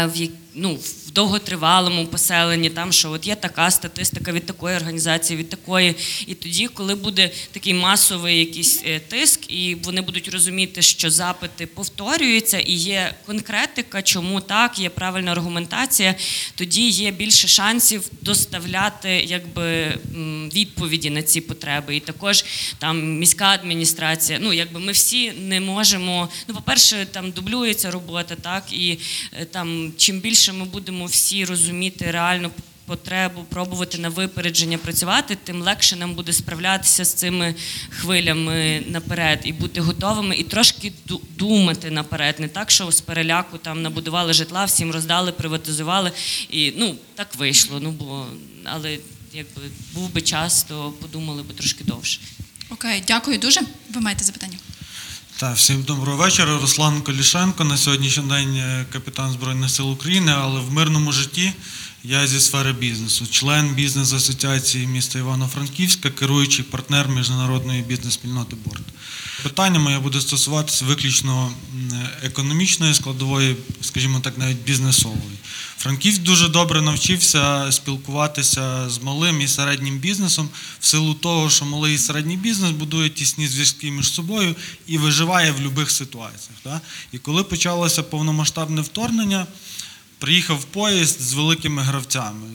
е, 0.02 0.06
в 0.06 0.16
як- 0.16 0.30
ну, 0.54 0.74
в 0.74 1.10
довготривалому 1.12 2.06
поселенні, 2.06 2.70
там 2.70 2.92
що 2.92 3.10
от 3.10 3.26
є 3.26 3.34
така 3.34 3.70
статистика 3.70 4.32
від 4.32 4.46
такої 4.46 4.76
організації, 4.76 5.38
від 5.38 5.48
такої. 5.48 5.94
І 6.26 6.34
тоді, 6.34 6.68
коли 6.68 6.94
буде 6.94 7.30
такий 7.52 7.74
масовий 7.74 8.38
якийсь 8.38 8.82
е, 8.86 9.00
тиск, 9.00 9.50
і 9.50 9.74
вони 9.74 10.00
будуть 10.00 10.28
розуміти, 10.28 10.82
що 10.82 11.10
запити 11.10 11.66
повторюються, 11.66 12.58
і 12.58 12.72
є 12.72 13.14
конкретика, 13.26 14.02
чому 14.02 14.40
так, 14.40 14.78
є 14.78 14.90
правильна 14.90 15.32
аргументація, 15.32 16.14
тоді 16.54 16.88
є 16.88 17.10
більше 17.10 17.48
шансів 17.48 18.02
доставляти 18.20 19.10
якби 19.10 19.98
відповіді 20.54 21.10
на 21.10 21.22
ці 21.22 21.40
потреби. 21.40 21.96
І 21.96 22.00
також 22.00 22.44
там 22.78 23.18
міська 23.18 23.46
адміністрація. 23.46 24.38
Ну 24.42 24.52
якби 24.52 24.80
ми 24.80 24.92
всі 24.92 25.32
не 25.32 25.60
можемо. 25.60 26.28
Ну, 26.48 26.54
по-перше, 26.54 27.06
там 27.10 27.30
дублюється 27.30 27.90
робота, 27.90 28.34
так 28.42 28.64
і 28.72 28.98
е, 29.40 29.44
там 29.44 29.92
чим 29.96 30.20
більше 30.20 30.37
ми 30.52 30.64
будемо 30.64 31.04
всі 31.06 31.44
розуміти 31.44 32.10
реальну 32.10 32.50
потребу, 32.86 33.44
пробувати 33.48 33.98
на 33.98 34.08
випередження 34.08 34.78
працювати, 34.78 35.36
тим 35.44 35.62
легше 35.62 35.96
нам 35.96 36.14
буде 36.14 36.32
справлятися 36.32 37.04
з 37.04 37.14
цими 37.14 37.54
хвилями 37.90 38.82
наперед 38.88 39.40
і 39.44 39.52
бути 39.52 39.80
готовими, 39.80 40.36
і 40.36 40.44
трошки 40.44 40.92
ду- 41.08 41.20
думати 41.36 41.90
наперед. 41.90 42.40
Не 42.40 42.48
так, 42.48 42.70
що 42.70 42.90
з 42.90 43.00
переляку 43.00 43.58
там 43.58 43.82
набудували 43.82 44.32
житла, 44.32 44.64
всім 44.64 44.90
роздали, 44.92 45.32
приватизували. 45.32 46.12
І 46.50 46.72
ну 46.76 46.94
так 47.14 47.34
вийшло. 47.36 47.80
Ну 47.82 47.90
бо 47.90 48.26
але 48.64 48.98
якби 49.34 49.62
був 49.94 50.12
би 50.12 50.20
час, 50.22 50.62
то 50.64 50.90
подумали 51.00 51.42
би 51.42 51.54
трошки 51.54 51.84
довше. 51.84 52.20
Окей, 52.70 53.02
дякую 53.06 53.38
дуже. 53.38 53.60
Ви 53.94 54.00
маєте 54.00 54.24
запитання? 54.24 54.56
Так, 55.40 55.56
всім 55.56 55.82
доброго 55.82 56.16
вечора. 56.18 56.58
Руслан 56.60 57.00
Колішенко. 57.00 57.64
На 57.64 57.76
сьогоднішній 57.76 58.22
день 58.22 58.56
е, 58.56 58.86
капітан 58.92 59.30
Збройних 59.30 59.70
сил 59.70 59.92
України, 59.92 60.32
але 60.36 60.60
в 60.60 60.72
мирному 60.72 61.12
житті 61.12 61.52
я 62.04 62.26
зі 62.26 62.40
сфери 62.40 62.72
бізнесу, 62.72 63.26
член 63.26 63.74
бізнес-асоціації 63.74 64.86
міста 64.86 65.18
Івано-Франківська, 65.18 66.10
керуючий 66.10 66.64
партнер 66.64 67.08
міжнародної 67.08 67.82
бізнес-спільноти 67.82 68.56
Борт. 68.64 68.82
Питання 69.42 69.78
моє 69.78 69.98
буде 69.98 70.20
стосуватися 70.20 70.84
виключно 70.84 71.52
економічної 72.22 72.94
складової, 72.94 73.56
скажімо 73.80 74.20
так, 74.20 74.38
навіть 74.38 74.64
бізнесової. 74.64 75.38
Франківськ 75.78 76.22
дуже 76.22 76.48
добре 76.48 76.82
навчився 76.82 77.72
спілкуватися 77.72 78.90
з 78.90 79.02
малим 79.02 79.40
і 79.40 79.48
середнім 79.48 79.98
бізнесом 79.98 80.48
в 80.80 80.86
силу 80.86 81.14
того, 81.14 81.50
що 81.50 81.64
малий 81.64 81.94
і 81.94 81.98
середній 81.98 82.36
бізнес 82.36 82.70
будує 82.70 83.10
тісні 83.10 83.48
зв'язки 83.48 83.90
між 83.90 84.12
собою 84.12 84.56
і 84.86 84.98
виживає 84.98 85.52
в 85.52 85.60
будь-яких 85.60 85.90
ситуаціях. 85.90 86.80
І 87.12 87.18
коли 87.18 87.44
почалося 87.44 88.02
повномасштабне 88.02 88.80
вторгнення, 88.80 89.46
приїхав 90.18 90.64
поїзд 90.64 91.20
з 91.20 91.32
великими 91.32 91.82
гравцями. 91.82 92.46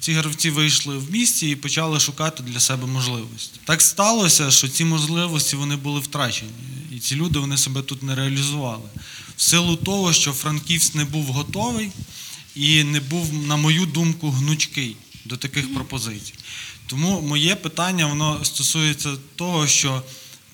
Ці 0.00 0.12
гравці 0.12 0.50
вийшли 0.50 0.98
в 0.98 1.12
місті 1.12 1.50
і 1.50 1.56
почали 1.56 2.00
шукати 2.00 2.42
для 2.42 2.60
себе 2.60 2.86
можливості. 2.86 3.60
Так 3.64 3.82
сталося, 3.82 4.50
що 4.50 4.68
ці 4.68 4.84
можливості 4.84 5.56
вони 5.56 5.76
були 5.76 6.00
втрачені, 6.00 6.50
і 6.92 6.98
ці 6.98 7.16
люди 7.16 7.38
вони 7.38 7.56
себе 7.56 7.82
тут 7.82 8.02
не 8.02 8.14
реалізували. 8.14 8.88
В 9.36 9.42
силу 9.42 9.76
того, 9.76 10.12
що 10.12 10.32
Франківськ 10.32 10.94
не 10.94 11.04
був 11.04 11.24
готовий 11.24 11.90
і 12.54 12.84
не 12.84 13.00
був, 13.00 13.34
на 13.34 13.56
мою 13.56 13.86
думку, 13.86 14.30
гнучкий 14.30 14.96
до 15.24 15.36
таких 15.36 15.74
пропозицій. 15.74 16.34
Тому 16.86 17.20
моє 17.20 17.54
питання 17.54 18.06
воно 18.06 18.44
стосується 18.44 19.16
того, 19.36 19.66
що 19.66 20.02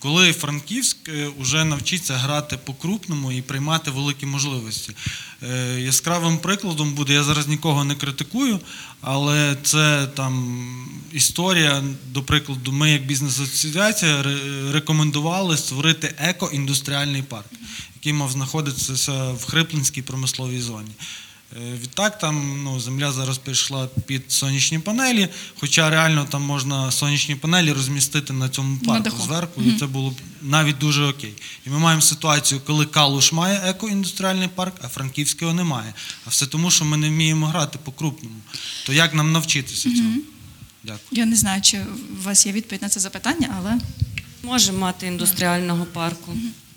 коли 0.00 0.32
Франківськ 0.32 0.96
вже 1.38 1.64
навчиться 1.64 2.14
грати 2.14 2.58
по-крупному 2.64 3.32
і 3.32 3.42
приймати 3.42 3.90
великі 3.90 4.26
можливості. 4.26 4.92
Е, 5.42 5.80
Яскравим 5.80 6.38
прикладом 6.38 6.92
буде, 6.92 7.12
я 7.12 7.22
зараз 7.22 7.48
нікого 7.48 7.84
не 7.84 7.94
критикую, 7.94 8.60
але 9.00 9.56
це 9.62 10.06
там 10.14 10.64
історія, 11.12 11.82
до 12.06 12.22
прикладу, 12.22 12.72
ми 12.72 12.90
як 12.90 13.06
бізнес-асоціація 13.06 14.24
рекомендували 14.72 15.56
створити 15.56 16.14
еко-індустріальний 16.24 17.22
парк, 17.22 17.50
який 17.94 18.12
мав 18.12 18.30
знаходитися 18.30 19.32
в 19.32 19.44
Хриплинській 19.44 20.02
промисловій 20.02 20.60
зоні. 20.60 20.90
Е, 21.56 21.78
Відтак 21.82 22.18
там 22.18 22.62
ну, 22.64 22.80
земля 22.80 23.12
зараз 23.12 23.38
перейшла 23.38 23.88
під 24.06 24.32
сонячні 24.32 24.78
панелі, 24.78 25.28
хоча 25.60 25.90
реально 25.90 26.24
там 26.30 26.42
можна 26.42 26.90
сонячні 26.90 27.34
панелі 27.34 27.72
розмістити 27.72 28.32
на 28.32 28.48
цьому 28.48 28.78
парку 28.78 29.02
даху. 29.02 29.22
зверху, 29.22 29.62
і 29.62 29.78
це 29.78 29.86
було 29.86 30.10
б 30.10 30.14
навіть 30.42 30.78
дуже 30.78 31.04
окей. 31.04 31.34
І 31.66 31.70
ми 31.70 31.78
маємо 31.78 32.02
ситуацію, 32.02 32.60
коли 32.66 32.86
Калуш 32.86 33.32
має 33.32 33.58
еко-індустріальний 33.58 34.48
парк, 34.48 34.74
а 34.82 34.88
Франківського 34.88 35.54
немає. 35.54 35.94
А 36.26 36.30
все 36.30 36.46
тому, 36.46 36.70
що 36.70 36.84
ми 36.84 36.96
не 36.96 37.08
вміємо 37.08 37.46
грати 37.46 37.78
по-крупному. 37.84 38.36
То 38.86 38.92
як 38.92 39.14
нам 39.14 39.32
навчитися 39.32 39.94
цього? 39.94 40.10
Дякую. 40.84 41.08
Я 41.10 41.26
не 41.26 41.36
знаю, 41.36 41.62
чи 41.62 41.78
у 42.20 42.22
вас 42.22 42.46
є 42.46 42.52
відповідь 42.52 42.82
на 42.82 42.88
це 42.88 43.00
запитання, 43.00 43.54
але 43.58 43.78
Може 44.42 44.72
мати 44.72 45.06
індустріального 45.06 45.84
парку. 45.84 46.32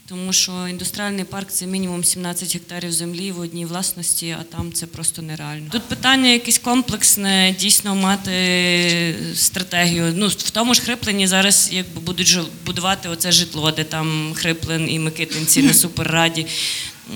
Тому 0.08 0.34
що 0.34 0.68
індустріальний 0.68 1.24
парк 1.24 1.52
це 1.52 1.66
мінімум 1.66 2.04
17 2.04 2.54
гектарів 2.54 2.92
землі 2.92 3.32
в 3.32 3.40
одній 3.40 3.66
власності, 3.66 4.36
а 4.40 4.44
там 4.44 4.74
це 4.74 4.86
просто 4.86 5.22
нереально. 5.22 5.70
Тут 5.72 5.84
питання 5.84 6.30
якесь 6.30 6.58
комплексне, 6.58 7.56
дійсно 7.60 7.96
мати 7.96 9.16
стратегію. 9.36 10.14
Ну 10.16 10.28
в 10.28 10.50
тому 10.50 10.74
ж 10.74 10.82
Хриплені 10.82 11.28
зараз 11.28 11.70
якби 11.72 12.02
будуть 12.02 12.38
будувати 12.66 13.10
оце 13.10 13.32
житло, 13.32 13.72
де 13.72 13.84
там 13.84 14.34
Хриплен 14.34 14.90
і 14.90 15.00
Микитинці 15.00 15.64
на 15.64 15.74
суперраді. 15.84 16.46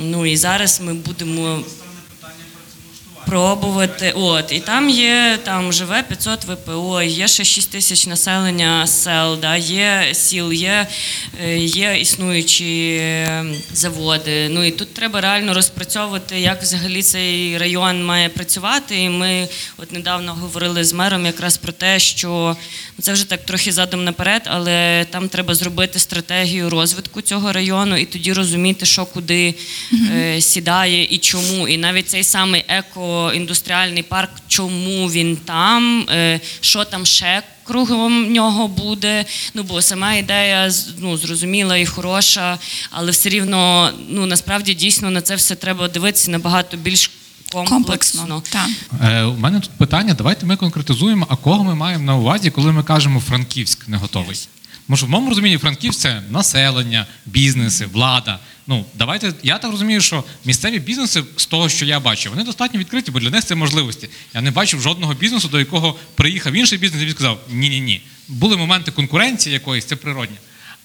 Ну 0.02 0.26
і 0.26 0.38
зараз 0.38 0.82
ми 0.82 0.94
будемо 0.94 1.64
пробувати. 3.28 4.12
От 4.16 4.52
і 4.52 4.60
там 4.60 4.90
є 4.90 5.40
там 5.44 5.74
живе 5.74 6.04
500 6.04 6.46
ВПО, 6.46 7.02
є 7.02 7.28
ще 7.28 7.44
6 7.44 7.72
тисяч 7.72 8.08
населення 8.08 8.88
сел, 8.88 9.38
да, 9.42 9.56
є 9.56 10.10
сіл, 10.14 10.54
є, 10.54 10.88
е, 11.44 11.58
є 11.58 11.98
існуючі 12.00 12.98
е, 13.02 13.46
заводи. 13.74 14.50
Ну 14.50 14.64
і 14.64 14.72
тут 14.72 14.94
треба 14.94 15.22
реально 15.22 15.54
розпрацьовувати, 15.54 16.40
як 16.40 16.62
взагалі 16.62 17.04
цей 17.04 17.58
район 17.58 18.06
має 18.06 18.30
працювати. 18.30 19.04
І 19.04 19.10
ми 19.10 19.48
от 19.78 19.92
недавно 19.92 20.34
говорили 20.34 20.84
з 20.84 20.94
мером 20.94 21.26
якраз 21.26 21.58
про 21.58 21.72
те, 21.72 22.00
що 22.00 22.58
ну, 22.98 23.02
це 23.02 23.14
вже 23.14 23.30
так 23.30 23.46
трохи 23.46 23.72
задом 23.72 24.04
наперед, 24.04 24.42
але 24.46 25.06
там 25.10 25.30
треба 25.30 25.56
зробити 25.56 26.00
стратегію 26.00 26.70
розвитку 26.70 27.22
цього 27.22 27.52
району 27.52 27.98
і 27.98 28.06
тоді 28.06 28.34
розуміти, 28.34 28.86
що 28.86 29.06
куди 29.06 29.56
е, 30.12 30.42
сідає 30.42 31.04
і 31.04 31.18
чому. 31.18 31.68
І 31.68 31.78
навіть 31.78 32.10
цей 32.10 32.24
самий 32.24 32.64
еко-індустріальний 33.18 34.02
парк, 34.04 34.30
чому 34.48 35.08
він 35.08 35.38
там, 35.38 36.06
е, 36.10 36.40
що 36.62 36.86
там 36.86 37.06
ще 37.06 37.44
кругом 37.64 38.32
нього 38.34 38.68
буде. 38.68 39.26
Ну 39.54 39.64
бо 39.64 39.82
сама 39.82 40.14
ідея 40.14 40.72
з- 40.72 40.88
ну, 41.00 41.18
зрозуміла 41.18 41.78
і 41.78 41.86
хороша, 41.86 42.58
але 42.92 43.12
все 43.12 43.30
рівно 43.30 43.92
ну 44.10 44.26
насправді 44.26 44.74
дійсно 44.74 45.10
на 45.10 45.22
це 45.22 45.36
все 45.36 45.56
треба 45.56 45.88
дивитися 45.88 46.32
набагато 46.32 46.78
більш 46.78 47.12
комплексно. 47.52 47.78
комплексно. 47.78 48.44
Так. 48.50 48.68
Е, 49.12 49.24
у 49.24 49.34
мене 49.38 49.60
тут 49.60 49.70
питання. 49.72 50.14
Давайте 50.14 50.46
ми 50.46 50.56
конкретизуємо, 50.56 51.28
а 51.30 51.36
кого 51.36 51.64
ми 51.64 51.76
маємо 51.76 52.04
на 52.04 52.16
увазі, 52.16 52.52
коли 52.52 52.72
ми 52.72 52.84
кажемо 52.84 53.20
Франківськ 53.20 53.88
не 53.88 53.98
готовий. 53.98 54.48
Тому 54.88 54.98
в 55.06 55.10
моєму 55.10 55.30
розумінні 55.30 55.58
Франківськ 55.58 56.00
це 56.00 56.22
населення, 56.30 57.06
бізнеси, 57.26 57.86
влада. 57.86 58.40
Ну 58.68 58.86
давайте 58.96 59.34
я 59.44 59.58
так 59.58 59.72
розумію, 59.72 60.02
що 60.02 60.24
місцеві 60.46 60.80
бізнеси 60.80 61.24
з 61.36 61.46
того, 61.46 61.70
що 61.70 61.86
я 61.86 62.00
бачу, 62.00 62.30
вони 62.30 62.44
достатньо 62.44 62.80
відкриті, 62.80 63.12
бо 63.12 63.20
для 63.20 63.30
них 63.30 63.46
це 63.46 63.56
можливості. 63.56 64.10
Я 64.34 64.42
не 64.42 64.52
бачив 64.52 64.82
жодного 64.82 65.14
бізнесу, 65.14 65.48
до 65.48 65.60
якого 65.60 65.96
приїхав 66.16 66.54
інший 66.54 66.78
бізнес 66.78 67.02
і 67.04 67.06
він 67.06 67.14
сказав: 67.14 67.40
ні, 67.50 67.70
ні, 67.70 67.82
ні. 67.82 68.02
Були 68.28 68.58
моменти 68.58 68.92
конкуренції 68.92 69.54
якоїсь, 69.54 69.86
це 69.86 69.96
природне. 69.96 70.38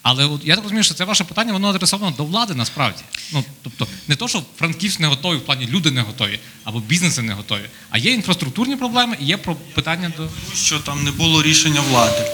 Але 0.03 0.25
от 0.25 0.41
я 0.45 0.55
так 0.55 0.63
розумію, 0.63 0.85
що 0.85 0.95
це 0.95 1.05
ваше 1.05 1.25
питання, 1.25 1.53
воно 1.53 1.69
адресовано 1.69 2.17
до 2.17 2.25
влади 2.25 2.55
насправді. 2.55 3.03
Ну 3.33 3.45
тобто, 3.63 3.87
не 4.09 4.17
то, 4.17 4.29
що 4.29 4.43
Франківськ 4.57 5.01
не 5.01 5.07
готовий, 5.07 5.39
в 5.39 5.45
плані 5.45 5.67
люди 5.67 5.91
не 5.91 6.01
готові, 6.01 6.39
або 6.65 6.81
бізнеси 6.81 7.23
не 7.23 7.33
готові. 7.33 7.65
А 7.91 7.99
є 7.99 8.13
інфраструктурні 8.13 8.77
проблеми, 8.77 9.17
і 9.21 9.25
є 9.25 9.37
про 9.37 9.55
питання 9.55 10.13
до 10.17 10.29
що 10.57 10.79
там 10.79 11.05
не 11.05 11.11
було 11.11 11.43
рішення 11.43 11.81
влади. 11.81 12.27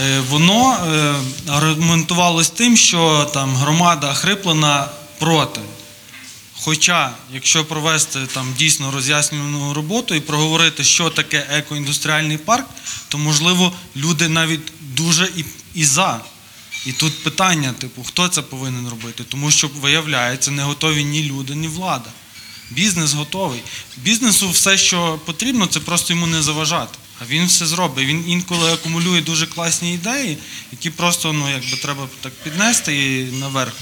Е, 0.00 0.20
Воно 0.20 0.72
е, 0.72 1.14
аргументувалось 1.50 2.50
тим, 2.50 2.76
що 2.76 3.30
там 3.34 3.56
громада 3.56 4.14
Хриплена 4.14 4.88
проти. 5.18 5.60
Хоча, 6.60 7.12
якщо 7.32 7.64
провести 7.64 8.26
там 8.26 8.54
дійсно 8.58 8.90
роз'яснювальну 8.90 9.74
роботу 9.74 10.14
і 10.14 10.20
проговорити, 10.20 10.84
що 10.84 11.10
таке 11.10 11.46
екоіндустріальний 11.50 12.38
парк, 12.38 12.66
то 13.08 13.18
можливо 13.18 13.72
люди 13.96 14.28
навіть 14.28 14.72
дуже 14.80 15.24
і, 15.36 15.44
і 15.74 15.84
за. 15.84 16.20
І 16.86 16.92
тут 16.92 17.22
питання, 17.22 17.72
типу, 17.72 18.02
хто 18.02 18.28
це 18.28 18.42
повинен 18.42 18.88
робити? 18.88 19.24
Тому 19.28 19.50
що 19.50 19.70
виявляється, 19.80 20.50
не 20.50 20.62
готові 20.62 21.04
ні 21.04 21.22
люди, 21.22 21.54
ні 21.54 21.68
влада. 21.68 22.10
Бізнес 22.70 23.12
готовий. 23.12 23.62
Бізнесу 23.96 24.50
все, 24.50 24.78
що 24.78 25.20
потрібно, 25.24 25.66
це 25.66 25.80
просто 25.80 26.12
йому 26.12 26.26
не 26.26 26.42
заважати. 26.42 26.98
А 27.20 27.24
він 27.24 27.46
все 27.46 27.66
зробить. 27.66 28.06
Він 28.06 28.24
інколи 28.28 28.72
акумулює 28.72 29.20
дуже 29.20 29.46
класні 29.46 29.94
ідеї, 29.94 30.38
які 30.72 30.90
просто 30.90 31.32
ну, 31.32 31.50
якби 31.50 31.76
треба 31.76 32.08
так 32.22 32.32
піднести 32.32 32.96
і 32.96 33.32
наверх 33.32 33.72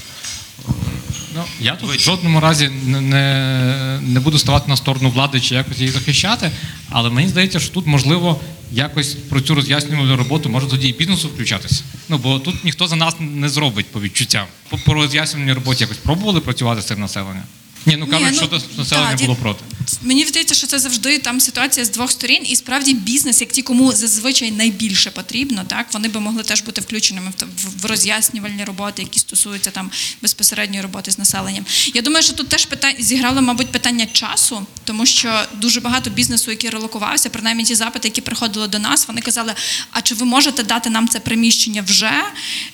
Ну, 1.35 1.43
я 1.59 1.75
тут 1.75 1.89
в 1.89 1.99
жодному 1.99 2.39
разі 2.39 2.69
не, 2.85 3.01
не, 3.01 3.99
не 4.01 4.19
буду 4.19 4.39
ставати 4.39 4.69
на 4.69 4.77
сторону 4.77 5.09
влади 5.09 5.39
чи 5.39 5.55
якось 5.55 5.79
її 5.79 5.91
захищати, 5.91 6.51
але 6.89 7.09
мені 7.09 7.29
здається, 7.29 7.59
що 7.59 7.73
тут 7.73 7.87
можливо 7.87 8.39
якось 8.71 9.15
про 9.29 9.41
цю 9.41 9.55
роз'яснювальну 9.55 10.17
роботу 10.17 10.49
може 10.49 10.67
тоді 10.67 10.87
і 10.87 10.93
бізнесу 10.93 11.27
включатися. 11.27 11.83
Ну 12.09 12.17
бо 12.17 12.39
тут 12.39 12.63
ніхто 12.63 12.87
за 12.87 12.95
нас 12.95 13.15
не 13.19 13.49
зробить 13.49 13.85
по 13.85 14.01
відчуттям. 14.01 14.45
По, 14.69 14.77
по 14.77 14.93
роз'яснювальній 14.93 15.53
роботі 15.53 15.83
якось 15.83 15.97
пробували 15.97 16.39
працювати 16.39 16.81
з 16.81 16.85
цим 16.85 16.99
населенням? 16.99 17.43
Ні, 17.85 17.95
ну 17.97 18.07
кажуть, 18.07 18.31
Ні, 18.31 18.37
що 18.37 18.47
ну, 18.51 18.59
населення 18.77 19.09
так, 19.09 19.21
було 19.21 19.35
проти. 19.35 19.63
Мені 20.01 20.25
здається, 20.25 20.55
що 20.55 20.67
це 20.67 20.79
завжди 20.79 21.19
там 21.19 21.39
ситуація 21.39 21.85
з 21.85 21.89
двох 21.89 22.11
сторін, 22.11 22.43
і 22.47 22.55
справді 22.55 22.93
бізнес, 22.93 23.41
як 23.41 23.51
ті, 23.51 23.61
кому 23.61 23.91
зазвичай 23.91 24.51
найбільше 24.51 25.11
потрібно, 25.11 25.63
так 25.67 25.85
вони 25.93 26.07
би 26.07 26.19
могли 26.19 26.43
теж 26.43 26.61
бути 26.61 26.81
включеними 26.81 27.31
в, 27.39 27.43
в- 27.43 27.81
в 27.81 27.85
роз'яснювальні 27.85 28.63
роботи, 28.63 29.01
які 29.01 29.19
стосуються 29.19 29.71
там 29.71 29.91
безпосередньої 30.21 30.81
роботи 30.81 31.11
з 31.11 31.17
населенням. 31.17 31.65
Я 31.93 32.01
думаю, 32.01 32.23
що 32.23 32.33
тут 32.33 32.49
теж 32.49 32.65
питання 32.65 32.95
зіграло, 32.99 33.41
мабуть, 33.41 33.71
питання 33.71 34.05
часу, 34.05 34.65
тому 34.83 35.05
що 35.05 35.43
дуже 35.53 35.79
багато 35.79 36.09
бізнесу, 36.09 36.51
який 36.51 36.69
релокувався, 36.69 37.29
принаймні 37.29 37.63
ті 37.63 37.75
запити, 37.75 38.07
які 38.07 38.21
приходили 38.21 38.67
до 38.67 38.79
нас, 38.79 39.07
вони 39.07 39.21
казали: 39.21 39.53
а 39.91 40.01
чи 40.01 40.15
ви 40.15 40.25
можете 40.25 40.63
дати 40.63 40.89
нам 40.89 41.07
це 41.07 41.19
приміщення 41.19 41.81
вже 41.81 42.11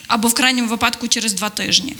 або 0.07 0.27
в 0.27 0.33
крайньому 0.33 0.69
випадку 0.69 1.07
через 1.07 1.33
два 1.33 1.49
тижні? 1.49 1.95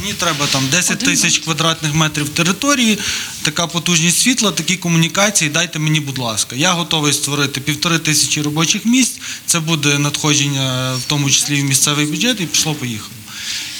Мені 0.00 0.12
треба 0.12 0.46
там 0.46 0.68
10 0.70 0.98
тисяч 0.98 1.38
квадратних 1.38 1.94
метрів 1.94 2.28
території, 2.28 2.98
така 3.42 3.66
потужність 3.66 4.18
світла, 4.18 4.52
такі 4.52 4.76
комунікації. 4.76 5.50
Дайте 5.50 5.78
мені, 5.78 6.00
будь 6.00 6.18
ласка. 6.18 6.56
Я 6.56 6.72
готовий 6.72 7.12
створити 7.12 7.60
півтори 7.60 7.98
тисячі 7.98 8.42
робочих 8.42 8.84
місць. 8.84 9.20
Це 9.46 9.60
буде 9.60 9.98
надходження, 9.98 10.94
в 10.94 11.04
тому 11.06 11.30
числі 11.30 11.62
в 11.62 11.64
місцевий 11.64 12.06
бюджет, 12.06 12.40
і 12.40 12.46
пішло 12.46 12.74
поїхало. 12.74 13.10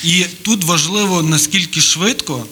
І 0.04 0.24
тут 0.42 0.64
важливо 0.64 1.22
наскільки 1.22 1.80
швидко 1.80 2.46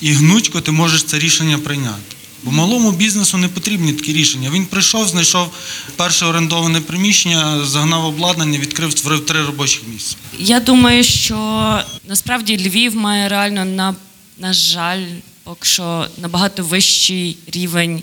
і 0.00 0.12
гнучко 0.12 0.60
ти 0.60 0.70
можеш 0.70 1.02
це 1.02 1.18
рішення 1.18 1.58
прийняти. 1.58 2.16
Бо 2.42 2.50
малому 2.50 2.92
бізнесу 2.92 3.38
не 3.38 3.48
потрібні 3.48 3.92
такі 3.92 4.12
рішення. 4.12 4.50
Він 4.50 4.66
прийшов, 4.66 5.08
знайшов 5.08 5.48
перше 5.96 6.26
орендоване 6.26 6.80
приміщення, 6.80 7.64
загнав 7.64 8.04
обладнання, 8.04 8.58
відкрив, 8.58 8.92
створив 8.92 9.26
три 9.26 9.42
робочих 9.46 9.82
місця. 9.92 10.16
Я 10.38 10.60
думаю, 10.60 11.04
що 11.04 11.78
насправді 12.08 12.56
Львів 12.68 12.96
має 12.96 13.28
реально 13.28 13.64
на, 13.64 13.94
на 14.38 14.52
жаль, 14.52 15.04
поки 15.44 15.68
що 15.68 16.06
набагато 16.18 16.64
вищий 16.64 17.36
рівень 17.46 18.02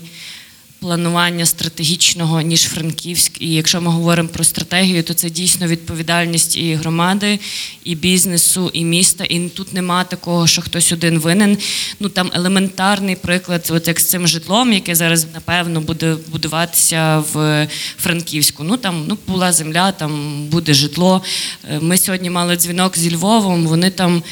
планування 0.80 1.46
стратегічного, 1.46 2.40
ніж 2.40 2.62
Франківськ. 2.62 3.32
І 3.40 3.54
якщо 3.54 3.80
ми 3.80 3.90
говоримо 3.90 4.28
про 4.28 4.44
стратегію, 4.44 5.02
то 5.02 5.14
це 5.14 5.30
дійсно 5.30 5.66
відповідальність 5.66 6.56
і 6.56 6.74
громади, 6.74 7.38
і 7.84 7.94
бізнесу, 7.94 8.70
і 8.72 8.84
міста. 8.84 9.24
І 9.24 9.48
тут 9.48 9.72
нема 9.72 10.04
такого, 10.04 10.46
що 10.46 10.62
хтось 10.62 10.92
один 10.92 11.18
винен. 11.18 11.58
Ну 12.00 12.08
там 12.08 12.30
елементарний 12.34 13.16
приклад, 13.16 13.68
от 13.70 13.88
як 13.88 14.00
з 14.00 14.04
цим 14.04 14.28
житлом, 14.28 14.72
яке 14.72 14.94
зараз 14.94 15.26
напевно 15.34 15.80
буде 15.80 16.16
будуватися 16.28 17.24
в 17.32 17.68
Франківську. 17.98 18.64
Ну 18.64 18.76
там 18.76 19.04
ну 19.08 19.18
була 19.26 19.52
земля, 19.52 19.92
там 19.92 20.44
буде 20.46 20.74
житло. 20.74 21.22
Е, 21.70 21.80
Ми 21.80 21.98
сьогодні 21.98 22.30
мали 22.30 22.56
дзвінок 22.56 22.98
зі 22.98 23.14
Львовом. 23.14 23.66
Вони 23.66 23.90
там 23.90 24.22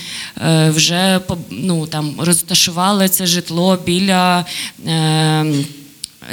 е, 0.46 0.70
вже 0.70 1.20
ну, 1.50 1.86
там 1.86 2.14
розташували 2.18 3.08
це 3.08 3.26
житло 3.26 3.78
біля. 3.86 4.46
Е, 4.86 5.64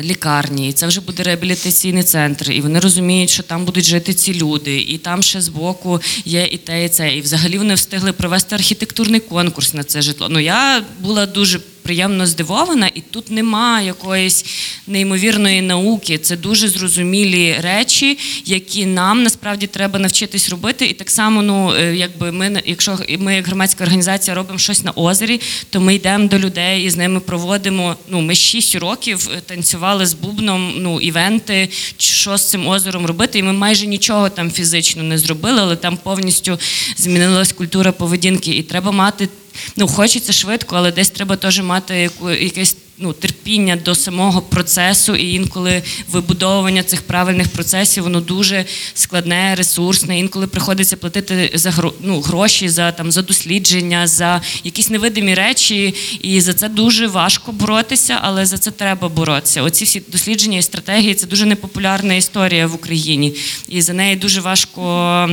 лікарні, 0.01 0.69
і 0.69 0.73
це 0.73 0.87
вже 0.87 1.01
буде 1.01 1.23
реабілітаційний 1.23 2.03
центр, 2.03 2.51
і 2.51 2.61
вони 2.61 2.79
розуміють, 2.79 3.29
що 3.29 3.43
там 3.43 3.65
будуть 3.65 3.85
жити 3.85 4.13
ці 4.13 4.33
люди, 4.33 4.81
і 4.81 4.97
там 4.97 5.23
ще 5.23 5.41
збоку 5.41 6.01
є 6.25 6.45
і 6.51 6.57
те, 6.57 6.85
і 6.85 6.89
це. 6.89 7.15
І 7.15 7.21
взагалі 7.21 7.57
вони 7.57 7.73
встигли 7.73 8.11
провести 8.11 8.55
архітектурний 8.55 9.19
конкурс 9.19 9.73
на 9.73 9.83
це 9.83 10.01
житло. 10.01 10.27
Ну 10.29 10.39
я 10.39 10.83
була 10.99 11.25
дуже 11.25 11.59
приємно 11.83 12.27
здивована, 12.27 12.89
і 12.95 13.01
тут 13.01 13.31
нема 13.31 13.81
якоїсь 13.81 14.45
неймовірної 14.87 15.61
науки. 15.61 16.17
Це 16.17 16.37
дуже 16.37 16.67
зрозумілі 16.67 17.55
речі, 17.59 18.17
які 18.45 18.85
нам 18.85 19.23
насправді 19.23 19.67
треба 19.67 19.99
навчитись 19.99 20.49
робити. 20.49 20.85
І 20.85 20.93
так 20.93 21.09
само, 21.09 21.41
ну 21.41 21.73
е, 21.75 21.95
якби 21.95 22.31
ми 22.31 22.61
якщо 22.65 22.99
ми 23.19 23.35
як 23.35 23.47
громадська 23.47 23.83
організація 23.83 24.35
робимо 24.35 24.59
щось 24.59 24.83
на 24.83 24.91
озері, 24.91 25.41
то 25.69 25.81
ми 25.81 25.95
йдемо 25.95 26.27
до 26.27 26.39
людей 26.39 26.85
і 26.85 26.89
з 26.89 26.97
ними 26.97 27.19
проводимо. 27.19 27.95
Ну 28.09 28.21
ми 28.21 28.35
6 28.35 28.75
років 28.75 29.29
е, 29.33 29.41
танцювали 29.41 30.05
з 30.05 30.13
бубном, 30.13 30.73
ну 30.77 31.01
івенти, 31.01 31.69
що 31.97 32.37
з 32.37 32.49
цим 32.49 32.67
озером 32.67 33.05
робити. 33.05 33.39
І 33.39 33.43
ми 33.43 33.53
майже 33.53 33.87
нічого 33.87 34.29
там 34.29 34.51
фізично 34.51 35.03
не 35.03 35.17
зробили, 35.17 35.61
але 35.61 35.75
там 35.75 35.97
повністю 35.97 36.59
змінилась 36.97 37.51
культура 37.51 37.91
поведінки, 37.91 38.51
і 38.51 38.63
треба 38.63 38.91
мати. 38.91 39.29
Ну, 39.75 39.87
хочеться 39.87 40.33
швидко, 40.33 40.75
але 40.75 40.91
десь 40.91 41.09
треба 41.09 41.35
теж 41.35 41.61
мати 41.61 41.95
яку, 41.95 42.29
якесь 42.31 42.75
ну, 42.97 43.13
терпіння 43.13 43.75
до 43.75 43.95
самого 43.95 44.41
процесу, 44.41 45.15
і 45.15 45.33
інколи 45.33 45.81
вибудовування 46.11 46.83
цих 46.83 47.01
правильних 47.01 47.47
процесів 47.47 48.03
воно 48.03 48.21
дуже 48.21 48.65
складне, 48.93 49.55
ресурсне. 49.55 50.19
Інколи 50.19 50.47
приходиться 50.47 50.97
платити 50.97 51.51
за 51.53 51.73
ну, 52.01 52.21
гроші 52.21 52.69
за 52.69 52.91
там 52.91 53.11
за 53.11 53.21
дослідження, 53.21 54.07
за 54.07 54.41
якісь 54.63 54.89
невидимі 54.89 55.33
речі, 55.33 55.95
і 56.21 56.41
за 56.41 56.53
це 56.53 56.69
дуже 56.69 57.07
важко 57.07 57.51
боротися, 57.51 58.19
але 58.21 58.45
за 58.45 58.57
це 58.57 58.71
треба 58.71 59.09
боротися. 59.09 59.61
Оці 59.61 59.85
всі 59.85 60.01
дослідження 60.07 60.57
і 60.57 60.61
стратегії 60.61 61.13
це 61.15 61.27
дуже 61.27 61.45
непопулярна 61.45 62.13
історія 62.13 62.67
в 62.67 62.75
Україні, 62.75 63.35
і 63.69 63.81
за 63.81 63.93
неї 63.93 64.15
дуже 64.15 64.41
важко. 64.41 65.29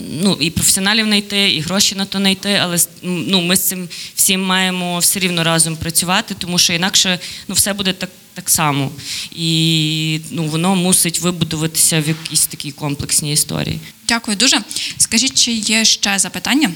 Ну, 0.00 0.36
і 0.40 0.50
професіоналів 0.50 1.06
знайти, 1.06 1.50
і 1.50 1.60
гроші 1.60 1.94
на 1.94 2.04
то 2.04 2.18
знайти, 2.18 2.58
але 2.62 2.78
ну, 3.02 3.40
ми 3.40 3.56
з 3.56 3.68
цим 3.68 3.88
всім 4.14 4.44
маємо 4.44 4.98
все 4.98 5.20
рівно 5.20 5.44
разом 5.44 5.76
працювати, 5.76 6.34
тому 6.38 6.58
що 6.58 6.72
інакше 6.72 7.18
ну, 7.48 7.54
все 7.54 7.72
буде 7.72 7.92
так, 7.92 8.10
так 8.34 8.50
само. 8.50 8.90
І 9.32 10.20
ну, 10.30 10.44
воно 10.44 10.76
мусить 10.76 11.20
вибудуватися 11.20 12.00
в 12.00 12.08
якійсь 12.08 12.46
такій 12.46 12.72
комплексній 12.72 13.32
історії. 13.32 13.80
Дякую 14.08 14.36
дуже. 14.36 14.60
Скажіть, 14.98 15.34
чи 15.34 15.52
є 15.52 15.84
ще 15.84 16.18
запитання? 16.18 16.70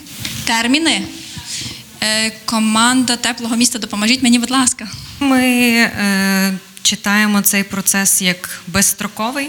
Терміни. 0.44 1.02
Е, 2.02 2.32
команда 2.44 3.16
теплого 3.16 3.56
міста, 3.56 3.78
допоможіть 3.78 4.22
мені, 4.22 4.38
будь 4.38 4.50
ласка. 4.50 4.88
Ми 5.20 5.42
е, 5.42 6.58
читаємо 6.82 7.42
цей 7.42 7.64
процес 7.64 8.22
як 8.22 8.62
безстроковий, 8.66 9.48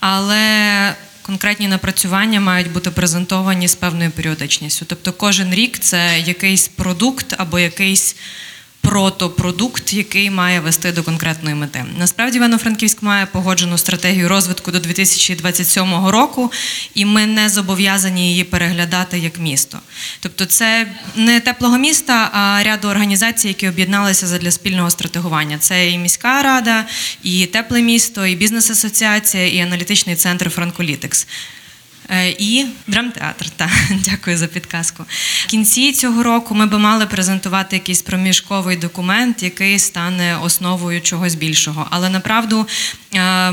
але 0.00 0.94
конкретні 1.22 1.68
напрацювання 1.68 2.40
мають 2.40 2.72
бути 2.72 2.90
презентовані 2.90 3.68
з 3.68 3.74
певною 3.74 4.10
періодичністю. 4.10 4.84
Тобто 4.88 5.12
кожен 5.12 5.54
рік 5.54 5.78
це 5.78 6.18
якийсь 6.18 6.68
продукт 6.68 7.34
або 7.38 7.58
якийсь 7.58 8.16
протопродукт, 8.82 9.92
який 9.92 10.30
має 10.30 10.60
вести 10.60 10.92
до 10.92 11.02
конкретної 11.02 11.54
мети. 11.54 11.84
Насправді 11.98 12.36
Івано-Франківськ 12.36 13.02
має 13.02 13.26
погоджену 13.26 13.78
стратегію 13.78 14.28
розвитку 14.28 14.70
до 14.70 14.78
2027 14.78 16.06
року, 16.06 16.52
і 16.94 17.04
ми 17.04 17.26
не 17.26 17.48
зобов'язані 17.48 18.30
її 18.30 18.44
переглядати 18.44 19.18
як 19.18 19.38
місто. 19.38 19.78
Тобто, 20.20 20.44
це 20.46 20.86
не 21.16 21.40
теплого 21.40 21.78
міста, 21.78 22.30
а 22.32 22.62
ряду 22.62 22.88
організацій, 22.88 23.48
які 23.48 23.68
об'єдналися 23.68 24.26
задля 24.26 24.50
спільного 24.50 24.90
стратегування. 24.90 25.58
Це 25.58 25.90
і 25.90 25.98
міська 25.98 26.42
рада, 26.42 26.84
і 27.22 27.46
тепле 27.46 27.82
місто, 27.82 28.26
і 28.26 28.36
бізнес-асоціація, 28.36 29.46
і 29.46 29.58
аналітичний 29.58 30.16
центр 30.16 30.50
Франколітекс. 30.50 31.26
Е, 32.10 32.28
І 32.38 32.66
драмтеатр, 32.86 33.50
так, 33.50 33.70
дякую 34.04 34.36
за 34.38 34.46
підказку. 34.46 35.04
В 35.44 35.46
кінці 35.46 35.92
цього 35.92 36.22
року 36.22 36.54
ми 36.54 36.66
би 36.66 36.78
мали 36.78 37.06
презентувати 37.06 37.76
якийсь 37.76 38.02
проміжковий 38.02 38.76
документ, 38.76 39.42
який 39.42 39.78
стане 39.78 40.36
основою 40.36 41.00
чогось 41.00 41.34
більшого. 41.34 41.86
Але 41.90 42.08
направду. 42.08 42.66
е, 43.14 43.52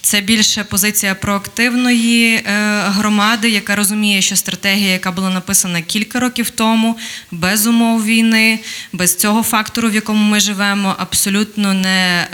Це 0.00 0.20
більше 0.20 0.64
позиція 0.64 1.14
проактивної 1.14 2.34
е, 2.34 2.42
громади, 2.86 3.50
яка 3.50 3.76
розуміє, 3.76 4.22
що 4.22 4.36
стратегія, 4.36 4.92
яка 4.92 5.12
була 5.12 5.30
написана 5.30 5.82
кілька 5.82 6.20
років 6.20 6.50
тому, 6.50 6.96
без 7.30 7.66
умов 7.66 8.04
війни, 8.04 8.58
без 8.92 9.16
цього 9.16 9.42
фактору, 9.42 9.88
в 9.90 9.94
якому 9.94 10.30
ми 10.30 10.40
живемо, 10.40 10.94
абсолютно 10.98 11.74
не 11.74 12.26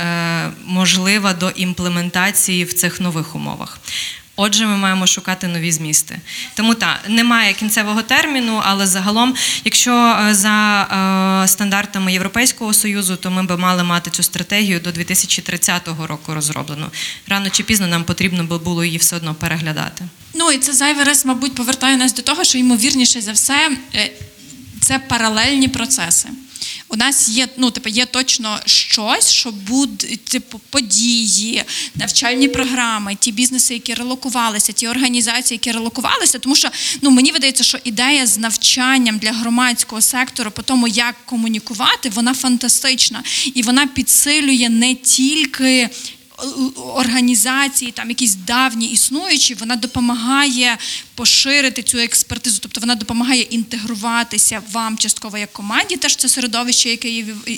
можлива 0.66 1.32
до 1.32 1.50
імплементації 1.50 2.64
в 2.64 2.72
цих 2.72 3.00
нових 3.00 3.36
умовах. 3.36 3.78
Отже, 4.36 4.66
ми 4.66 4.76
маємо 4.76 5.06
шукати 5.06 5.48
нові 5.48 5.72
змісти. 5.72 6.18
Тому 6.54 6.74
так, 6.74 7.00
немає 7.08 7.52
кінцевого 7.52 8.02
терміну, 8.02 8.62
але 8.64 8.86
загалом, 8.86 9.34
якщо 9.64 9.92
е, 9.92 10.34
за 10.34 10.82
е, 11.44 11.48
стандартами 11.48 12.12
Європейського 12.12 12.72
союзу, 12.72 13.16
то 13.16 13.30
ми 13.30 13.42
би 13.42 13.56
мали 13.56 13.82
мати 13.84 14.10
цю 14.10 14.22
стратегію 14.22 14.80
до 14.80 14.92
2030 14.92 15.88
року 16.08 16.34
розроблену. 16.34 16.86
Рано 17.28 17.50
чи 17.50 17.62
пізно 17.62 17.86
нам 17.86 18.04
потрібно 18.04 18.44
би 18.44 18.58
було 18.58 18.84
її 18.84 18.98
все 18.98 19.16
одно 19.16 19.34
переглядати. 19.34 20.04
Ну 20.34 20.52
і 20.52 20.58
це 20.58 20.72
зайвий 20.72 21.04
раз, 21.04 21.26
мабуть, 21.26 21.54
повертає 21.54 21.96
нас 21.96 22.14
до 22.14 22.22
того, 22.22 22.44
що 22.44 22.58
ймовірніше 22.58 23.20
за 23.20 23.32
все 23.32 23.70
е, 23.94 24.10
це 24.80 24.98
паралельні 24.98 25.68
процеси. 25.68 26.28
У 26.88 26.96
нас 26.96 27.28
є, 27.28 27.48
ну, 27.56 27.70
типу, 27.70 27.88
є 27.88 28.06
точно 28.06 28.60
щось, 28.66 29.30
що 29.30 29.50
буде, 29.50 30.16
типу, 30.16 30.60
події, 30.70 31.64
навчальні 31.94 32.48
програми, 32.48 33.16
ті 33.20 33.32
бізнеси, 33.32 33.74
які 33.74 33.94
релокувалися, 33.94 34.72
ті 34.72 34.88
організації, 34.88 35.56
які 35.56 35.72
релокувалися. 35.72 36.38
Тому 36.38 36.56
що 36.56 36.68
ну, 37.02 37.10
мені 37.10 37.32
видається, 37.32 37.64
що 37.64 37.78
ідея 37.84 38.26
з 38.26 38.38
навчанням 38.38 39.18
для 39.18 39.32
громадського 39.32 40.02
сектору 40.02 40.50
по 40.50 40.62
тому, 40.62 40.88
як 40.88 41.14
комунікувати, 41.26 42.10
вона 42.10 42.34
фантастична. 42.34 43.22
І 43.54 43.62
вона 43.62 43.86
підсилює 43.86 44.68
не 44.68 44.94
тільки 44.94 45.90
організації, 46.94 47.90
там 47.90 48.08
якісь 48.08 48.34
давні 48.34 48.86
існуючі, 48.86 49.54
вона 49.54 49.76
допомагає 49.76 50.76
поширити 51.14 51.82
цю 51.82 51.98
експертизу, 51.98 52.58
тобто 52.62 52.80
вона 52.80 52.94
допомагає 52.94 53.42
інтегруватися 53.42 54.62
вам 54.72 54.98
частково 54.98 55.38
як 55.38 55.52
команді, 55.52 55.96
теж 55.96 56.16
це 56.16 56.28
середовище, 56.28 56.88
яке 56.90 57.10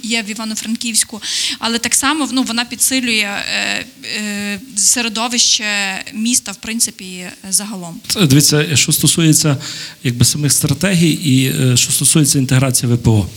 є 0.02 0.22
в- 0.22 0.30
Івано-Франківську, 0.30 1.22
але 1.58 1.78
так 1.78 1.94
само 1.94 2.28
ну, 2.32 2.42
вона 2.42 2.64
підсилює 2.64 3.28
е, 3.54 3.86
е, 4.18 4.60
середовище 4.76 5.64
міста, 6.12 6.52
в 6.52 6.56
принципі, 6.56 7.24
загалом. 7.50 8.00
Дивіться, 8.22 8.76
що 8.76 8.92
стосується 8.92 9.56
якби 10.04 10.24
самих 10.24 10.52
стратегій 10.52 11.10
і 11.10 11.46
е, 11.46 11.76
що 11.76 11.92
стосується 11.92 12.38
інтеграції 12.38 12.92
ВПО. 12.92 13.28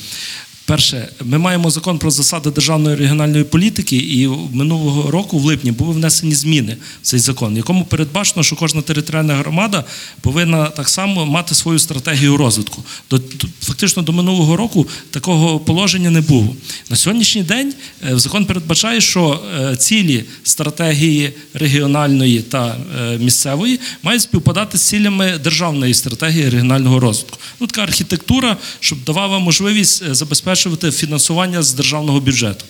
Перше, 0.67 1.07
ми 1.23 1.37
маємо 1.37 1.69
закон 1.69 1.99
про 1.99 2.11
засади 2.11 2.51
державної 2.51 2.95
регіональної 2.95 3.43
політики, 3.43 3.95
і 3.95 4.27
минулого 4.53 5.11
року, 5.11 5.39
в 5.39 5.45
липні, 5.45 5.71
були 5.71 5.93
внесені 5.93 6.35
зміни 6.35 6.77
в 7.01 7.05
цей 7.05 7.19
закон, 7.19 7.57
якому 7.57 7.85
передбачено, 7.85 8.43
що 8.43 8.55
кожна 8.55 8.81
територіальна 8.81 9.35
громада 9.35 9.83
повинна 10.21 10.65
так 10.65 10.89
само 10.89 11.25
мати 11.25 11.55
свою 11.55 11.79
стратегію 11.79 12.37
розвитку. 12.37 12.83
До 13.09 13.21
фактично 13.61 14.03
до 14.03 14.11
минулого 14.11 14.57
року 14.57 14.87
такого 15.11 15.59
положення 15.59 16.09
не 16.09 16.21
було. 16.21 16.55
На 16.89 16.95
сьогоднішній 16.95 17.43
день 17.43 17.73
е, 18.09 18.19
закон 18.19 18.45
передбачає, 18.45 19.01
що 19.01 19.39
е, 19.59 19.75
цілі 19.75 20.23
стратегії 20.43 21.33
регіональної 21.53 22.41
та 22.41 22.77
е, 22.99 23.17
місцевої 23.17 23.79
мають 24.03 24.21
співпадати 24.21 24.77
з 24.77 24.81
цілями 24.81 25.37
державної 25.43 25.93
стратегії 25.93 26.49
регіонального 26.49 26.99
розвитку. 26.99 27.37
Ну, 27.59 27.67
така 27.67 27.83
архітектура, 27.83 28.57
щоб 28.79 29.03
давала 29.03 29.39
можливість 29.39 30.03
е, 30.03 30.15
забезпечувати 30.57 30.91
фінансування 30.91 31.63
з 31.63 31.73
державного 31.73 32.19
бюджету. 32.19 32.65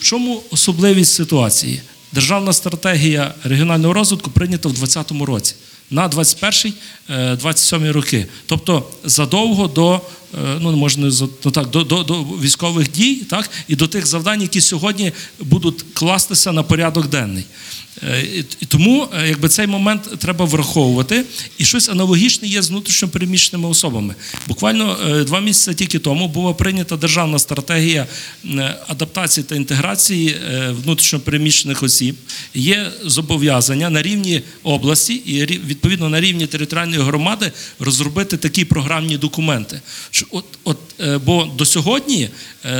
В 0.00 0.04
чому 0.04 0.42
особливість 0.50 1.14
ситуації? 1.14 1.80
Державна 2.12 2.52
стратегія 2.52 3.34
регіонального 3.44 3.94
розвитку 3.94 4.30
прийнята 4.30 4.68
в 4.68 4.72
2020 4.72 5.28
році 5.28 5.54
на 5.90 6.08
21-27 6.08 7.92
роки. 7.92 8.26
Тобто 8.46 8.86
задовго 9.04 9.68
до 9.68 9.94
е, 9.94 10.58
ну 10.60 10.76
можна 10.76 11.10
ну, 11.44 11.50
так, 11.50 11.70
до, 11.70 11.84
до, 11.84 12.02
до 12.02 12.22
військових 12.22 12.90
дій, 12.90 13.14
так 13.14 13.50
і 13.68 13.76
до 13.76 13.86
тих 13.86 14.06
завдань, 14.06 14.42
які 14.42 14.60
сьогодні 14.60 15.12
будуть 15.40 15.84
кластися 15.94 16.52
на 16.52 16.62
порядок 16.62 17.06
денний. 17.06 17.44
Е, 18.02 18.44
І 18.60 18.66
тому 18.66 19.08
е, 19.14 19.28
якби 19.28 19.48
цей 19.48 19.66
момент 19.66 20.18
треба 20.18 20.44
враховувати. 20.44 21.24
І 21.58 21.64
щось 21.64 21.88
аналогічне 21.88 22.48
є 22.48 22.62
з 22.62 22.70
внутрішньо 22.70 23.08
переміщеними 23.08 23.68
особами. 23.68 24.14
Буквально 24.48 24.98
е, 25.06 25.24
два 25.24 25.40
місяці 25.40 25.74
тільки 25.74 25.98
тому 25.98 26.28
була 26.28 26.52
прийнята 26.52 26.96
державна 26.96 27.38
стратегія 27.38 28.06
адаптації 28.86 29.44
та 29.44 29.56
інтеграції 29.56 30.28
е, 30.28 30.70
внутрішньо 30.84 31.20
переміщених 31.20 31.82
осіб. 31.82 32.16
Є 32.54 32.92
зобов'язання 33.04 33.90
на 33.90 34.02
рівні 34.02 34.42
області 34.62 35.14
і 35.14 35.46
відповідно 35.46 36.08
на 36.08 36.20
рівні 36.20 36.46
територіальної 36.46 37.02
громади 37.02 37.52
розробити 37.78 38.36
такі 38.36 38.64
програмні 38.64 39.16
документи. 39.16 39.80
От, 40.30 40.44
от, 40.64 40.78
бо 41.24 41.44
до 41.44 41.64
сьогодні 41.64 42.28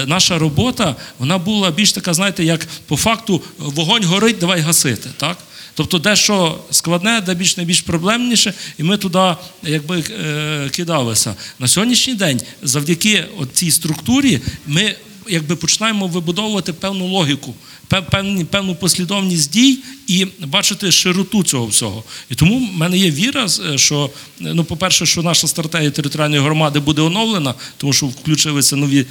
наша 0.06 0.38
робота 0.38 0.96
вона 1.18 1.38
була 1.38 1.70
більш 1.70 1.92
така, 1.92 2.14
знаєте, 2.14 2.44
як 2.44 2.66
по 2.86 2.96
факту 2.96 3.42
вогонь 3.58 4.04
горить, 4.04 4.38
давай 4.38 4.60
гасити. 4.60 5.03
Так? 5.16 5.38
Тобто, 5.74 5.98
дещо 5.98 6.58
складне, 6.70 7.20
де 7.20 7.34
більш 7.34 7.56
найбільш 7.56 7.80
проблемніше, 7.80 8.54
і 8.78 8.82
ми 8.82 8.96
туди 8.96 9.34
якби 9.62 10.04
е, 10.10 10.68
кидалися. 10.72 11.34
На 11.58 11.68
сьогоднішній 11.68 12.14
день, 12.14 12.40
завдяки 12.62 13.24
цій 13.52 13.70
структурі, 13.70 14.40
ми 14.66 14.94
якби 15.28 15.56
починаємо 15.56 16.06
вибудовувати 16.06 16.72
певну 16.72 17.06
логіку, 17.06 17.54
певну 18.50 18.74
послідовність 18.74 19.50
дій 19.50 19.78
і 20.06 20.26
бачити 20.46 20.92
широту 20.92 21.42
цього 21.42 21.66
всього. 21.66 22.04
І 22.30 22.34
тому 22.34 22.58
в 22.58 22.78
мене 22.78 22.98
є 22.98 23.10
віра, 23.10 23.46
е, 23.74 23.78
що 23.78 24.10
ну, 24.40 24.64
по-перше, 24.64 25.06
що 25.06 25.22
наша 25.22 25.46
стратегія 25.46 25.90
територіальної 25.90 26.42
громади 26.42 26.80
буде 26.80 27.02
оновлена, 27.02 27.54
тому 27.76 27.92
що 27.92 28.06
включилися 28.06 28.76
нові 28.76 29.06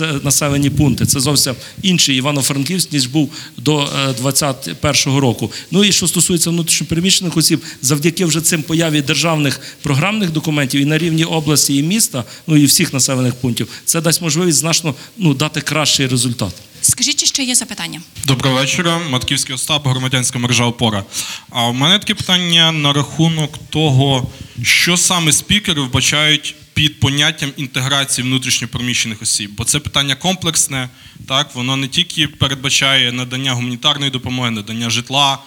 е, 0.00 0.20
населені 0.22 0.70
пункти. 0.70 1.06
Це 1.06 1.20
зовсім 1.20 1.54
інший 1.82 2.16
Івано-Франківськ, 2.16 2.92
ніж 2.92 3.06
був 3.06 3.32
до 3.56 3.88
2021 4.22 5.18
року. 5.18 5.52
Ну 5.70 5.84
і 5.84 5.92
що 5.92 6.06
стосується 6.06 6.50
внутрішньопереміщених 6.50 7.36
осіб, 7.36 7.62
завдяки 7.82 8.24
вже 8.24 8.40
цим 8.40 8.62
появі 8.62 9.02
державних 9.02 9.60
програмних 9.82 10.30
документів 10.30 10.80
і 10.80 10.84
на 10.84 10.98
рівні 10.98 11.24
області 11.24 11.76
і 11.76 11.82
міста, 11.82 12.24
ну 12.46 12.56
і 12.56 12.64
всіх 12.64 12.92
населених 12.92 13.34
пунктів, 13.34 13.68
це 13.84 14.00
дасть 14.00 14.22
можливість 14.22 14.58
значно 14.58 14.94
ну, 15.18 15.34
дати 15.34 15.60
кращий 15.60 16.06
результат. 16.06 16.54
Скажіть, 16.84 17.16
чи 17.16 17.26
ще 17.26 17.42
є 17.42 17.54
запитання? 17.54 18.00
Доброго 18.24 18.56
вечора, 18.56 18.98
Матківський 18.98 19.54
Остап, 19.54 19.86
громадянська 19.86 20.38
мережа 20.38 20.64
Опора. 20.64 21.04
А 21.50 21.66
у 21.66 21.72
мене 21.72 21.98
таке 21.98 22.14
питання 22.14 22.72
на 22.72 22.92
рахунок 22.92 23.58
того, 23.70 24.30
що 24.62 24.96
саме 24.96 25.32
спікери 25.32 25.82
вбачають 25.82 26.54
під 26.74 27.00
поняттям 27.00 27.52
інтеграції 27.56 28.26
внутрішньопереміщених 28.26 29.22
осіб. 29.22 29.50
Бо 29.56 29.64
це 29.64 29.80
питання 29.80 30.14
комплексне, 30.14 30.88
так 31.28 31.54
воно 31.54 31.76
не 31.76 31.88
тільки 31.88 32.28
передбачає 32.28 33.12
надання 33.12 33.52
гуманітарної 33.52 34.10
допомоги, 34.10 34.50
надання 34.50 34.90
житла. 34.90 35.38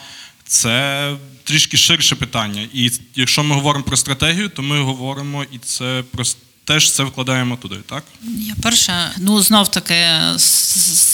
Це 0.47 1.13
трішки 1.43 1.77
ширше 1.77 2.15
питання. 2.15 2.67
І 2.73 2.91
якщо 3.15 3.43
ми 3.43 3.55
говоримо 3.55 3.85
про 3.85 3.97
стратегію, 3.97 4.49
то 4.49 4.61
ми 4.61 4.81
говоримо 4.81 5.43
і 5.43 5.57
це 5.57 6.03
про 6.11 6.25
теж 6.67 6.91
це 6.91 7.03
вкладаємо 7.03 7.55
туди, 7.55 7.75
так? 7.85 8.03
Я 8.23 8.55
перша, 8.61 9.11
ну 9.17 9.41
знов 9.41 9.67
таки 9.67 9.95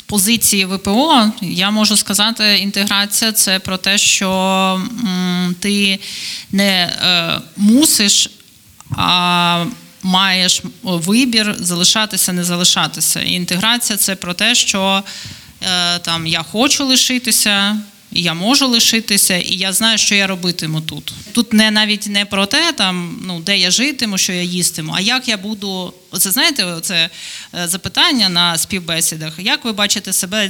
позиції 0.05 0.65
ВПО 0.65 1.31
я 1.41 1.71
можу 1.71 1.97
сказати, 1.97 2.57
інтеграція 2.57 3.31
це 3.31 3.59
про 3.59 3.77
те, 3.77 3.97
що 3.97 4.81
ти 5.59 5.99
не 6.51 6.71
е, 6.84 7.41
мусиш, 7.57 8.30
а 8.97 9.65
маєш 10.03 10.61
вибір 10.84 11.55
залишатися, 11.59 12.34
не 12.34 12.43
залишатися. 12.43 13.21
Інтеграція 13.21 13.97
це 13.97 14.15
про 14.15 14.34
те, 14.34 14.55
що 14.55 15.03
е, 15.61 15.99
там 15.99 16.27
я 16.27 16.43
хочу 16.43 16.85
лишитися. 16.85 17.77
Я 18.15 18.34
можу 18.34 18.67
лишитися, 18.67 19.38
і 19.38 19.55
я 19.55 19.73
знаю, 19.73 19.97
що 19.97 20.15
я 20.15 20.27
робитиму 20.27 20.81
тут. 20.81 21.13
Тут 21.31 21.53
не 21.53 21.71
навіть 21.71 22.07
не 22.07 22.25
про 22.25 22.45
те, 22.45 22.73
там 22.73 23.19
ну 23.25 23.39
де 23.39 23.57
я 23.57 23.71
житиму, 23.71 24.17
що 24.17 24.34
я 24.34 24.41
їстиму, 24.41 24.93
а 24.95 24.99
як 24.99 25.27
я 25.27 25.38
буду. 25.38 25.93
Оце 26.14 26.31
знаєте, 26.31 26.76
це 26.81 27.10
запитання 27.53 28.30
на 28.30 28.57
співбесідах. 28.57 29.34
Як 29.40 29.65
ви 29.65 29.72
бачите 29.72 30.14
себе 30.14 30.49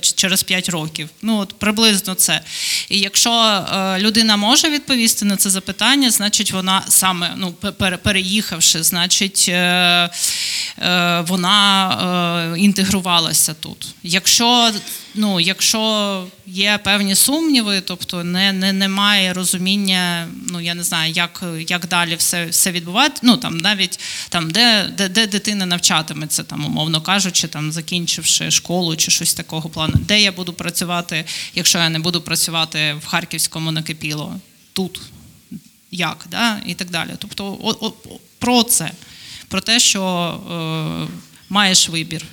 через 0.00 0.42
5 0.42 0.68
років? 0.68 1.08
Ну 1.22 1.38
от 1.38 1.58
приблизно 1.58 2.14
це. 2.14 2.40
І 2.88 2.98
якщо 2.98 3.30
е, 3.32 3.98
людина 3.98 4.36
може 4.36 4.70
відповісти 4.70 5.24
на 5.24 5.36
це 5.36 5.50
запитання, 5.50 6.10
значить 6.10 6.52
вона 6.52 6.82
саме 6.88 7.34
ну 7.36 7.52
пе- 7.52 7.96
переїхавши, 7.96 8.82
значить 8.82 9.46
е, 9.48 9.54
е, 10.78 11.20
вона 11.20 12.54
е, 12.54 12.58
інтегрувалася 12.58 13.54
тут. 13.54 13.86
Якщо 14.02 14.72
ну, 15.14 15.40
якщо 15.40 16.26
є 16.46 16.78
певні 16.84 17.14
сумніви, 17.14 17.80
тобто 17.80 18.24
не, 18.24 18.52
не, 18.52 18.72
немає 18.72 19.32
розуміння, 19.32 20.28
ну 20.48 20.60
я 20.60 20.74
не 20.74 20.82
знаю, 20.82 21.12
як, 21.12 21.42
як 21.68 21.86
далі 21.86 22.14
все, 22.16 22.46
все 22.46 22.70
відбувати. 22.72 23.20
Ну 23.22 23.36
там 23.36 23.58
навіть 23.58 24.00
там, 24.28 24.50
де, 24.50 24.88
де, 25.00 25.08
де 25.08 25.26
дитина 25.26 25.66
навчатиметься, 25.66 26.42
там, 26.44 26.64
умовно 26.64 27.00
кажучи, 27.00 27.48
там 27.48 27.72
закінчивши 27.72 28.50
школу 28.50 28.96
чи 28.96 29.10
щось 29.10 29.34
такого 29.34 29.68
плану, 29.68 29.94
де 29.94 30.20
я 30.20 30.32
буду 30.32 30.52
працювати, 30.52 31.24
якщо 31.54 31.78
я 31.78 31.88
не 31.88 31.98
буду 31.98 32.20
працювати 32.20 32.94
в 32.94 33.06
Харківському 33.06 33.72
накипіло, 33.72 34.36
тут. 34.72 35.00
Як, 35.92 36.26
да? 36.30 36.60
і 36.66 36.74
так 36.74 36.90
далі. 36.90 37.10
Тобто, 37.18 37.58
о, 37.62 37.86
о, 37.86 37.92
про 38.38 38.62
це, 38.62 38.90
про 39.48 39.60
те, 39.60 39.80
що 39.80 40.40
е, 40.50 41.12
маєш 41.48 41.88
вибір 41.88 42.26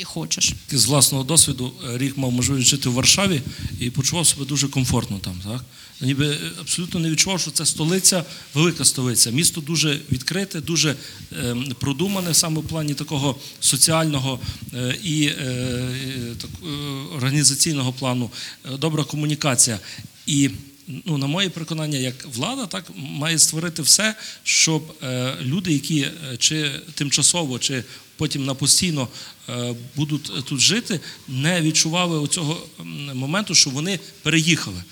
і 0.00 0.04
хочеш. 0.04 0.52
з 0.72 0.84
власного 0.86 1.24
досвіду 1.24 1.72
е, 1.84 1.98
рік 1.98 2.16
мав 2.16 2.32
можливість 2.32 2.68
жити 2.68 2.88
в 2.88 2.92
Варшаві 2.92 3.42
і 3.80 3.90
почував 3.90 4.26
себе 4.26 4.44
дуже 4.44 4.68
комфортно 4.68 5.18
там. 5.18 5.40
Так? 5.44 5.64
Ніби 6.00 6.26
е, 6.26 6.38
абсолютно 6.60 7.00
не 7.00 7.10
відчував, 7.10 7.40
що 7.40 7.50
це 7.50 7.66
столиця, 7.66 8.24
велика 8.54 8.84
столиця. 8.84 9.30
Місто 9.30 9.60
дуже 9.60 10.00
відкрите, 10.12 10.60
дуже 10.60 10.96
е, 11.32 11.56
продумане 11.78 12.34
саме 12.34 12.60
в 12.60 12.68
плані 12.68 12.94
такого 12.94 13.36
соціального 13.60 14.40
е, 14.74 14.98
і 15.04 15.30
так, 16.40 16.50
організаційного 17.16 17.92
плану, 17.92 18.30
добра 18.78 19.04
комунікація. 19.04 19.78
І 20.26 20.50
ну, 21.04 21.18
на 21.18 21.26
моє 21.26 21.50
переконання, 21.50 21.98
як 21.98 22.26
влада, 22.34 22.66
так 22.66 22.84
має 22.96 23.38
створити 23.38 23.82
все, 23.82 24.14
щоб 24.42 24.94
люди, 25.42 25.72
які 25.72 26.06
чи 26.38 26.70
тимчасово, 26.94 27.58
чи 27.58 27.84
потім 28.20 28.44
на 28.44 28.54
постійно 28.54 29.08
е, 29.48 29.74
будуть 29.96 30.44
тут 30.44 30.60
жити, 30.60 31.00
не 31.28 31.60
відчували 31.60 32.28
цього 32.28 32.62
моменту, 33.14 33.54
що 33.54 33.70
вони 33.70 33.98
переїхали. 34.22 34.82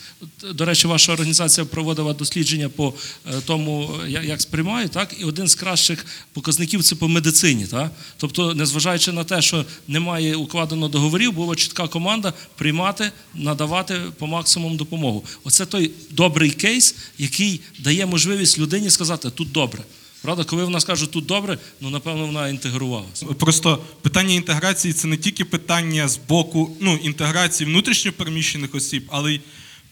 До 0.54 0.64
речі, 0.64 0.86
ваша 0.86 1.12
організація 1.12 1.64
проводила 1.66 2.12
дослідження 2.12 2.68
по 2.68 2.94
е, 3.26 3.32
тому, 3.44 3.90
як, 4.06 4.24
як 4.24 4.40
сприймають, 4.40 4.90
так, 4.90 5.14
і 5.20 5.24
один 5.24 5.48
з 5.48 5.54
кращих 5.54 6.06
показників 6.32 6.82
це 6.82 6.94
по 6.94 7.08
медицині. 7.08 7.66
Так? 7.66 7.92
Тобто, 8.16 8.54
незважаючи 8.54 9.12
на 9.12 9.24
те, 9.24 9.42
що 9.42 9.64
немає 9.88 10.36
укладено 10.36 10.88
договорів, 10.88 11.32
була 11.32 11.54
чітка 11.54 11.88
команда 11.88 12.32
приймати, 12.56 13.12
надавати 13.34 14.00
по 14.18 14.26
максимуму 14.26 14.76
допомогу. 14.76 15.24
Оце 15.44 15.66
той 15.66 15.90
добрий 16.10 16.50
кейс, 16.50 16.94
який 17.18 17.60
дає 17.78 18.06
можливість 18.06 18.58
людині 18.58 18.90
сказати 18.90 19.30
тут 19.30 19.52
добре. 19.52 19.82
Правда, 20.22 20.44
коли 20.44 20.64
вона 20.64 20.80
скаже 20.80 21.06
тут 21.06 21.26
добре, 21.26 21.58
ну 21.80 21.90
напевно 21.90 22.26
вона 22.26 22.48
інтегрувалася. 22.48 23.26
Просто 23.26 23.84
питання 24.02 24.34
інтеграції 24.34 24.94
це 24.94 25.08
не 25.08 25.16
тільки 25.16 25.44
питання 25.44 26.08
з 26.08 26.16
боку 26.16 26.76
ну, 26.80 26.96
інтеграції 26.96 27.70
внутрішньопереміщених 27.70 28.74
осіб, 28.74 29.04
але 29.08 29.32
й 29.32 29.40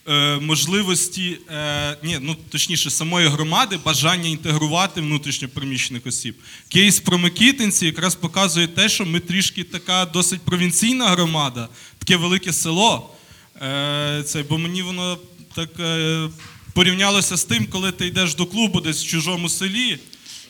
е, 0.07 0.37
можливості, 0.37 1.37
е, 1.49 1.97
ні, 2.03 2.17
ну 2.21 2.35
точніше, 2.49 2.89
самої 2.89 3.27
громади 3.27 3.79
бажання 3.85 4.29
інтегрувати 4.29 5.01
внутрішньопереміщених 5.01 6.07
осіб. 6.07 6.35
Кейс 6.69 6.99
про 6.99 7.17
Микитинці 7.17 7.85
якраз 7.85 8.15
показує 8.15 8.67
те, 8.67 8.89
що 8.89 9.05
ми 9.05 9.19
трішки 9.19 9.63
така 9.63 10.05
досить 10.05 10.41
провінційна 10.41 11.07
громада, 11.07 11.69
таке 11.97 12.15
велике 12.15 12.53
село. 12.53 13.09
Е, 13.61 14.23
це, 14.25 14.43
бо 14.43 14.57
мені 14.57 14.81
воно 14.81 15.17
так 15.55 15.69
е, 15.79 16.29
порівнялося 16.73 17.37
з 17.37 17.43
тим, 17.43 17.67
коли 17.67 17.91
ти 17.91 18.07
йдеш 18.07 18.35
до 18.35 18.45
клубу 18.45 18.81
десь 18.81 19.03
в 19.03 19.07
чужому 19.07 19.49
селі. 19.49 19.99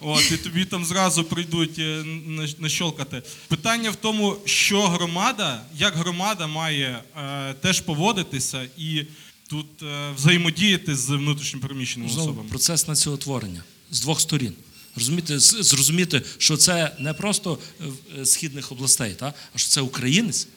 От, 0.01 0.31
і 0.31 0.37
тобі 0.37 0.65
там 0.65 0.85
зразу 0.85 1.23
прийдуть 1.23 1.79
е, 1.79 2.03
на- 2.27 2.47
нащолкати. 2.59 3.21
Питання 3.47 3.91
в 3.91 3.95
тому, 3.95 4.37
що 4.45 4.87
громада, 4.87 5.61
як 5.77 5.95
громада 5.95 6.47
має 6.47 7.03
е, 7.17 7.53
теж 7.53 7.81
поводитися 7.81 8.67
і 8.77 9.03
тут 9.49 9.65
е, 9.83 10.11
взаємодіяти 10.15 10.95
з 10.95 11.09
внутрішньопереміщеними 11.09 12.11
Знову 12.11 12.27
особами. 12.29 12.49
процес 12.49 12.87
націотворення 12.87 13.63
з 13.91 14.01
двох 14.01 14.21
сторін. 14.21 14.53
Розумієте, 14.95 15.39
з- 15.39 15.63
зрозуміти, 15.63 16.21
що 16.37 16.57
це 16.57 16.95
не 16.99 17.13
просто 17.13 17.59
е, 17.81 17.83
е, 18.21 18.25
східних 18.25 18.71
областей, 18.71 19.13
та? 19.19 19.33
а 19.55 19.57
що 19.57 19.69
це 19.69 19.81
українець, 19.81 20.47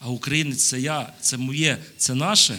а 0.00 0.08
українець 0.08 0.64
це 0.64 0.80
я, 0.80 1.12
це 1.20 1.36
моє, 1.36 1.78
це 1.96 2.14
наше. 2.14 2.58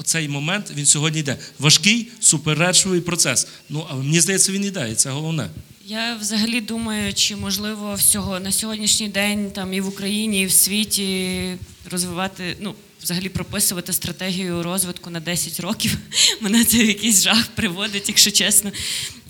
Оцей 0.00 0.28
момент 0.28 0.72
він 0.76 0.86
сьогодні 0.86 1.20
йде. 1.20 1.36
Важкий, 1.58 2.08
суперечливий 2.20 3.00
процес. 3.00 3.46
Ну, 3.68 3.86
але 3.90 4.02
мені 4.02 4.20
здається, 4.20 4.52
він 4.52 4.64
йде, 4.64 4.88
і 4.92 4.94
це 4.94 5.10
головне. 5.10 5.50
Я 5.86 6.16
взагалі 6.20 6.60
думаю, 6.60 7.14
чи 7.14 7.36
можливо 7.36 7.94
всього 7.94 8.40
на 8.40 8.52
сьогоднішній 8.52 9.08
день 9.08 9.50
там 9.50 9.74
і 9.74 9.80
в 9.80 9.88
Україні, 9.88 10.42
і 10.42 10.46
в 10.46 10.52
світі 10.52 11.40
розвивати, 11.90 12.56
ну 12.60 12.74
взагалі 13.02 13.28
прописувати 13.28 13.92
стратегію 13.92 14.62
розвитку 14.62 15.10
на 15.10 15.20
10 15.20 15.60
років. 15.60 15.96
Мене 16.40 16.64
це 16.64 16.76
в 16.76 16.86
якийсь 16.86 17.22
жах 17.22 17.46
приводить, 17.46 18.08
якщо 18.08 18.30
чесно. 18.30 18.70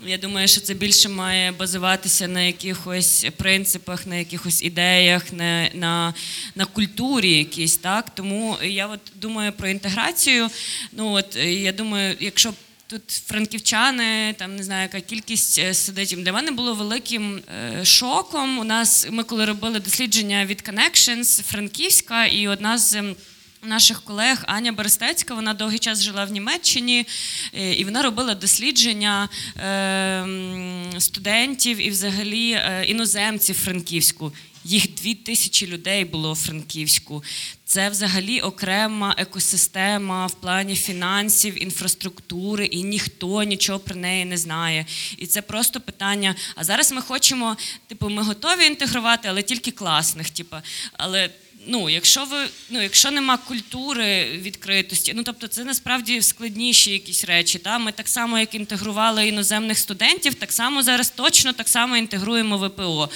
Я 0.07 0.19
думаю, 0.19 0.49
що 0.49 0.61
це 0.61 0.75
більше 0.75 1.09
має 1.09 1.53
базуватися 1.53 2.29
на 2.29 2.41
якихось 2.43 3.27
принципах, 3.37 4.07
на 4.07 4.17
якихось 4.17 4.63
ідеях, 4.63 5.33
на, 5.33 5.69
на, 5.75 6.15
на 6.55 6.65
культурі 6.65 7.39
якійсь, 7.39 7.77
так. 7.77 8.11
Тому 8.15 8.57
я 8.63 8.87
от 8.87 9.01
думаю 9.15 9.53
про 9.53 9.69
інтеграцію. 9.69 10.49
Ну 10.93 11.13
от 11.13 11.37
я 11.37 11.73
думаю, 11.73 12.17
якщо 12.21 12.53
Тут 12.91 13.11
франківчани, 13.11 14.35
там 14.39 14.57
не 14.57 14.63
знаю, 14.63 14.83
яка 14.83 15.01
кількість 15.01 15.59
е, 15.59 15.75
сидить. 15.75 16.15
Для 16.19 16.33
мене 16.33 16.51
було 16.51 16.75
великим 16.75 17.43
е, 17.79 17.85
шоком. 17.85 18.59
У 18.59 18.65
нас 18.65 19.07
ми 19.11 19.25
коли 19.25 19.45
робили 19.45 19.81
дослідження 19.81 20.47
від 20.47 20.63
Connections 20.63 21.43
Франківська, 21.43 22.27
і 22.27 22.49
одна 22.49 22.79
з 22.79 22.95
ем, 22.95 23.17
наших 23.63 24.03
колег 24.03 24.45
Аня 24.47 24.73
Берестецька, 24.73 25.35
вона 25.35 25.55
довгий 25.55 25.79
час 25.79 26.03
жила 26.03 26.25
в 26.25 26.33
Німеччині, 26.33 27.07
е, 27.55 27.75
і 27.75 27.85
вона 27.85 28.03
робила 28.03 28.35
дослідження 28.35 29.29
е, 29.57 31.01
студентів 31.01 31.87
і 31.87 31.91
взагалі 31.91 32.53
е, 32.53 32.85
іноземців 32.87 33.57
Франківську. 33.57 34.33
Їх 34.65 34.95
дві 34.95 35.15
тисячі 35.15 35.67
людей 35.67 36.05
було 36.05 36.31
у 36.31 36.35
Франківську. 36.35 37.25
Це 37.65 37.89
взагалі 37.89 38.41
окрема 38.41 39.15
екосистема 39.19 40.27
в 40.27 40.35
плані 40.35 40.77
фінансів, 40.77 41.63
інфраструктури, 41.63 42.67
і 42.67 42.83
ніхто 42.83 43.43
нічого 43.43 43.79
про 43.79 43.97
неї 43.97 44.25
не 44.25 44.37
знає. 44.37 44.87
І 45.19 45.27
це 45.27 45.43
просто 45.43 45.81
питання. 45.81 46.35
А 46.55 46.65
зараз 46.65 46.93
ми 46.93 47.01
хочемо, 47.01 47.57
типу, 47.87 48.09
ми 48.09 48.23
готові 48.23 48.65
інтегрувати, 48.65 49.29
але 49.29 49.43
тільки 49.43 49.71
класних. 49.71 50.31
Типу, 50.31 50.57
але 50.93 51.31
ну, 51.67 51.91
якщо 51.91 52.25
ви 52.25 52.37
ну, 52.71 52.83
якщо 52.83 53.11
нема 53.11 53.37
культури 53.37 54.39
відкритості, 54.39 55.13
ну 55.17 55.23
тобто 55.23 55.49
це 55.49 55.65
насправді 55.65 56.23
складніші 56.23 56.91
якісь 56.91 57.25
речі. 57.25 57.59
Та? 57.59 57.79
Ми 57.79 57.93
так 57.93 58.09
само, 58.09 58.39
як 58.39 58.55
інтегрували 58.55 59.29
іноземних 59.29 59.79
студентів, 59.79 60.35
так 60.35 60.53
само 60.53 60.83
зараз 60.83 61.11
точно 61.11 61.53
так 61.53 61.69
само 61.69 61.97
інтегруємо 61.97 62.59
ВПО 62.59 63.11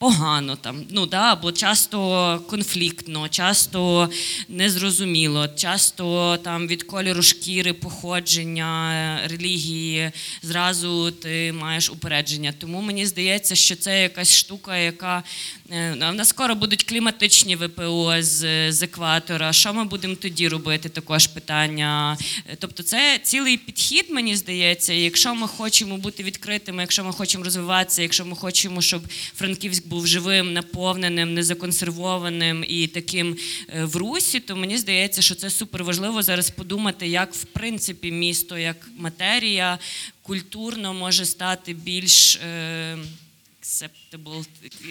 погано 0.00 0.56
там, 0.56 0.86
ну 0.90 1.06
да, 1.06 1.32
або 1.32 1.52
часто 1.52 2.40
конфліктно, 2.48 3.28
часто 3.28 4.10
незрозуміло, 4.48 5.48
часто 5.48 6.36
там 6.36 6.66
від 6.66 6.82
кольору 6.82 7.22
шкіри, 7.22 7.72
походження, 7.72 9.20
релігії, 9.24 10.10
зразу 10.42 11.10
ти 11.10 11.52
маєш 11.52 11.90
упередження. 11.90 12.54
Тому 12.58 12.80
мені 12.80 13.06
здається, 13.06 13.54
що 13.54 13.76
це 13.76 14.02
якась 14.02 14.36
штука, 14.36 14.76
яка 14.76 15.22
е, 15.70 15.92
в 15.92 16.14
нас 16.14 16.28
скоро 16.28 16.54
будуть 16.54 16.84
кліматичні 16.84 17.56
ВПО 17.56 18.14
з, 18.18 18.72
з 18.72 18.82
екватора. 18.82 19.52
Що 19.52 19.74
ми 19.74 19.84
будемо 19.84 20.14
тоді 20.14 20.48
робити? 20.48 20.88
Також 20.88 21.26
питання. 21.26 22.16
Тобто, 22.58 22.82
це 22.82 23.20
цілий 23.22 23.56
підхід, 23.56 24.10
мені 24.10 24.36
здається. 24.36 24.92
Якщо 24.92 25.34
ми 25.34 25.48
хочемо 25.48 25.96
бути 25.96 26.22
відкритими, 26.22 26.82
якщо 26.82 27.04
ми 27.04 27.12
хочемо 27.12 27.44
розвиватися, 27.44 28.02
якщо 28.02 28.24
ми 28.24 28.36
хочемо, 28.36 28.82
щоб 28.82 29.02
Франківськ 29.34 29.89
був 29.90 30.06
живим, 30.06 30.52
наповненим, 30.52 31.34
незаконсервованим 31.34 32.64
і 32.68 32.86
таким 32.86 33.36
е, 33.68 33.84
в 33.84 33.96
русі, 33.96 34.40
то 34.40 34.56
мені 34.56 34.78
здається, 34.78 35.22
що 35.22 35.34
це 35.34 35.50
супер 35.50 35.84
важливо 35.84 36.22
зараз 36.22 36.50
подумати, 36.50 37.08
як 37.08 37.34
в 37.34 37.44
принципі 37.44 38.12
місто, 38.12 38.58
як 38.58 38.88
матерія 38.96 39.78
культурно 40.22 40.94
може 40.94 41.24
стати 41.24 41.74
більш. 41.74 42.36
Е, 42.36 42.98
acceptable, 43.62 44.44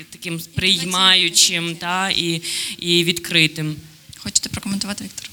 таким 0.10 0.40
приймаючим 0.56 1.76
та, 1.76 2.10
і, 2.10 2.42
і 2.78 3.04
відкритим. 3.04 3.76
Хочете 4.18 4.50
прокоментувати, 4.50 5.04
Віктор? 5.04 5.29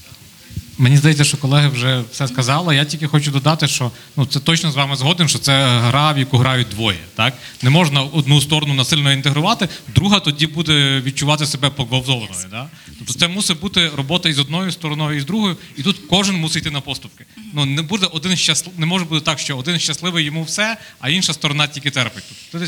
Мені 0.79 0.97
здається, 0.97 1.23
що 1.23 1.37
колеги 1.37 1.67
вже 1.67 2.03
все 2.11 2.27
сказали. 2.27 2.75
Я 2.75 2.85
тільки 2.85 3.07
хочу 3.07 3.31
додати, 3.31 3.67
що 3.67 3.91
ну 4.15 4.25
це 4.25 4.39
точно 4.39 4.71
з 4.71 4.75
вами 4.75 4.95
згоден, 4.95 5.27
що 5.27 5.39
це 5.39 5.79
гра, 5.79 6.11
в 6.11 6.19
яку 6.19 6.37
грають 6.37 6.69
двоє. 6.69 6.99
Так 7.15 7.33
не 7.61 7.69
можна 7.69 8.01
одну 8.01 8.41
сторону 8.41 8.73
насильно 8.73 9.13
інтегрувати, 9.13 9.69
друга 9.95 10.19
тоді 10.19 10.47
буде 10.47 11.01
відчувати 11.01 11.45
себе 11.45 11.69
поглавзованою. 11.69 12.47
Да? 12.51 12.67
Тобто 12.97 13.13
це 13.13 13.27
мусить 13.27 13.59
бути 13.59 13.89
робота 13.89 14.29
і 14.29 14.33
з 14.33 14.39
одною 14.39 14.71
стороною, 14.71 15.17
і 15.17 15.21
з 15.21 15.25
другою, 15.25 15.57
і 15.77 15.83
тут 15.83 15.97
кожен 16.09 16.35
мусить 16.35 16.61
йти 16.61 16.71
на 16.71 16.81
поступки. 16.81 17.25
Ну 17.53 17.65
не 17.65 17.81
буде 17.81 18.05
один 18.05 18.35
щаслив, 18.37 18.73
не 18.79 18.85
може 18.85 19.05
бути 19.05 19.25
так, 19.25 19.39
що 19.39 19.57
один 19.57 19.79
щасливий 19.79 20.25
йому 20.25 20.43
все, 20.43 20.77
а 20.99 21.09
інша 21.09 21.33
сторона 21.33 21.67
тільки 21.67 21.91
терпить. 21.91 22.23
Тобто 22.51 22.67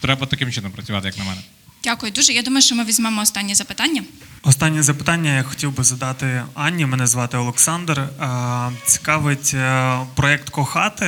треба 0.00 0.26
таким 0.26 0.52
чином 0.52 0.72
працювати, 0.72 1.06
як 1.06 1.18
на 1.18 1.24
мене. 1.24 1.40
Дякую 1.84 2.12
дуже. 2.12 2.32
Я 2.32 2.42
думаю, 2.42 2.62
що 2.62 2.74
ми 2.74 2.84
візьмемо 2.84 3.22
останнє 3.22 3.54
запитання. 3.54 4.02
Останнє 4.42 4.82
запитання 4.82 5.36
я 5.36 5.42
хотів 5.42 5.76
би 5.76 5.84
задати 5.84 6.42
Анні. 6.54 6.86
Мене 6.86 7.06
звати 7.06 7.36
Олександр. 7.36 8.00
Е, 8.00 8.08
Цікавить 8.86 9.54
е, 9.54 9.98
проєкт 10.14 10.50
Кохати. 10.50 11.04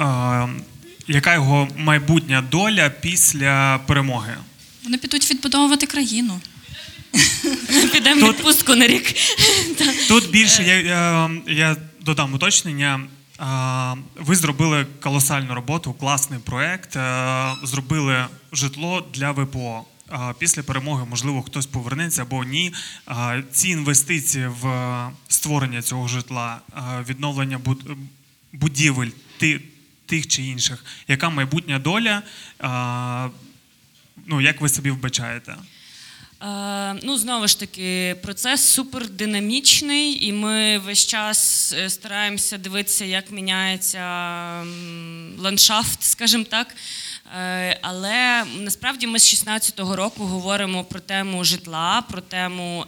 Е, 0.00 0.48
Яка 1.10 1.34
його 1.34 1.68
майбутня 1.76 2.42
доля 2.50 2.90
після 2.90 3.80
перемоги? 3.86 4.34
Вони 4.84 4.98
підуть 4.98 5.30
відбудовувати 5.30 5.86
країну. 5.86 6.40
Підемо 7.92 8.28
відпустку 8.28 8.74
на 8.74 8.86
рік. 8.86 9.14
Тут 10.08 10.30
більше 10.30 10.62
я, 10.64 10.80
я, 10.80 11.30
я 11.46 11.76
додам 12.00 12.34
уточнення. 12.34 13.00
А, 13.38 13.94
Ви 14.16 14.36
зробили 14.36 14.86
колосальну 15.00 15.54
роботу, 15.54 15.92
класний 15.92 16.40
проект, 16.40 16.96
е, 16.96 17.54
зробили 17.62 18.26
житло 18.52 19.06
для 19.14 19.30
ВПО. 19.32 19.84
Після 20.38 20.62
перемоги, 20.62 21.04
можливо, 21.10 21.42
хтось 21.42 21.66
повернеться 21.66 22.22
або 22.22 22.44
ні. 22.44 22.72
Ці 23.52 23.68
інвестиції 23.68 24.46
в 24.46 24.64
створення 25.28 25.82
цього 25.82 26.08
житла, 26.08 26.60
відновлення 27.08 27.60
будівель 28.52 29.10
тих 30.06 30.26
чи 30.26 30.42
інших. 30.42 30.84
Яка 31.08 31.30
майбутня 31.30 31.78
доля? 31.78 32.22
Ну, 34.26 34.40
як 34.40 34.60
ви 34.60 34.68
собі 34.68 34.90
вбачаєте? 34.90 35.54
Е, 36.42 36.94
Ну, 37.02 37.18
знову 37.18 37.46
ж 37.46 37.60
таки, 37.60 38.16
процес 38.22 38.60
супер 38.60 39.08
динамічний, 39.08 40.26
і 40.26 40.32
ми 40.32 40.78
весь 40.78 41.06
час 41.06 41.72
е, 41.78 41.90
стараємося 41.90 42.58
дивитися, 42.58 43.04
як 43.04 43.30
міняється 43.30 43.98
ландшафт, 45.38 46.02
скажімо 46.02 46.44
так. 46.44 46.74
Е, 47.38 47.78
Але 47.82 48.44
насправді 48.58 49.06
ми 49.06 49.18
з 49.18 49.34
16-го 49.34 49.96
року 49.96 50.24
говоримо 50.24 50.84
про 50.84 51.00
тему 51.00 51.44
житла, 51.44 52.02
про 52.10 52.20
тему 52.20 52.86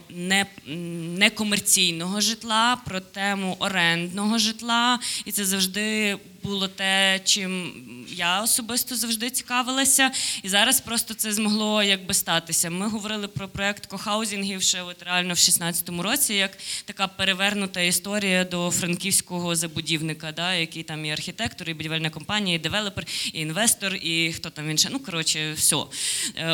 некомерційного 1.17 2.21
житла, 2.21 2.77
про 2.85 2.99
тему 2.99 3.55
орендного 3.59 4.37
житла. 4.37 4.99
І 5.25 5.31
це 5.31 5.45
завжди 5.45 6.17
було 6.43 6.67
те, 6.67 7.19
чим 7.23 7.73
я 8.09 8.41
особисто 8.41 8.95
завжди 8.95 9.29
цікавилася. 9.29 10.11
І 10.43 10.49
зараз 10.49 10.81
просто 10.81 11.13
це 11.13 11.31
змогло 11.31 11.83
якби 11.83 12.13
статися. 12.13 12.69
Ми 12.69 12.87
говорили 12.89 13.27
про 13.27 13.47
проект 13.47 13.85
кохаузінгів 13.85 14.61
ще 14.61 14.81
от 14.81 15.03
реально 15.03 15.33
в 15.33 15.37
16-му 15.37 16.03
році, 16.03 16.33
як 16.33 16.57
така 16.85 17.07
перевернута 17.07 17.81
історія 17.81 18.43
до 18.43 18.71
франківського 18.71 19.55
забудівника, 19.55 20.31
да, 20.31 20.53
який 20.53 20.83
там 20.83 21.05
і 21.05 21.11
архітектор, 21.11 21.69
і 21.69 21.73
будівельна 21.73 22.09
компанія, 22.09 22.55
і 22.55 22.59
девелопер, 22.59 23.05
і 23.33 23.39
інвестор, 23.39 23.95
і 23.95 24.33
хто 24.33 24.49
там 24.49 24.67
він 24.67 24.77
ще. 24.77 24.89
Ну 24.89 24.99
коротше, 24.99 25.53
все. 25.53 25.75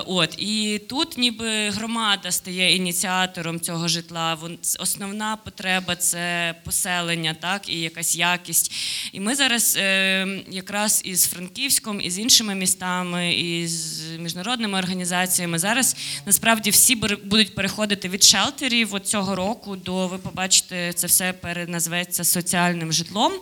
От 0.06 0.36
і 0.38 0.82
тут, 0.90 1.18
ніби 1.18 1.70
громада 1.70 2.32
стає 2.32 2.76
ініціатором 2.76 3.60
цього 3.60 3.88
житла. 3.88 4.38
Основна 4.80 5.36
потреба 5.36 5.96
це 5.96 6.56
поселення, 6.64 7.34
так 7.34 7.70
і 7.70 7.80
якась 7.80 8.16
якість. 8.16 8.72
І 9.12 9.20
ми 9.20 9.36
зараз 9.36 9.77
якраз 10.52 11.02
із 11.06 11.26
Франківськом, 11.26 12.02
і 12.02 12.12
з 12.12 12.20
іншими 12.20 12.56
містами, 12.56 13.34
і 13.34 13.68
з 13.68 14.02
міжнародними 14.20 14.78
організаціями 14.78 15.60
зараз 15.60 15.96
насправді 16.26 16.70
всі 16.70 16.96
будуть 16.96 17.56
переходити 17.56 18.10
від 18.10 18.24
шелтерів 18.24 18.96
от 18.96 19.08
цього 19.08 19.36
року 19.36 19.76
до 19.76 20.08
ви 20.08 20.18
побачите, 20.18 20.94
це 20.94 21.08
все 21.08 21.34
переназветься 21.34 22.24
соціальним 22.24 22.94
житлом. 22.94 23.34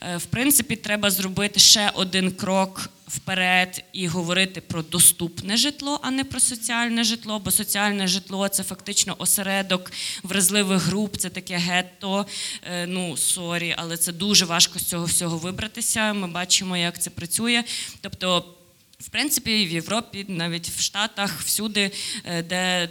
Е, 0.00 0.16
В 0.16 0.24
принципі, 0.24 0.76
треба 0.76 1.10
зробити 1.10 1.60
ще 1.60 1.90
один 1.94 2.30
крок 2.30 2.90
вперед 3.06 3.84
і 3.92 4.06
говорити 4.06 4.60
про 4.60 4.82
доступне 4.82 5.56
житло, 5.56 6.00
а 6.02 6.10
не 6.10 6.24
про 6.24 6.40
соціальне 6.40 7.04
житло. 7.04 7.38
Бо 7.38 7.50
соціальне 7.50 8.06
житло 8.06 8.48
це 8.48 8.62
фактично 8.62 9.14
осередок 9.18 9.92
вразливих 10.22 10.82
груп, 10.82 11.16
це 11.16 11.30
таке 11.30 11.56
гетто. 11.56 12.26
Е, 12.62 12.86
Ну 12.86 13.16
sorry, 13.16 13.74
але 13.78 13.96
це 13.96 14.12
дуже 14.12 14.44
важко 14.44 14.78
з 14.78 14.82
цього 14.82 15.04
всього 15.04 15.38
вибратися. 15.38 16.12
Ми 16.12 16.28
бачимо, 16.28 16.76
як 16.76 17.02
це 17.02 17.10
працює. 17.10 17.64
Тобто. 18.00 18.54
В 18.98 19.08
принципі, 19.08 19.66
в 19.66 19.70
Європі, 19.70 20.26
навіть 20.28 20.68
в 20.68 20.80
Штатах, 20.80 21.40
всюди, 21.40 21.90
е, 22.24 22.42
де 22.42 22.88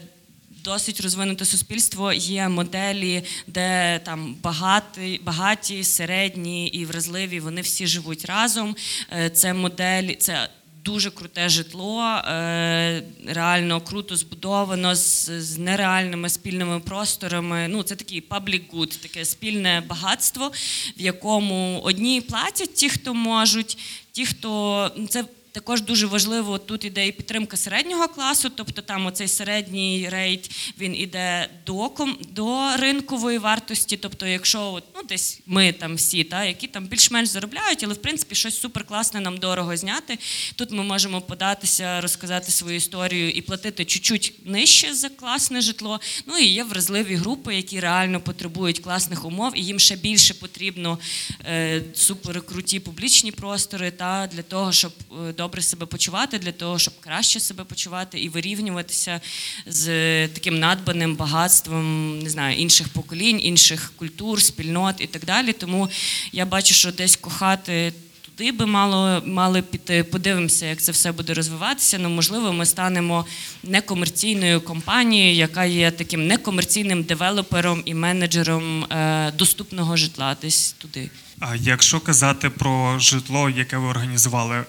досить 0.63 1.01
розвинуте 1.01 1.45
суспільство, 1.45 2.13
є 2.13 2.49
моделі, 2.49 3.23
де 3.47 3.99
там 4.05 4.35
багаті, 4.41 5.19
багаті, 5.23 5.83
середні 5.83 6.67
і 6.67 6.85
вразливі, 6.85 7.39
вони 7.39 7.61
всі 7.61 7.87
живуть 7.87 8.25
разом. 8.25 8.75
Е, 9.11 9.29
Це 9.29 9.53
модель, 9.53 10.13
це. 10.19 10.49
Дуже 10.83 11.11
круте 11.11 11.49
житло, 11.49 12.03
е, 12.03 13.03
реально 13.27 13.81
круто 13.81 14.15
збудовано 14.15 14.95
з, 14.95 15.29
з 15.29 15.57
нереальними 15.57 16.29
спільними 16.29 16.79
просторами. 16.79 17.67
Ну, 17.67 17.83
це 17.83 17.95
такий 17.95 18.23
public 18.29 18.61
good, 18.73 19.01
таке 19.01 19.25
спільне 19.25 19.83
багатство, 19.87 20.51
в 20.97 21.01
якому 21.01 21.81
одні 21.83 22.21
платять 22.21 22.73
ті, 22.73 22.89
хто 22.89 23.13
можуть, 23.13 23.77
ті, 24.11 24.25
хто 24.25 24.91
ну, 24.97 25.07
це 25.07 25.25
також 25.51 25.81
дуже 25.81 26.07
важливо 26.07 26.57
тут 26.57 26.85
іде 26.85 27.07
і 27.07 27.11
підтримка 27.11 27.57
середнього 27.57 28.07
класу, 28.07 28.49
тобто 28.55 28.81
там 28.81 29.05
оцей 29.05 29.27
середній 29.27 30.09
рейд 30.11 30.49
він 30.79 30.95
іде 30.95 31.49
до 31.65 31.89
ком 31.89 32.17
до 32.29 32.77
ринкової 32.77 33.37
вартості. 33.37 33.97
Тобто, 33.97 34.27
якщо 34.27 34.81
ну 34.95 35.01
десь 35.03 35.39
ми 35.45 35.71
там 35.71 35.95
всі, 35.95 36.23
та 36.23 36.45
які 36.45 36.67
там 36.67 36.85
більш-менш 36.87 37.29
заробляють, 37.29 37.83
але 37.83 37.93
в 37.93 37.97
принципі 37.97 38.35
щось 38.35 38.59
суперкласне 38.59 39.19
нам 39.19 39.37
дорого 39.37 39.77
зняти. 39.77 40.17
Тут 40.55 40.71
ми 40.71 40.83
можемо 40.83 41.21
податися, 41.21 42.01
розказати 42.01 42.51
свою 42.51 42.75
історію 42.75 43.29
і 43.31 43.41
платити 43.41 43.85
чуть-чуть 43.85 44.33
нижче 44.45 44.93
за 44.93 45.09
класне 45.09 45.61
житло. 45.61 45.99
Ну 46.25 46.37
і 46.37 46.45
є 46.45 46.63
вразливі 46.63 47.15
групи, 47.15 47.55
які 47.55 47.79
реально 47.79 48.21
потребують 48.21 48.79
класних 48.79 49.25
умов, 49.25 49.51
і 49.55 49.61
їм 49.61 49.79
ще 49.79 49.95
більше 49.95 50.33
потрібно 50.33 50.99
е, 51.45 51.81
суперкруті 51.93 52.79
публічні 52.79 53.31
простори 53.31 53.91
та 53.91 54.27
для 54.31 54.41
того, 54.41 54.71
щоб 54.71 54.91
е, 55.29 55.33
добре 55.41 55.61
себе 55.61 55.85
почувати, 55.85 56.39
для 56.39 56.51
того, 56.51 56.79
щоб 56.79 56.93
краще 56.99 57.39
себе 57.39 57.63
почувати 57.63 58.19
і 58.19 58.29
вирівнюватися 58.29 59.21
з 59.65 59.83
таким 60.27 60.59
надбаним 60.59 61.15
багатством 61.15 62.19
не 62.19 62.29
знаю, 62.29 62.57
інших 62.57 62.89
поколінь, 62.89 63.39
інших 63.41 63.91
культур, 63.95 64.41
спільнот 64.41 64.95
і 64.99 65.07
так 65.07 65.25
далі. 65.25 65.53
Тому 65.53 65.89
я 66.31 66.45
бачу, 66.45 66.73
що 66.73 66.91
десь 66.91 67.15
кохати. 67.15 67.93
Туди 68.21 68.51
би 68.51 68.65
мало 68.65 69.21
мали 69.25 69.61
піти. 69.61 70.03
Подивимося, 70.03 70.65
як 70.65 70.81
це 70.81 70.91
все 70.91 71.11
буде 71.11 71.33
розвиватися. 71.33 71.97
Ну, 71.97 72.09
можливо, 72.09 72.53
ми 72.53 72.65
станемо 72.65 73.25
некомерційною 73.63 74.61
компанією, 74.61 75.35
яка 75.35 75.65
є 75.65 75.91
таким 75.91 76.27
некомерційним 76.27 77.03
девелопером 77.03 77.81
і 77.85 77.93
менеджером 77.93 78.83
е, 78.83 79.31
доступного 79.31 79.97
житла 79.97 80.37
десь 80.41 80.71
туди. 80.71 81.09
А 81.43 81.55
Якщо 81.55 81.99
казати 81.99 82.49
про 82.49 82.99
житло, 82.99 83.49
яке 83.49 83.77
ви 83.77 83.87
організували, 83.87 84.63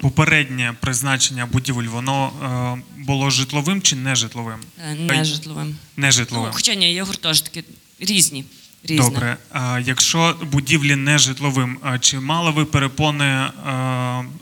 попереднє 0.00 0.74
призначення 0.80 1.46
будівель, 1.46 1.84
воно 1.84 2.32
е, 2.78 3.02
було 3.02 3.30
житловим 3.30 3.82
чи 3.82 3.96
не 3.96 4.14
житловим? 4.14 4.58
Е, 4.90 4.94
Не 4.94 5.24
житловим. 5.24 5.76
Не 5.96 6.10
житловим. 6.10 6.46
Ну, 6.46 6.52
хоча 6.54 6.74
ні, 6.74 6.94
є 6.94 7.02
гуртожитки 7.02 7.64
різні. 8.00 8.44
різні. 8.84 9.10
Добре. 9.10 9.36
А 9.52 9.80
якщо 9.84 10.36
будівлі 10.52 10.96
не 10.96 11.18
житловим, 11.18 11.78
чи 12.00 12.20
мали 12.20 12.50
ви 12.50 12.64
перепони 12.64 13.24
е, 13.24 13.50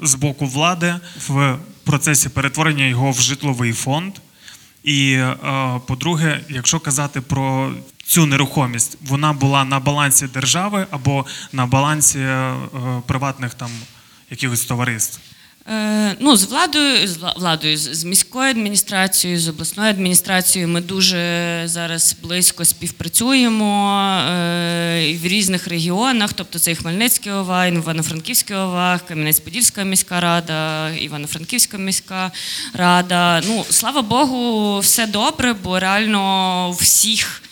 з 0.03 0.15
боку 0.15 0.47
влади 0.47 0.95
в 1.29 1.59
процесі 1.85 2.29
перетворення 2.29 2.85
його 2.85 3.11
в 3.11 3.21
житловий 3.21 3.73
фонд? 3.73 4.13
І 4.85 5.13
е, 5.13 5.37
по-друге, 5.87 6.41
якщо 6.49 6.81
казати 6.81 7.21
про 7.21 7.73
цю 8.07 8.27
нерухомість, 8.27 8.99
вона 9.03 9.33
була 9.33 9.65
на 9.65 9.81
балансі 9.81 10.27
держави 10.27 10.87
або 10.91 11.27
на 11.53 11.67
балансі 11.67 12.19
е, 12.19 12.55
приватних 13.07 13.55
там 13.55 13.71
якихось 14.31 14.65
товариств? 14.65 15.21
Е, 15.71 16.17
ну, 16.21 16.37
з 16.37 16.45
владою, 16.45 17.09
з 17.09 17.17
владою, 17.37 17.77
з 17.77 18.05
міською 18.05 18.51
адміністрацією, 18.51 19.41
з 19.41 19.49
обласною 19.49 19.91
адміністрацією 19.91 20.69
ми 20.69 20.81
дуже 20.81 21.63
зараз 21.65 22.17
близько 22.23 22.65
співпрацюємо 22.65 23.99
е, 24.29 25.19
в 25.23 25.27
різних 25.27 25.69
регіонах, 25.69 26.33
тобто 26.33 26.59
це 26.59 26.73
і 26.73 26.75
Хмельницький 26.75 27.33
ОВА, 27.33 27.67
Івано-Франківський 27.67 28.57
ОВА, 28.57 29.01
Кам'янець-Подільська 29.11 29.85
міська 29.85 30.21
рада, 30.21 30.91
Івано-Франківська 30.91 31.79
міська 31.79 32.33
рада. 32.75 33.43
Ну, 33.47 33.65
слава 33.71 34.03
Богу, 34.03 34.79
все 34.79 35.07
добре, 35.07 35.53
бо 35.53 35.81
реально 35.81 36.71
всіх 36.71 37.44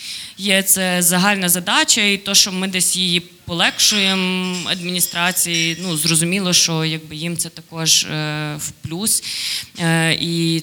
є 0.43 0.63
це 0.63 1.03
загальна 1.03 1.49
задача, 1.49 2.01
і 2.01 2.17
то, 2.17 2.35
що 2.35 2.53
ми 2.53 2.69
десь 2.69 2.97
її 2.97 3.21
полегшуємо 3.21 4.57
адміністрації, 4.71 5.77
ну 5.83 5.97
зрозуміло, 5.97 6.53
що 6.53 6.85
якби 6.85 7.17
їм 7.17 7.37
це 7.37 7.49
також 7.49 8.05
е, 8.05 8.55
в 8.59 8.71
плюс. 8.71 9.23
Е, 9.79 10.19
і 10.21 10.63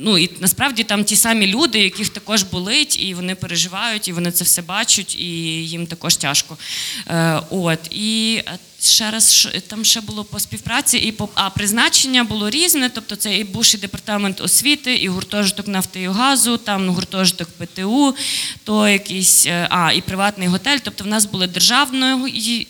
Ну 0.00 0.18
і 0.18 0.30
насправді 0.40 0.84
там 0.84 1.04
ті 1.04 1.16
самі 1.16 1.46
люди, 1.46 1.78
яких 1.78 2.08
також 2.08 2.42
болить, 2.42 3.02
і 3.02 3.14
вони 3.14 3.34
переживають, 3.34 4.08
і 4.08 4.12
вони 4.12 4.32
це 4.32 4.44
все 4.44 4.62
бачать, 4.62 5.16
і 5.16 5.26
їм 5.66 5.86
також 5.86 6.16
тяжко. 6.16 6.58
Е, 7.06 7.40
от 7.50 7.78
і 7.90 8.42
е, 8.46 8.58
ще 8.80 9.10
раз 9.10 9.48
там 9.66 9.84
ще 9.84 10.00
було 10.00 10.24
по 10.24 10.40
співпраці, 10.40 10.98
і 10.98 11.12
по 11.12 11.28
а 11.34 11.50
призначення 11.50 12.24
було 12.24 12.50
різне. 12.50 12.90
Тобто 12.94 13.16
це 13.16 13.38
і 13.38 13.44
бувший 13.44 13.80
департамент 13.80 14.40
освіти, 14.40 14.94
і 14.94 15.08
гуртожиток 15.08 15.68
нафти 15.68 16.02
і 16.02 16.08
газу, 16.08 16.56
там 16.56 16.88
гуртожиток 16.88 17.48
ПТУ, 17.48 18.14
то 18.64 18.88
якийсь 18.88 19.46
е, 19.46 19.66
а 19.70 19.92
і 19.92 20.00
приватний 20.00 20.48
готель. 20.48 20.78
Тобто, 20.82 21.04
в 21.04 21.06
нас 21.06 21.24
були 21.24 21.46
державної. 21.46 22.66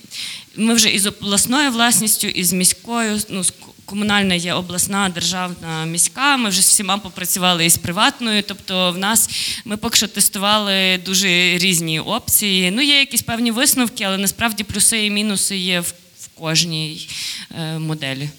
Ми 0.56 0.74
вже 0.74 0.90
із 0.90 1.06
обласною 1.06 1.70
власністю, 1.70 2.26
і 2.26 2.44
з 2.44 2.52
міською, 2.52 3.20
ну 3.28 3.44
з 3.44 3.52
комунальна 3.88 4.34
є 4.34 4.54
обласна, 4.54 5.08
державна, 5.08 5.84
міська. 5.84 6.36
Ми 6.36 6.48
вже 6.48 6.62
з 6.62 6.68
всіма 6.68 6.98
попрацювали 6.98 7.66
із 7.66 7.76
приватною. 7.76 8.42
Тобто, 8.42 8.92
в 8.92 8.98
нас 8.98 9.30
ми 9.64 9.76
поки 9.76 9.96
що 9.96 10.08
тестували 10.08 10.98
дуже 11.04 11.28
різні 11.58 12.00
опції. 12.00 12.70
Ну, 12.70 12.82
є 12.82 12.98
якісь 12.98 13.22
певні 13.22 13.50
висновки, 13.50 14.04
але 14.04 14.18
насправді 14.18 14.64
плюси 14.64 15.06
і 15.06 15.10
мінуси 15.10 15.56
є 15.56 15.80
в, 15.80 15.92
кожній 16.34 17.08
е, 17.58 17.78
моделі. 17.78 18.30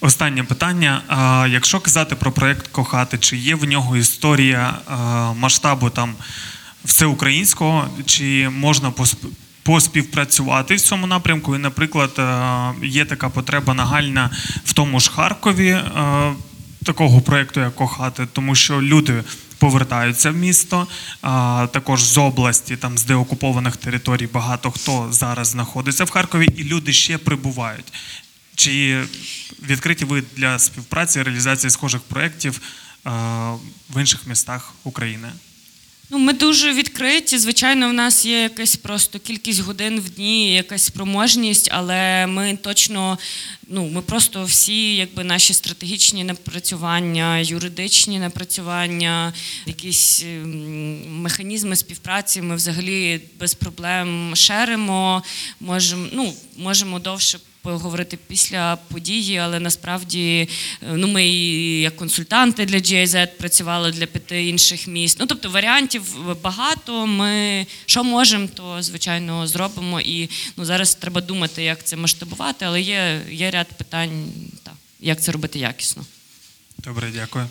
Останнє 0.00 0.44
питання. 0.44 1.02
Якщо 1.52 1.80
казати 1.80 2.14
про 2.14 2.32
проект 2.32 2.66
Кохати, 2.68 3.18
чи 3.18 3.36
є 3.36 3.54
в 3.54 3.64
нього 3.64 3.96
історія 3.96 4.78
а, 4.86 4.96
масштабу 5.32 5.90
там 5.90 6.14
всеукраїнського, 6.84 7.88
чи 8.06 8.48
можна 8.48 8.90
поспівпрацювати 9.62 10.74
в 10.74 10.80
цьому 10.80 11.06
напрямку? 11.06 11.56
І, 11.56 11.58
наприклад, 11.58 12.10
є 12.82 13.04
така 13.04 13.28
потреба 13.28 13.74
нагальна 13.74 14.30
в 14.64 14.72
тому 14.72 15.00
ж 15.00 15.10
Харкові 15.10 15.78
такого 16.84 17.20
проекту, 17.20 17.60
як 17.60 17.74
Кохати, 17.74 18.26
тому 18.32 18.54
що 18.54 18.82
люди. 18.82 19.24
Повертаються 19.58 20.30
в 20.30 20.36
місто, 20.36 20.86
а 21.22 21.66
також 21.72 22.02
з 22.02 22.18
області, 22.18 22.76
там 22.76 22.98
з 22.98 23.04
деокупованих 23.04 23.76
територій 23.76 24.26
багато 24.26 24.70
хто 24.70 25.08
зараз 25.10 25.48
знаходиться 25.48 26.04
в 26.04 26.10
Харкові, 26.10 26.48
і 26.56 26.64
люди 26.64 26.92
ще 26.92 27.18
прибувають. 27.18 27.92
Чи 28.54 29.04
відкриті 29.62 30.04
ви 30.04 30.22
для 30.36 30.58
співпраці 30.58 31.22
реалізації 31.22 31.70
схожих 31.70 32.00
проєктів 32.00 32.60
е, 33.06 33.10
в 33.90 34.00
інших 34.00 34.26
містах 34.26 34.74
України? 34.84 35.28
Ну, 36.12 36.18
ми 36.18 36.32
дуже 36.32 36.72
відкриті. 36.72 37.38
Звичайно, 37.38 37.88
в 37.88 37.92
нас 37.92 38.24
є 38.24 38.42
якась 38.42 38.76
просто 38.76 39.18
кількість 39.18 39.60
годин 39.60 40.00
в 40.00 40.10
дні, 40.10 40.54
якась 40.54 40.82
спроможність, 40.82 41.68
але 41.72 42.26
ми 42.26 42.58
точно, 42.62 43.18
ну 43.68 43.88
ми 43.88 44.02
просто 44.02 44.44
всі, 44.44 44.96
якби 44.96 45.24
наші 45.24 45.54
стратегічні 45.54 46.24
напрацювання, 46.24 47.38
юридичні 47.38 48.18
напрацювання, 48.18 49.32
якісь 49.66 50.22
ем, 50.22 51.22
механізми 51.22 51.76
співпраці. 51.76 52.42
Ми 52.42 52.56
взагалі 52.56 53.20
без 53.40 53.54
проблем 53.54 54.32
шеримо. 54.36 55.22
Можемо, 55.60 56.06
ну 56.12 56.34
можемо 56.56 56.98
довше. 56.98 57.38
Поговорити 57.62 58.18
після 58.26 58.76
події, 58.76 59.36
але 59.36 59.60
насправді 59.60 60.48
е, 60.82 60.92
ну 60.96 61.08
ми 61.08 61.26
і 61.26 61.80
як 61.80 61.96
консультанти 61.96 62.66
для 62.66 62.76
GIZ 62.76 63.26
працювали 63.38 63.92
для 63.92 64.06
п'яти 64.06 64.48
інших 64.48 64.86
міст. 64.86 65.16
Ну 65.20 65.26
тобто 65.26 65.50
варіантів 65.50 66.34
багато. 66.42 67.06
Ми 67.06 67.66
що 67.86 68.04
можемо, 68.04 68.48
то 68.54 68.82
звичайно 68.82 69.46
зробимо. 69.46 70.00
І 70.00 70.28
ну 70.56 70.64
зараз 70.64 70.94
треба 70.94 71.20
думати, 71.20 71.62
як 71.62 71.84
це 71.84 71.96
масштабувати, 71.96 72.64
але 72.64 72.80
є, 72.80 73.20
є 73.30 73.50
ряд 73.50 73.68
питань, 73.68 74.32
та 74.62 74.72
як 75.00 75.22
це 75.22 75.32
робити 75.32 75.58
якісно. 75.58 76.04
Добре, 76.78 77.10
дякую. 77.14 77.46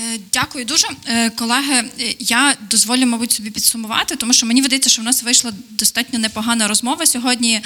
Е, 0.00 0.18
Дякую 0.32 0.64
дуже, 0.64 0.88
Е, 1.06 1.30
колеги. 1.30 1.84
е, 2.00 2.14
Я 2.18 2.56
дозволю, 2.70 3.06
мабуть, 3.06 3.32
собі 3.32 3.50
підсумувати, 3.50 4.16
тому 4.16 4.32
що 4.32 4.46
мені 4.46 4.62
видається, 4.62 4.90
що 4.90 5.02
в 5.02 5.04
нас 5.04 5.22
вийшла 5.22 5.52
достатньо 5.70 6.18
непогана 6.18 6.68
розмова 6.68 7.06
сьогодні. 7.06 7.60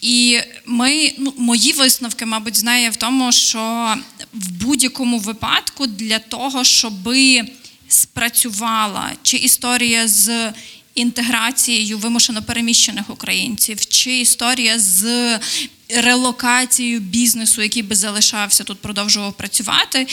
І 0.00 0.40
ми, 0.66 1.12
ну, 1.18 1.34
мої 1.38 1.72
висновки, 1.72 2.26
мабуть, 2.26 2.56
знає 2.56 2.90
в 2.90 2.96
тому, 2.96 3.32
що 3.32 3.94
в 4.32 4.50
будь-якому 4.50 5.18
випадку 5.18 5.86
для 5.86 6.18
того, 6.18 6.64
щоби 6.64 7.42
спрацювала 7.88 9.12
чи 9.22 9.36
історія 9.36 10.08
з 10.08 10.52
інтеграцією 10.94 11.98
вимушено 11.98 12.42
переміщених 12.42 13.10
українців, 13.10 13.86
чи 13.86 14.18
історія 14.20 14.78
з 14.78 15.04
релокацією 15.88 17.00
бізнесу, 17.00 17.62
який 17.62 17.82
би 17.82 17.96
залишався 17.96 18.64
тут, 18.64 18.80
продовжував 18.80 19.32
працювати, 19.32 20.06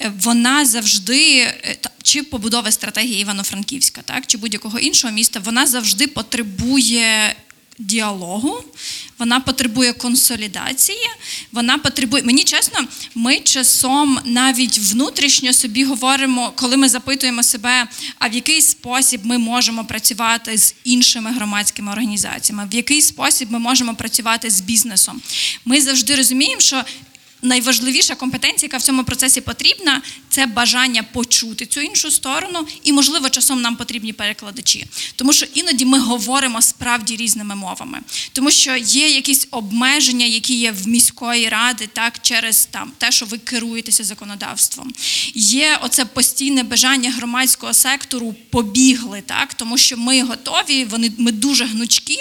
е, 0.00 0.12
вона 0.20 0.64
завжди 0.64 1.38
е, 1.38 1.76
чи 2.02 2.22
побудова 2.22 2.70
стратегії 2.70 3.20
Івано-Франківська, 3.20 4.02
так 4.04 4.26
чи 4.26 4.38
будь-якого 4.38 4.78
іншого 4.78 5.14
міста, 5.14 5.40
вона 5.44 5.66
завжди 5.66 6.06
потребує. 6.06 7.36
Діалогу, 7.82 8.64
вона 9.18 9.40
потребує 9.40 9.92
консолідації, 9.92 11.08
вона 11.52 11.78
потребує. 11.78 12.22
Мені 12.22 12.44
чесно, 12.44 12.80
ми 13.14 13.38
часом 13.38 14.18
навіть 14.24 14.78
внутрішньо 14.78 15.52
собі 15.52 15.84
говоримо, 15.84 16.52
коли 16.56 16.76
ми 16.76 16.88
запитуємо 16.88 17.42
себе, 17.42 17.88
а 18.18 18.28
в 18.28 18.34
який 18.34 18.62
спосіб 18.62 19.20
ми 19.24 19.38
можемо 19.38 19.84
працювати 19.84 20.58
з 20.58 20.74
іншими 20.84 21.32
громадськими 21.32 21.92
організаціями, 21.92 22.68
в 22.72 22.74
який 22.74 23.02
спосіб 23.02 23.52
ми 23.52 23.58
можемо 23.58 23.94
працювати 23.94 24.50
з 24.50 24.60
бізнесом. 24.60 25.22
Ми 25.64 25.80
завжди 25.80 26.16
розуміємо, 26.16 26.60
що 26.60 26.84
найважливіша 27.42 28.14
компетенція, 28.14 28.66
яка 28.66 28.76
в 28.76 28.82
цьому 28.82 29.04
процесі 29.04 29.40
потрібна, 29.40 30.02
це 30.28 30.46
бажання 30.46 31.02
почути 31.02 31.66
цю 31.66 31.80
іншу 31.80 32.10
сторону, 32.10 32.66
і, 32.82 32.92
можливо, 32.92 33.28
часом 33.28 33.62
нам 33.62 33.76
потрібні 33.76 34.12
перекладачі. 34.12 34.86
Тому 35.16 35.32
що 35.32 35.46
іноді 35.54 35.84
ми 35.84 35.98
говоримо 35.98 36.62
справді 36.62 37.16
різними 37.16 37.54
мовами, 37.54 37.98
тому 38.32 38.50
що 38.50 38.76
є 38.76 39.08
якісь 39.08 39.48
обмеження, 39.50 40.26
які 40.26 40.54
є 40.54 40.72
в 40.72 40.88
міської 40.88 41.48
ради, 41.48 41.88
так 41.92 42.18
через 42.22 42.66
там 42.66 42.92
те, 42.98 43.12
що 43.12 43.26
ви 43.26 43.38
керуєтеся 43.38 44.04
законодавством. 44.04 44.92
Є 45.34 45.78
оце 45.82 46.04
постійне 46.04 46.62
бажання 46.62 47.10
громадського 47.10 47.74
сектору 47.74 48.34
побігли, 48.50 49.22
так 49.26 49.54
тому 49.54 49.78
що 49.78 49.96
ми 49.96 50.22
готові, 50.22 50.84
вони 50.84 51.12
ми 51.18 51.32
дуже 51.32 51.64
гнучкі. 51.64 52.18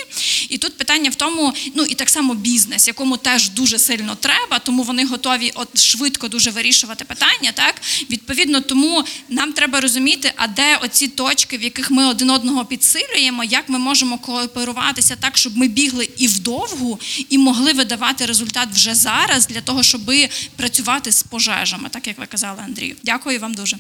І 0.49 0.57
тут 0.57 0.77
питання 0.77 1.10
в 1.10 1.15
тому, 1.15 1.53
ну 1.76 1.84
і 1.84 1.95
так 1.95 2.10
само 2.10 2.34
бізнес, 2.34 2.88
якому 2.88 3.18
теж 3.18 3.49
дуже 3.49 3.80
сильно 3.80 4.15
треба, 4.15 4.60
тому 4.60 4.84
вони 4.84 5.06
готові 5.11 5.51
от 5.55 5.79
швидко 5.79 6.27
дуже 6.27 6.49
вирішувати 6.51 7.05
питання. 7.05 7.51
Так 7.51 7.75
відповідно, 8.09 8.61
тому 8.61 9.03
нам 9.29 9.53
треба 9.53 9.81
розуміти, 9.81 10.33
а 10.35 10.47
де 10.47 10.77
оці 10.77 11.07
точки, 11.07 11.57
в 11.57 11.63
яких 11.63 11.91
ми 11.91 12.05
один 12.05 12.29
одного 12.29 12.65
підсилюємо, 12.65 13.43
як 13.43 13.69
ми 13.69 13.79
можемо 13.79 14.17
кооперуватися 14.17 15.15
так, 15.15 15.38
щоб 15.38 15.57
ми 15.57 15.67
бігли 15.67 16.09
і 16.17 16.27
вдовгу, 16.27 16.99
і 17.29 17.38
могли 17.38 17.73
видавати 17.73 18.25
результат 18.25 18.69
вже 18.71 18.95
зараз 18.95 19.47
для 19.47 19.61
того, 19.61 19.83
щоб 19.83 20.11
працювати 20.55 21.11
з 21.11 21.23
пожежами, 21.23 21.89
так 21.89 22.07
як 22.07 22.17
ви 22.19 22.25
казали, 22.25 22.59
Андрію. 22.65 22.95
Дякую 23.03 23.39
вам 23.39 23.53
дуже. 23.53 23.77